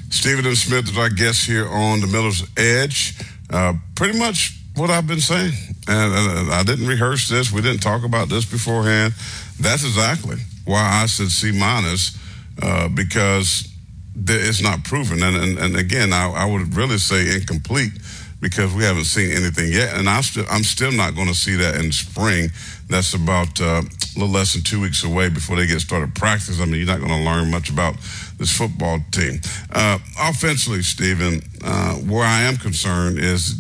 Stephen 0.09 0.45
M. 0.45 0.55
Smith 0.55 0.89
is 0.89 0.97
our 0.97 1.09
guest 1.09 1.45
here 1.45 1.67
on 1.67 1.99
the 1.99 2.07
Miller's 2.07 2.47
Edge. 2.55 3.19
Uh, 3.49 3.73
pretty 3.95 4.17
much 4.17 4.57
what 4.75 4.89
I've 4.89 5.07
been 5.07 5.19
saying. 5.19 5.51
And, 5.89 6.13
and 6.13 6.53
I 6.53 6.63
didn't 6.63 6.87
rehearse 6.87 7.27
this. 7.27 7.51
We 7.51 7.61
didn't 7.61 7.81
talk 7.81 8.05
about 8.05 8.29
this 8.29 8.45
beforehand. 8.45 9.13
That's 9.59 9.83
exactly 9.83 10.37
why 10.65 11.01
I 11.01 11.05
said 11.05 11.29
C 11.29 11.51
minus 11.51 12.17
uh, 12.61 12.87
because 12.89 13.71
it's 14.15 14.61
not 14.61 14.83
proven. 14.83 15.21
And, 15.23 15.35
and, 15.35 15.57
and 15.57 15.75
again, 15.75 16.13
I, 16.13 16.31
I, 16.31 16.45
would 16.45 16.73
really 16.75 16.97
say 16.97 17.35
incomplete 17.35 17.91
because 18.39 18.73
we 18.73 18.83
haven't 18.83 19.05
seen 19.05 19.31
anything 19.31 19.71
yet. 19.71 19.95
And 19.95 20.09
I 20.09 20.21
st- 20.21 20.47
I'm 20.49 20.63
still 20.63 20.91
not 20.91 21.15
going 21.15 21.27
to 21.27 21.33
see 21.33 21.55
that 21.55 21.75
in 21.75 21.91
spring. 21.91 22.49
That's 22.87 23.13
about 23.13 23.59
uh, 23.59 23.81
a 23.81 24.19
little 24.19 24.33
less 24.33 24.53
than 24.53 24.63
two 24.63 24.79
weeks 24.79 25.03
away 25.03 25.29
before 25.29 25.57
they 25.57 25.67
get 25.67 25.81
started 25.81 26.15
practice. 26.15 26.61
I 26.61 26.65
mean, 26.65 26.75
you're 26.75 26.87
not 26.87 26.99
going 26.99 27.11
to 27.11 27.25
learn 27.25 27.51
much 27.51 27.69
about 27.69 27.95
this 28.37 28.55
football 28.55 28.99
team. 29.11 29.41
Uh, 29.71 29.99
offensively, 30.19 30.81
Stephen, 30.81 31.41
uh, 31.63 31.95
where 31.95 32.23
I 32.23 32.41
am 32.43 32.57
concerned 32.57 33.19
is 33.19 33.55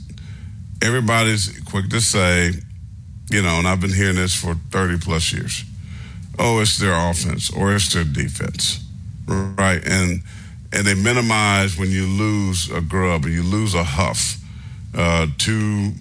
everybody's 0.81 1.59
quick 1.63 1.89
to 1.89 1.99
say, 2.01 2.51
you 3.29 3.41
know, 3.41 3.57
and 3.57 3.67
I've 3.67 3.81
been 3.81 3.93
hearing 3.93 4.15
this 4.15 4.35
for 4.35 4.55
30 4.71 4.99
plus 4.99 5.33
years. 5.33 5.63
Oh, 6.37 6.59
it's 6.59 6.77
their 6.77 6.93
offense 6.93 7.51
or 7.51 7.73
it's 7.73 7.93
their 7.93 8.03
defense, 8.03 8.83
right? 9.27 9.81
And 9.85 10.21
and 10.73 10.85
they 10.85 10.95
minimize 10.95 11.77
when 11.77 11.89
you 11.89 12.05
lose 12.05 12.69
a 12.69 12.81
Grubb 12.81 13.25
or 13.25 13.29
you 13.29 13.43
lose 13.43 13.73
a 13.73 13.83
Huff, 13.83 14.37
uh, 14.93 15.27
two 15.37 15.93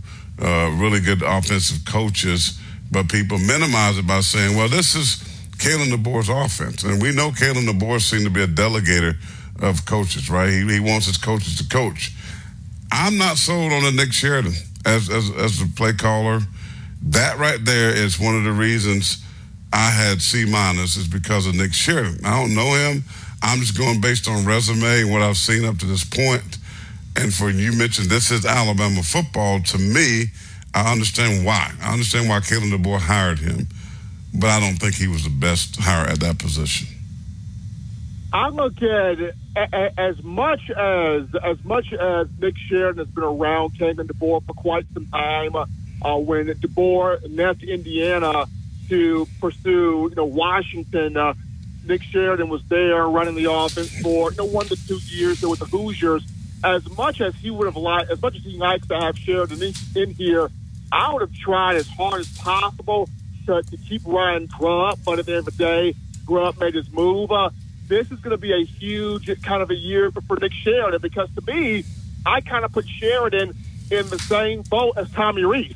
uh, 0.43 0.75
really 0.79 1.01
good 1.01 1.23
offensive 1.23 1.85
coaches, 1.85 2.59
but 2.91 3.09
people 3.09 3.39
minimize 3.39 3.99
it 3.99 4.07
by 4.07 4.21
saying, 4.21 4.57
well, 4.57 4.69
this 4.69 4.97
is 4.97 5.23
Kalen 5.59 5.93
DeBoer's 5.93 6.29
offense. 6.29 6.83
And 6.83 7.01
we 7.01 7.13
know 7.15 7.31
Kalen 7.31 7.69
DeBoer 7.69 8.01
seemed 8.01 8.25
to 8.25 8.31
be 8.31 8.43
a 8.43 8.49
delegator 8.49 9.17
of 9.61 9.87
coaches, 9.87 10.29
right? 10.29 10.51
He, 10.51 10.67
he 10.67 10.81
wants 10.81 11.07
his 11.07 11.19
coaches 11.19 11.57
to 11.59 11.69
coach. 11.69 12.13
I'm 12.91 13.17
not 13.17 13.37
sold 13.37 13.73
on 13.73 13.85
a 13.85 13.93
Nick 13.93 14.13
Sheridan 14.13 14.55
as, 14.85 15.09
as, 15.09 15.31
as 15.31 15.63
a 15.63 15.67
play 15.67 15.93
caller. 15.93 16.41
That 17.03 17.39
right 17.39 17.65
there 17.65 17.91
is 17.91 18.19
one 18.19 18.37
of 18.37 18.45
the 18.45 18.53
reasons 18.53 19.24
I 19.75 19.91
had 19.91 20.23
C 20.23 20.45
minus 20.45 20.97
is 20.97 21.09
because 21.09 21.49
of 21.49 21.57
Nick 21.57 21.75
Sheridan. 21.75 22.25
I 22.25 22.39
don't 22.39 22.55
know 22.55 22.75
him. 22.75 23.03
I'm 23.43 23.59
just 23.59 23.77
going 23.77 24.01
based 24.01 24.29
on 24.29 24.47
resume 24.47 25.03
and 25.03 25.11
what 25.11 25.21
I've 25.21 25.37
seen 25.37 25.65
up 25.65 25.79
to 25.79 25.87
this 25.87 26.05
point. 26.05 26.59
And 27.17 27.35
for 27.35 27.51
you 27.51 27.73
mentioned 27.73 28.09
this 28.09 28.31
is 28.31 28.47
Alabama 28.47 29.03
football. 29.03 29.61
To 29.61 29.79
me, 29.79 30.27
I 30.75 30.93
understand 30.93 31.45
why. 31.45 31.73
I 31.83 31.93
understand 31.93 32.29
why 32.29 32.39
Kalen 32.39 32.71
DeBoer 32.71 33.01
hired 33.01 33.41
him, 33.41 33.67
but 34.33 34.49
I 34.49 34.61
don't 34.61 34.77
think 34.77 34.95
he 34.95 35.09
was 35.09 35.25
the 35.25 35.31
best 35.31 35.77
hire 35.81 36.07
at 36.07 36.21
that 36.21 36.39
position. 36.39 36.87
I 38.33 38.51
look 38.51 38.81
at 38.81 39.35
as 39.99 40.23
much 40.23 40.71
as 40.71 41.35
as 41.43 41.65
much 41.65 41.93
as 41.93 42.29
Nick 42.39 42.55
Sheridan 42.69 43.05
has 43.05 43.13
been 43.13 43.25
around 43.25 43.75
Kalen 43.75 44.07
DeBoer 44.07 44.47
for 44.47 44.55
quite 44.55 44.87
some 44.95 45.07
time. 45.07 45.57
Uh, 45.57 46.19
when 46.19 46.47
DeBoer 46.47 47.19
left 47.35 47.63
Indiana 47.65 48.47
to 48.89 49.27
pursue, 49.41 50.09
you 50.11 50.15
know, 50.17 50.25
Washington, 50.25 51.17
uh, 51.17 51.35
Nick 51.87 52.03
Sheridan 52.03 52.49
was 52.49 52.63
there 52.65 53.07
running 53.07 53.35
the 53.35 53.51
offense 53.51 53.91
for 54.01 54.31
you 54.31 54.39
know 54.39 54.45
one 54.45 54.67
to 54.67 54.87
two 54.87 54.99
years 55.09 55.41
there 55.41 55.51
with 55.51 55.61
the 55.61 55.67
Hoosiers. 55.67 56.27
As 56.63 56.89
much 56.97 57.21
as 57.21 57.35
he 57.35 57.51
would 57.51 57.67
have 57.67 57.77
liked, 57.77 58.11
as 58.11 58.23
much 58.23 58.37
as 58.37 58.43
he 58.43 58.57
likes 58.57 58.87
to 58.89 58.99
have 58.99 59.19
Sheridan 59.19 59.75
in, 59.95 60.11
here, 60.13 60.51
I 60.91 61.13
would 61.13 61.21
have 61.21 61.35
tried 61.35 61.77
as 61.77 61.87
hard 61.89 62.21
as 62.21 62.39
possible 62.39 63.09
to, 63.47 63.63
to 63.63 63.77
keep 63.77 64.01
Ryan 64.07 64.47
Grubb. 64.47 65.01
But 65.05 65.19
at 65.19 65.27
the 65.27 65.33
end 65.33 65.39
of 65.41 65.45
the 65.45 65.51
day, 65.63 65.95
Grubb 66.25 66.59
made 66.59 66.75
his 66.75 66.91
move. 66.91 67.31
Uh, 67.31 67.51
this 67.87 68.11
is 68.11 68.19
going 68.21 68.31
to 68.31 68.39
be 68.39 68.53
a 68.53 68.65
huge 68.65 69.29
kind 69.43 69.63
of 69.63 69.71
a 69.71 69.75
year 69.75 70.11
for 70.11 70.39
Nick 70.39 70.53
Sheridan 70.53 71.03
because 71.03 71.29
to 71.35 71.43
me, 71.53 71.85
I 72.25 72.41
kind 72.41 72.65
of 72.65 72.73
put 72.73 72.89
Sheridan 72.89 73.55
in 73.91 74.09
the 74.09 74.19
same 74.19 74.63
boat 74.63 74.95
as 74.97 75.11
Tommy 75.11 75.45
Rees. 75.45 75.75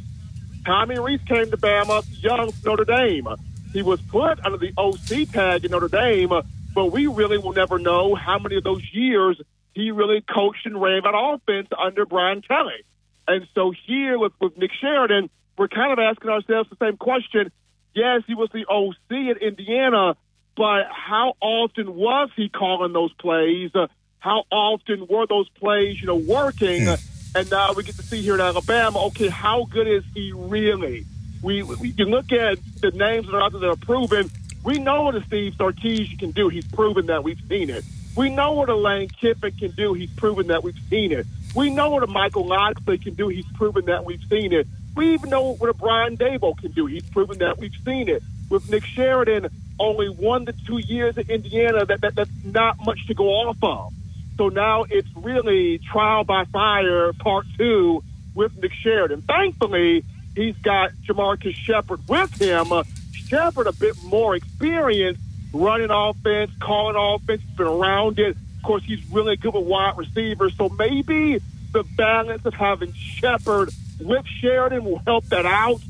Tommy 0.69 0.99
Rees 0.99 1.21
came 1.27 1.51
to 1.51 1.57
Bama 1.57 2.05
young 2.23 2.53
Notre 2.63 2.85
Dame. 2.85 3.27
He 3.73 3.81
was 3.81 4.03
put 4.03 4.39
under 4.45 4.59
the 4.59 4.75
OC 4.77 5.31
tag 5.33 5.65
in 5.65 5.71
Notre 5.71 5.89
Dame, 5.89 6.43
but 6.75 6.93
we 6.93 7.07
really 7.07 7.39
will 7.39 7.55
never 7.55 7.79
know 7.79 8.15
how 8.15 8.39
many 8.39 8.57
of 8.57 8.65
those 8.65 8.83
years 8.93 9.41
he 9.73 9.93
really 9.93 10.21
coached 10.21 10.67
and 10.67 10.79
ran 10.79 11.05
that 11.05 11.15
offense 11.17 11.69
under 11.79 12.05
Brian 12.05 12.43
Kelly. 12.43 12.85
And 13.27 13.49
so 13.55 13.73
here 13.87 14.19
with, 14.19 14.35
with 14.43 14.59
Nick 14.59 14.73
Sheridan, 14.79 15.31
we're 15.57 15.69
kind 15.69 15.91
of 15.91 15.99
asking 15.99 16.29
ourselves 16.29 16.69
the 16.69 16.77
same 16.77 16.99
question. 16.99 17.51
Yes, 17.95 18.25
he 18.27 18.35
was 18.35 18.51
the 18.53 18.67
OC 18.67 19.37
at 19.37 19.43
Indiana, 19.43 20.17
but 20.55 20.83
how 20.91 21.33
often 21.41 21.95
was 21.95 22.29
he 22.37 22.51
calling 22.51 22.93
those 22.93 23.15
plays? 23.15 23.71
How 24.19 24.45
often 24.53 25.07
were 25.09 25.27
those 25.27 25.49
plays, 25.49 25.99
you 25.99 26.09
know, 26.09 26.17
working? 26.17 26.89
Hmm. 26.89 26.95
And 27.35 27.51
now 27.51 27.73
we 27.73 27.85
get 27.85 27.97
to 27.97 28.03
see 28.03 28.23
here 28.23 28.35
in 28.35 28.41
Alabama, 28.41 29.07
okay, 29.07 29.29
how 29.29 29.65
good 29.65 29.87
is 29.87 30.05
he 30.15 30.33
really? 30.35 31.05
We, 31.43 31.63
we 31.63 31.93
can 31.93 32.09
look 32.09 32.33
at 32.33 32.59
the 32.81 32.91
names 32.91 33.27
that 33.27 33.35
are 33.35 33.43
out 33.43 33.53
there 33.53 33.61
that 33.61 33.71
are 33.71 33.77
proven. 33.77 34.31
We 34.65 34.79
know 34.79 35.03
what 35.05 35.15
a 35.15 35.23
Steve 35.25 35.55
Sarkisian 35.55 36.19
can 36.19 36.31
do. 36.33 36.49
He's 36.49 36.67
proven 36.67 37.07
that. 37.07 37.23
We've 37.23 37.41
seen 37.49 37.71
it. 37.71 37.85
We 38.17 38.31
know 38.31 38.55
what 38.55 38.69
a 38.69 38.75
Lane 38.75 39.09
Kiffin 39.09 39.53
can 39.53 39.71
do. 39.73 39.95
He's 39.95 40.11
proven 40.15 40.49
that. 40.49 40.65
We've 40.65 40.79
seen 40.91 41.13
it. 41.13 41.27
We 41.55 41.71
know 41.71 41.91
what 41.91 42.03
a 42.03 42.09
Michael 42.09 42.47
Locksley 42.47 42.99
can 42.99 43.15
do. 43.15 43.29
He's 43.29 43.47
proven 43.53 43.85
that. 43.85 44.05
We've 44.05 44.25
seen 44.29 44.53
it. 44.53 44.67
We 44.97 45.15
even 45.15 45.31
know 45.31 45.55
what 45.55 45.71
a 45.71 45.75
Brian 45.75 46.17
Daboll 46.17 46.59
can 46.59 46.73
do. 46.73 46.87
He's 46.87 47.09
proven 47.11 47.39
that. 47.39 47.59
We've 47.59 47.77
seen 47.85 48.09
it. 48.09 48.23
With 48.51 48.69
Nick 48.69 48.85
Sheridan, 48.85 49.49
only 49.79 50.09
one 50.09 50.47
to 50.47 50.53
two 50.53 50.79
years 50.79 51.17
at 51.19 51.31
Indiana, 51.31 51.85
that, 51.85 52.01
that 52.01 52.15
that's 52.17 52.31
not 52.45 52.85
much 52.85 53.07
to 53.07 53.15
go 53.15 53.27
off 53.27 53.59
of. 53.63 53.93
So 54.39 54.49
now 54.49 54.85
it's 54.89 55.09
really 55.17 55.79
trial 55.79 56.25
by 56.25 56.45
fire 56.45 57.13
part 57.13 57.45
two 57.59 58.03
with 58.35 58.57
Nick 58.57 58.73
Sheridan. 58.73 59.23
Thankfully, 59.23 60.05
he's 60.37 60.57
got 60.59 60.93
Jamarcus 61.07 61.55
Shepard 61.57 62.09
with 62.09 62.41
him. 62.41 62.73
Uh, 62.73 62.85
Shepard 63.13 63.67
a 63.67 63.73
bit 63.73 64.01
more 64.05 64.37
experience 64.37 65.19
running 65.53 65.91
offense, 65.91 66.53
calling 66.61 66.97
offense, 66.97 67.43
been 67.57 67.67
around 67.67 68.19
it. 68.19 68.37
Of 68.37 68.63
course, 68.63 68.85
he's 68.85 69.05
really 69.11 69.37
good 69.37 69.55
with 69.55 69.67
wide 69.67 69.97
receivers. 69.97 70.57
So 70.57 70.69
maybe 70.69 71.41
the 71.73 71.83
balance 71.97 72.45
of 72.47 72.55
having 72.55 72.93
Shepard 72.93 73.71
with 74.01 74.25
Sheridan 74.41 74.85
will 74.85 75.03
help 75.05 75.25
that 75.27 75.47
out. 75.47 75.81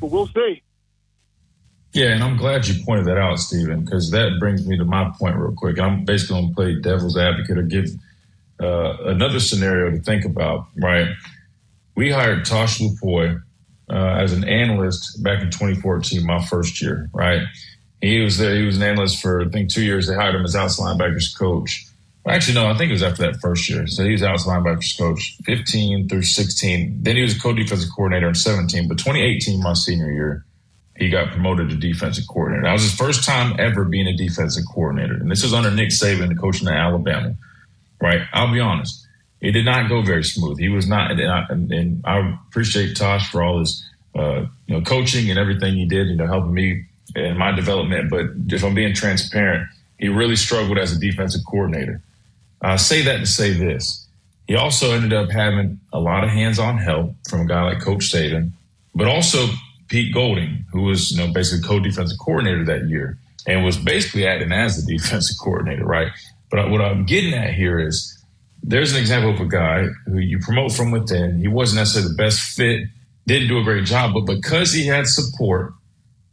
But 0.00 0.10
we'll 0.10 0.28
see. 0.28 0.62
Yeah, 1.96 2.08
and 2.08 2.22
I'm 2.22 2.36
glad 2.36 2.66
you 2.68 2.84
pointed 2.84 3.06
that 3.06 3.16
out, 3.16 3.38
Stephen, 3.38 3.82
because 3.82 4.10
that 4.10 4.36
brings 4.38 4.66
me 4.66 4.76
to 4.76 4.84
my 4.84 5.10
point 5.18 5.34
real 5.36 5.54
quick. 5.56 5.78
I'm 5.80 6.04
basically 6.04 6.42
going 6.42 6.48
to 6.50 6.54
play 6.54 6.74
devil's 6.78 7.16
advocate 7.16 7.56
or 7.56 7.62
give 7.62 7.88
uh, 8.60 8.98
another 9.04 9.40
scenario 9.40 9.90
to 9.90 9.98
think 10.02 10.26
about, 10.26 10.66
right? 10.76 11.08
We 11.94 12.10
hired 12.10 12.44
Tosh 12.44 12.80
Lupoi 12.80 13.42
uh, 13.90 13.94
as 13.94 14.34
an 14.34 14.44
analyst 14.44 15.22
back 15.22 15.40
in 15.40 15.50
2014, 15.50 16.26
my 16.26 16.44
first 16.44 16.82
year, 16.82 17.08
right? 17.14 17.40
He 18.02 18.20
was 18.20 18.36
there. 18.36 18.54
He 18.54 18.66
was 18.66 18.76
an 18.76 18.82
analyst 18.82 19.22
for 19.22 19.40
I 19.40 19.48
think 19.48 19.72
two 19.72 19.82
years. 19.82 20.06
They 20.06 20.14
hired 20.14 20.34
him 20.34 20.44
as 20.44 20.54
outside 20.54 20.98
linebackers 20.98 21.34
coach. 21.34 21.86
Actually, 22.28 22.56
no, 22.56 22.66
I 22.66 22.76
think 22.76 22.90
it 22.90 22.92
was 22.92 23.02
after 23.02 23.22
that 23.22 23.40
first 23.40 23.70
year. 23.70 23.86
So 23.86 24.04
he 24.04 24.12
was 24.12 24.22
outside 24.22 24.50
linebackers 24.50 24.98
coach 24.98 25.38
15 25.44 26.10
through 26.10 26.24
16. 26.24 26.98
Then 27.04 27.16
he 27.16 27.22
was 27.22 27.40
co-defensive 27.40 27.88
coordinator 27.96 28.28
in 28.28 28.34
17. 28.34 28.86
But 28.86 28.98
2018, 28.98 29.62
my 29.62 29.72
senior 29.72 30.12
year, 30.12 30.44
he 30.98 31.10
got 31.10 31.30
promoted 31.30 31.70
to 31.70 31.76
defensive 31.76 32.24
coordinator. 32.28 32.64
That 32.64 32.72
was 32.72 32.82
his 32.82 32.94
first 32.94 33.24
time 33.24 33.56
ever 33.58 33.84
being 33.84 34.06
a 34.06 34.16
defensive 34.16 34.64
coordinator. 34.72 35.14
And 35.14 35.30
this 35.30 35.42
was 35.42 35.52
under 35.52 35.70
Nick 35.70 35.90
Saban, 35.90 36.28
the 36.28 36.34
coaching 36.34 36.68
at 36.68 36.74
Alabama. 36.74 37.34
Right? 38.00 38.22
I'll 38.32 38.52
be 38.52 38.60
honest 38.60 39.06
it 39.40 39.52
did 39.52 39.64
not 39.64 39.88
go 39.88 40.02
very 40.02 40.24
smooth. 40.24 40.58
He 40.58 40.68
was 40.68 40.88
not, 40.88 41.10
and 41.10 41.30
I, 41.30 41.46
and 41.50 42.02
I 42.04 42.38
appreciate 42.48 42.96
Tosh 42.96 43.30
for 43.30 43.42
all 43.42 43.60
his, 43.60 43.84
uh, 44.14 44.46
you 44.66 44.74
know, 44.74 44.80
coaching 44.80 45.30
and 45.30 45.38
everything 45.38 45.74
he 45.74 45.84
did, 45.84 46.08
you 46.08 46.16
know, 46.16 46.26
helping 46.26 46.54
me 46.54 46.84
in 47.14 47.36
my 47.36 47.52
development. 47.52 48.10
But 48.10 48.26
if 48.48 48.64
I'm 48.64 48.74
being 48.74 48.94
transparent, 48.94 49.68
he 49.98 50.08
really 50.08 50.36
struggled 50.36 50.78
as 50.78 50.92
a 50.92 50.98
defensive 50.98 51.42
coordinator. 51.48 52.00
I 52.62 52.76
say 52.76 53.02
that 53.02 53.18
to 53.18 53.26
say 53.26 53.52
this. 53.52 54.06
He 54.48 54.56
also 54.56 54.92
ended 54.92 55.12
up 55.12 55.30
having 55.30 55.80
a 55.92 56.00
lot 56.00 56.24
of 56.24 56.30
hands-on 56.30 56.78
help 56.78 57.14
from 57.28 57.42
a 57.42 57.46
guy 57.46 57.62
like 57.62 57.80
Coach 57.80 58.10
Saban, 58.12 58.52
but 58.94 59.06
also 59.06 59.48
Pete 59.88 60.12
Golding, 60.12 60.64
who 60.72 60.82
was, 60.82 61.10
you 61.10 61.18
know, 61.18 61.32
basically 61.32 61.66
co-defensive 61.66 62.18
coordinator 62.18 62.64
that 62.64 62.88
year 62.88 63.18
and 63.46 63.64
was 63.64 63.76
basically 63.76 64.26
acting 64.26 64.52
as 64.52 64.84
the 64.84 64.96
defensive 64.96 65.36
coordinator, 65.42 65.84
right? 65.84 66.12
But 66.50 66.70
what 66.70 66.80
I'm 66.80 67.04
getting 67.06 67.34
at 67.34 67.54
here 67.54 67.78
is 67.78 68.12
there's 68.62 68.92
an 68.92 69.00
example 69.00 69.32
of 69.32 69.40
a 69.40 69.46
guy 69.46 69.86
who 70.06 70.18
you 70.18 70.38
promote 70.38 70.72
from 70.72 70.90
within. 70.90 71.38
He 71.38 71.48
wasn't 71.48 71.80
necessarily 71.80 72.12
the 72.12 72.16
best 72.16 72.40
fit, 72.40 72.88
didn't 73.26 73.48
do 73.48 73.58
a 73.58 73.64
great 73.64 73.84
job, 73.84 74.14
but 74.14 74.26
because 74.26 74.72
he 74.72 74.86
had 74.86 75.06
support, 75.06 75.72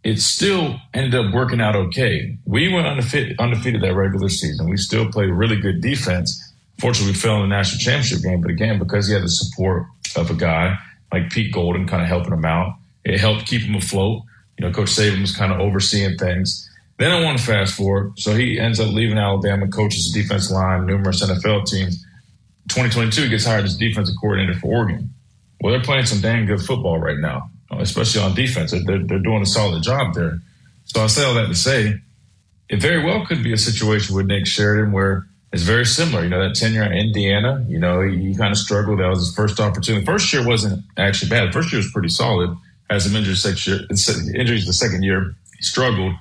it 0.04 0.20
still 0.20 0.80
ended 0.94 1.16
up 1.16 1.34
working 1.34 1.62
out 1.62 1.76
okay. 1.76 2.38
We 2.46 2.68
went 2.68 2.88
undefeated, 2.88 3.40
undefeated 3.40 3.82
that 3.82 3.96
regular 3.96 4.30
season. 4.30 4.70
We 4.70 4.78
still 4.78 5.10
played 5.10 5.30
really 5.30 5.56
good 5.56 5.82
defense. 5.82 6.54
Fortunately, 6.80 7.14
we 7.14 7.18
fell 7.18 7.36
in 7.36 7.50
the 7.50 7.56
national 7.56 7.80
championship 7.80 8.22
game, 8.22 8.42
but 8.42 8.52
again, 8.52 8.80
because 8.80 9.08
he 9.08 9.14
had 9.14 9.24
the 9.24 9.30
support 9.30 9.86
of 10.16 10.30
a 10.30 10.34
guy 10.34 10.78
like 11.12 11.30
Pete 11.30 11.54
Golding 11.54 11.88
kind 11.88 12.02
of 12.02 12.08
helping 12.08 12.34
him 12.34 12.44
out, 12.44 12.76
it 13.06 13.20
helped 13.20 13.46
keep 13.46 13.62
him 13.62 13.76
afloat. 13.76 14.24
You 14.58 14.66
know, 14.66 14.74
Coach 14.74 14.90
Saban 14.90 15.22
was 15.22 15.36
kind 15.36 15.52
of 15.52 15.60
overseeing 15.60 16.18
things. 16.18 16.70
Then 16.98 17.12
I 17.12 17.24
want 17.24 17.40
to 17.40 17.44
fast 17.44 17.74
forward. 17.74 18.18
So 18.20 18.36
he 18.36 18.60
ends 18.60 18.80
up 18.80 18.92
leaving 18.92 19.18
Alabama, 19.18 19.68
coaches 19.68 20.12
the 20.12 20.22
defense 20.22 20.52
line, 20.52 20.86
numerous 20.86 21.24
NFL 21.24 21.66
teams. 21.66 22.04
2022 22.70 23.24
he 23.24 23.30
gets 23.30 23.46
hired 23.46 23.66
as 23.66 23.76
defensive 23.76 24.16
coordinator 24.22 24.58
for 24.58 24.68
Oregon. 24.68 25.10
Well, 25.60 25.74
they're 25.74 25.82
playing 25.82 26.06
some 26.06 26.22
dang 26.22 26.46
good 26.46 26.62
football 26.62 27.00
right 27.00 27.18
now, 27.18 27.50
especially 27.72 28.22
on 28.22 28.36
defense. 28.36 28.72
They're, 28.72 29.04
they're 29.04 29.20
doing 29.20 29.42
a 29.42 29.46
solid 29.46 29.84
job 29.84 30.14
there. 30.14 30.40
So 30.86 31.04
I 31.04 31.08
say 31.08 31.24
all 31.24 31.34
that 31.36 31.48
to 31.48 31.56
say, 31.56 32.00
it 32.70 32.82
very 32.82 33.04
well 33.04 33.26
could 33.26 33.44
be 33.44 33.54
a 33.54 33.58
situation 33.58 34.16
with 34.16 34.26
Nick 34.26 34.46
Sheridan 34.48 34.92
where 34.92 35.26
it's 35.52 35.64
very 35.64 35.86
similar. 35.86 36.24
You 36.24 36.30
know, 36.30 36.48
that 36.48 36.56
tenure 36.56 36.84
in 36.84 36.94
Indiana, 36.94 37.66
you 37.68 37.80
know, 37.80 38.02
he, 38.02 38.30
he 38.30 38.36
kind 38.36 38.52
of 38.52 38.58
struggled. 38.58 39.00
That 39.00 39.10
was 39.10 39.20
his 39.20 39.36
first 39.36 39.60
opportunity. 39.60 40.06
First 40.06 40.32
year 40.34 40.46
wasn't 40.46 40.84
actually 40.98 41.30
bad. 41.30 41.54
First 41.54 41.72
year 41.72 41.80
was 41.80 41.92
pretty 41.92 42.10
solid. 42.10 42.56
Had 42.90 43.02
some 43.02 43.16
injuries, 43.16 43.46
injuries 43.46 44.66
the 44.66 44.74
second 44.74 45.04
year. 45.04 45.36
He 45.58 45.64
struggled, 45.64 46.14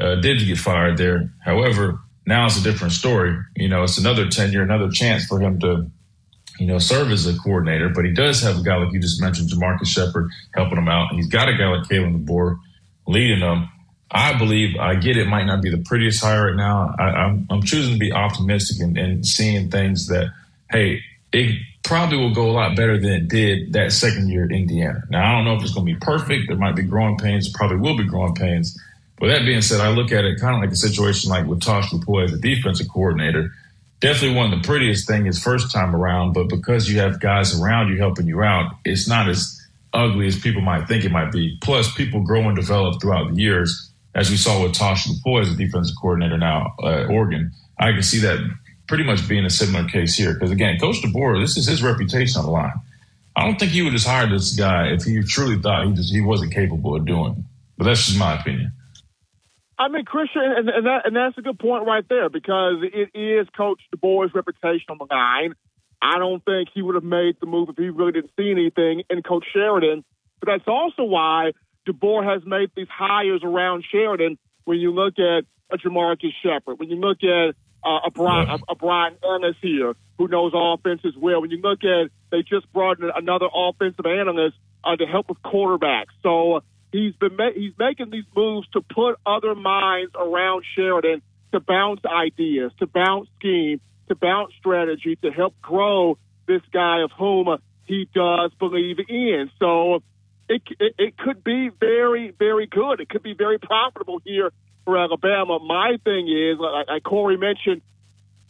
uh, 0.00 0.16
did 0.16 0.44
get 0.46 0.58
fired 0.58 0.98
there. 0.98 1.32
However, 1.44 2.00
now 2.26 2.46
it's 2.46 2.58
a 2.58 2.62
different 2.62 2.92
story. 2.92 3.36
You 3.56 3.68
know, 3.68 3.82
it's 3.82 3.98
another 3.98 4.28
tenure, 4.28 4.62
another 4.62 4.90
chance 4.90 5.24
for 5.24 5.40
him 5.40 5.58
to, 5.60 5.90
you 6.58 6.66
know, 6.66 6.78
serve 6.78 7.10
as 7.10 7.26
a 7.26 7.36
coordinator. 7.38 7.88
But 7.88 8.04
he 8.04 8.12
does 8.12 8.42
have 8.42 8.58
a 8.58 8.62
guy 8.62 8.76
like 8.76 8.92
you 8.92 9.00
just 9.00 9.20
mentioned, 9.20 9.50
Jamarcus 9.50 9.86
Shepard, 9.86 10.30
helping 10.54 10.78
him 10.78 10.88
out. 10.88 11.12
He's 11.12 11.28
got 11.28 11.48
a 11.48 11.56
guy 11.56 11.68
like 11.68 11.88
Kalen 11.88 12.24
DeBoer 12.24 12.58
leading 13.06 13.40
them. 13.40 13.68
I 14.10 14.38
believe 14.38 14.76
I 14.78 14.94
get 14.96 15.16
it 15.16 15.26
might 15.26 15.46
not 15.46 15.62
be 15.62 15.70
the 15.70 15.78
prettiest 15.78 16.22
hire 16.22 16.48
right 16.48 16.56
now. 16.56 16.94
I, 16.98 17.30
am 17.30 17.62
choosing 17.62 17.94
to 17.94 17.98
be 17.98 18.12
optimistic 18.12 18.80
and, 18.80 18.98
and 18.98 19.26
seeing 19.26 19.70
things 19.70 20.08
that, 20.08 20.26
hey, 20.70 21.00
it 21.32 21.58
probably 21.82 22.18
will 22.18 22.34
go 22.34 22.50
a 22.50 22.52
lot 22.52 22.76
better 22.76 22.98
than 22.98 23.12
it 23.12 23.28
did 23.28 23.72
that 23.72 23.92
second 23.92 24.28
year 24.28 24.44
at 24.44 24.52
Indiana. 24.52 25.02
Now 25.10 25.32
I 25.32 25.36
don't 25.36 25.44
know 25.44 25.56
if 25.56 25.62
it's 25.62 25.74
going 25.74 25.86
to 25.86 25.92
be 25.92 25.98
perfect. 25.98 26.48
There 26.48 26.56
might 26.56 26.76
be 26.76 26.82
growing 26.82 27.18
pains. 27.18 27.48
Probably 27.50 27.76
will 27.76 27.96
be 27.96 28.04
growing 28.04 28.34
pains. 28.34 28.78
With 29.20 29.30
that 29.30 29.44
being 29.44 29.62
said, 29.62 29.80
I 29.80 29.90
look 29.90 30.10
at 30.10 30.24
it 30.24 30.40
kind 30.40 30.54
of 30.54 30.60
like 30.60 30.72
a 30.72 30.76
situation 30.76 31.30
like 31.30 31.46
with 31.46 31.62
Tosh 31.62 31.90
Lupoi 31.90 32.24
as 32.24 32.32
a 32.32 32.38
defensive 32.38 32.88
coordinator. 32.88 33.52
Definitely 34.00 34.36
one 34.36 34.52
of 34.52 34.60
the 34.60 34.66
prettiest 34.66 35.06
thing 35.06 35.26
his 35.26 35.40
first 35.40 35.70
time 35.70 35.94
around, 35.94 36.32
but 36.32 36.48
because 36.48 36.90
you 36.90 36.98
have 36.98 37.20
guys 37.20 37.60
around 37.60 37.88
you 37.88 37.98
helping 37.98 38.26
you 38.26 38.42
out, 38.42 38.72
it's 38.84 39.08
not 39.08 39.28
as 39.28 39.60
ugly 39.92 40.26
as 40.26 40.38
people 40.40 40.60
might 40.60 40.88
think 40.88 41.04
it 41.04 41.12
might 41.12 41.30
be. 41.30 41.56
Plus, 41.60 41.92
people 41.94 42.20
grow 42.22 42.42
and 42.48 42.56
develop 42.56 43.00
throughout 43.00 43.32
the 43.32 43.40
years, 43.40 43.92
as 44.14 44.28
we 44.28 44.36
saw 44.36 44.60
with 44.60 44.74
Tosh 44.74 45.06
Lupoi 45.06 45.42
as 45.42 45.52
a 45.52 45.56
defensive 45.56 45.94
coordinator 46.00 46.38
now 46.38 46.74
at 46.82 47.08
Oregon. 47.08 47.52
I 47.78 47.92
can 47.92 48.02
see 48.02 48.18
that 48.20 48.38
pretty 48.88 49.04
much 49.04 49.28
being 49.28 49.44
a 49.44 49.50
similar 49.50 49.88
case 49.88 50.16
here. 50.16 50.34
Because 50.34 50.50
again, 50.50 50.78
Coach 50.78 50.96
DeBoer, 51.02 51.40
this 51.40 51.56
is 51.56 51.66
his 51.66 51.82
reputation 51.82 52.38
on 52.40 52.46
the 52.46 52.50
line. 52.50 52.72
I 53.34 53.44
don't 53.46 53.58
think 53.58 53.72
he 53.72 53.82
would 53.82 53.92
just 53.92 54.06
hire 54.06 54.28
this 54.28 54.54
guy 54.54 54.88
if 54.88 55.04
he 55.04 55.22
truly 55.22 55.60
thought 55.60 55.86
he 55.86 55.92
just 55.92 56.12
he 56.12 56.20
wasn't 56.20 56.52
capable 56.52 56.94
of 56.94 57.06
doing 57.06 57.32
it. 57.32 57.44
But 57.78 57.84
that's 57.84 58.06
just 58.06 58.18
my 58.18 58.38
opinion. 58.38 58.72
I 59.78 59.88
mean, 59.88 60.04
Christian, 60.04 60.42
and, 60.44 60.68
and, 60.68 60.86
that, 60.86 61.06
and 61.06 61.16
that's 61.16 61.36
a 61.38 61.42
good 61.42 61.58
point 61.58 61.86
right 61.86 62.04
there 62.08 62.28
because 62.28 62.76
it 62.82 63.18
is 63.18 63.48
Coach 63.56 63.80
DeBoer's 63.94 64.32
reputation 64.34 64.86
on 64.90 64.98
the 64.98 65.06
line. 65.10 65.54
I 66.00 66.18
don't 66.18 66.44
think 66.44 66.68
he 66.74 66.82
would 66.82 66.94
have 66.94 67.04
made 67.04 67.36
the 67.40 67.46
move 67.46 67.68
if 67.68 67.76
he 67.76 67.88
really 67.88 68.12
didn't 68.12 68.30
see 68.36 68.50
anything 68.50 69.02
in 69.08 69.22
Coach 69.22 69.44
Sheridan. 69.52 70.04
But 70.40 70.52
that's 70.52 70.68
also 70.68 71.04
why 71.04 71.52
DeBoer 71.88 72.24
has 72.24 72.42
made 72.44 72.70
these 72.76 72.88
hires 72.90 73.40
around 73.42 73.84
Sheridan. 73.90 74.38
When 74.64 74.78
you 74.78 74.92
look 74.92 75.14
at 75.18 75.44
a 75.72 75.78
Jamarcus 75.78 76.32
Shepard, 76.44 76.78
when 76.78 76.90
you 76.90 76.96
look 76.96 77.18
at 77.24 77.56
uh, 77.84 78.00
a 78.06 78.10
Brian 78.10 78.48
a, 78.48 78.72
a 78.72 78.74
Bryan 78.74 79.16
Ellis 79.22 79.56
here 79.60 79.94
who 80.18 80.28
knows 80.28 80.52
offense 80.54 81.00
as 81.04 81.16
well. 81.16 81.40
When 81.40 81.50
you 81.50 81.60
look 81.60 81.80
at 81.84 82.10
they 82.30 82.42
just 82.42 82.72
brought 82.72 83.00
in 83.00 83.10
another 83.14 83.46
offensive 83.52 84.06
analyst 84.06 84.56
uh, 84.84 84.96
to 84.96 85.06
help 85.06 85.28
with 85.28 85.42
quarterbacks. 85.42 86.12
So 86.22 86.62
he's 86.92 87.14
been 87.16 87.36
ma- 87.36 87.52
he's 87.54 87.74
making 87.78 88.10
these 88.10 88.24
moves 88.36 88.68
to 88.70 88.80
put 88.80 89.18
other 89.26 89.54
minds 89.54 90.12
around 90.14 90.64
Sheridan 90.74 91.22
to 91.52 91.60
bounce 91.60 92.00
ideas, 92.04 92.72
to 92.78 92.86
bounce 92.86 93.28
scheme, 93.38 93.80
to 94.08 94.14
bounce 94.14 94.52
strategy, 94.58 95.16
to 95.22 95.30
help 95.30 95.60
grow 95.60 96.18
this 96.46 96.62
guy 96.72 97.02
of 97.02 97.10
whom 97.12 97.58
he 97.84 98.08
does 98.14 98.52
believe 98.58 98.98
in. 99.08 99.50
So 99.58 100.02
it, 100.48 100.62
it, 100.80 100.94
it 100.98 101.18
could 101.18 101.44
be 101.44 101.70
very, 101.80 102.32
very 102.38 102.66
good. 102.66 103.00
It 103.00 103.08
could 103.08 103.22
be 103.22 103.34
very 103.34 103.58
profitable 103.58 104.20
here 104.24 104.50
for 104.84 104.98
Alabama. 104.98 105.58
My 105.58 105.96
thing 106.04 106.28
is, 106.28 106.58
like, 106.58 107.02
Corey 107.02 107.36
mentioned, 107.36 107.82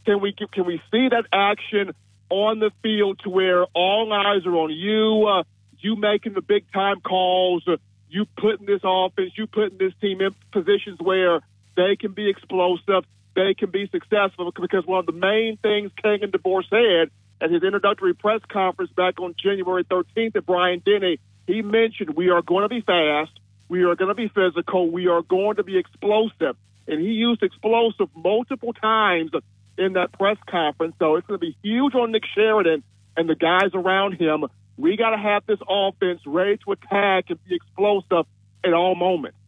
can 0.05 0.21
we 0.21 0.33
can 0.33 0.67
we 0.67 0.81
see 0.91 1.09
that 1.09 1.27
action 1.33 1.95
on 2.29 2.59
the 2.59 2.71
field 2.83 3.21
to 3.25 3.31
where 3.31 3.65
all 3.75 4.13
eyes 4.13 4.47
are 4.47 4.57
on 4.57 4.71
you, 4.73 5.27
uh, 5.29 5.43
you 5.79 5.97
making 5.97 6.33
the 6.33 6.41
big 6.41 6.65
time 6.73 7.01
calls, 7.01 7.63
uh, 7.69 7.77
you 8.09 8.27
putting 8.37 8.67
this 8.67 8.81
offense, 8.85 9.33
you 9.37 9.47
putting 9.47 9.79
this 9.79 9.93
team 10.01 10.21
in 10.21 10.35
positions 10.51 10.99
where 11.01 11.41
they 11.77 11.97
can 11.97 12.13
be 12.13 12.29
explosive, 12.29 13.05
they 13.35 13.55
can 13.55 13.71
be 13.71 13.89
successful. 13.89 14.51
Because 14.59 14.87
one 14.87 15.01
of 15.01 15.07
the 15.07 15.13
main 15.13 15.57
things 15.59 15.91
Kalen 16.03 16.31
DeBoer 16.31 16.63
said 16.69 17.11
at 17.41 17.51
his 17.51 17.63
introductory 17.63 18.15
press 18.15 18.41
conference 18.49 18.93
back 18.93 19.21
on 19.21 19.35
January 19.37 19.85
13th 19.85 20.37
at 20.37 20.47
Bryant-Denny, 20.47 21.19
he 21.47 21.63
mentioned 21.63 22.11
we 22.17 22.31
are 22.31 22.43
going 22.43 22.63
to 22.63 22.69
be 22.69 22.81
fast, 22.81 23.33
we 23.73 23.85
are 23.85 23.97
going 23.97 24.11
to 24.11 24.15
be 24.15 24.29
physical, 24.29 24.91
we 24.91 25.07
are 25.07 25.23
going 25.23 25.57
to 25.57 25.63
be 25.63 25.79
explosive. 25.79 26.57
And 26.87 27.01
he 27.01 27.13
used 27.13 27.43
explosive 27.43 28.11
multiple 28.15 28.75
times 28.75 29.31
in 29.79 29.95
that 29.95 30.13
press 30.13 30.37
conference. 30.47 30.95
So 30.99 31.17
it's 31.17 31.27
going 31.27 31.41
to 31.41 31.47
be 31.47 31.57
huge 31.63 31.95
on 31.95 32.13
Nick 32.13 32.25
Sheridan 32.35 32.83
and 33.17 33.31
the 33.31 33.35
guys 33.35 33.71
around 33.73 34.21
him. 34.21 34.45
We 34.77 34.99
got 34.99 35.11
to 35.11 35.17
have 35.17 35.47
this 35.47 35.59
offense 35.67 36.21
ready 36.27 36.59
to 36.59 36.73
attack 36.73 37.31
and 37.31 37.43
be 37.45 37.55
explosive 37.55 38.27
at 38.63 38.75
all 38.75 38.95
moments. 38.95 39.39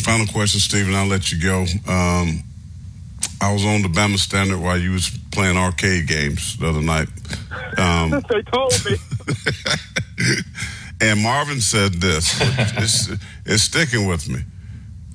Final 0.00 0.26
question, 0.26 0.58
Stephen. 0.58 0.92
I'll 0.96 1.06
let 1.06 1.30
you 1.30 1.40
go. 1.40 1.60
Um, 1.86 2.42
I 3.40 3.52
was 3.52 3.64
on 3.64 3.82
the 3.82 3.88
Bama 3.88 4.18
Standard 4.18 4.58
while 4.58 4.76
you 4.76 4.90
was 4.90 5.16
playing 5.30 5.56
arcade 5.56 6.08
games 6.08 6.56
the 6.56 6.68
other 6.68 6.82
night. 6.82 7.06
Um, 7.78 8.10
they 8.28 8.42
told 8.42 8.72
me. 8.84 8.96
and 11.00 11.22
Marvin 11.22 11.60
said 11.60 11.94
this. 11.94 12.38
It's, 12.76 13.08
it's 13.46 13.62
sticking 13.62 14.06
with 14.06 14.28
me. 14.28 14.40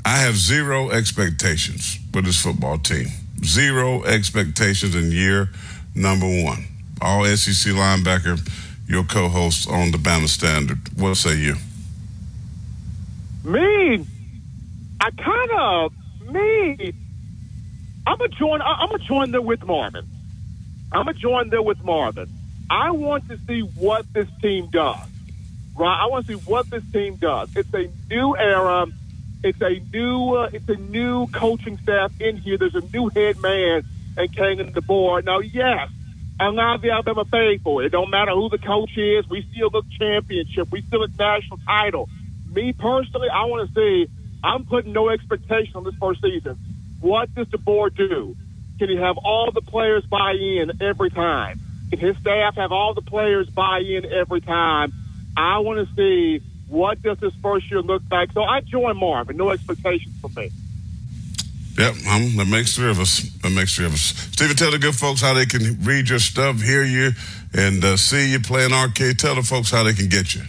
I 0.03 0.17
have 0.17 0.35
zero 0.35 0.89
expectations 0.89 1.99
for 2.11 2.21
this 2.21 2.41
football 2.41 2.77
team. 2.77 3.07
Zero 3.43 4.03
expectations 4.03 4.95
in 4.95 5.11
year 5.11 5.49
number 5.93 6.27
one. 6.43 6.65
All 7.01 7.25
SEC 7.25 7.73
linebacker, 7.73 8.39
your 8.87 9.03
co-host 9.03 9.69
on 9.69 9.91
the 9.91 9.97
Bama 9.97 10.27
Standard. 10.27 10.79
What 10.97 11.15
say 11.15 11.35
you? 11.35 11.55
Me, 13.43 14.05
I 15.01 15.11
kind 15.11 15.51
of 15.51 15.93
me. 16.31 16.93
I'm 18.07 18.17
gonna 18.17 18.29
join. 18.29 18.61
I'm 18.61 18.89
gonna 18.89 19.03
join 19.03 19.31
there 19.31 19.41
with 19.41 19.63
Marvin. 19.65 20.07
I'm 20.91 21.05
gonna 21.05 21.17
join 21.17 21.49
there 21.49 21.61
with 21.61 21.83
Marvin. 21.83 22.29
I 22.69 22.91
want 22.91 23.27
to 23.29 23.37
see 23.47 23.61
what 23.61 24.11
this 24.13 24.27
team 24.41 24.69
does. 24.71 25.07
Right. 25.75 25.99
I 26.01 26.05
want 26.07 26.25
to 26.27 26.33
see 26.33 26.39
what 26.45 26.69
this 26.69 26.83
team 26.91 27.15
does. 27.15 27.55
It's 27.55 27.73
a 27.73 27.89
new 28.09 28.35
era 28.37 28.87
it's 29.45 29.61
a 29.61 29.79
new 29.93 30.35
uh, 30.35 30.49
it's 30.51 30.67
a 30.69 30.75
new 30.75 31.27
coaching 31.27 31.77
staff 31.77 32.11
in 32.19 32.37
here. 32.37 32.57
There's 32.57 32.73
a 32.73 32.81
new 32.81 33.09
head 33.09 33.37
man 33.37 33.83
and 34.17 34.35
Kalen 34.35 34.73
DeBoer. 34.73 35.23
Now, 35.23 35.39
yes, 35.39 35.89
I 36.39 36.47
love 36.47 36.81
the 36.81 36.89
Alabama 36.89 37.25
faithful. 37.25 37.79
It 37.81 37.89
don't 37.89 38.09
matter 38.09 38.31
who 38.31 38.49
the 38.49 38.57
coach 38.57 38.97
is. 38.97 39.29
We 39.29 39.47
still 39.53 39.69
look 39.71 39.85
championship. 39.99 40.71
We 40.71 40.81
still 40.81 41.01
look 41.01 41.11
national 41.19 41.59
title. 41.59 42.09
Me 42.51 42.73
personally, 42.73 43.29
I 43.29 43.45
want 43.45 43.69
to 43.69 43.75
see. 43.75 44.11
I'm 44.43 44.65
putting 44.65 44.93
no 44.93 45.09
expectation 45.09 45.75
on 45.75 45.83
this 45.83 45.95
first 45.99 46.21
season. 46.21 46.57
What 46.99 47.33
does 47.35 47.47
DeBoer 47.49 47.95
do? 47.95 48.35
Can 48.79 48.89
he 48.89 48.95
have 48.95 49.17
all 49.19 49.51
the 49.51 49.61
players 49.61 50.05
buy 50.05 50.31
in 50.31 50.81
every 50.81 51.11
time? 51.11 51.59
Can 51.91 51.99
his 51.99 52.17
staff 52.17 52.55
have 52.55 52.71
all 52.71 52.95
the 52.95 53.03
players 53.03 53.47
buy 53.47 53.79
in 53.79 54.11
every 54.11 54.41
time? 54.41 54.91
I 55.37 55.59
want 55.59 55.87
to 55.87 55.95
see 55.95 56.43
what 56.67 57.01
does 57.01 57.17
this 57.19 57.33
first 57.41 57.69
year 57.69 57.81
look 57.81 58.03
like? 58.11 58.31
So 58.31 58.43
I 58.43 58.61
join 58.61 58.97
Marvin. 58.97 59.37
No 59.37 59.51
expectations 59.51 60.15
for 60.21 60.29
me. 60.39 60.51
Yep, 61.77 61.95
that 61.95 62.47
makes 62.49 62.75
three 62.75 62.89
of 62.89 62.99
us. 62.99 63.29
Makes 63.43 63.75
three 63.75 63.85
of 63.85 63.93
us. 63.93 64.29
Stephen, 64.31 64.55
tell 64.55 64.71
the 64.71 64.79
good 64.79 64.95
folks 64.95 65.21
how 65.21 65.33
they 65.33 65.45
can 65.45 65.83
read 65.83 66.07
your 66.07 66.19
stuff, 66.19 66.61
hear 66.61 66.83
you, 66.83 67.11
and 67.53 67.83
uh, 67.83 67.97
see 67.97 68.31
you 68.31 68.39
playing 68.39 68.71
arcade. 68.71 69.19
Tell 69.19 69.35
the 69.35 69.43
folks 69.43 69.71
how 69.71 69.83
they 69.83 69.93
can 69.93 70.07
get 70.07 70.33
you. 70.33 70.43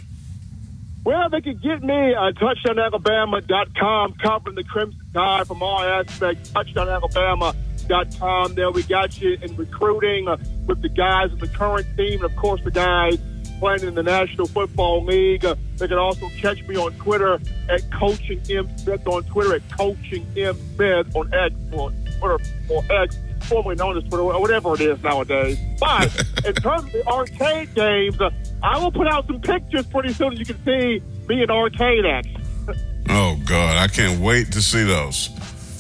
Well, 1.05 1.29
they 1.29 1.41
can 1.41 1.59
get 1.59 1.83
me 1.83 2.15
at 2.15 2.35
touchdownalabama.com, 2.37 4.15
covering 4.15 4.57
the 4.57 4.65
Crimson 4.65 5.01
Tide 5.13 5.47
from 5.49 5.63
all 5.63 5.81
aspects. 5.81 6.51
Touchdownalabama.com. 6.51 8.55
There 8.55 8.71
we 8.71 8.83
got 8.85 9.21
you 9.21 9.37
in 9.43 9.57
recruiting 9.57 10.29
uh, 10.29 10.37
with 10.67 10.81
the 10.81 10.89
guys 10.89 11.33
in 11.33 11.39
the 11.39 11.49
current 11.49 11.87
team, 11.97 12.23
and 12.23 12.31
of 12.31 12.37
course 12.37 12.63
the 12.63 12.71
guys 12.71 13.19
playing 13.59 13.83
in 13.83 13.95
the 13.95 14.03
National 14.03 14.47
Football 14.47 15.05
League. 15.05 15.45
Uh, 15.45 15.55
they 15.77 15.89
can 15.89 15.99
also 15.99 16.29
catch 16.41 16.63
me 16.65 16.77
on 16.77 16.93
Twitter 16.95 17.41
at 17.69 17.91
Coaching 17.91 18.41
M 18.51 18.69
Smith 18.79 19.07
on 19.07 19.25
Twitter 19.25 19.57
at 19.57 19.69
Coaching 19.71 20.27
M 20.37 20.57
Smith 20.75 21.15
on 21.15 21.33
X 21.33 21.55
or 21.73 21.91
Twitter 22.19 22.39
or 22.69 22.85
X, 23.03 23.19
formerly 23.43 23.77
known 23.77 23.97
as 23.97 24.05
Twitter, 24.05 24.23
or 24.23 24.41
whatever 24.41 24.75
it 24.75 24.81
is 24.81 25.03
nowadays. 25.03 25.59
But 25.79 26.15
in 26.45 26.55
terms 26.55 26.85
of 26.85 26.93
the 26.93 27.07
arcade 27.07 27.75
games, 27.75 28.21
uh, 28.21 28.31
I 28.63 28.79
will 28.79 28.93
put 28.93 29.07
out 29.07 29.27
some 29.27 29.41
pictures 29.41 29.87
pretty 29.87 30.13
soon. 30.13 30.33
As 30.33 30.39
you 30.39 30.47
can 30.47 30.65
see 30.65 31.03
me 31.29 31.43
in 31.43 31.51
arcade 31.51 32.07
action. 32.07 32.43
oh 33.09 33.41
God, 33.47 33.77
I 33.77 33.89
can't 33.89 34.21
wait 34.21 34.53
to 34.53 34.63
see 34.63 34.85
those 34.85 35.29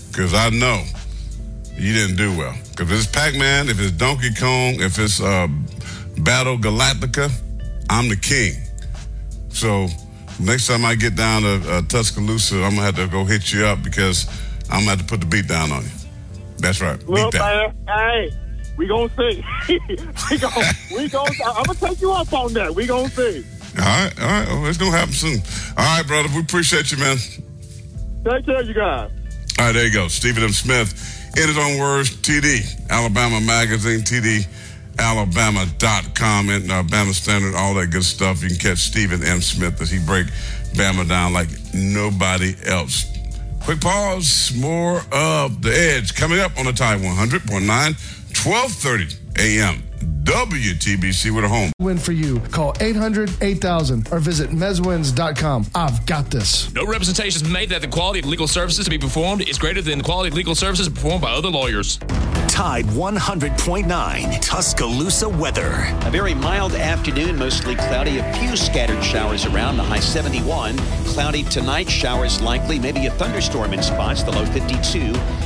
because 0.08 0.34
I 0.34 0.50
know 0.50 0.82
you 1.74 1.92
didn't 1.92 2.16
do 2.16 2.36
well. 2.36 2.54
If 2.78 2.90
it's 2.90 3.06
Pac-Man, 3.06 3.68
if 3.68 3.80
it's 3.80 3.92
Donkey 3.92 4.34
Kong, 4.34 4.80
if 4.80 4.98
it's 4.98 5.20
uh, 5.20 5.46
Battle 6.18 6.56
Galactica 6.56 7.30
I'm 7.88 8.08
the 8.08 8.16
king. 8.16 8.54
So 9.48 9.88
next 10.38 10.66
time 10.66 10.84
I 10.84 10.94
get 10.94 11.16
down 11.16 11.42
to 11.42 11.62
uh, 11.70 11.82
Tuscaloosa, 11.82 12.56
I'm 12.56 12.70
gonna 12.70 12.82
have 12.82 12.96
to 12.96 13.06
go 13.06 13.24
hit 13.24 13.52
you 13.52 13.64
up 13.64 13.82
because 13.82 14.28
I'm 14.70 14.80
gonna 14.80 14.90
have 14.90 15.00
to 15.00 15.04
put 15.04 15.20
the 15.20 15.26
beat 15.26 15.48
down 15.48 15.72
on 15.72 15.82
you. 15.82 15.90
That's 16.58 16.80
right. 16.80 17.02
Well, 17.06 17.30
beat 17.30 17.38
man, 17.38 17.74
hey, 17.86 18.30
we 18.76 18.86
gonna 18.86 19.08
see. 19.16 19.44
we 20.30 20.38
gonna, 20.38 20.72
we 20.94 21.08
gonna, 21.08 21.30
I'm 21.44 21.64
gonna 21.64 21.78
take 21.78 22.00
you 22.00 22.12
up 22.12 22.32
on 22.32 22.52
that. 22.54 22.74
We 22.74 22.86
gonna 22.86 23.08
see. 23.08 23.44
All 23.78 23.84
right, 23.84 24.20
all 24.20 24.26
right. 24.26 24.48
Well, 24.48 24.66
it's 24.66 24.78
gonna 24.78 24.96
happen 24.96 25.12
soon. 25.12 25.40
All 25.76 25.84
right, 25.84 26.06
brother. 26.06 26.28
We 26.34 26.40
appreciate 26.40 26.90
you, 26.92 26.98
man. 26.98 27.18
Take 28.24 28.46
care, 28.46 28.62
you 28.62 28.74
guys. 28.74 29.10
All 29.58 29.66
right, 29.66 29.72
there 29.72 29.86
you 29.86 29.92
go. 29.92 30.08
Stephen 30.08 30.42
M. 30.42 30.50
Smith, 30.50 30.92
his 31.34 31.56
own 31.56 31.78
words, 31.78 32.10
TD, 32.16 32.88
Alabama 32.90 33.40
Magazine, 33.40 34.00
TD 34.00 34.46
alabama.com 34.98 36.48
and 36.48 36.70
uh, 36.70 36.82
Bama 36.82 37.12
Standard, 37.12 37.54
all 37.54 37.74
that 37.74 37.88
good 37.90 38.04
stuff. 38.04 38.42
You 38.42 38.48
can 38.48 38.58
catch 38.58 38.78
Stephen 38.78 39.22
M. 39.22 39.40
Smith 39.40 39.80
as 39.80 39.90
he 39.90 39.98
break 39.98 40.26
Bama 40.74 41.08
down 41.08 41.32
like 41.32 41.48
nobody 41.74 42.54
else. 42.66 43.06
Quick 43.64 43.80
pause. 43.80 44.52
More 44.56 45.02
of 45.12 45.62
the 45.62 45.72
edge 45.72 46.14
coming 46.14 46.40
up 46.40 46.56
on 46.58 46.66
the 46.66 46.72
Tide 46.72 47.00
100.9, 47.00 47.66
1230 47.66 49.16
a.m. 49.38 49.82
WTBC 50.24 51.34
with 51.34 51.44
a 51.44 51.48
home. 51.48 51.72
Win 51.80 51.98
for 51.98 52.12
you. 52.12 52.40
Call 52.50 52.74
800 52.80 53.30
8000 53.40 54.12
or 54.12 54.18
visit 54.18 54.50
mezwins.com. 54.50 55.66
I've 55.74 56.04
got 56.06 56.30
this. 56.30 56.72
No 56.74 56.86
representations 56.86 57.48
made 57.48 57.70
that 57.70 57.80
the 57.80 57.88
quality 57.88 58.20
of 58.20 58.26
legal 58.26 58.48
services 58.48 58.84
to 58.84 58.90
be 58.90 58.98
performed 58.98 59.48
is 59.48 59.58
greater 59.58 59.82
than 59.82 59.98
the 59.98 60.04
quality 60.04 60.28
of 60.28 60.34
legal 60.34 60.54
services 60.54 60.88
performed 60.88 61.22
by 61.22 61.32
other 61.32 61.48
lawyers. 61.48 61.98
Tide 62.48 62.86
100.9 62.86 64.40
Tuscaloosa 64.40 65.28
weather. 65.28 65.94
A 66.06 66.10
very 66.10 66.34
mild 66.34 66.72
afternoon, 66.72 67.36
mostly 67.36 67.74
cloudy. 67.74 68.18
A 68.18 68.32
few 68.34 68.56
scattered 68.56 69.02
showers 69.04 69.44
around, 69.44 69.76
the 69.76 69.82
high 69.82 70.00
71. 70.00 70.78
Cloudy 71.04 71.42
tonight, 71.44 71.90
showers 71.90 72.40
likely, 72.40 72.78
maybe 72.78 73.06
a 73.06 73.10
thunderstorm 73.10 73.74
in 73.74 73.82
spots, 73.82 74.22
the 74.22 74.32
low 74.32 74.46
52. 74.46 74.98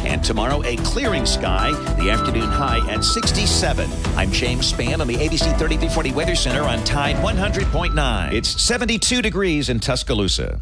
And 0.07 0.23
tomorrow, 0.23 0.62
a 0.65 0.77
clearing 0.78 1.27
sky, 1.27 1.73
the 2.01 2.11
afternoon 2.11 2.49
high 2.49 2.78
at 2.89 3.05
67. 3.05 3.91
I'm 4.16 4.31
James 4.31 4.49
Spann 4.59 5.01
on 5.01 5.06
the 5.06 5.14
ABC 5.14 5.44
3340 5.59 6.12
Weather 6.12 6.35
Center 6.35 6.62
on 6.62 6.82
Tide 6.85 7.16
100.9. 7.16 8.32
It's 8.32 8.48
72 8.60 9.22
degrees 9.22 9.68
in 9.68 9.81
Tuscaloosa. 9.81 10.60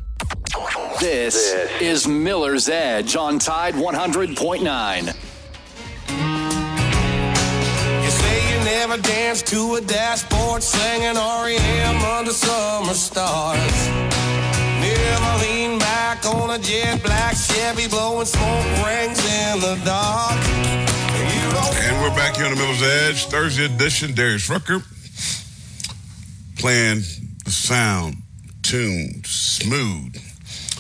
This, 1.01 1.55
is 1.81 2.09
Miller's 2.09 2.69
Edge 2.69 3.16
on 3.16 3.39
Tide 3.39 3.74
100.9. 3.74 5.06
You 8.02 8.10
say 8.10 8.52
you 8.52 8.65
never 8.65 9.01
danced 9.01 9.47
to 9.48 9.74
a 9.77 9.81
dashboard 9.81 10.62
singing 10.62 11.15
REM 11.15 11.97
under 12.05 12.32
summer 12.32 12.94
stars. 12.94 13.89
Never 14.81 15.44
lean 15.44 15.78
back 15.78 16.24
on 16.27 16.51
a 16.51 16.59
jet 16.59 17.02
black 17.02 17.36
Chevy 17.36 17.89
blowing 17.89 18.27
smoke 18.27 18.86
rings 18.86 19.19
in 19.24 19.60
the 19.60 19.81
dark. 19.85 20.98
And 21.20 22.01
we're 22.01 22.15
back 22.15 22.36
here 22.36 22.47
on 22.47 22.53
the 22.53 22.57
Miller's 22.57 22.82
Edge, 22.82 23.27
Thursday 23.27 23.65
edition. 23.65 24.15
Darius 24.15 24.49
Rucker 24.49 24.81
playing 26.59 27.03
the 27.45 27.51
sound, 27.51 28.16
tuned, 28.62 29.27
smooth. 29.27 30.16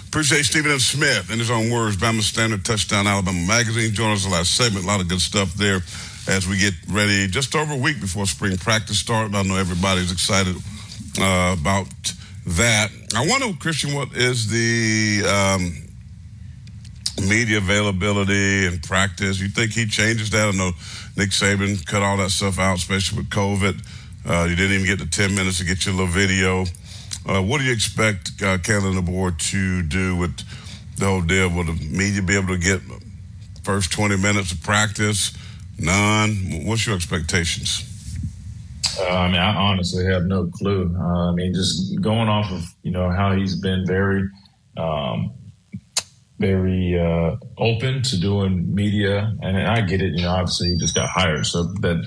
Appreciate 0.06 0.44
Stephen 0.44 0.70
F. 0.70 0.80
Smith 0.80 1.30
in 1.32 1.38
his 1.38 1.50
own 1.50 1.70
words, 1.70 1.96
Bama 1.96 2.20
Standard 2.20 2.64
Touchdown 2.64 3.06
Alabama 3.06 3.46
Magazine. 3.46 3.92
Join 3.92 4.12
us 4.12 4.24
the 4.24 4.30
last 4.30 4.54
segment. 4.54 4.84
A 4.84 4.88
lot 4.88 5.00
of 5.00 5.08
good 5.08 5.20
stuff 5.20 5.52
there 5.54 5.80
as 6.28 6.46
we 6.46 6.56
get 6.58 6.74
ready 6.88 7.26
just 7.26 7.56
over 7.56 7.72
a 7.72 7.76
week 7.76 8.00
before 8.00 8.26
spring 8.26 8.56
practice 8.56 8.98
starts. 8.98 9.34
I 9.34 9.42
know 9.42 9.56
everybody's 9.56 10.12
excited 10.12 10.56
uh, 11.20 11.56
about 11.58 11.88
that. 12.46 12.90
I 13.16 13.26
wonder, 13.26 13.56
Christian, 13.58 13.92
what 13.92 14.12
is 14.14 14.48
the 14.48 15.28
um, 15.28 15.87
media 17.20 17.58
availability 17.58 18.66
and 18.66 18.82
practice? 18.82 19.40
You 19.40 19.48
think 19.48 19.72
he 19.72 19.86
changes 19.86 20.30
that? 20.30 20.48
I 20.48 20.56
know 20.56 20.72
Nick 21.16 21.30
Saban 21.30 21.84
cut 21.86 22.02
all 22.02 22.16
that 22.18 22.30
stuff 22.30 22.58
out, 22.58 22.78
especially 22.78 23.18
with 23.18 23.30
COVID. 23.30 23.80
Uh, 24.28 24.44
you 24.44 24.56
didn't 24.56 24.72
even 24.72 24.86
get 24.86 24.98
the 24.98 25.06
10 25.06 25.34
minutes 25.34 25.58
to 25.58 25.64
get 25.64 25.86
your 25.86 25.94
little 25.94 26.12
video. 26.12 26.64
Uh, 27.26 27.42
what 27.42 27.58
do 27.58 27.64
you 27.64 27.72
expect 27.72 28.30
uh, 28.42 28.58
DeBoer 28.58 29.38
to 29.50 29.82
do 29.82 30.16
with 30.16 30.36
the 30.96 31.06
whole 31.06 31.22
deal? 31.22 31.48
Will 31.50 31.64
the 31.64 31.72
media 31.90 32.22
be 32.22 32.36
able 32.36 32.48
to 32.48 32.58
get 32.58 32.80
first 33.62 33.92
20 33.92 34.16
minutes 34.16 34.52
of 34.52 34.62
practice? 34.62 35.36
None? 35.78 36.64
What's 36.64 36.86
your 36.86 36.96
expectations? 36.96 37.84
Uh, 38.98 39.04
I 39.04 39.26
mean, 39.28 39.40
I 39.40 39.54
honestly 39.54 40.04
have 40.06 40.24
no 40.24 40.46
clue. 40.46 40.94
Uh, 40.98 41.30
I 41.30 41.32
mean, 41.32 41.54
just 41.54 42.00
going 42.00 42.28
off 42.28 42.50
of 42.50 42.64
you 42.82 42.90
know 42.90 43.10
how 43.10 43.32
he's 43.32 43.54
been 43.54 43.86
very, 43.86 44.28
um, 44.76 45.32
very 46.38 46.98
uh, 46.98 47.36
open 47.58 48.02
to 48.02 48.20
doing 48.20 48.74
media, 48.74 49.34
and 49.42 49.56
I 49.56 49.80
get 49.82 50.00
it. 50.02 50.12
You 50.14 50.22
know, 50.22 50.30
obviously 50.30 50.68
he 50.70 50.76
just 50.76 50.94
got 50.94 51.08
hired, 51.08 51.46
so 51.46 51.64
that 51.80 52.04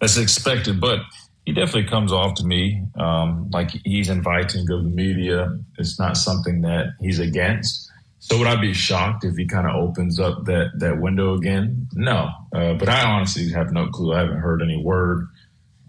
that's 0.00 0.16
expected. 0.16 0.80
But 0.80 1.00
he 1.44 1.52
definitely 1.52 1.88
comes 1.88 2.12
off 2.12 2.34
to 2.34 2.44
me 2.44 2.82
um, 2.96 3.50
like 3.52 3.70
he's 3.84 4.08
inviting 4.08 4.64
the 4.66 4.82
media. 4.82 5.58
It's 5.78 5.98
not 5.98 6.16
something 6.16 6.62
that 6.62 6.88
he's 7.00 7.18
against. 7.18 7.90
So 8.20 8.36
would 8.38 8.46
I 8.46 8.60
be 8.60 8.74
shocked 8.74 9.24
if 9.24 9.36
he 9.36 9.46
kind 9.46 9.66
of 9.66 9.76
opens 9.76 10.18
up 10.18 10.44
that 10.46 10.70
that 10.78 11.00
window 11.00 11.34
again? 11.34 11.88
No, 11.92 12.30
uh, 12.54 12.74
but 12.74 12.88
I 12.88 13.04
honestly 13.04 13.50
have 13.52 13.72
no 13.72 13.88
clue. 13.88 14.14
I 14.14 14.20
haven't 14.20 14.40
heard 14.40 14.62
any 14.62 14.82
word 14.82 15.28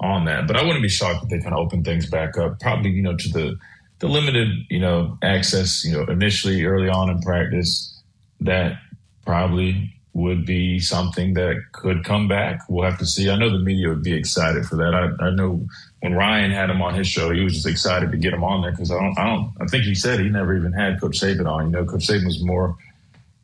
on 0.02 0.26
that. 0.26 0.48
But 0.48 0.56
I 0.56 0.64
wouldn't 0.64 0.82
be 0.82 0.90
shocked 0.90 1.24
if 1.24 1.30
they 1.30 1.40
kind 1.40 1.54
of 1.54 1.60
open 1.60 1.84
things 1.84 2.10
back 2.10 2.38
up. 2.38 2.60
Probably, 2.60 2.92
you 2.92 3.02
know, 3.02 3.16
to 3.16 3.30
the 3.30 3.58
the 4.00 4.08
limited, 4.08 4.66
you 4.70 4.80
know, 4.80 5.18
access, 5.22 5.84
you 5.86 5.94
know, 5.94 6.04
initially 6.06 6.66
early 6.66 6.90
on 6.90 7.10
in 7.10 7.22
practice, 7.22 8.02
that 8.42 8.80
probably 9.26 9.94
would 10.14 10.46
be 10.46 10.80
something 10.80 11.34
that 11.36 11.56
could 11.72 12.04
come 12.04 12.28
back. 12.28 12.62
We'll 12.68 12.90
have 12.90 13.00
to 13.00 13.06
see. 13.06 13.30
I 13.30 13.38
know 13.38 13.50
the 13.50 13.64
media 13.64 13.90
would 13.90 14.04
be 14.04 14.14
excited 14.14 14.66
for 14.66 14.76
that. 14.78 14.94
I, 14.96 15.26
I 15.26 15.30
know 15.32 15.66
when 16.02 16.14
Ryan 16.14 16.52
had 16.52 16.70
him 16.70 16.82
on 16.82 16.94
his 16.94 17.08
show, 17.08 17.32
he 17.32 17.44
was 17.44 17.54
just 17.54 17.68
excited 17.68 18.12
to 18.12 18.18
get 18.18 18.34
him 18.34 18.44
on 18.44 18.62
there 18.62 18.72
because 18.72 18.92
I 18.92 18.96
don't, 18.96 19.18
I 19.20 19.26
don't, 19.28 19.54
I 19.62 19.66
think 19.66 19.84
he 19.84 19.96
said 19.96 20.20
he 20.20 20.30
never 20.30 20.56
even 20.58 20.74
had 20.74 21.00
Coach 21.00 21.20
Saban 21.20 21.50
on. 21.50 21.68
You 21.68 21.72
know, 21.72 21.86
Coach 21.86 22.08
Saban 22.08 22.26
was 22.26 22.44
more 22.44 22.76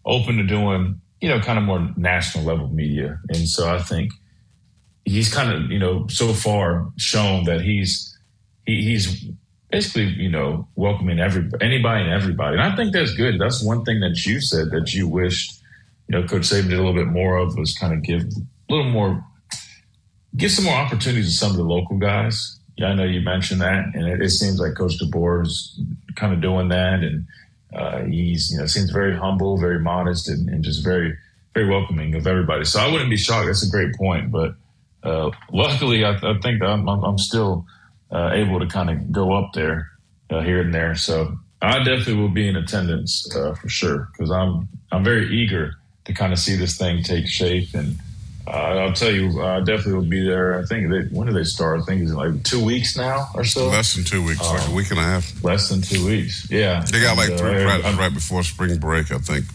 open 0.06 0.38
to 0.38 0.44
doing, 0.44 1.00
you 1.22 1.30
know, 1.30 1.40
kind 1.40 1.60
of 1.60 1.66
more 1.66 1.92
national 1.98 2.46
level 2.46 2.68
media, 2.70 3.20
and 3.30 3.48
so 3.48 3.70
I 3.70 3.80
think 3.80 4.12
he's 5.06 5.34
kind 5.34 5.52
of, 5.52 5.72
you 5.72 5.80
know, 5.80 6.08
so 6.08 6.34
far 6.34 6.88
shown 6.98 7.46
that 7.46 7.62
he's 7.62 8.18
he, 8.66 8.84
he's 8.84 9.28
basically, 9.76 10.06
you 10.06 10.30
know, 10.30 10.66
welcoming 10.78 11.20
every 11.20 11.50
anybody 11.60 12.02
and 12.06 12.14
everybody. 12.14 12.56
And 12.56 12.64
I 12.64 12.74
think 12.78 12.94
that's 12.94 13.14
good. 13.14 13.42
That's 13.42 13.62
one 13.62 13.84
thing 13.84 14.00
that 14.00 14.26
you 14.26 14.40
said 14.40 14.72
that 14.72 14.94
you 14.94 15.06
wished, 15.06 15.60
you 16.08 16.18
know, 16.18 16.26
Coach 16.26 16.44
Saban 16.44 16.70
did 16.70 16.80
a 16.80 16.84
little 16.84 16.94
bit 16.94 17.08
more 17.08 17.36
of 17.36 17.58
was 17.58 17.78
kind 17.78 17.94
of 17.94 18.02
give 18.02 18.22
a 18.22 18.74
little 18.74 18.90
more, 18.90 19.22
give 20.38 20.52
some 20.52 20.64
more 20.64 20.76
opportunities 20.76 21.30
to 21.30 21.36
some 21.36 21.52
of 21.52 21.58
the 21.58 21.64
local 21.64 21.98
guys. 21.98 22.58
Yeah, 22.78 22.88
I 22.88 22.96
know 22.96 23.04
you 23.04 23.20
mentioned 23.20 23.60
that, 23.60 23.84
and 23.94 24.08
it, 24.08 24.22
it 24.22 24.30
seems 24.30 24.62
like 24.62 24.76
Coach 24.76 24.94
DeBoer 24.98 25.46
is 25.46 25.78
kind 26.16 26.32
of 26.32 26.40
doing 26.40 26.70
that, 26.70 27.04
and 27.04 27.26
uh, 27.76 28.04
he's, 28.04 28.52
you 28.52 28.58
know, 28.58 28.66
seems 28.68 28.92
very 28.92 29.18
humble, 29.18 29.58
very 29.58 29.80
modest, 29.80 30.30
and, 30.30 30.48
and 30.48 30.64
just 30.64 30.86
very, 30.86 31.18
very 31.54 31.70
welcoming 31.70 32.16
of 32.16 32.28
everybody. 32.28 32.64
So 32.64 32.80
I 32.80 32.90
wouldn't 32.90 33.10
be 33.10 33.18
shocked. 33.18 33.48
That's 33.48 33.68
a 33.68 33.70
great 33.70 33.94
point, 33.96 34.32
but 34.32 34.56
uh, 35.04 35.32
luckily, 35.52 36.06
I, 36.06 36.12
I 36.12 36.40
think 36.42 36.64
I'm, 36.64 36.88
I'm 36.88 37.18
still 37.18 37.66
uh, 38.16 38.32
able 38.34 38.60
to 38.60 38.68
kind 38.68 38.90
of 38.90 39.12
go 39.12 39.34
up 39.34 39.52
there 39.54 39.92
uh, 40.30 40.40
here 40.42 40.62
and 40.62 40.74
there. 40.74 40.96
So 40.96 41.38
I 41.62 41.80
definitely 41.80 42.16
will 42.16 42.30
be 42.30 42.48
in 42.48 42.56
attendance 42.56 43.28
uh, 43.36 43.54
for 43.56 43.68
sure 43.68 44.08
because 44.12 44.32
I'm 44.32 44.68
I'm 44.92 45.04
very 45.04 45.28
eager 45.36 45.74
to 46.06 46.14
kind 46.14 46.32
of 46.32 46.40
see 46.40 46.56
this 46.56 46.78
thing 46.78 47.04
take 47.04 47.28
shape. 47.28 47.74
And 47.74 47.98
uh, 48.48 48.52
I'll 48.52 48.94
tell 48.94 49.12
you, 49.12 49.42
I 49.42 49.60
definitely 49.60 49.94
will 49.94 50.04
be 50.04 50.24
there. 50.24 50.60
I 50.60 50.66
think 50.66 50.90
they, 50.92 51.02
when 51.16 51.28
do 51.28 51.34
they 51.34 51.44
start? 51.44 51.82
I 51.82 51.84
think 51.84 52.04
it's 52.04 52.14
like 52.14 52.44
two 52.44 52.64
weeks 52.64 52.96
now 52.96 53.28
or 53.34 53.44
so. 53.44 53.68
Less 53.68 53.96
than 53.96 54.06
two 54.06 54.24
weeks, 54.24 54.42
like 54.42 54.70
a 54.70 54.74
week 54.74 54.92
and 54.92 55.00
a 55.00 55.04
half. 55.04 55.44
Less 55.44 55.70
than 55.70 55.82
two 55.82 56.06
weeks. 56.06 56.48
Yeah, 56.50 56.86
They 56.90 57.02
got 57.02 57.18
like 57.18 57.32
And, 57.32 57.40
three 57.40 57.64
uh, 57.64 57.66
practices 57.66 57.98
right 57.98 58.14
before 58.14 58.44
spring 58.44 58.78
break, 58.78 59.12
I 59.12 59.18
think. 59.18 59.46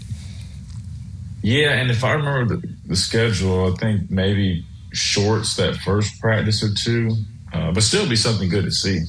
Yeah, 1.42 1.70
and 1.80 1.90
if 1.90 2.04
I 2.04 2.12
remember 2.12 2.56
the, 2.56 2.68
the 2.86 2.96
schedule, 2.96 3.72
I 3.72 3.76
think 3.76 4.10
maybe 4.10 4.66
shorts 4.92 5.56
that 5.56 5.76
first 5.76 6.20
practice 6.20 6.62
or 6.62 6.74
two, 6.74 7.16
uh, 7.52 7.72
but 7.72 7.82
still 7.82 8.08
be 8.08 8.16
something 8.16 8.48
good 8.48 8.64
to 8.64 8.70
see. 8.70 9.00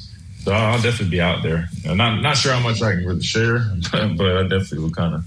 So 0.43 0.51
I'll 0.51 0.81
definitely 0.81 1.09
be 1.09 1.21
out 1.21 1.43
there. 1.43 1.67
Uh, 1.87 1.93
not 1.93 2.21
not 2.21 2.35
sure 2.35 2.53
how 2.53 2.59
much 2.59 2.81
I 2.81 2.93
can 2.93 3.05
really 3.05 3.21
share, 3.21 3.59
but, 3.91 4.17
but 4.17 4.37
I 4.37 4.43
definitely 4.43 4.79
will 4.79 4.91
kind 4.91 5.15
of 5.15 5.25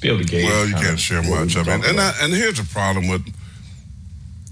be 0.00 0.08
able 0.08 0.18
to 0.18 0.24
gauge. 0.24 0.44
Well, 0.44 0.68
you 0.68 0.74
can't 0.74 0.98
share 0.98 1.22
much. 1.22 1.56
I 1.56 1.62
mean, 1.62 1.84
and. 1.84 2.00
I, 2.00 2.12
and 2.22 2.32
here's 2.32 2.58
the 2.58 2.68
problem 2.72 3.08
with, 3.08 3.26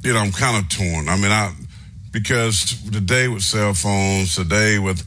you 0.02 0.12
know, 0.12 0.20
I'm 0.20 0.32
kind 0.32 0.62
of 0.62 0.68
torn. 0.68 1.08
I 1.08 1.16
mean, 1.16 1.32
I 1.32 1.52
because 2.12 2.80
today 2.90 3.28
with 3.28 3.42
cell 3.42 3.74
phones, 3.74 4.36
today 4.36 4.78
with, 4.78 5.04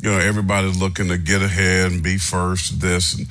you 0.00 0.10
know, 0.10 0.18
everybody's 0.18 0.80
looking 0.80 1.08
to 1.08 1.18
get 1.18 1.42
ahead 1.42 1.92
and 1.92 2.02
be 2.02 2.16
first. 2.16 2.80
This, 2.80 3.18
and 3.18 3.26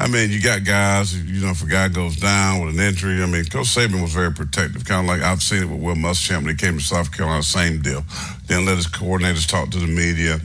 I 0.00 0.08
mean, 0.08 0.30
you 0.30 0.40
got 0.40 0.64
guys. 0.64 1.14
You 1.14 1.44
know, 1.44 1.50
if 1.50 1.62
a 1.62 1.66
guy 1.66 1.88
goes 1.88 2.16
down 2.16 2.64
with 2.64 2.74
an 2.74 2.80
injury, 2.80 3.22
I 3.22 3.26
mean, 3.26 3.44
Coach 3.44 3.66
Saban 3.66 4.00
was 4.00 4.14
very 4.14 4.32
protective. 4.32 4.86
Kind 4.86 5.06
of 5.06 5.06
like 5.06 5.20
I've 5.20 5.42
seen 5.42 5.62
it 5.62 5.68
with 5.68 5.78
Will 5.78 5.94
Muschamp 5.94 6.44
when 6.44 6.48
he 6.48 6.54
came 6.54 6.78
to 6.78 6.84
South 6.84 7.14
Carolina. 7.14 7.42
Same 7.42 7.82
deal. 7.82 8.02
Didn't 8.46 8.64
let 8.64 8.76
his 8.76 8.86
coordinators 8.86 9.46
talk 9.46 9.68
to 9.70 9.78
the 9.78 9.86
media. 9.86 10.38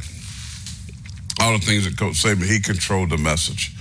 All 1.40 1.53
the 1.53 1.65
things 1.65 1.86
that 1.86 1.98
Coach 1.98 2.22
Saban, 2.22 2.45
he 2.45 2.60
controlled 2.60 3.11
the 3.11 3.18
message. 3.18 3.72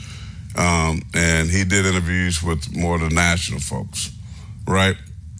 Um, 0.56 1.02
and 1.12 1.50
he 1.50 1.64
did 1.64 1.86
interviews 1.86 2.40
with 2.40 2.72
more 2.76 2.94
of 2.94 3.00
the 3.00 3.10
national 3.10 3.58
folks, 3.58 4.12
right? 4.68 4.96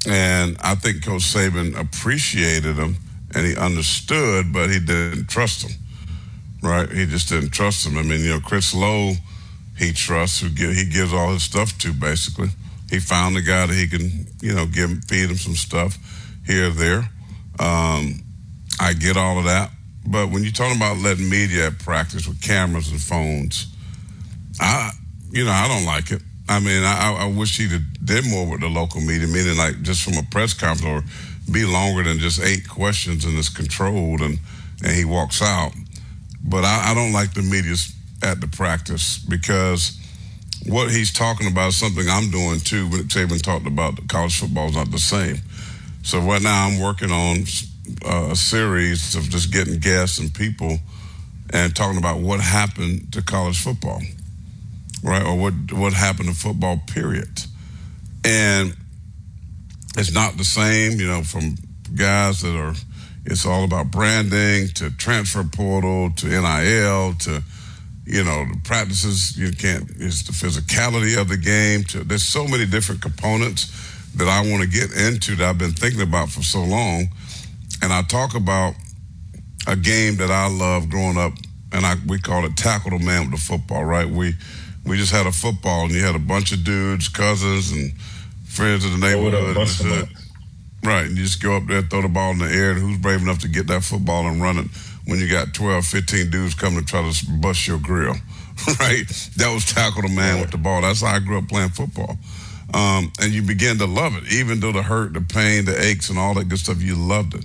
And 0.09 0.57
I 0.61 0.75
think 0.75 1.05
Coach 1.05 1.23
Saban 1.23 1.79
appreciated 1.79 2.75
him 2.75 2.97
and 3.33 3.47
he 3.47 3.57
understood, 3.57 4.53
but 4.53 4.69
he 4.69 4.81
didn't 4.81 5.29
trust 5.29 5.63
him, 5.63 5.77
right? 6.61 6.91
He 6.91 7.07
just 7.07 7.29
didn't 7.29 7.51
trust 7.51 7.87
him. 7.87 7.97
I 7.97 8.03
mean, 8.03 8.21
you 8.21 8.31
know, 8.31 8.41
Chris 8.41 8.75
Low, 8.75 9.13
he 9.77 9.93
trusts, 9.93 10.41
who 10.41 10.51
gi- 10.51 10.75
he 10.75 10.85
gives 10.85 11.13
all 11.13 11.33
his 11.33 11.43
stuff 11.43 11.77
to, 11.79 11.93
basically. 11.93 12.49
He 12.91 13.01
found 13.01 13.37
a 13.37 13.43
guy 13.43 13.67
that 13.67 13.75
he 13.75 13.89
can, 13.89 14.27
you 14.41 14.55
know, 14.55 14.67
give 14.67 14.91
feed 15.05 15.31
him 15.31 15.37
some 15.37 15.55
stuff 15.55 15.99
here 16.47 16.69
or 16.69 16.71
there. 16.71 17.09
Um, 17.59 18.23
I 18.81 18.93
get 18.93 19.17
all 19.17 19.39
of 19.39 19.45
that. 19.45 19.71
But 20.07 20.31
when 20.31 20.43
you're 20.43 20.53
talking 20.53 20.77
about 20.77 20.99
letting 20.99 21.29
media 21.29 21.71
practice 21.71 22.29
with 22.29 22.43
cameras 22.43 22.91
and 22.91 23.01
phones, 23.01 23.67
I, 24.61 24.91
you 25.31 25.45
know, 25.45 25.51
I 25.51 25.67
don't 25.67 25.87
like 25.87 26.11
it. 26.11 26.23
I 26.49 26.61
mean, 26.61 26.83
I, 26.85 27.17
I 27.21 27.27
wish 27.27 27.57
he'd 27.57 27.71
have 27.71 28.05
did 28.05 28.29
more 28.29 28.47
with 28.47 28.61
the 28.61 28.69
local 28.69 29.01
media, 29.01 29.27
meaning 29.27 29.57
like 29.57 29.81
just 29.83 30.03
from 30.03 30.15
a 30.19 30.23
press 30.31 30.53
conference 30.53 31.07
or 31.07 31.53
be 31.53 31.65
longer 31.65 32.03
than 32.03 32.19
just 32.19 32.43
eight 32.43 32.69
questions 32.69 33.25
and 33.25 33.39
it's 33.39 33.49
controlled 33.49 34.21
and, 34.21 34.39
and 34.83 34.93
he 34.93 35.05
walks 35.07 35.41
out. 35.41 35.73
But 36.43 36.65
I, 36.65 36.91
I 36.91 36.95
don't 36.95 37.13
like 37.13 37.33
the 37.33 37.43
media's 37.43 37.94
at 38.25 38.41
the 38.41 38.49
practice 38.49 39.19
because 39.19 40.01
what 40.67 40.91
he's 40.91 41.13
talking 41.13 41.47
about 41.47 41.69
is 41.69 41.77
something 41.77 42.09
I'm 42.09 42.31
doing 42.31 42.59
too. 42.59 42.89
When 42.89 43.03
Saban 43.03 43.43
talked 43.43 43.67
about 43.67 44.09
college 44.09 44.39
football 44.41 44.69
is 44.69 44.77
not 44.77 44.91
the 44.91 44.99
same. 44.99 45.37
So 46.03 46.19
right 46.21 46.41
now 46.41 46.67
I'm 46.67 46.81
working 46.81 47.11
on 47.11 47.45
uh, 48.05 48.31
a 48.33 48.37
series 48.37 49.15
of 49.15 49.25
just 49.25 49.53
getting 49.53 49.79
guests 49.79 50.19
and 50.19 50.33
people 50.33 50.79
and 51.51 51.77
talking 51.77 51.99
about 51.99 52.21
what 52.21 52.41
happened 52.41 53.13
to 53.13 53.23
college 53.23 53.61
football, 53.61 54.01
right? 55.03 55.23
Or 55.23 55.37
what 55.37 55.55
what 55.73 55.93
happened 55.93 56.31
to 56.31 56.35
football, 56.35 56.81
period. 56.87 57.43
And 58.25 58.75
it's 59.97 60.13
not 60.13 60.39
the 60.39 60.45
same, 60.45 60.99
you 60.99 61.07
know, 61.07 61.23
from 61.23 61.57
guys 61.95 62.41
that 62.41 62.57
are. 62.57 62.75
It's 63.27 63.47
all 63.47 63.65
about 63.65 63.91
branding 63.91 64.69
to 64.75 64.91
transfer 64.91 65.45
portal 65.45 66.11
to 66.17 66.27
NIL 66.27 67.15
to 67.21 67.43
you 68.07 68.23
know 68.23 68.45
the 68.45 68.61
practices. 68.65 69.37
You 69.37 69.51
can't. 69.53 69.91
It's 69.97 70.23
the 70.23 70.33
physicality 70.33 71.21
of 71.21 71.29
the 71.29 71.37
game. 71.37 71.85
To 71.85 72.05
there's 72.05 72.23
so 72.23 72.47
many 72.47 72.67
different 72.67 73.03
components 73.03 73.73
that 74.17 74.29
I 74.29 74.49
want 74.49 74.63
to 74.63 74.69
get 74.69 74.93
into 74.93 75.37
that 75.37 75.49
I've 75.49 75.59
been 75.59 75.73
thinking 75.73 76.03
about 76.03 76.29
for 76.29 76.43
so 76.43 76.63
long. 76.63 77.09
And 77.83 77.93
I 77.93 78.03
talk 78.03 78.35
about 78.35 78.75
a 79.67 79.77
game 79.77 80.17
that 80.17 80.31
I 80.31 80.49
love 80.49 80.91
growing 80.91 81.17
up, 81.17 81.33
and 81.73 81.87
I 81.87 81.95
we 82.07 82.19
call 82.19 82.45
it 82.45 82.57
tackle 82.57 82.97
the 82.97 83.05
man 83.05 83.31
with 83.31 83.41
the 83.41 83.47
football. 83.47 83.85
Right? 83.85 84.09
We 84.09 84.35
we 84.85 84.97
just 84.97 85.13
had 85.13 85.27
a 85.27 85.33
football, 85.33 85.85
and 85.85 85.93
you 85.93 86.03
had 86.05 86.15
a 86.15 86.21
bunch 86.21 86.53
of 86.53 86.63
dudes, 86.63 87.09
cousins, 87.09 87.73
and 87.73 87.93
friends 88.47 88.85
of 88.85 88.93
the 88.93 88.99
neighborhood. 88.99 89.57
Right, 90.85 91.07
and 91.07 91.17
you 91.17 91.25
just 91.25 91.43
go 91.43 91.57
up 91.57 91.67
there, 91.67 91.81
throw 91.81 92.03
the 92.03 92.09
ball 92.09 92.33
in 92.33 92.39
the 92.39 92.45
air, 92.45 92.73
and 92.73 92.81
who's 92.81 92.99
brave 92.99 93.23
enough 93.23 93.39
to 93.39 93.49
get 93.49 93.69
that 93.69 93.83
football 93.83 94.27
and 94.27 94.43
run 94.43 94.59
it 94.59 94.67
when 95.07 95.19
you 95.19 95.29
got 95.29 95.55
12, 95.55 95.85
15 95.85 96.31
dudes 96.31 96.55
coming 96.55 96.81
to 96.81 96.85
try 96.85 97.09
to 97.09 97.31
bust 97.41 97.67
your 97.67 97.79
grill? 97.79 98.15
right? 98.81 99.09
That 99.37 99.53
was 99.53 99.65
tackle 99.65 100.03
the 100.03 100.09
man 100.09 100.41
with 100.41 100.51
the 100.51 100.59
ball. 100.59 100.83
That's 100.83 101.01
how 101.01 101.15
I 101.15 101.19
grew 101.19 101.39
up 101.39 101.49
playing 101.49 101.71
football. 101.71 102.17
Um, 102.73 103.13
and 103.21 103.33
you 103.33 103.43
begin 103.43 103.79
to 103.79 103.87
love 103.87 104.17
it, 104.17 104.33
even 104.33 104.61
though 104.61 104.73
the 104.73 104.83
hurt, 104.83 105.13
the 105.13 105.21
pain, 105.21 105.65
the 105.65 105.81
aches, 105.81 106.11
and 106.11 106.19
all 106.19 106.35
that 106.35 106.49
good 106.49 106.59
stuff, 106.59 106.83
you 106.83 106.97
loved 106.97 107.35
it. 107.35 107.45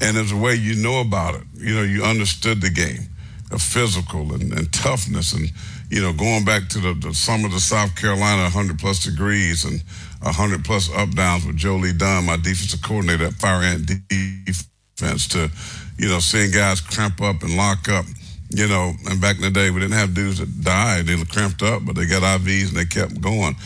And 0.00 0.16
there's 0.16 0.32
a 0.32 0.36
way 0.36 0.54
you 0.54 0.74
know 0.74 1.00
about 1.00 1.34
it. 1.34 1.42
You 1.56 1.74
know, 1.74 1.82
you 1.82 2.02
understood 2.02 2.60
the 2.60 2.70
game, 2.70 3.08
the 3.50 3.58
physical 3.58 4.32
and, 4.32 4.52
and 4.52 4.72
toughness, 4.72 5.32
and 5.32 5.50
you 5.90 6.00
know, 6.00 6.12
going 6.12 6.44
back 6.44 6.68
to 6.70 6.80
the, 6.80 6.94
the 6.94 7.14
summer 7.14 7.46
of 7.46 7.60
South 7.60 7.94
Carolina, 7.94 8.42
100 8.42 8.78
plus 8.78 9.04
degrees 9.04 9.64
and 9.64 9.80
100 10.22 10.64
plus 10.64 10.92
up 10.92 11.10
downs 11.10 11.46
with 11.46 11.56
Joe 11.56 11.76
Lee 11.76 11.92
Dunn, 11.92 12.26
my 12.26 12.36
defensive 12.36 12.82
coordinator 12.82 13.26
at 13.26 13.34
Fire 13.34 13.62
Ant 13.62 13.86
Defense, 14.08 15.28
to 15.28 15.50
you 15.98 16.08
know, 16.08 16.18
seeing 16.18 16.50
guys 16.50 16.80
cramp 16.80 17.20
up 17.20 17.42
and 17.42 17.56
lock 17.56 17.88
up. 17.88 18.04
You 18.50 18.68
know, 18.68 18.92
and 19.06 19.20
back 19.20 19.36
in 19.36 19.42
the 19.42 19.50
day, 19.50 19.70
we 19.70 19.80
didn't 19.80 19.96
have 19.96 20.14
dudes 20.14 20.38
that 20.38 20.62
died; 20.62 21.06
they 21.06 21.16
were 21.16 21.24
cramped 21.24 21.62
up, 21.62 21.84
but 21.84 21.96
they 21.96 22.06
got 22.06 22.22
IVs 22.22 22.68
and 22.68 22.76
they 22.76 22.84
kept 22.84 23.20
going 23.20 23.56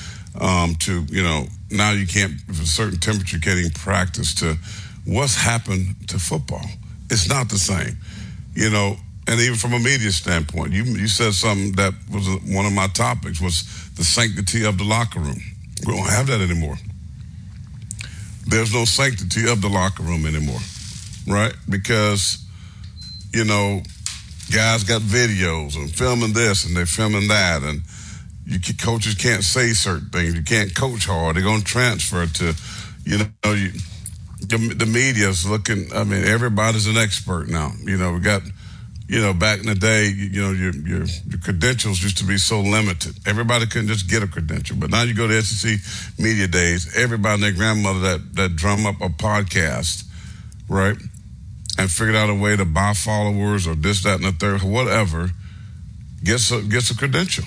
um, 0.40 0.74
to 0.76 1.05
you 1.09 1.22
know 1.22 1.46
now 1.70 1.92
you 1.92 2.06
can't 2.06 2.32
with 2.46 2.60
a 2.60 2.66
certain 2.66 2.98
temperature 2.98 3.36
you 3.36 3.40
can't 3.40 3.59
even 3.59 3.72
practice 3.72 4.34
to 4.34 4.56
what's 5.05 5.34
happened 5.34 5.96
to 6.09 6.18
football. 6.18 6.64
It's 7.10 7.28
not 7.28 7.48
the 7.48 7.59
same 7.59 7.96
you 8.55 8.70
know 8.70 8.96
and 9.26 9.40
even 9.40 9.56
from 9.56 9.72
a 9.72 9.78
media 9.78 10.10
standpoint 10.10 10.72
you 10.72 10.84
you 10.84 11.09
said 11.09 11.32
something 11.32 11.72
that 11.72 11.94
was 12.10 12.26
one 12.55 12.66
of 12.66 12.72
my 12.72 12.86
topics 12.88 13.40
was 13.40 13.64
the 13.94 14.05
sanctity 14.05 14.64
of 14.64 14.78
the 14.78 14.84
locker 14.84 15.20
room. 15.20 15.40
We 15.86 15.94
don't 15.94 16.09
have 16.09 16.26
that 16.28 16.40
anymore. 16.40 16.76
There's 18.46 18.72
no 18.72 18.84
sanctity 18.84 19.48
of 19.48 19.60
the 19.60 19.68
locker 19.68 20.02
room 20.02 20.26
anymore 20.26 20.60
right 21.28 21.55
because 21.68 22.44
you 23.32 23.44
know 23.44 23.82
guys 24.52 24.82
got 24.84 25.02
videos 25.02 25.76
and 25.76 25.94
filming 25.94 26.32
this 26.32 26.64
and 26.64 26.76
they're 26.76 26.86
filming 26.86 27.28
that 27.28 27.62
and 27.62 27.82
you 28.48 28.59
coaches 28.74 29.14
can't 29.14 29.44
say 29.44 29.74
certain 29.74 30.09
things. 30.09 30.34
You 30.34 30.42
can't 30.42 30.74
coach 30.74 31.05
hard. 31.05 31.36
They're 31.36 31.42
going 31.42 31.60
to 31.60 31.66
transfer 31.66 32.26
to, 32.26 32.55
you 33.05 33.18
know, 33.18 33.52
you, 33.52 33.72
the, 34.40 34.74
the 34.74 34.86
media's 34.86 35.46
looking. 35.46 35.92
I 35.94 36.05
mean, 36.05 36.24
everybody's 36.24 36.86
an 36.86 36.96
expert 36.96 37.48
now. 37.48 37.72
You 37.84 37.98
know, 37.98 38.14
we 38.14 38.20
got, 38.20 38.40
you 39.06 39.20
know, 39.20 39.34
back 39.34 39.60
in 39.60 39.66
the 39.66 39.74
day, 39.74 40.06
you, 40.09 40.40
know, 40.40 40.52
your, 40.52 40.74
your, 40.74 41.05
your 41.05 41.40
credentials 41.44 42.02
used 42.02 42.16
to 42.18 42.24
be 42.24 42.38
so 42.38 42.60
limited. 42.60 43.16
Everybody 43.26 43.66
couldn't 43.66 43.88
just 43.88 44.09
get 44.09 44.22
a 44.22 44.26
credential. 44.26 44.78
But 44.78 44.90
now 44.90 45.02
you 45.02 45.12
go 45.12 45.26
to 45.26 45.42
SEC 45.42 45.78
media 46.18 46.46
days. 46.48 46.96
Everybody 46.96 47.34
and 47.34 47.42
their 47.42 47.52
grandmother 47.52 48.00
that 48.00 48.34
that 48.36 48.56
drum 48.56 48.86
up 48.86 48.98
a 49.02 49.10
podcast, 49.10 50.05
right, 50.70 50.96
and 51.78 51.90
figured 51.90 52.16
out 52.16 52.28
a 52.28 52.34
way 52.34 52.56
to 52.56 52.64
buy 52.64 52.92
followers 52.92 53.66
or 53.66 53.74
this, 53.74 54.02
that, 54.02 54.16
and 54.16 54.24
the 54.24 54.32
third, 54.32 54.62
whatever, 54.62 55.30
gets 56.24 56.50
a, 56.50 56.60
gets 56.62 56.90
a 56.90 56.96
credential. 56.96 57.44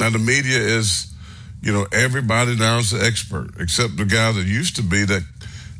Now 0.00 0.10
the 0.10 0.18
media 0.18 0.58
is, 0.58 1.14
you 1.62 1.72
know, 1.72 1.86
everybody 1.92 2.56
now 2.56 2.78
is 2.78 2.92
an 2.92 3.00
expert 3.02 3.52
except 3.60 3.96
the 3.96 4.04
guy 4.04 4.32
that 4.32 4.44
used 4.44 4.76
to 4.76 4.82
be 4.82 5.04
that 5.04 5.22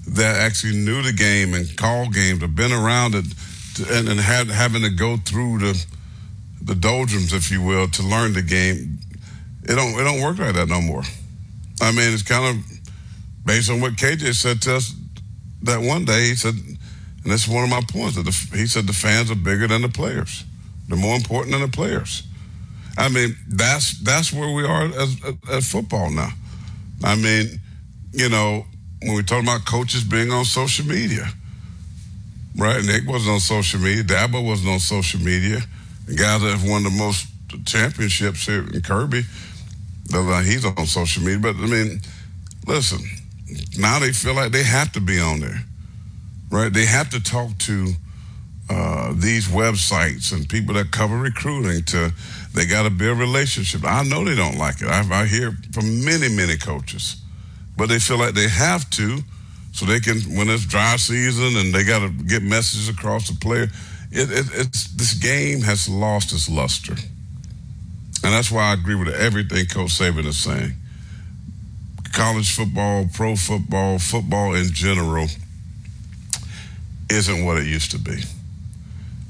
that 0.06 0.36
actually 0.36 0.76
knew 0.76 1.02
the 1.02 1.12
game 1.12 1.54
and 1.54 1.76
called 1.76 2.14
games, 2.14 2.40
have 2.42 2.54
been 2.54 2.72
around 2.72 3.14
it, 3.14 3.24
and, 3.90 4.08
and 4.08 4.20
had 4.20 4.48
having 4.48 4.82
to 4.82 4.90
go 4.90 5.16
through 5.16 5.58
the 5.58 5.86
the 6.62 6.74
doldrums, 6.74 7.32
if 7.32 7.50
you 7.50 7.62
will, 7.62 7.88
to 7.88 8.02
learn 8.02 8.32
the 8.32 8.42
game. 8.42 8.98
It 9.64 9.74
don't 9.74 9.98
it 9.98 10.04
don't 10.04 10.22
work 10.22 10.38
like 10.38 10.54
that 10.54 10.68
no 10.68 10.80
more. 10.80 11.02
I 11.80 11.90
mean, 11.90 12.12
it's 12.12 12.22
kind 12.22 12.56
of 12.56 12.64
based 13.44 13.70
on 13.70 13.80
what 13.80 13.94
KJ 13.94 14.34
said 14.34 14.62
to 14.62 14.76
us 14.76 14.94
that 15.62 15.80
one 15.80 16.04
day. 16.04 16.28
He 16.28 16.34
said, 16.34 16.54
and 17.24 17.32
this 17.32 17.46
is 17.46 17.52
one 17.52 17.64
of 17.64 17.70
my 17.70 17.82
points. 17.90 18.16
That 18.16 18.24
the, 18.24 18.56
he 18.56 18.66
said 18.66 18.86
the 18.86 18.92
fans 18.92 19.30
are 19.30 19.36
bigger 19.36 19.66
than 19.66 19.82
the 19.82 19.88
players. 19.88 20.44
They're 20.88 20.98
more 20.98 21.16
important 21.16 21.52
than 21.52 21.62
the 21.62 21.68
players. 21.68 22.22
I 22.96 23.08
mean, 23.08 23.36
that's 23.48 23.98
that's 24.00 24.32
where 24.32 24.54
we 24.54 24.64
are 24.64 24.84
as, 24.84 25.16
as 25.50 25.70
football 25.70 26.10
now. 26.10 26.30
I 27.02 27.16
mean, 27.16 27.60
you 28.12 28.28
know, 28.28 28.66
when 29.02 29.16
we 29.16 29.22
talk 29.22 29.42
about 29.42 29.64
coaches 29.64 30.04
being 30.04 30.30
on 30.30 30.44
social 30.44 30.86
media, 30.86 31.26
right? 32.56 32.84
Nick 32.84 33.06
wasn't 33.06 33.34
on 33.34 33.40
social 33.40 33.80
media. 33.80 34.04
Dabo 34.04 34.46
wasn't 34.46 34.70
on 34.70 34.78
social 34.78 35.20
media. 35.20 35.60
The 36.06 36.16
guys 36.16 36.42
that 36.42 36.50
have 36.50 36.68
won 36.68 36.84
the 36.84 36.90
most 36.90 37.26
championships 37.66 38.46
here 38.46 38.64
in 38.72 38.80
Kirby, 38.82 39.24
uh, 40.14 40.42
he's 40.42 40.64
on 40.64 40.86
social 40.86 41.22
media. 41.22 41.40
But 41.40 41.56
I 41.56 41.66
mean, 41.66 42.00
listen, 42.66 43.00
now 43.78 43.98
they 43.98 44.12
feel 44.12 44.34
like 44.34 44.52
they 44.52 44.62
have 44.62 44.92
to 44.92 45.00
be 45.00 45.18
on 45.18 45.40
there, 45.40 45.64
right? 46.50 46.72
They 46.72 46.86
have 46.86 47.10
to 47.10 47.22
talk 47.22 47.58
to 47.58 47.94
uh, 48.70 49.12
these 49.16 49.48
websites 49.48 50.32
and 50.32 50.48
people 50.48 50.74
that 50.74 50.90
cover 50.90 51.18
recruiting 51.18 51.84
to 51.84 52.12
they 52.54 52.66
got 52.66 52.84
to 52.84 52.90
build 52.90 53.18
relationships. 53.18 53.84
I 53.84 54.04
know 54.04 54.24
they 54.24 54.36
don't 54.36 54.56
like 54.56 54.80
it. 54.80 54.88
I, 54.88 55.02
I 55.22 55.26
hear 55.26 55.56
from 55.72 56.04
many, 56.04 56.28
many 56.28 56.56
coaches, 56.56 57.16
but 57.76 57.88
they 57.88 57.98
feel 57.98 58.18
like 58.18 58.34
they 58.34 58.48
have 58.48 58.88
to, 58.90 59.18
so 59.72 59.84
they 59.84 60.00
can 60.00 60.20
when 60.36 60.48
it's 60.48 60.64
dry 60.64 60.96
season 60.96 61.56
and 61.56 61.74
they 61.74 61.84
got 61.84 62.00
to 62.00 62.08
get 62.08 62.42
messages 62.42 62.88
across 62.88 63.28
the 63.28 63.36
player. 63.38 63.64
It, 64.12 64.30
it, 64.30 64.46
it's 64.54 64.86
this 64.94 65.14
game 65.14 65.62
has 65.62 65.88
lost 65.88 66.32
its 66.32 66.48
luster, 66.48 66.92
and 66.92 68.32
that's 68.32 68.50
why 68.50 68.70
I 68.70 68.74
agree 68.74 68.94
with 68.94 69.08
everything 69.08 69.66
Coach 69.66 69.98
Saban 69.98 70.24
is 70.24 70.38
saying. 70.38 70.74
College 72.12 72.54
football, 72.54 73.08
pro 73.12 73.34
football, 73.34 73.98
football 73.98 74.54
in 74.54 74.66
general 74.72 75.26
isn't 77.10 77.44
what 77.44 77.58
it 77.58 77.66
used 77.66 77.90
to 77.92 77.98
be. 77.98 78.22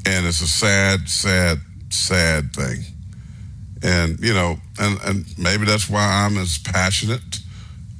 And 0.07 0.27
it's 0.27 0.41
a 0.41 0.47
sad, 0.47 1.09
sad, 1.09 1.59
sad 1.91 2.53
thing 2.53 2.85
and 3.85 4.19
you 4.19 4.33
know, 4.33 4.57
and 4.81 4.99
and 5.05 5.39
maybe 5.39 5.67
that's 5.67 5.89
why 5.89 6.25
I'm 6.25 6.39
as 6.39 6.59
passionate 6.59 7.41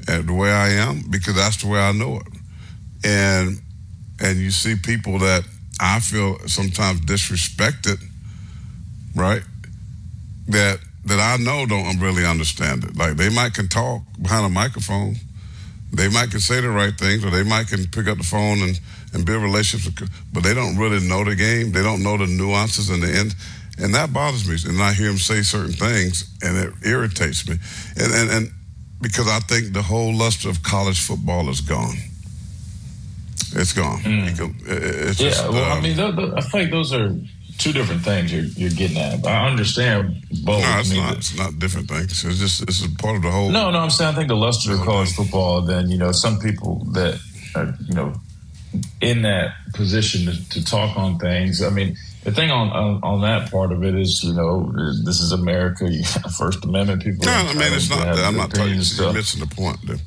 at 0.09 0.27
the 0.27 0.33
way 0.33 0.51
I 0.51 0.71
am 0.71 1.03
because 1.11 1.37
that's 1.37 1.59
the 1.59 1.69
way 1.69 1.79
I 1.79 1.93
know 1.93 2.17
it. 2.17 2.27
And 3.05 3.61
and 4.21 4.39
you 4.39 4.51
see 4.51 4.77
people 4.77 5.19
that 5.19 5.45
I 5.79 6.01
feel 6.01 6.39
sometimes 6.47 7.01
disrespected, 7.03 8.03
right? 9.15 9.43
That 10.49 10.79
that 11.05 11.21
I 11.21 11.43
know 11.43 11.67
don't 11.67 12.01
really 12.01 12.25
understand 12.25 12.85
it. 12.85 12.97
Like 12.97 13.17
they 13.17 13.29
might 13.29 13.53
can 13.53 13.69
talk 13.69 14.03
behind 14.21 14.47
a 14.47 14.49
microphone, 14.49 15.17
they 15.93 16.09
might 16.09 16.31
can 16.31 16.41
say 16.41 16.63
the 16.63 16.71
right 16.71 16.97
things, 16.97 17.25
or 17.25 17.31
they 17.31 17.43
might 17.43 17.69
can 17.69 17.87
pick 17.89 18.09
up 18.09 18.17
the 18.17 18.25
phone 18.25 18.63
and 18.63 18.81
and 19.15 19.25
build 19.25 19.43
relationships, 19.43 20.03
but 20.33 20.43
they 20.43 20.53
don't 20.53 20.77
really 20.77 21.01
know 21.07 21.25
the 21.25 21.35
game. 21.35 21.73
They 21.73 21.83
don't 21.83 22.03
know 22.03 22.19
the 22.19 22.27
nuances 22.27 22.91
and 22.91 23.03
the 23.03 23.09
end 23.09 23.35
and 23.79 23.95
that 23.95 24.13
bothers 24.13 24.49
me. 24.49 24.57
And 24.71 24.81
I 24.83 24.93
hear 24.93 25.11
him 25.11 25.19
say 25.19 25.43
certain 25.43 25.73
things, 25.73 26.31
and 26.43 26.57
it 26.57 26.73
irritates 26.87 27.49
me. 27.49 27.57
And 27.97 28.13
and, 28.13 28.31
and 28.31 28.51
because 29.01 29.29
I 29.29 29.41
think 29.41 29.73
the 29.73 29.83
whole 29.83 30.15
luster 30.15 30.49
of 30.49 30.63
college 30.63 31.01
football 31.01 31.49
is 31.49 31.61
gone. 31.61 31.97
It's 33.57 33.73
gone. 33.73 34.01
Mm. 34.01 34.67
It's 34.67 35.21
yeah, 35.21 35.29
just, 35.29 35.49
well, 35.49 35.71
um, 35.71 35.79
I 35.79 35.81
mean, 35.81 35.97
th- 35.97 36.17
th- 36.17 36.33
I 36.37 36.41
think 36.41 36.71
those 36.73 36.93
are 36.93 37.15
two 37.59 37.73
different 37.73 38.03
things 38.03 38.33
you're, 38.33 38.47
you're 38.57 38.71
getting 38.71 38.99
at. 38.99 39.25
I 39.25 39.47
understand 39.47 40.25
both. 40.43 40.61
No, 40.61 40.79
it's 40.79 40.91
I 40.91 40.95
mean, 40.95 41.03
not. 41.05 41.17
It's 41.17 41.37
not 41.37 41.59
different 41.59 41.89
things. 41.89 42.25
It's 42.25 42.39
just 42.39 42.63
it's 42.63 42.85
a 42.85 42.91
part 42.97 43.17
of 43.17 43.23
the 43.23 43.31
whole. 43.31 43.51
No, 43.51 43.71
no, 43.71 43.79
I'm 43.79 43.91
saying 43.91 44.15
I 44.15 44.17
think 44.17 44.29
the 44.29 44.37
luster 44.37 44.73
of 44.75 44.81
college 44.81 45.15
football. 45.15 45.61
Then 45.63 45.89
you 45.89 45.99
know, 45.99 46.13
some 46.13 46.39
people 46.39 46.85
that 46.93 47.21
are, 47.55 47.75
you 47.87 47.95
know 47.95 48.15
in 49.01 49.23
that 49.23 49.55
position 49.75 50.27
to, 50.27 50.51
to 50.51 50.65
talk 50.65 50.97
on 50.97 51.19
things. 51.19 51.63
I 51.63 51.71
mean, 51.71 51.97
the 52.25 52.33
thing 52.33 52.51
on, 52.51 52.71
on, 52.71 53.01
on 53.03 53.21
that 53.23 53.51
part 53.51 53.73
of 53.73 53.85
it 53.85 53.95
is, 53.95 54.23
you 54.25 54.33
know, 54.33 54.73
this 55.05 55.21
is 55.21 55.33
America. 55.33 55.89
First 56.39 56.65
Amendment 56.65 57.03
people. 57.03 57.27
No, 57.27 57.33
I 57.33 57.55
mean 57.55 57.73
it's 57.73 57.91
not. 57.91 58.05
That. 58.05 58.19
I'm 58.19 58.37
not 58.37 58.51
talking. 58.51 58.75
You're 58.75 59.13
missing 59.13 59.41
the 59.41 59.55
point, 59.55 59.81
dude. 59.87 60.01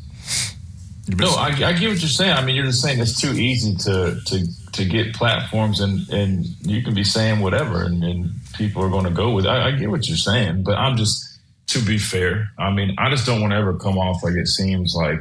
No, 1.19 1.30
I, 1.35 1.48
I 1.48 1.73
get 1.73 1.89
what 1.89 2.02
you're 2.02 2.10
saying. 2.10 2.34
I 2.34 2.44
mean, 2.44 2.56
you're 2.56 2.65
just 2.65 2.81
saying 2.81 2.99
it's 2.99 3.19
too 3.22 3.31
easy 3.31 3.76
to 3.76 4.19
to 4.26 4.72
to 4.73 4.85
get 4.85 5.15
platforms 5.15 5.80
and 5.80 6.07
and 6.10 6.45
you 6.61 6.81
can 6.81 6.94
be 6.94 7.03
saying 7.03 7.39
whatever 7.39 7.84
and, 7.84 8.03
and 8.03 8.31
people 8.56 8.84
are 8.84 8.89
going 8.89 9.06
to 9.06 9.11
go 9.11 9.31
with. 9.31 9.45
It. 9.45 9.49
I, 9.49 9.68
I 9.68 9.72
get 9.72 9.89
what 9.89 10.07
you're 10.07 10.18
saying, 10.18 10.64
but 10.64 10.76
I'm 10.76 10.98
just 10.98 11.23
to 11.68 11.80
be 11.80 11.98
fair. 11.98 12.49
I 12.57 12.72
mean, 12.72 12.95
I 12.98 13.10
just 13.10 13.26
don't 13.26 13.41
want 13.41 13.52
to 13.52 13.57
ever 13.57 13.77
come 13.77 13.98
off 13.98 14.23
like 14.23 14.35
it 14.35 14.48
seems 14.48 14.95
like, 14.95 15.19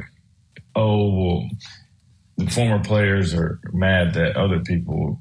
oh, 0.75 1.13
well, 1.13 1.49
former 2.45 2.83
players 2.83 3.33
are 3.33 3.59
mad 3.73 4.13
that 4.13 4.35
other 4.35 4.59
people 4.59 5.19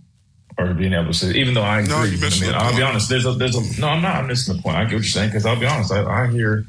are 0.58 0.74
being 0.74 0.92
able 0.92 1.06
to 1.06 1.14
say. 1.14 1.32
Even 1.32 1.54
though 1.54 1.62
I 1.62 1.80
agree, 1.80 1.90
No, 1.90 2.02
you 2.04 2.18
I 2.18 2.40
mean, 2.40 2.54
I'll 2.54 2.76
be 2.76 2.82
honest. 2.82 3.08
There's 3.08 3.26
a 3.26 3.32
there's 3.32 3.56
a 3.56 3.80
no. 3.80 3.88
I'm 3.88 4.02
not. 4.02 4.16
I'm 4.16 4.26
missing 4.26 4.56
the 4.56 4.62
point. 4.62 4.76
I 4.76 4.84
get 4.84 4.86
what 4.86 4.92
you're 4.92 5.04
saying 5.04 5.30
because 5.30 5.46
I'll 5.46 5.58
be 5.58 5.66
honest. 5.66 5.92
I, 5.92 6.04
I 6.04 6.26
hear 6.28 6.64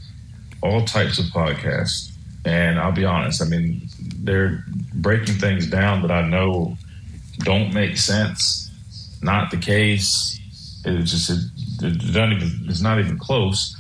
all 0.61 0.84
types 0.84 1.19
of 1.19 1.26
podcasts, 1.26 2.11
and 2.45 2.80
I'll 2.80 2.91
be 2.91 3.06
honest. 3.06 3.41
I 3.41 3.45
mean, 3.45 3.88
they're 4.18 4.64
breaking 4.94 5.36
things 5.36 5.68
down 5.68 6.02
that 6.02 6.11
I 6.11 6.28
know 6.28 6.78
don't 7.40 7.74
make 7.74 7.98
sense. 7.98 8.72
Not 9.22 9.52
the 9.52 9.57
case. 9.57 10.40
It's 10.86 11.11
just 11.11 11.30
it, 11.30 11.86
it 11.86 12.14
doesn't 12.14 12.34
even, 12.34 12.65
it's 12.69 12.82
not 12.82 12.99
even 12.99 13.18
close. 13.18 13.76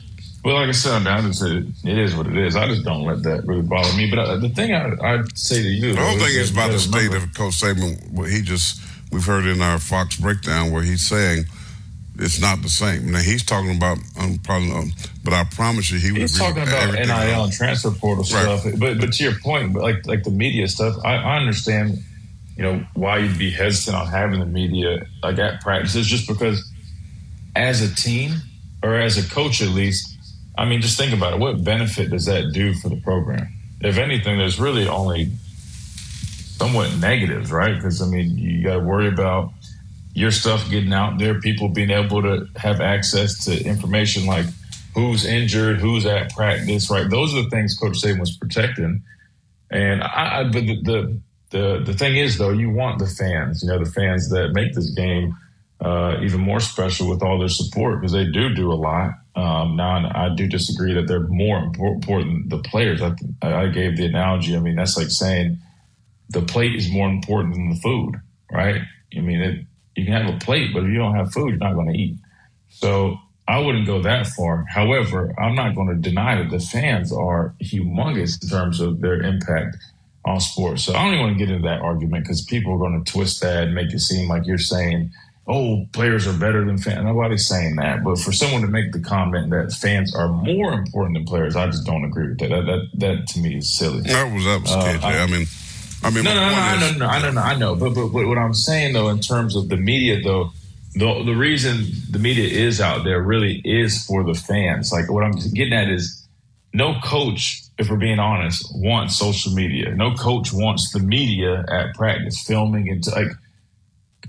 Well, 0.47 0.55
like 0.55 0.69
I 0.69 0.71
said, 0.71 1.05
I 1.05 1.17
I 1.17 1.21
just 1.23 1.39
said 1.39 1.73
it 1.83 1.97
is 1.97 2.15
what 2.15 2.25
it 2.25 2.37
is. 2.37 2.55
I 2.55 2.67
just 2.69 2.85
don't 2.85 3.03
let 3.03 3.21
that 3.23 3.45
really 3.45 3.63
bother 3.63 3.93
me. 3.97 4.09
But 4.09 4.19
uh, 4.19 4.37
the 4.37 4.47
thing 4.47 4.73
I, 4.73 4.93
I'd 5.01 5.37
say 5.37 5.61
to 5.61 5.67
you, 5.67 5.93
The 5.93 5.99
whole 5.99 6.17
thing 6.17 6.39
is 6.39 6.51
about 6.51 6.71
the 6.71 6.79
state 6.79 7.07
remember- 7.07 7.25
of 7.25 7.33
Coach 7.33 7.55
Saban. 7.59 8.11
What 8.11 8.29
he 8.31 8.41
just 8.41 8.81
we've 9.11 9.25
heard 9.25 9.45
in 9.45 9.61
our 9.61 9.77
Fox 9.77 10.15
breakdown 10.15 10.71
where 10.71 10.83
he's 10.83 11.05
saying 11.05 11.47
it's 12.17 12.39
not 12.39 12.61
the 12.61 12.69
same. 12.69 13.11
Now 13.11 13.19
he's 13.19 13.43
talking 13.43 13.75
about 13.75 13.97
um, 14.17 14.39
probably, 14.41 14.71
um, 14.71 14.93
but 15.21 15.33
I 15.33 15.43
promise 15.43 15.91
you 15.91 15.99
he 15.99 16.13
would 16.13 16.21
He's 16.21 16.37
talking 16.39 16.63
about 16.63 16.93
NIL 16.93 17.11
else. 17.11 17.47
and 17.47 17.53
transfer 17.53 17.91
portal 17.91 18.23
Right. 18.23 18.59
stuff, 18.59 18.63
but 18.79 19.01
but 19.01 19.11
to 19.11 19.23
your 19.25 19.37
point, 19.39 19.73
like 19.75 20.07
like 20.07 20.23
the 20.23 20.31
media 20.31 20.69
stuff, 20.69 20.95
I, 21.03 21.15
I 21.15 21.37
understand, 21.39 21.97
you 22.55 22.63
know, 22.63 22.85
why 22.93 23.17
you'd 23.17 23.37
be 23.37 23.51
hesitant 23.51 23.97
on 23.97 24.07
having 24.07 24.39
the 24.39 24.45
media 24.45 25.05
like 25.21 25.39
at 25.39 25.59
practices, 25.59 26.07
just 26.07 26.25
because 26.25 26.71
as 27.53 27.81
a 27.81 27.93
team 27.93 28.35
or 28.81 28.95
as 28.95 29.17
a 29.17 29.29
coach 29.29 29.61
at 29.61 29.69
least, 29.71 30.13
I 30.57 30.65
mean, 30.65 30.81
just 30.81 30.97
think 30.97 31.13
about 31.13 31.33
it. 31.33 31.39
What 31.39 31.63
benefit 31.63 32.09
does 32.09 32.25
that 32.25 32.51
do 32.53 32.73
for 32.73 32.89
the 32.89 32.99
program? 33.01 33.47
If 33.81 33.97
anything, 33.97 34.37
there's 34.37 34.59
really 34.59 34.87
only 34.87 35.31
somewhat 36.57 36.97
negatives, 36.97 37.51
right? 37.51 37.75
Because 37.75 38.01
I 38.01 38.07
mean, 38.07 38.37
you 38.37 38.63
got 38.63 38.75
to 38.75 38.79
worry 38.79 39.07
about 39.07 39.51
your 40.13 40.31
stuff 40.31 40.67
getting 40.69 40.93
out 40.93 41.19
there, 41.19 41.39
people 41.39 41.69
being 41.69 41.91
able 41.91 42.23
to 42.23 42.47
have 42.55 42.81
access 42.81 43.45
to 43.45 43.63
information 43.63 44.25
like 44.25 44.47
who's 44.95 45.25
injured, 45.25 45.79
who's 45.79 46.07
at 46.07 46.33
practice, 46.33 46.89
right? 46.89 47.07
Those 47.07 47.35
are 47.35 47.43
the 47.43 47.49
things 47.49 47.77
Coach 47.77 48.01
Saban 48.01 48.19
was 48.19 48.35
protecting. 48.35 49.03
And 49.69 50.01
I, 50.01 50.43
but 50.45 50.65
the, 50.65 50.81
the 50.81 51.21
the 51.51 51.83
the 51.85 51.93
thing 51.93 52.17
is 52.17 52.37
though, 52.37 52.49
you 52.49 52.71
want 52.71 52.97
the 52.97 53.05
fans, 53.05 53.61
you 53.61 53.69
know, 53.69 53.77
the 53.77 53.91
fans 53.91 54.29
that 54.29 54.53
make 54.53 54.73
this 54.73 54.89
game 54.89 55.37
uh, 55.79 56.17
even 56.23 56.41
more 56.41 56.59
special 56.59 57.07
with 57.07 57.21
all 57.21 57.37
their 57.37 57.47
support 57.47 58.01
because 58.01 58.13
they 58.13 58.25
do 58.25 58.53
do 58.55 58.71
a 58.71 58.73
lot. 58.73 59.11
Um, 59.37 59.75
now, 59.75 60.09
I 60.15 60.29
do 60.33 60.47
disagree 60.47 60.93
that 60.95 61.07
they're 61.07 61.27
more 61.27 61.59
important 61.59 62.49
than 62.49 62.57
the 62.57 62.67
players. 62.67 63.03
I, 63.03 63.13
I 63.43 63.67
gave 63.67 63.95
the 63.95 64.07
analogy. 64.07 64.55
I 64.55 64.59
mean, 64.59 64.75
that's 64.75 64.97
like 64.97 65.11
saying 65.11 65.59
the 66.29 66.41
plate 66.41 66.75
is 66.75 66.89
more 66.89 67.07
important 67.07 67.53
than 67.53 67.69
the 67.69 67.75
food, 67.75 68.15
right? 68.51 68.81
I 69.15 69.19
mean, 69.19 69.41
it, 69.41 69.65
you 69.95 70.05
can 70.05 70.13
have 70.13 70.33
a 70.33 70.39
plate, 70.39 70.71
but 70.73 70.83
if 70.83 70.89
you 70.89 70.97
don't 70.97 71.15
have 71.15 71.31
food, 71.31 71.49
you're 71.49 71.57
not 71.57 71.75
going 71.75 71.93
to 71.93 71.97
eat. 71.99 72.17
So 72.69 73.19
I 73.47 73.59
wouldn't 73.59 73.85
go 73.85 74.01
that 74.01 74.25
far. 74.25 74.65
However, 74.67 75.35
I'm 75.39 75.53
not 75.53 75.75
going 75.75 75.89
to 75.89 75.95
deny 75.95 76.41
that 76.41 76.49
the 76.49 76.59
fans 76.59 77.13
are 77.13 77.53
humongous 77.63 78.41
in 78.41 78.49
terms 78.49 78.79
of 78.79 79.01
their 79.01 79.21
impact 79.21 79.77
on 80.25 80.39
sports. 80.39 80.83
So 80.83 80.95
I 80.95 81.03
don't 81.03 81.13
even 81.13 81.25
want 81.27 81.37
to 81.37 81.45
get 81.45 81.53
into 81.53 81.67
that 81.67 81.81
argument 81.81 82.23
because 82.23 82.43
people 82.43 82.73
are 82.73 82.79
going 82.79 83.03
to 83.03 83.11
twist 83.11 83.41
that 83.41 83.65
and 83.65 83.75
make 83.75 83.93
it 83.93 83.99
seem 83.99 84.27
like 84.27 84.47
you're 84.47 84.57
saying, 84.57 85.11
oh, 85.47 85.85
players 85.93 86.27
are 86.27 86.37
better 86.37 86.65
than 86.65 86.77
fans. 86.77 87.03
Nobody's 87.05 87.47
saying 87.47 87.77
that. 87.77 88.03
But 88.03 88.19
for 88.19 88.31
someone 88.31 88.61
to 88.61 88.67
make 88.67 88.91
the 88.91 88.99
comment 88.99 89.49
that 89.51 89.71
fans 89.71 90.13
are 90.15 90.27
more 90.27 90.73
important 90.73 91.15
than 91.15 91.25
players, 91.25 91.55
I 91.55 91.67
just 91.67 91.85
don't 91.85 92.03
agree 92.03 92.29
with 92.29 92.39
that. 92.39 92.49
That, 92.49 92.65
that, 92.65 92.87
that 92.95 93.27
to 93.29 93.39
me 93.39 93.57
is 93.57 93.77
silly. 93.77 94.01
That 94.01 94.33
was 94.33 94.43
that 94.45 94.61
was 94.61 94.71
Uh, 94.71 94.83
KJ. 94.83 95.03
I, 95.03 95.25
mean, 95.27 95.47
I 96.03 96.09
mean, 96.09 96.23
no, 96.25 96.33
no, 96.33 96.41
no, 96.41 96.49
no, 96.49 96.55
I 96.55 96.75
is- 96.75 96.97
no, 96.97 97.05
I 97.07 97.21
know, 97.21 97.31
no, 97.31 97.41
I 97.41 97.57
know. 97.57 97.75
But, 97.75 97.93
but, 97.93 98.07
but 98.09 98.27
what 98.27 98.37
I'm 98.37 98.53
saying 98.53 98.93
though, 98.93 99.09
in 99.09 99.19
terms 99.19 99.55
of 99.55 99.69
the 99.69 99.77
media, 99.77 100.21
though, 100.21 100.51
the 100.95 101.23
the 101.23 101.35
reason 101.35 101.85
the 102.09 102.19
media 102.19 102.47
is 102.47 102.81
out 102.81 103.03
there 103.03 103.21
really 103.21 103.61
is 103.63 104.03
for 104.05 104.23
the 104.23 104.33
fans. 104.33 104.91
Like 104.91 105.09
what 105.11 105.23
I'm 105.23 105.31
getting 105.53 105.73
at 105.73 105.89
is, 105.89 106.27
no 106.73 106.99
coach, 107.03 107.61
if 107.77 107.89
we're 107.89 107.97
being 107.97 108.19
honest, 108.19 108.65
wants 108.75 109.15
social 109.15 109.53
media. 109.53 109.93
No 109.95 110.13
coach 110.15 110.51
wants 110.51 110.91
the 110.91 110.99
media 110.99 111.63
at 111.69 111.93
practice 111.95 112.41
filming 112.43 112.89
and 112.89 113.05
like. 113.07 113.27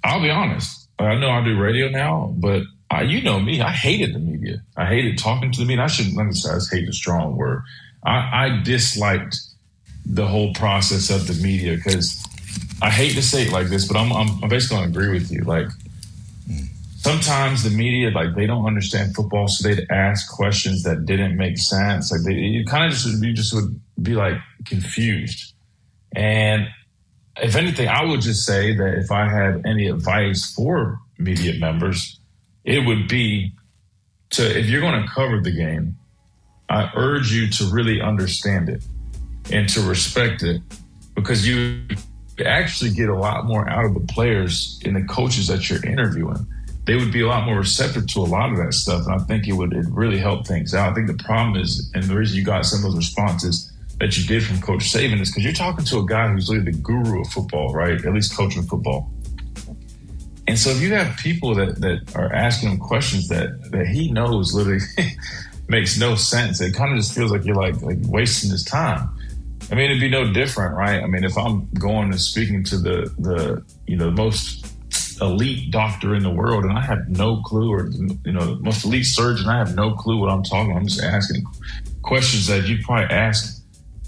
I'll 0.04 0.22
be 0.22 0.30
honest. 0.30 0.77
I 0.98 1.16
know 1.16 1.30
I 1.30 1.44
do 1.44 1.58
radio 1.58 1.88
now, 1.88 2.34
but 2.36 2.62
I, 2.90 3.02
you 3.02 3.22
know 3.22 3.38
me. 3.38 3.60
I 3.60 3.72
hated 3.72 4.14
the 4.14 4.18
media. 4.18 4.62
I 4.76 4.86
hated 4.86 5.18
talking 5.18 5.52
to 5.52 5.60
the 5.60 5.66
media. 5.66 5.84
I 5.84 5.88
shouldn't 5.88 6.16
let 6.16 6.26
me 6.26 6.32
say 6.32 6.50
I 6.50 6.58
hate 6.70 6.88
a 6.88 6.92
strong 6.92 7.36
word. 7.36 7.62
I, 8.04 8.46
I 8.46 8.62
disliked 8.62 9.36
the 10.06 10.26
whole 10.26 10.54
process 10.54 11.10
of 11.10 11.26
the 11.26 11.34
media 11.42 11.76
because 11.76 12.24
I 12.80 12.90
hate 12.90 13.14
to 13.14 13.22
say 13.22 13.42
it 13.42 13.52
like 13.52 13.68
this, 13.68 13.86
but 13.86 13.96
I'm, 13.96 14.12
I'm, 14.12 14.42
I'm 14.42 14.48
basically 14.48 14.78
going 14.78 14.92
to 14.92 14.98
agree 14.98 15.12
with 15.12 15.30
you. 15.30 15.42
Like 15.42 15.68
sometimes 16.96 17.62
the 17.62 17.70
media, 17.70 18.10
like 18.10 18.34
they 18.34 18.46
don't 18.46 18.66
understand 18.66 19.14
football, 19.14 19.48
so 19.48 19.68
they'd 19.68 19.86
ask 19.90 20.34
questions 20.34 20.82
that 20.84 21.04
didn't 21.04 21.36
make 21.36 21.58
sense. 21.58 22.10
Like 22.10 22.22
they, 22.22 22.34
you 22.34 22.64
kind 22.64 22.86
of 22.86 22.98
just 22.98 23.22
you 23.22 23.32
just 23.32 23.54
would 23.54 23.80
be 24.02 24.14
like 24.14 24.36
confused. 24.64 25.52
And 26.12 26.68
if 27.42 27.56
anything, 27.56 27.88
I 27.88 28.04
would 28.04 28.20
just 28.20 28.44
say 28.44 28.74
that 28.74 28.94
if 28.98 29.10
I 29.10 29.28
had 29.28 29.62
any 29.66 29.88
advice 29.88 30.52
for 30.54 31.00
media 31.18 31.58
members, 31.58 32.18
it 32.64 32.86
would 32.86 33.08
be 33.08 33.52
to 34.30 34.58
if 34.58 34.66
you're 34.66 34.80
going 34.80 35.00
to 35.02 35.08
cover 35.08 35.40
the 35.40 35.50
game, 35.50 35.96
I 36.68 36.90
urge 36.94 37.32
you 37.32 37.48
to 37.48 37.64
really 37.70 38.00
understand 38.00 38.68
it 38.68 38.84
and 39.50 39.68
to 39.70 39.80
respect 39.80 40.42
it 40.42 40.60
because 41.14 41.48
you 41.48 41.82
actually 42.44 42.90
get 42.90 43.08
a 43.08 43.16
lot 43.16 43.46
more 43.46 43.68
out 43.68 43.84
of 43.84 43.94
the 43.94 44.12
players 44.12 44.78
and 44.84 44.94
the 44.94 45.02
coaches 45.02 45.48
that 45.48 45.68
you're 45.68 45.84
interviewing. 45.84 46.46
They 46.86 46.96
would 46.96 47.12
be 47.12 47.22
a 47.22 47.26
lot 47.26 47.44
more 47.44 47.58
receptive 47.58 48.06
to 48.08 48.20
a 48.20 48.22
lot 48.22 48.50
of 48.50 48.58
that 48.58 48.72
stuff. 48.72 49.06
And 49.06 49.14
I 49.14 49.24
think 49.24 49.46
it 49.46 49.52
would 49.52 49.72
it 49.74 49.86
really 49.90 50.18
help 50.18 50.46
things 50.46 50.74
out. 50.74 50.90
I 50.90 50.94
think 50.94 51.06
the 51.06 51.22
problem 51.22 51.60
is, 51.60 51.90
and 51.94 52.04
the 52.04 52.16
reason 52.16 52.36
you 52.36 52.44
got 52.44 52.64
some 52.64 52.78
of 52.78 52.84
those 52.84 52.96
responses 52.96 53.67
that 54.00 54.16
you 54.16 54.24
did 54.26 54.44
from 54.44 54.60
Coach 54.60 54.92
Saban 54.92 55.20
is 55.20 55.30
because 55.30 55.44
you're 55.44 55.52
talking 55.52 55.84
to 55.84 55.98
a 55.98 56.06
guy 56.06 56.28
who's 56.28 56.48
literally 56.48 56.72
the 56.72 56.78
guru 56.78 57.22
of 57.22 57.28
football, 57.28 57.72
right? 57.72 58.04
At 58.04 58.12
least 58.12 58.36
coaching 58.36 58.62
football. 58.62 59.10
And 60.46 60.58
so 60.58 60.70
if 60.70 60.80
you 60.80 60.94
have 60.94 61.16
people 61.18 61.54
that, 61.56 61.80
that 61.80 62.16
are 62.16 62.32
asking 62.32 62.70
him 62.70 62.78
questions 62.78 63.28
that, 63.28 63.70
that 63.70 63.86
he 63.86 64.10
knows 64.10 64.54
literally 64.54 64.80
makes 65.68 65.98
no 65.98 66.14
sense, 66.14 66.60
it 66.60 66.74
kind 66.74 66.92
of 66.92 66.98
just 66.98 67.14
feels 67.14 67.30
like 67.30 67.44
you're 67.44 67.56
like, 67.56 67.80
like 67.82 67.98
wasting 68.02 68.50
his 68.50 68.64
time. 68.64 69.10
I 69.70 69.74
mean, 69.74 69.90
it'd 69.90 70.00
be 70.00 70.08
no 70.08 70.32
different, 70.32 70.74
right? 70.74 71.02
I 71.02 71.06
mean, 71.06 71.24
if 71.24 71.36
I'm 71.36 71.68
going 71.78 72.10
and 72.10 72.20
speaking 72.20 72.64
to 72.64 72.78
the, 72.78 73.14
the, 73.18 73.64
you 73.86 73.96
know, 73.96 74.10
most 74.10 74.66
elite 75.20 75.70
doctor 75.70 76.14
in 76.14 76.22
the 76.22 76.30
world 76.30 76.64
and 76.64 76.72
I 76.72 76.80
have 76.80 77.08
no 77.08 77.42
clue 77.42 77.70
or, 77.70 77.90
you 78.24 78.32
know, 78.32 78.54
the 78.54 78.62
most 78.62 78.84
elite 78.84 79.04
surgeon, 79.04 79.48
I 79.48 79.58
have 79.58 79.74
no 79.74 79.94
clue 79.94 80.16
what 80.16 80.30
I'm 80.30 80.44
talking. 80.44 80.74
I'm 80.74 80.86
just 80.86 81.02
asking 81.02 81.44
questions 82.02 82.46
that 82.46 82.66
you 82.66 82.78
probably 82.82 83.14
ask 83.14 83.57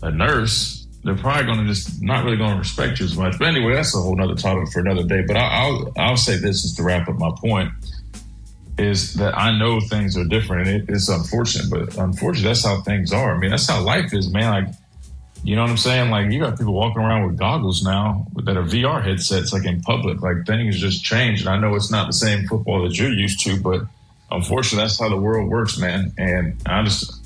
a 0.03 0.11
nurse. 0.11 0.87
They're 1.03 1.17
probably 1.17 1.45
going 1.45 1.67
to 1.67 1.73
just 1.73 2.03
not 2.03 2.25
really 2.25 2.37
going 2.37 2.53
to 2.53 2.59
respect 2.59 3.01
you 3.01 3.07
as 3.07 3.17
much. 3.17 3.39
But 3.39 3.49
anyway, 3.49 3.75
that's 3.75 3.95
a 3.95 3.99
whole 3.99 4.17
nother 4.17 4.35
topic 4.35 4.71
for 4.71 4.81
another 4.81 5.05
day. 5.05 5.23
But 5.27 5.37
I, 5.37 5.65
I'll, 5.65 5.93
I'll 5.97 6.17
say 6.17 6.37
this 6.37 6.63
just 6.63 6.77
to 6.77 6.83
wrap 6.83 7.09
up 7.09 7.19
my 7.19 7.31
point 7.41 7.71
is 8.81 9.15
that 9.15 9.37
I 9.37 9.57
know 9.59 9.81
things 9.81 10.17
are 10.17 10.25
different 10.25 10.69
and 10.69 10.83
it, 10.83 10.91
it's 10.91 11.09
unfortunate, 11.09 11.71
but 11.71 11.97
unfortunately, 11.99 12.49
that's 12.49 12.65
how 12.65 12.81
things 12.83 13.13
are. 13.13 13.35
I 13.35 13.39
mean, 13.39 13.51
that's 13.51 13.69
how 13.69 13.83
life 13.83 14.13
is, 14.15 14.31
man. 14.31 14.65
Like, 14.65 14.75
you 15.43 15.57
know 15.57 15.63
what 15.63 15.71
I'm 15.71 15.77
saying? 15.77 16.11
Like, 16.11 16.31
you 16.31 16.41
got 16.41 16.59
people 16.59 16.75
walking 16.75 17.03
around 17.03 17.27
with 17.27 17.39
goggles 17.39 17.83
now 17.83 18.27
that 18.45 18.57
are 18.57 18.63
VR 18.63 19.03
headsets, 19.03 19.53
like 19.53 19.65
in 19.65 19.81
public. 19.83 20.21
Like, 20.21 20.47
things 20.47 20.79
just 20.79 21.03
changed. 21.03 21.47
And 21.47 21.55
I 21.55 21.59
know 21.59 21.75
it's 21.75 21.91
not 21.91 22.07
the 22.07 22.13
same 22.13 22.47
football 22.47 22.83
that 22.83 22.99
you're 22.99 23.13
used 23.13 23.41
to, 23.45 23.59
but 23.61 23.83
unfortunately, 24.31 24.85
that's 24.85 24.99
how 24.99 25.09
the 25.09 25.17
world 25.17 25.49
works, 25.49 25.79
man. 25.79 26.13
And 26.19 26.61
I 26.67 26.83
just, 26.83 27.20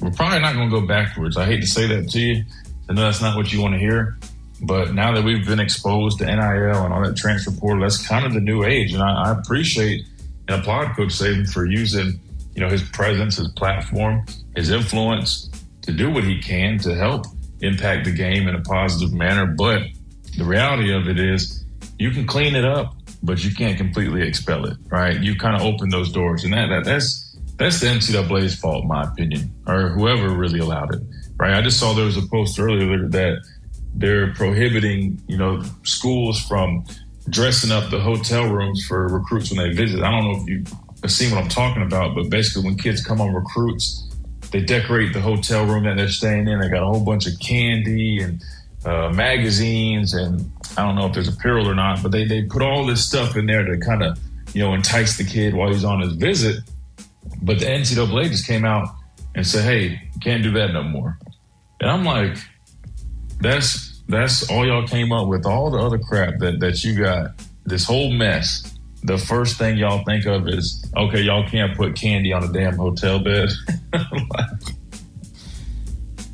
we're 0.00 0.10
probably 0.10 0.40
not 0.40 0.54
going 0.54 0.70
to 0.70 0.80
go 0.80 0.86
backwards. 0.86 1.36
I 1.36 1.44
hate 1.44 1.60
to 1.60 1.66
say 1.66 1.86
that 1.86 2.10
to 2.10 2.20
you. 2.20 2.44
I 2.88 2.92
know 2.94 3.02
that's 3.02 3.20
not 3.20 3.36
what 3.36 3.52
you 3.52 3.60
want 3.60 3.74
to 3.74 3.80
hear. 3.80 4.16
But 4.60 4.94
now 4.94 5.12
that 5.12 5.22
we've 5.22 5.46
been 5.46 5.60
exposed 5.60 6.18
to 6.18 6.26
NIL 6.26 6.84
and 6.84 6.92
all 6.92 7.02
that 7.02 7.16
transfer 7.16 7.52
portal, 7.52 7.82
that's 7.82 8.04
kind 8.06 8.26
of 8.26 8.32
the 8.32 8.40
new 8.40 8.64
age. 8.64 8.92
And 8.92 9.02
I, 9.02 9.24
I 9.26 9.38
appreciate 9.38 10.04
and 10.48 10.60
applaud 10.60 10.96
Coach 10.96 11.10
Saban 11.10 11.50
for 11.50 11.66
using, 11.66 12.18
you 12.54 12.62
know, 12.62 12.68
his 12.68 12.82
presence, 12.82 13.36
his 13.36 13.48
platform, 13.48 14.24
his 14.56 14.70
influence 14.70 15.50
to 15.82 15.92
do 15.92 16.10
what 16.10 16.24
he 16.24 16.40
can 16.40 16.78
to 16.78 16.94
help 16.94 17.26
impact 17.60 18.04
the 18.06 18.12
game 18.12 18.48
in 18.48 18.54
a 18.54 18.62
positive 18.62 19.12
manner. 19.12 19.46
But 19.46 19.82
the 20.36 20.44
reality 20.44 20.92
of 20.92 21.08
it 21.08 21.18
is, 21.18 21.64
you 21.98 22.10
can 22.10 22.26
clean 22.26 22.56
it 22.56 22.64
up, 22.64 22.94
but 23.22 23.44
you 23.44 23.54
can't 23.54 23.76
completely 23.76 24.26
expel 24.26 24.64
it, 24.66 24.76
right? 24.88 25.20
You 25.20 25.36
kind 25.36 25.56
of 25.56 25.62
open 25.62 25.88
those 25.90 26.12
doors, 26.12 26.44
and 26.44 26.52
that, 26.52 26.68
that 26.68 26.84
that's 26.84 27.27
that's 27.58 27.80
the 27.80 27.88
NCAA's 27.88 28.54
fault, 28.54 28.82
in 28.82 28.88
my 28.88 29.02
opinion, 29.02 29.52
or 29.66 29.90
whoever 29.90 30.30
really 30.30 30.60
allowed 30.60 30.94
it, 30.94 31.02
right? 31.36 31.54
I 31.54 31.62
just 31.62 31.78
saw 31.78 31.92
there 31.92 32.04
was 32.04 32.16
a 32.16 32.26
post 32.28 32.58
earlier 32.58 33.08
that 33.08 33.44
they're 33.94 34.32
prohibiting, 34.34 35.20
you 35.26 35.36
know, 35.36 35.62
schools 35.82 36.40
from 36.40 36.84
dressing 37.28 37.70
up 37.70 37.90
the 37.90 38.00
hotel 38.00 38.48
rooms 38.48 38.86
for 38.86 39.08
recruits 39.08 39.50
when 39.50 39.58
they 39.58 39.74
visit. 39.74 40.02
I 40.02 40.10
don't 40.10 40.24
know 40.24 40.40
if 40.40 40.48
you 40.48 40.64
have 41.02 41.10
seen 41.10 41.34
what 41.34 41.42
I'm 41.42 41.48
talking 41.48 41.82
about, 41.82 42.14
but 42.14 42.30
basically 42.30 42.64
when 42.64 42.76
kids 42.76 43.04
come 43.04 43.20
on 43.20 43.34
recruits, 43.34 44.08
they 44.50 44.60
decorate 44.60 45.12
the 45.12 45.20
hotel 45.20 45.66
room 45.66 45.84
that 45.84 45.96
they're 45.96 46.08
staying 46.08 46.48
in. 46.48 46.60
They 46.60 46.68
got 46.68 46.82
a 46.82 46.86
whole 46.86 47.04
bunch 47.04 47.26
of 47.26 47.38
candy 47.40 48.20
and 48.22 48.42
uh, 48.84 49.10
magazines, 49.10 50.14
and 50.14 50.50
I 50.76 50.86
don't 50.86 50.94
know 50.94 51.06
if 51.06 51.12
there's 51.12 51.28
apparel 51.28 51.68
or 51.68 51.74
not, 51.74 52.02
but 52.02 52.12
they 52.12 52.24
they 52.24 52.42
put 52.42 52.62
all 52.62 52.86
this 52.86 53.04
stuff 53.06 53.36
in 53.36 53.46
there 53.46 53.64
to 53.64 53.78
kind 53.78 54.02
of 54.02 54.18
you 54.54 54.62
know 54.62 54.74
entice 54.74 55.18
the 55.18 55.24
kid 55.24 55.54
while 55.54 55.68
he's 55.72 55.84
on 55.84 56.00
his 56.00 56.14
visit. 56.14 56.62
But 57.42 57.58
the 57.58 57.66
NCAA 57.66 58.30
just 58.30 58.46
came 58.46 58.64
out 58.64 58.88
and 59.34 59.46
said, 59.46 59.64
"Hey, 59.64 60.00
can't 60.20 60.42
do 60.42 60.52
that 60.52 60.72
no 60.72 60.82
more." 60.82 61.18
And 61.80 61.90
I'm 61.90 62.04
like, 62.04 62.36
"That's 63.40 64.02
that's 64.08 64.50
all 64.50 64.66
y'all 64.66 64.86
came 64.86 65.12
up 65.12 65.28
with. 65.28 65.46
All 65.46 65.70
the 65.70 65.78
other 65.78 65.98
crap 65.98 66.38
that 66.38 66.60
that 66.60 66.84
you 66.84 66.98
got, 66.98 67.32
this 67.64 67.84
whole 67.84 68.10
mess." 68.10 68.74
The 69.04 69.16
first 69.16 69.58
thing 69.58 69.78
y'all 69.78 70.04
think 70.04 70.26
of 70.26 70.48
is, 70.48 70.84
okay, 70.96 71.20
y'all 71.20 71.48
can't 71.48 71.76
put 71.76 71.94
candy 71.94 72.32
on 72.32 72.42
a 72.42 72.52
damn 72.52 72.76
hotel 72.76 73.20
bed. 73.20 73.48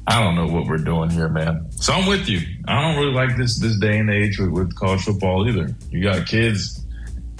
I 0.06 0.22
don't 0.22 0.34
know 0.34 0.46
what 0.46 0.66
we're 0.66 0.78
doing 0.78 1.10
here, 1.10 1.28
man. 1.28 1.70
So 1.72 1.92
I'm 1.92 2.06
with 2.06 2.28
you. 2.28 2.40
I 2.66 2.80
don't 2.80 2.96
really 2.96 3.12
like 3.12 3.36
this 3.36 3.58
this 3.58 3.78
day 3.78 3.98
and 3.98 4.10
age 4.10 4.38
with, 4.38 4.50
with 4.50 4.74
college 4.76 5.02
football 5.02 5.48
either. 5.48 5.74
You 5.90 6.02
got 6.02 6.26
kids 6.26 6.83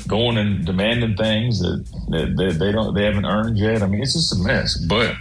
going 0.07 0.37
and 0.39 0.65
demanding 0.65 1.17
things 1.17 1.61
that, 1.61 1.85
that, 2.09 2.37
that 2.37 2.59
they 2.59 2.73
don't 2.73 2.95
they 2.95 3.05
haven't 3.05 3.25
earned 3.25 3.59
yet. 3.59 3.83
I 3.83 3.87
mean, 3.87 4.03
it's 4.03 4.15
just 4.15 4.35
a 4.35 4.43
mess. 4.43 4.77
But 4.77 5.17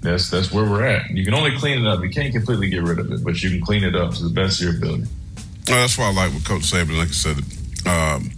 that's 0.00 0.30
that's 0.30 0.52
where 0.52 0.64
we're 0.64 0.84
at. 0.84 1.10
You 1.10 1.24
can 1.24 1.34
only 1.34 1.56
clean 1.58 1.84
it 1.84 1.86
up. 1.86 2.02
You 2.02 2.10
can't 2.10 2.32
completely 2.32 2.68
get 2.68 2.82
rid 2.82 2.98
of 2.98 3.10
it, 3.12 3.24
but 3.24 3.42
you 3.42 3.50
can 3.50 3.60
clean 3.60 3.84
it 3.84 3.94
up 3.94 4.14
to 4.14 4.24
the 4.24 4.30
best 4.30 4.60
of 4.60 4.66
your 4.66 4.76
ability. 4.76 5.04
Well, 5.68 5.80
that's 5.80 5.96
why 5.96 6.06
I 6.06 6.12
like 6.12 6.32
what 6.32 6.44
Coach 6.44 6.62
Saban. 6.62 6.98
Like 6.98 7.08
I 7.08 7.12
said, 7.12 7.38
um, 7.86 8.30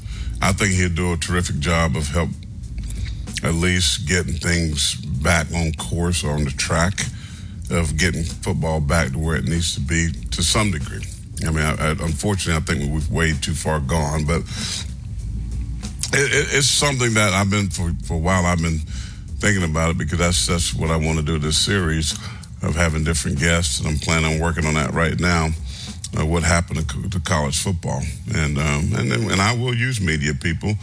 I 0.43 0.53
think 0.53 0.73
he'll 0.73 0.91
do 0.91 1.13
a 1.13 1.17
terrific 1.17 1.59
job 1.59 1.97
of 1.97 2.09
help 2.09 2.31
at 3.43 3.55
least 3.55 4.07
getting 4.07 4.35
things 4.35 4.95
back 4.95 5.47
on 5.53 5.73
course 5.73 6.25
or 6.25 6.33
on 6.33 6.45
the 6.45 6.51
track 6.51 7.07
of 7.71 7.97
getting 7.97 8.23
football 8.23 8.81
back 8.81 9.13
to 9.13 9.19
where 9.19 9.37
it 9.37 9.45
needs 9.45 9.75
to 9.75 9.81
be 9.81 10.13
to 10.31 10.43
some 10.43 10.71
degree. 10.71 11.05
I 11.47 11.51
mean, 11.51 11.65
I, 11.65 11.73
I, 11.73 11.91
unfortunately, 11.91 12.55
I 12.55 12.61
think 12.61 12.93
we've 12.93 13.11
way 13.11 13.33
too 13.33 13.55
far 13.55 13.81
gone, 13.81 14.25
but 14.25 14.43
it, 16.15 16.33
it, 16.33 16.47
it's 16.55 16.69
something 16.69 17.15
that 17.15 17.33
I've 17.33 17.51
been 17.51 17.69
for, 17.69 17.93
for 18.07 18.15
a 18.15 18.19
while. 18.19 18.47
I've 18.47 18.63
been 18.63 18.79
thinking 19.39 19.69
about 19.69 19.91
it 19.91 19.99
because 19.99 20.19
that's 20.19 20.47
that's 20.47 20.75
what 20.75 20.91
I 20.91 20.97
want 20.97 21.19
to 21.19 21.25
do 21.25 21.39
this 21.39 21.59
series 21.59 22.13
of 22.63 22.75
having 22.75 23.05
different 23.05 23.39
guests, 23.39 23.81
and 23.81 23.89
I'm 23.89 23.99
planning 23.99 24.35
on 24.35 24.41
working 24.41 24.65
on 24.67 24.75
that 24.75 24.93
right 24.93 25.19
now. 25.19 25.51
Uh, 26.17 26.25
what 26.25 26.45
happened 26.45 26.89
to, 26.89 27.09
to, 27.11 27.21
college 27.21 27.61
football, 27.61 28.01
and 28.35 28.57
um, 28.57 28.93
and 28.95 29.13
and 29.13 29.41
I 29.41 29.55
will 29.57 29.75
use 29.75 30.01
media 30.01 30.33
people 30.33 30.75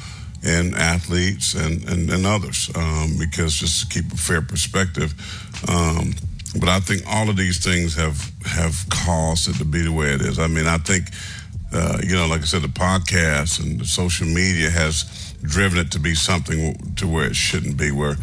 and 0.44 0.76
athletes 0.76 1.54
and 1.54 1.88
and, 1.90 2.10
and 2.10 2.26
others 2.26 2.70
um, 2.76 3.16
because 3.18 3.56
just 3.56 3.90
to 3.90 4.02
keep 4.02 4.12
a 4.12 4.18
fair 4.18 4.42
perspective. 4.42 5.14
Um, 5.70 6.14
but 6.60 6.68
I 6.68 6.82
think 6.82 7.04
all 7.08 7.30
of 7.30 7.38
these 7.38 7.64
things 7.64 7.96
have 7.96 8.30
have 8.46 8.86
caused 8.90 9.48
it 9.48 9.56
to 9.56 9.66
be 9.66 9.82
the 9.82 9.92
way 9.92 10.08
it 10.14 10.22
is. 10.22 10.38
I 10.38 10.48
mean, 10.48 10.68
I 10.68 10.78
think 10.78 11.06
uh, 11.74 12.00
you 12.04 12.16
know, 12.16 12.28
like 12.28 12.42
I 12.42 12.46
said, 12.46 12.62
the 12.62 12.68
podcast 12.68 13.62
and 13.62 13.80
the 13.80 13.86
social 13.86 14.28
media 14.28 14.70
has 14.70 15.34
driven 15.42 15.80
it 15.80 15.92
to 15.92 16.00
be 16.00 16.16
something 16.16 16.94
to 16.96 17.08
where 17.08 17.26
it 17.26 17.36
shouldn't 17.36 17.78
be. 17.78 17.92
Where 17.92 18.16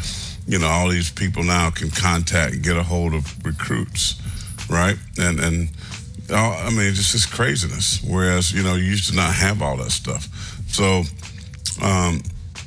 you 0.47 0.59
know 0.59 0.67
all 0.67 0.89
these 0.89 1.11
people 1.11 1.43
now 1.43 1.71
can 1.71 1.91
contact 1.91 2.55
and 2.55 2.63
get 2.63 2.77
a 2.77 2.83
hold 2.83 3.15
of 3.15 3.45
recruits, 3.45 4.21
right? 4.69 4.97
And 5.19 5.41
and 5.41 5.71
I 6.31 6.71
mean, 6.71 6.89
it's 6.89 7.13
just 7.13 7.33
craziness. 7.33 8.03
Whereas 8.03 8.53
you 8.53 8.63
know 8.63 8.75
you 8.75 8.85
used 8.85 9.11
to 9.11 9.17
not 9.17 9.35
have 9.35 9.63
all 9.63 9.77
that 9.79 9.91
stuff. 9.91 10.29
So, 10.69 11.03
um, 11.83 12.23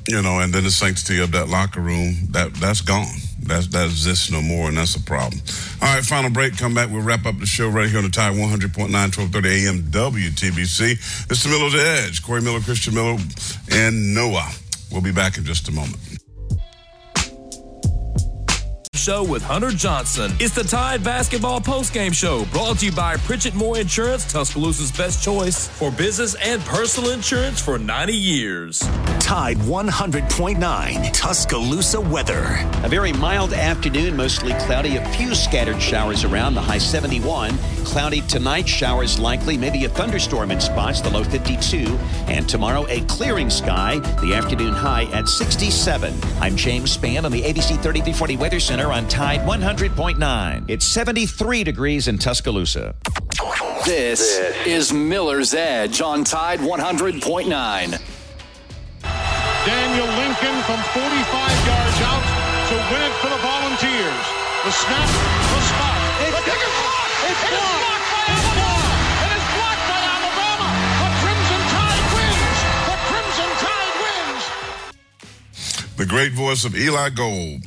you 0.08 0.22
know, 0.22 0.40
and 0.40 0.54
then 0.54 0.64
the 0.64 0.72
sanctity 0.72 1.22
of 1.22 1.32
that 1.34 1.48
locker 1.50 1.82
room 1.82 2.16
that 2.32 2.54
that's 2.56 2.82
gone. 2.82 3.18
That 3.44 3.72
that 3.72 3.86
exists 3.86 4.32
no 4.32 4.42
more, 4.42 4.70
and 4.70 4.78
that's 4.78 4.96
a 4.96 5.02
problem. 5.02 5.42
All 5.82 5.94
right, 5.94 6.04
final 6.04 6.30
break. 6.30 6.58
Come 6.58 6.74
back. 6.74 6.90
We'll 6.90 7.02
wrap 7.02 7.26
up 7.26 7.40
the 7.40 7.46
show 7.46 7.68
right 7.70 7.90
here 7.90 7.98
on 7.98 8.04
the 8.04 8.12
Tide 8.12 8.34
100.9, 8.34 8.92
1230 8.92 9.50
AM 9.50 9.82
WTBC. 9.92 10.92
It's 11.30 11.44
the 11.44 11.50
Miller's 11.50 11.76
Edge. 11.76 12.24
Corey 12.24 12.42
Miller, 12.42 12.60
Christian 12.62 12.94
Miller, 12.94 13.18
and 13.72 14.14
Noah. 14.14 14.50
We'll 14.92 15.02
be 15.02 15.12
back 15.12 15.38
in 15.38 15.46
just 15.46 15.70
a 15.70 15.72
moment 15.72 16.21
show 19.02 19.24
with 19.24 19.42
Hunter 19.42 19.72
Johnson. 19.72 20.32
It's 20.40 20.54
the 20.54 20.64
Tide 20.64 21.02
Basketball 21.02 21.62
Postgame 21.62 22.14
Show, 22.14 22.46
brought 22.52 22.80
to 22.80 22.86
you 22.86 22.92
by 22.92 23.16
Pritchett 23.18 23.56
Moore 23.56 23.80
Insurance, 23.80 24.32
Tuscaloosa's 24.32 24.92
best 24.92 25.24
choice 25.24 25.70
for 25.70 25.90
business 25.92 26.36
and 26.36 26.62
personal 26.66 27.12
insurance 27.12 27.60
for 27.60 27.80
90 27.80 28.14
years. 28.14 28.80
Tide 29.20 29.58
100.9 29.58 31.14
Tuscaloosa 31.14 32.02
weather. 32.02 32.58
A 32.84 32.90
very 32.90 33.14
mild 33.14 33.54
afternoon, 33.54 34.16
mostly 34.16 34.52
cloudy, 34.66 34.98
a 34.98 35.06
few 35.14 35.34
scattered 35.34 35.82
showers 35.82 36.26
around, 36.26 36.54
the 36.54 36.62
high 36.62 36.78
71. 36.78 37.58
Cloudy 37.86 38.22
tonight, 38.22 38.68
showers 38.68 39.18
likely, 39.18 39.58
maybe 39.58 39.86
a 39.86 39.90
thunderstorm 39.90 40.52
in 40.52 40.60
spots, 40.60 41.00
the 41.00 41.10
low 41.10 41.24
52. 41.24 41.98
And 42.28 42.48
tomorrow, 42.48 42.86
a 42.90 43.02
clearing 43.06 43.50
sky, 43.50 44.00
the 44.22 44.34
afternoon 44.36 44.74
high 44.74 45.06
at 45.14 45.30
67. 45.30 46.14
I'm 46.42 46.56
James 46.58 46.98
Spann 46.98 47.24
on 47.24 47.32
the 47.32 47.42
ABC 47.42 47.82
3340 47.82 48.36
Weather 48.36 48.60
Center 48.60 48.81
on 48.90 49.06
Tide 49.10 49.42
100.9. 49.42 50.66
It's 50.70 50.86
73 50.86 51.64
degrees 51.66 52.08
in 52.08 52.18
Tuscaloosa. 52.18 52.96
This, 53.86 54.38
this 54.38 54.66
is 54.66 54.94
Miller's 54.94 55.54
Edge 55.54 56.00
on 56.02 56.24
Tide 56.24 56.60
100.9. 56.60 57.52
Daniel 59.66 60.08
Lincoln 60.18 60.58
from 60.64 60.80
45 60.96 61.68
yards 61.68 61.98
out 62.08 62.24
to 62.72 62.76
win 62.90 63.04
it 63.04 63.14
for 63.20 63.30
the 63.30 63.42
Volunteers. 63.44 64.26
The 64.64 64.72
snap, 64.72 65.10
the 65.10 65.62
spot, 65.68 66.00
it's 66.24 66.32
the 66.32 66.46
biggest 66.48 66.76
block. 66.80 67.10
It's, 67.28 67.44
it's 67.44 67.52
blocked. 67.52 68.08
by 68.10 68.24
Alabama. 68.32 68.88
It 69.22 69.32
is 69.36 69.46
blocked 69.52 69.86
by 69.92 70.02
Alabama. 70.16 70.68
The 71.04 71.12
Crimson 71.22 71.62
Tide 71.76 72.08
wins. 72.16 72.58
The 72.88 72.98
Crimson 73.12 73.52
Tide 73.62 73.96
wins. 74.02 74.44
The 75.98 76.06
great 76.06 76.34
voice 76.34 76.64
of 76.64 76.76
Eli 76.76 77.10
Gold 77.10 77.62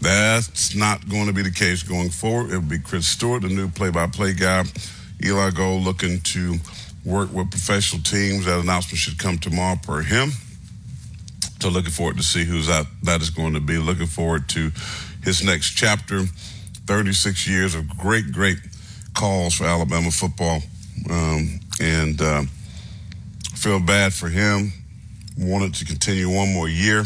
that's 0.00 0.74
not 0.74 1.08
going 1.08 1.26
to 1.26 1.32
be 1.32 1.42
the 1.42 1.50
case 1.50 1.82
going 1.82 2.10
forward. 2.10 2.50
It'll 2.50 2.60
be 2.60 2.78
Chris 2.78 3.06
Stewart, 3.06 3.42
the 3.42 3.48
new 3.48 3.68
play-by-play 3.68 4.34
guy. 4.34 4.64
Eli 5.24 5.50
Gold 5.50 5.82
looking 5.82 6.20
to 6.20 6.56
work 7.04 7.32
with 7.32 7.50
professional 7.50 8.02
teams. 8.02 8.46
That 8.46 8.60
announcement 8.60 8.98
should 8.98 9.18
come 9.18 9.38
tomorrow 9.38 9.76
per 9.82 10.02
him. 10.02 10.30
So 11.60 11.70
looking 11.70 11.90
forward 11.90 12.16
to 12.18 12.22
see 12.22 12.44
who's 12.44 12.68
that 12.68 12.86
that 13.02 13.20
is 13.20 13.30
going 13.30 13.54
to 13.54 13.60
be. 13.60 13.78
Looking 13.78 14.06
forward 14.06 14.48
to 14.50 14.70
his 15.24 15.44
next 15.44 15.70
chapter. 15.72 16.24
36 16.86 17.48
years 17.48 17.74
of 17.74 17.88
great, 17.98 18.32
great 18.32 18.58
calls 19.14 19.54
for 19.54 19.64
Alabama 19.64 20.10
football. 20.10 20.60
Um, 21.10 21.60
and 21.80 22.20
uh, 22.22 22.42
feel 23.54 23.80
bad 23.80 24.14
for 24.14 24.28
him. 24.28 24.72
Wanted 25.36 25.74
to 25.74 25.84
continue 25.84 26.28
one 26.28 26.52
more 26.52 26.68
year 26.68 27.04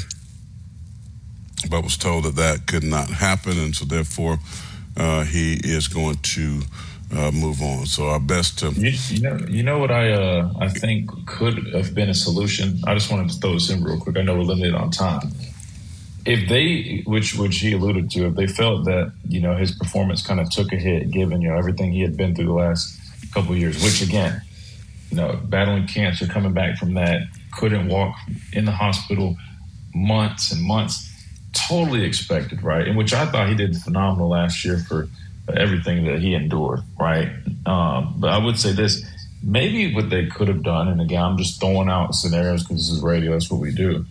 but 1.68 1.82
was 1.84 1.96
told 1.96 2.24
that 2.24 2.36
that 2.36 2.66
could 2.66 2.84
not 2.84 3.08
happen, 3.08 3.58
and 3.58 3.74
so 3.74 3.84
therefore 3.84 4.38
uh, 4.96 5.24
he 5.24 5.54
is 5.62 5.88
going 5.88 6.16
to 6.16 6.62
uh, 7.14 7.30
move 7.30 7.60
on. 7.62 7.86
So 7.86 8.08
our 8.08 8.20
best 8.20 8.58
to 8.60 8.70
you, 8.70 8.92
you 9.08 9.22
know 9.22 9.38
you 9.48 9.62
know 9.62 9.78
what 9.78 9.90
I 9.90 10.12
uh, 10.12 10.52
I 10.60 10.68
think 10.68 11.10
could 11.26 11.74
have 11.74 11.94
been 11.94 12.08
a 12.08 12.14
solution. 12.14 12.80
I 12.86 12.94
just 12.94 13.10
wanted 13.10 13.30
to 13.30 13.36
throw 13.38 13.54
this 13.54 13.70
in 13.70 13.82
real 13.82 14.00
quick. 14.00 14.16
I 14.16 14.22
know 14.22 14.36
we're 14.36 14.42
limited 14.42 14.74
on 14.74 14.90
time. 14.90 15.32
If 16.24 16.48
they, 16.48 17.02
which 17.04 17.34
which 17.34 17.58
he 17.58 17.72
alluded 17.72 18.10
to, 18.12 18.26
if 18.26 18.34
they 18.36 18.46
felt 18.46 18.84
that 18.84 19.12
you 19.28 19.40
know 19.40 19.56
his 19.56 19.72
performance 19.72 20.24
kind 20.24 20.40
of 20.40 20.50
took 20.50 20.72
a 20.72 20.76
hit, 20.76 21.10
given 21.10 21.42
you 21.42 21.48
know 21.48 21.56
everything 21.56 21.92
he 21.92 22.00
had 22.00 22.16
been 22.16 22.34
through 22.34 22.46
the 22.46 22.52
last 22.52 22.98
couple 23.32 23.52
of 23.52 23.58
years, 23.58 23.82
which 23.82 24.02
again, 24.02 24.42
you 25.10 25.16
know, 25.16 25.38
battling 25.44 25.86
cancer, 25.86 26.26
coming 26.26 26.52
back 26.52 26.78
from 26.78 26.94
that, 26.94 27.22
couldn't 27.52 27.88
walk 27.88 28.14
in 28.52 28.64
the 28.64 28.72
hospital 28.72 29.36
months 29.94 30.52
and 30.52 30.62
months 30.62 31.11
totally 31.52 32.04
expected, 32.04 32.62
right? 32.62 32.86
In 32.86 32.96
which 32.96 33.12
I 33.12 33.26
thought 33.26 33.48
he 33.48 33.54
did 33.54 33.76
phenomenal 33.76 34.28
last 34.28 34.64
year 34.64 34.78
for 34.78 35.08
everything 35.54 36.04
that 36.06 36.20
he 36.20 36.34
endured, 36.34 36.80
right? 36.98 37.28
Um, 37.66 38.14
but 38.18 38.30
I 38.30 38.38
would 38.38 38.58
say 38.58 38.72
this 38.72 39.04
maybe 39.42 39.94
what 39.94 40.10
they 40.10 40.26
could 40.26 40.48
have 40.48 40.62
done, 40.62 40.88
and 40.88 41.00
again, 41.00 41.22
I'm 41.22 41.36
just 41.36 41.60
throwing 41.60 41.88
out 41.88 42.14
scenarios 42.14 42.62
because 42.62 42.76
this 42.76 42.90
is 42.90 43.02
radio, 43.02 43.32
that's 43.32 43.50
what 43.50 43.60
we 43.60 43.72
do. 43.72 44.06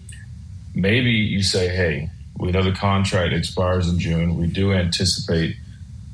Maybe 0.75 1.11
you 1.11 1.41
say, 1.41 1.69
hey, 1.69 2.09
we 2.37 2.51
know 2.51 2.63
the 2.63 2.71
contract 2.71 3.33
expires 3.33 3.87
in 3.87 3.99
June. 3.99 4.37
We 4.37 4.47
do 4.47 4.73
anticipate, 4.73 5.55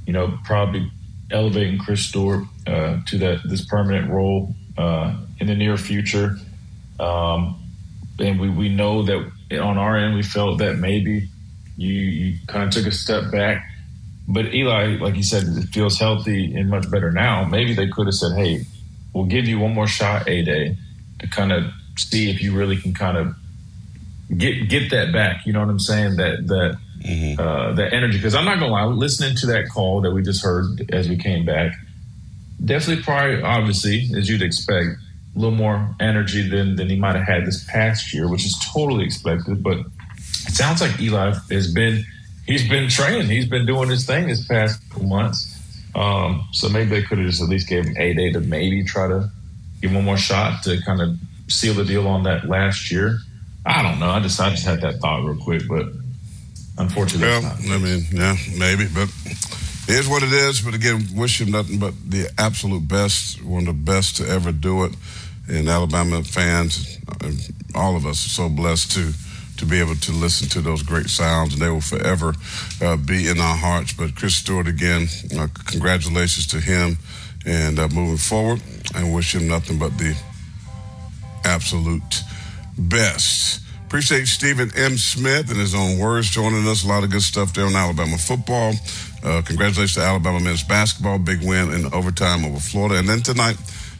you 0.05 0.13
know, 0.13 0.37
probably 0.43 0.91
elevating 1.31 1.77
Chris 1.79 2.01
Stewart 2.01 2.43
uh, 2.65 2.99
to 3.05 3.17
that 3.19 3.41
this 3.45 3.65
permanent 3.65 4.09
role 4.09 4.55
uh, 4.77 5.15
in 5.39 5.47
the 5.47 5.55
near 5.55 5.77
future. 5.77 6.37
Um, 6.99 7.61
and 8.19 8.39
we, 8.39 8.49
we 8.49 8.69
know 8.69 9.03
that 9.03 9.31
on 9.51 9.77
our 9.77 9.97
end, 9.97 10.15
we 10.15 10.23
felt 10.23 10.59
that 10.59 10.77
maybe 10.77 11.27
you, 11.77 11.93
you 11.93 12.37
kind 12.47 12.63
of 12.65 12.71
took 12.71 12.85
a 12.85 12.91
step 12.91 13.31
back. 13.31 13.69
But 14.27 14.53
Eli, 14.53 14.97
like 14.97 15.15
you 15.15 15.23
said, 15.23 15.43
it 15.43 15.69
feels 15.69 15.97
healthy 15.99 16.53
and 16.55 16.69
much 16.69 16.89
better 16.91 17.11
now. 17.11 17.45
Maybe 17.45 17.73
they 17.73 17.87
could 17.87 18.07
have 18.07 18.15
said, 18.15 18.35
hey, 18.35 18.65
we'll 19.13 19.25
give 19.25 19.45
you 19.45 19.59
one 19.59 19.73
more 19.73 19.87
shot 19.87 20.27
a 20.27 20.43
day 20.43 20.75
to 21.19 21.27
kind 21.27 21.51
of 21.51 21.63
see 21.97 22.29
if 22.29 22.41
you 22.41 22.55
really 22.55 22.77
can 22.77 22.93
kind 22.93 23.17
of 23.17 23.35
get 24.37 24.67
get 24.69 24.91
that 24.91 25.13
back. 25.13 25.45
You 25.45 25.53
know 25.53 25.61
what 25.61 25.69
I'm 25.69 25.79
saying? 25.79 26.17
That 26.17 26.47
that 26.47 26.77
Mm-hmm. 26.97 27.39
uh, 27.39 27.73
that 27.75 27.93
energy. 27.93 28.17
Because 28.17 28.33
I'm 28.33 28.43
not 28.43 28.59
gonna 28.59 28.71
lie, 28.71 28.83
listening 28.85 29.35
to 29.37 29.45
that 29.47 29.69
call 29.69 30.01
that 30.01 30.11
we 30.11 30.23
just 30.23 30.43
heard 30.43 30.89
as 30.91 31.07
we 31.07 31.15
came 31.15 31.45
back, 31.45 31.73
definitely 32.65 33.03
probably 33.03 33.41
obviously 33.43 34.09
as 34.17 34.27
you'd 34.27 34.41
expect, 34.41 34.87
a 35.37 35.39
little 35.39 35.55
more 35.55 35.95
energy 35.99 36.47
than 36.49 36.75
than 36.75 36.89
he 36.89 36.95
might 36.95 37.15
have 37.15 37.25
had 37.25 37.45
this 37.45 37.63
past 37.65 38.13
year, 38.13 38.27
which 38.27 38.45
is 38.45 38.57
totally 38.73 39.05
expected. 39.05 39.61
But 39.61 39.77
it 39.77 40.55
sounds 40.55 40.81
like 40.81 40.99
Eli 40.99 41.33
has 41.51 41.71
been 41.71 42.03
he's 42.47 42.67
been 42.67 42.89
training, 42.89 43.27
he's 43.27 43.47
been 43.47 43.65
doing 43.65 43.89
his 43.89 44.05
thing 44.05 44.27
this 44.27 44.45
past 44.47 44.81
couple 44.89 45.07
months. 45.07 45.53
Um, 45.95 46.47
so 46.51 46.69
maybe 46.69 46.89
they 46.89 47.01
could 47.03 47.19
have 47.19 47.27
just 47.27 47.41
at 47.41 47.49
least 47.49 47.67
gave 47.67 47.85
him 47.85 47.95
a 47.97 48.13
day 48.13 48.31
to 48.31 48.39
maybe 48.39 48.83
try 48.83 49.07
to 49.07 49.29
give 49.81 49.91
him 49.91 49.95
one 49.95 50.05
more 50.05 50.17
shot 50.17 50.63
to 50.63 50.81
kind 50.83 51.01
of 51.01 51.17
seal 51.47 51.73
the 51.73 51.85
deal 51.85 52.07
on 52.07 52.23
that 52.23 52.47
last 52.47 52.91
year. 52.91 53.19
I 53.65 53.83
don't 53.83 53.99
know. 53.99 54.09
I 54.09 54.19
just 54.19 54.39
I 54.39 54.49
just 54.49 54.65
had 54.65 54.81
that 54.81 54.95
thought 54.95 55.23
real 55.23 55.37
quick, 55.37 55.63
but 55.67 55.85
unfortunately, 56.77 57.27
Well. 57.27 57.57
I 57.69 57.77
mean, 57.77 58.05
yeah, 58.11 58.35
maybe, 58.57 58.87
but 58.87 59.09
it 59.87 59.99
is 59.99 60.07
what 60.07 60.23
it 60.23 60.31
is. 60.31 60.61
But 60.61 60.73
again, 60.73 61.07
wish 61.13 61.41
him 61.41 61.51
nothing 61.51 61.77
but 61.77 61.93
the 62.09 62.29
absolute 62.37 62.87
best, 62.87 63.43
one 63.43 63.67
of 63.67 63.67
the 63.67 63.73
best 63.91 64.17
to 64.17 64.27
ever 64.27 64.51
do 64.51 64.83
it. 64.85 64.93
And 65.49 65.69
Alabama 65.69 66.23
fans, 66.23 66.99
all 67.73 67.95
of 67.95 68.05
us 68.05 68.25
are 68.25 68.29
so 68.29 68.49
blessed 68.49 68.91
to 68.93 69.13
to 69.57 69.65
be 69.65 69.79
able 69.79 69.95
to 69.95 70.11
listen 70.11 70.47
to 70.49 70.61
those 70.61 70.83
great 70.83 71.09
sounds, 71.09 71.53
and 71.53 71.61
they 71.61 71.69
will 71.69 71.81
forever 71.81 72.35
uh, 72.81 72.95
be 72.95 73.27
in 73.27 73.39
our 73.39 73.55
hearts. 73.55 73.91
But 73.91 74.15
Chris 74.15 74.35
Stewart, 74.35 74.67
again, 74.67 75.07
uh, 75.37 75.47
congratulations 75.65 76.45
to 76.47 76.59
him, 76.59 76.97
and 77.45 77.79
uh, 77.79 77.87
moving 77.87 78.17
forward, 78.17 78.61
and 78.93 79.15
wish 79.15 79.33
him 79.33 79.47
nothing 79.47 79.79
but 79.79 79.97
the 79.97 80.15
absolute 81.43 82.23
best. 82.77 83.61
Appreciate 83.85 84.27
Stephen 84.27 84.69
M. 84.75 84.97
Smith 84.97 85.49
and 85.49 85.59
his 85.59 85.73
own 85.73 85.97
words 85.97 86.29
joining 86.29 86.67
us. 86.67 86.83
A 86.83 86.87
lot 86.87 87.03
of 87.03 87.09
good 87.09 87.21
stuff 87.21 87.53
there 87.53 87.65
on 87.65 87.75
Alabama 87.75 88.17
football. 88.17 88.73
Uh, 89.23 89.41
congratulations 89.45 89.95
to 89.95 90.01
Alabama 90.01 90.41
men's 90.41 90.61
basketball. 90.61 91.17
Big 91.17 91.41
win 91.41 91.71
in 91.71 91.91
overtime 91.93 92.43
over 92.43 92.59
Florida. 92.59 92.99
And 92.99 93.07
then 93.07 93.21
tonight, 93.21 93.55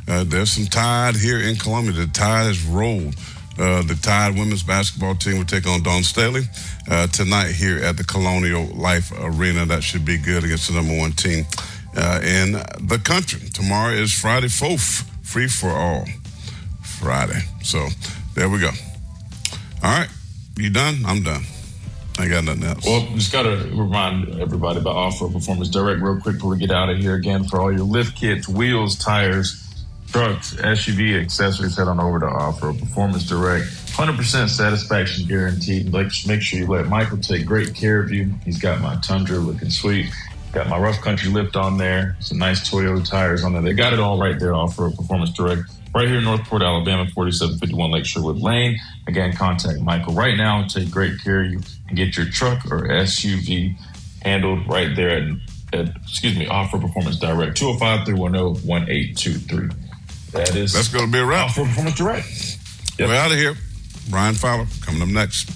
uh, 0.08 0.24
there's 0.24 0.52
some 0.52 0.66
tide 0.66 1.16
here 1.16 1.40
in 1.40 1.56
Columbia. 1.56 1.94
The 1.94 2.08
tide 2.08 2.48
has 2.48 2.64
rolled. 2.66 3.16
Uh, 3.60 3.82
the 3.82 3.96
Tide 3.96 4.38
women's 4.38 4.62
basketball 4.62 5.16
team 5.16 5.40
will 5.40 5.46
take 5.46 5.66
on 5.66 5.82
Dawn 5.82 6.04
Staley 6.04 6.44
uh, 6.92 7.08
tonight 7.08 7.54
here 7.54 7.80
at 7.80 7.98
the 7.98 8.04
Colonial 8.04 8.68
Life 8.68 9.12
Arena. 9.20 9.66
That 9.66 9.82
should 9.82 10.06
be 10.06 10.18
good 10.18 10.44
against 10.44 10.68
the 10.68 10.76
number 10.76 10.96
one 10.96 11.12
team 11.14 11.44
uh, 11.96 12.22
in 12.24 12.52
the 12.52 13.02
country. 13.04 13.50
Tomorrow 13.50 13.94
is 13.94 14.14
Friday 14.14 14.48
Fourth, 14.48 15.10
free 15.24 15.48
for 15.48 15.70
all. 15.70 16.06
Friday. 16.84 17.42
So 17.64 17.88
there 18.36 18.48
we 18.48 18.60
go. 18.60 18.70
All 19.84 20.00
right, 20.00 20.10
you 20.56 20.70
done? 20.70 21.04
I'm 21.06 21.24
done. 21.24 21.44
I 22.20 22.28
got 22.28 22.44
nothing 22.44 22.64
else. 22.64 22.86
Well, 22.86 23.08
just 23.14 23.32
got 23.32 23.44
to 23.44 23.56
remind 23.74 24.40
everybody 24.40 24.80
about 24.80 24.96
Off-Road 24.96 25.34
Performance 25.34 25.70
Direct 25.70 26.02
real 26.02 26.20
quick 26.20 26.36
before 26.36 26.52
we 26.52 26.58
get 26.58 26.72
out 26.72 26.90
of 26.90 26.98
here 26.98 27.14
again. 27.14 27.44
For 27.44 27.60
all 27.60 27.72
your 27.72 27.86
lift 27.86 28.16
kits, 28.16 28.48
wheels, 28.48 28.96
tires, 28.96 29.67
trucks, 30.08 30.56
SUV 30.56 31.22
accessories, 31.22 31.78
head 31.78 31.88
on 31.88 32.00
over 32.00 32.20
to 32.20 32.26
Off-Road 32.26 32.80
Performance 32.80 33.28
Direct. 33.28 33.66
100% 33.66 34.50
satisfaction 34.50 35.28
guaranteed. 35.28 35.92
Like, 35.94 36.12
make 36.26 36.42
sure 36.42 36.60
you 36.60 36.68
let 36.68 36.88
Michael 36.88 37.18
take 37.18 37.46
great 37.46 37.76
care 37.76 38.00
of 38.00 38.12
you. 38.12 38.34
He's 38.46 38.60
got 38.60 38.82
my 38.82 38.96
Tundra 38.98 39.38
looking 39.38 39.70
sweet. 39.70 40.10
Got 40.54 40.70
my 40.70 40.80
rough 40.80 41.02
country 41.02 41.30
lift 41.30 41.56
on 41.56 41.78
there. 41.78 42.16
Some 42.20 42.38
nice 42.38 42.70
Toyota 42.70 43.08
tires 43.08 43.44
on 43.44 43.54
there. 43.54 43.62
They 43.62 43.74
got 43.74 43.94
it 43.94 44.00
all 44.00 44.20
right 44.20 44.40
there, 44.40 44.54
Off-Road 44.54 44.96
Performance 44.96 45.32
Direct. 45.32 45.62
Right 45.94 46.08
here 46.08 46.20
in 46.20 46.24
Northport, 46.24 46.62
Alabama, 46.62 47.08
4751 47.10 47.92
Lake 47.92 48.06
Sherwood 48.06 48.38
Lane. 48.38 48.78
Again, 49.08 49.34
contact 49.34 49.80
Michael 49.82 50.14
right 50.14 50.38
now 50.38 50.66
take 50.68 50.92
great 50.92 51.20
care 51.24 51.42
of 51.42 51.52
you 51.52 51.60
and 51.88 51.98
get 51.98 52.16
your 52.16 52.28
truck 52.28 52.66
or 52.72 52.88
SUV 52.88 53.76
handled 54.22 54.68
right 54.68 54.96
there 54.96 55.10
at, 55.10 55.24
at 55.74 55.96
excuse 55.98 56.38
me, 56.38 56.48
Off-Road 56.48 56.82
Performance 56.82 57.18
Direct, 57.18 57.58
205 57.58 58.06
310 58.06 58.68
1823. 58.68 59.87
That 60.32 60.56
is 60.56 60.74
That's 60.74 60.90
going 60.90 61.06
to 61.06 61.12
be 61.12 61.20
a 61.20 61.26
wrap. 61.26 61.50
Off-Road 61.50 61.68
Performance 61.68 61.98
Direct. 61.98 62.58
We're 63.00 63.14
out 63.16 63.32
of 63.32 63.38
here. 63.38 63.56
Brian 64.10 64.36
Fowler 64.36 64.66
coming 64.82 65.02
up 65.02 65.10
next. 65.10 65.52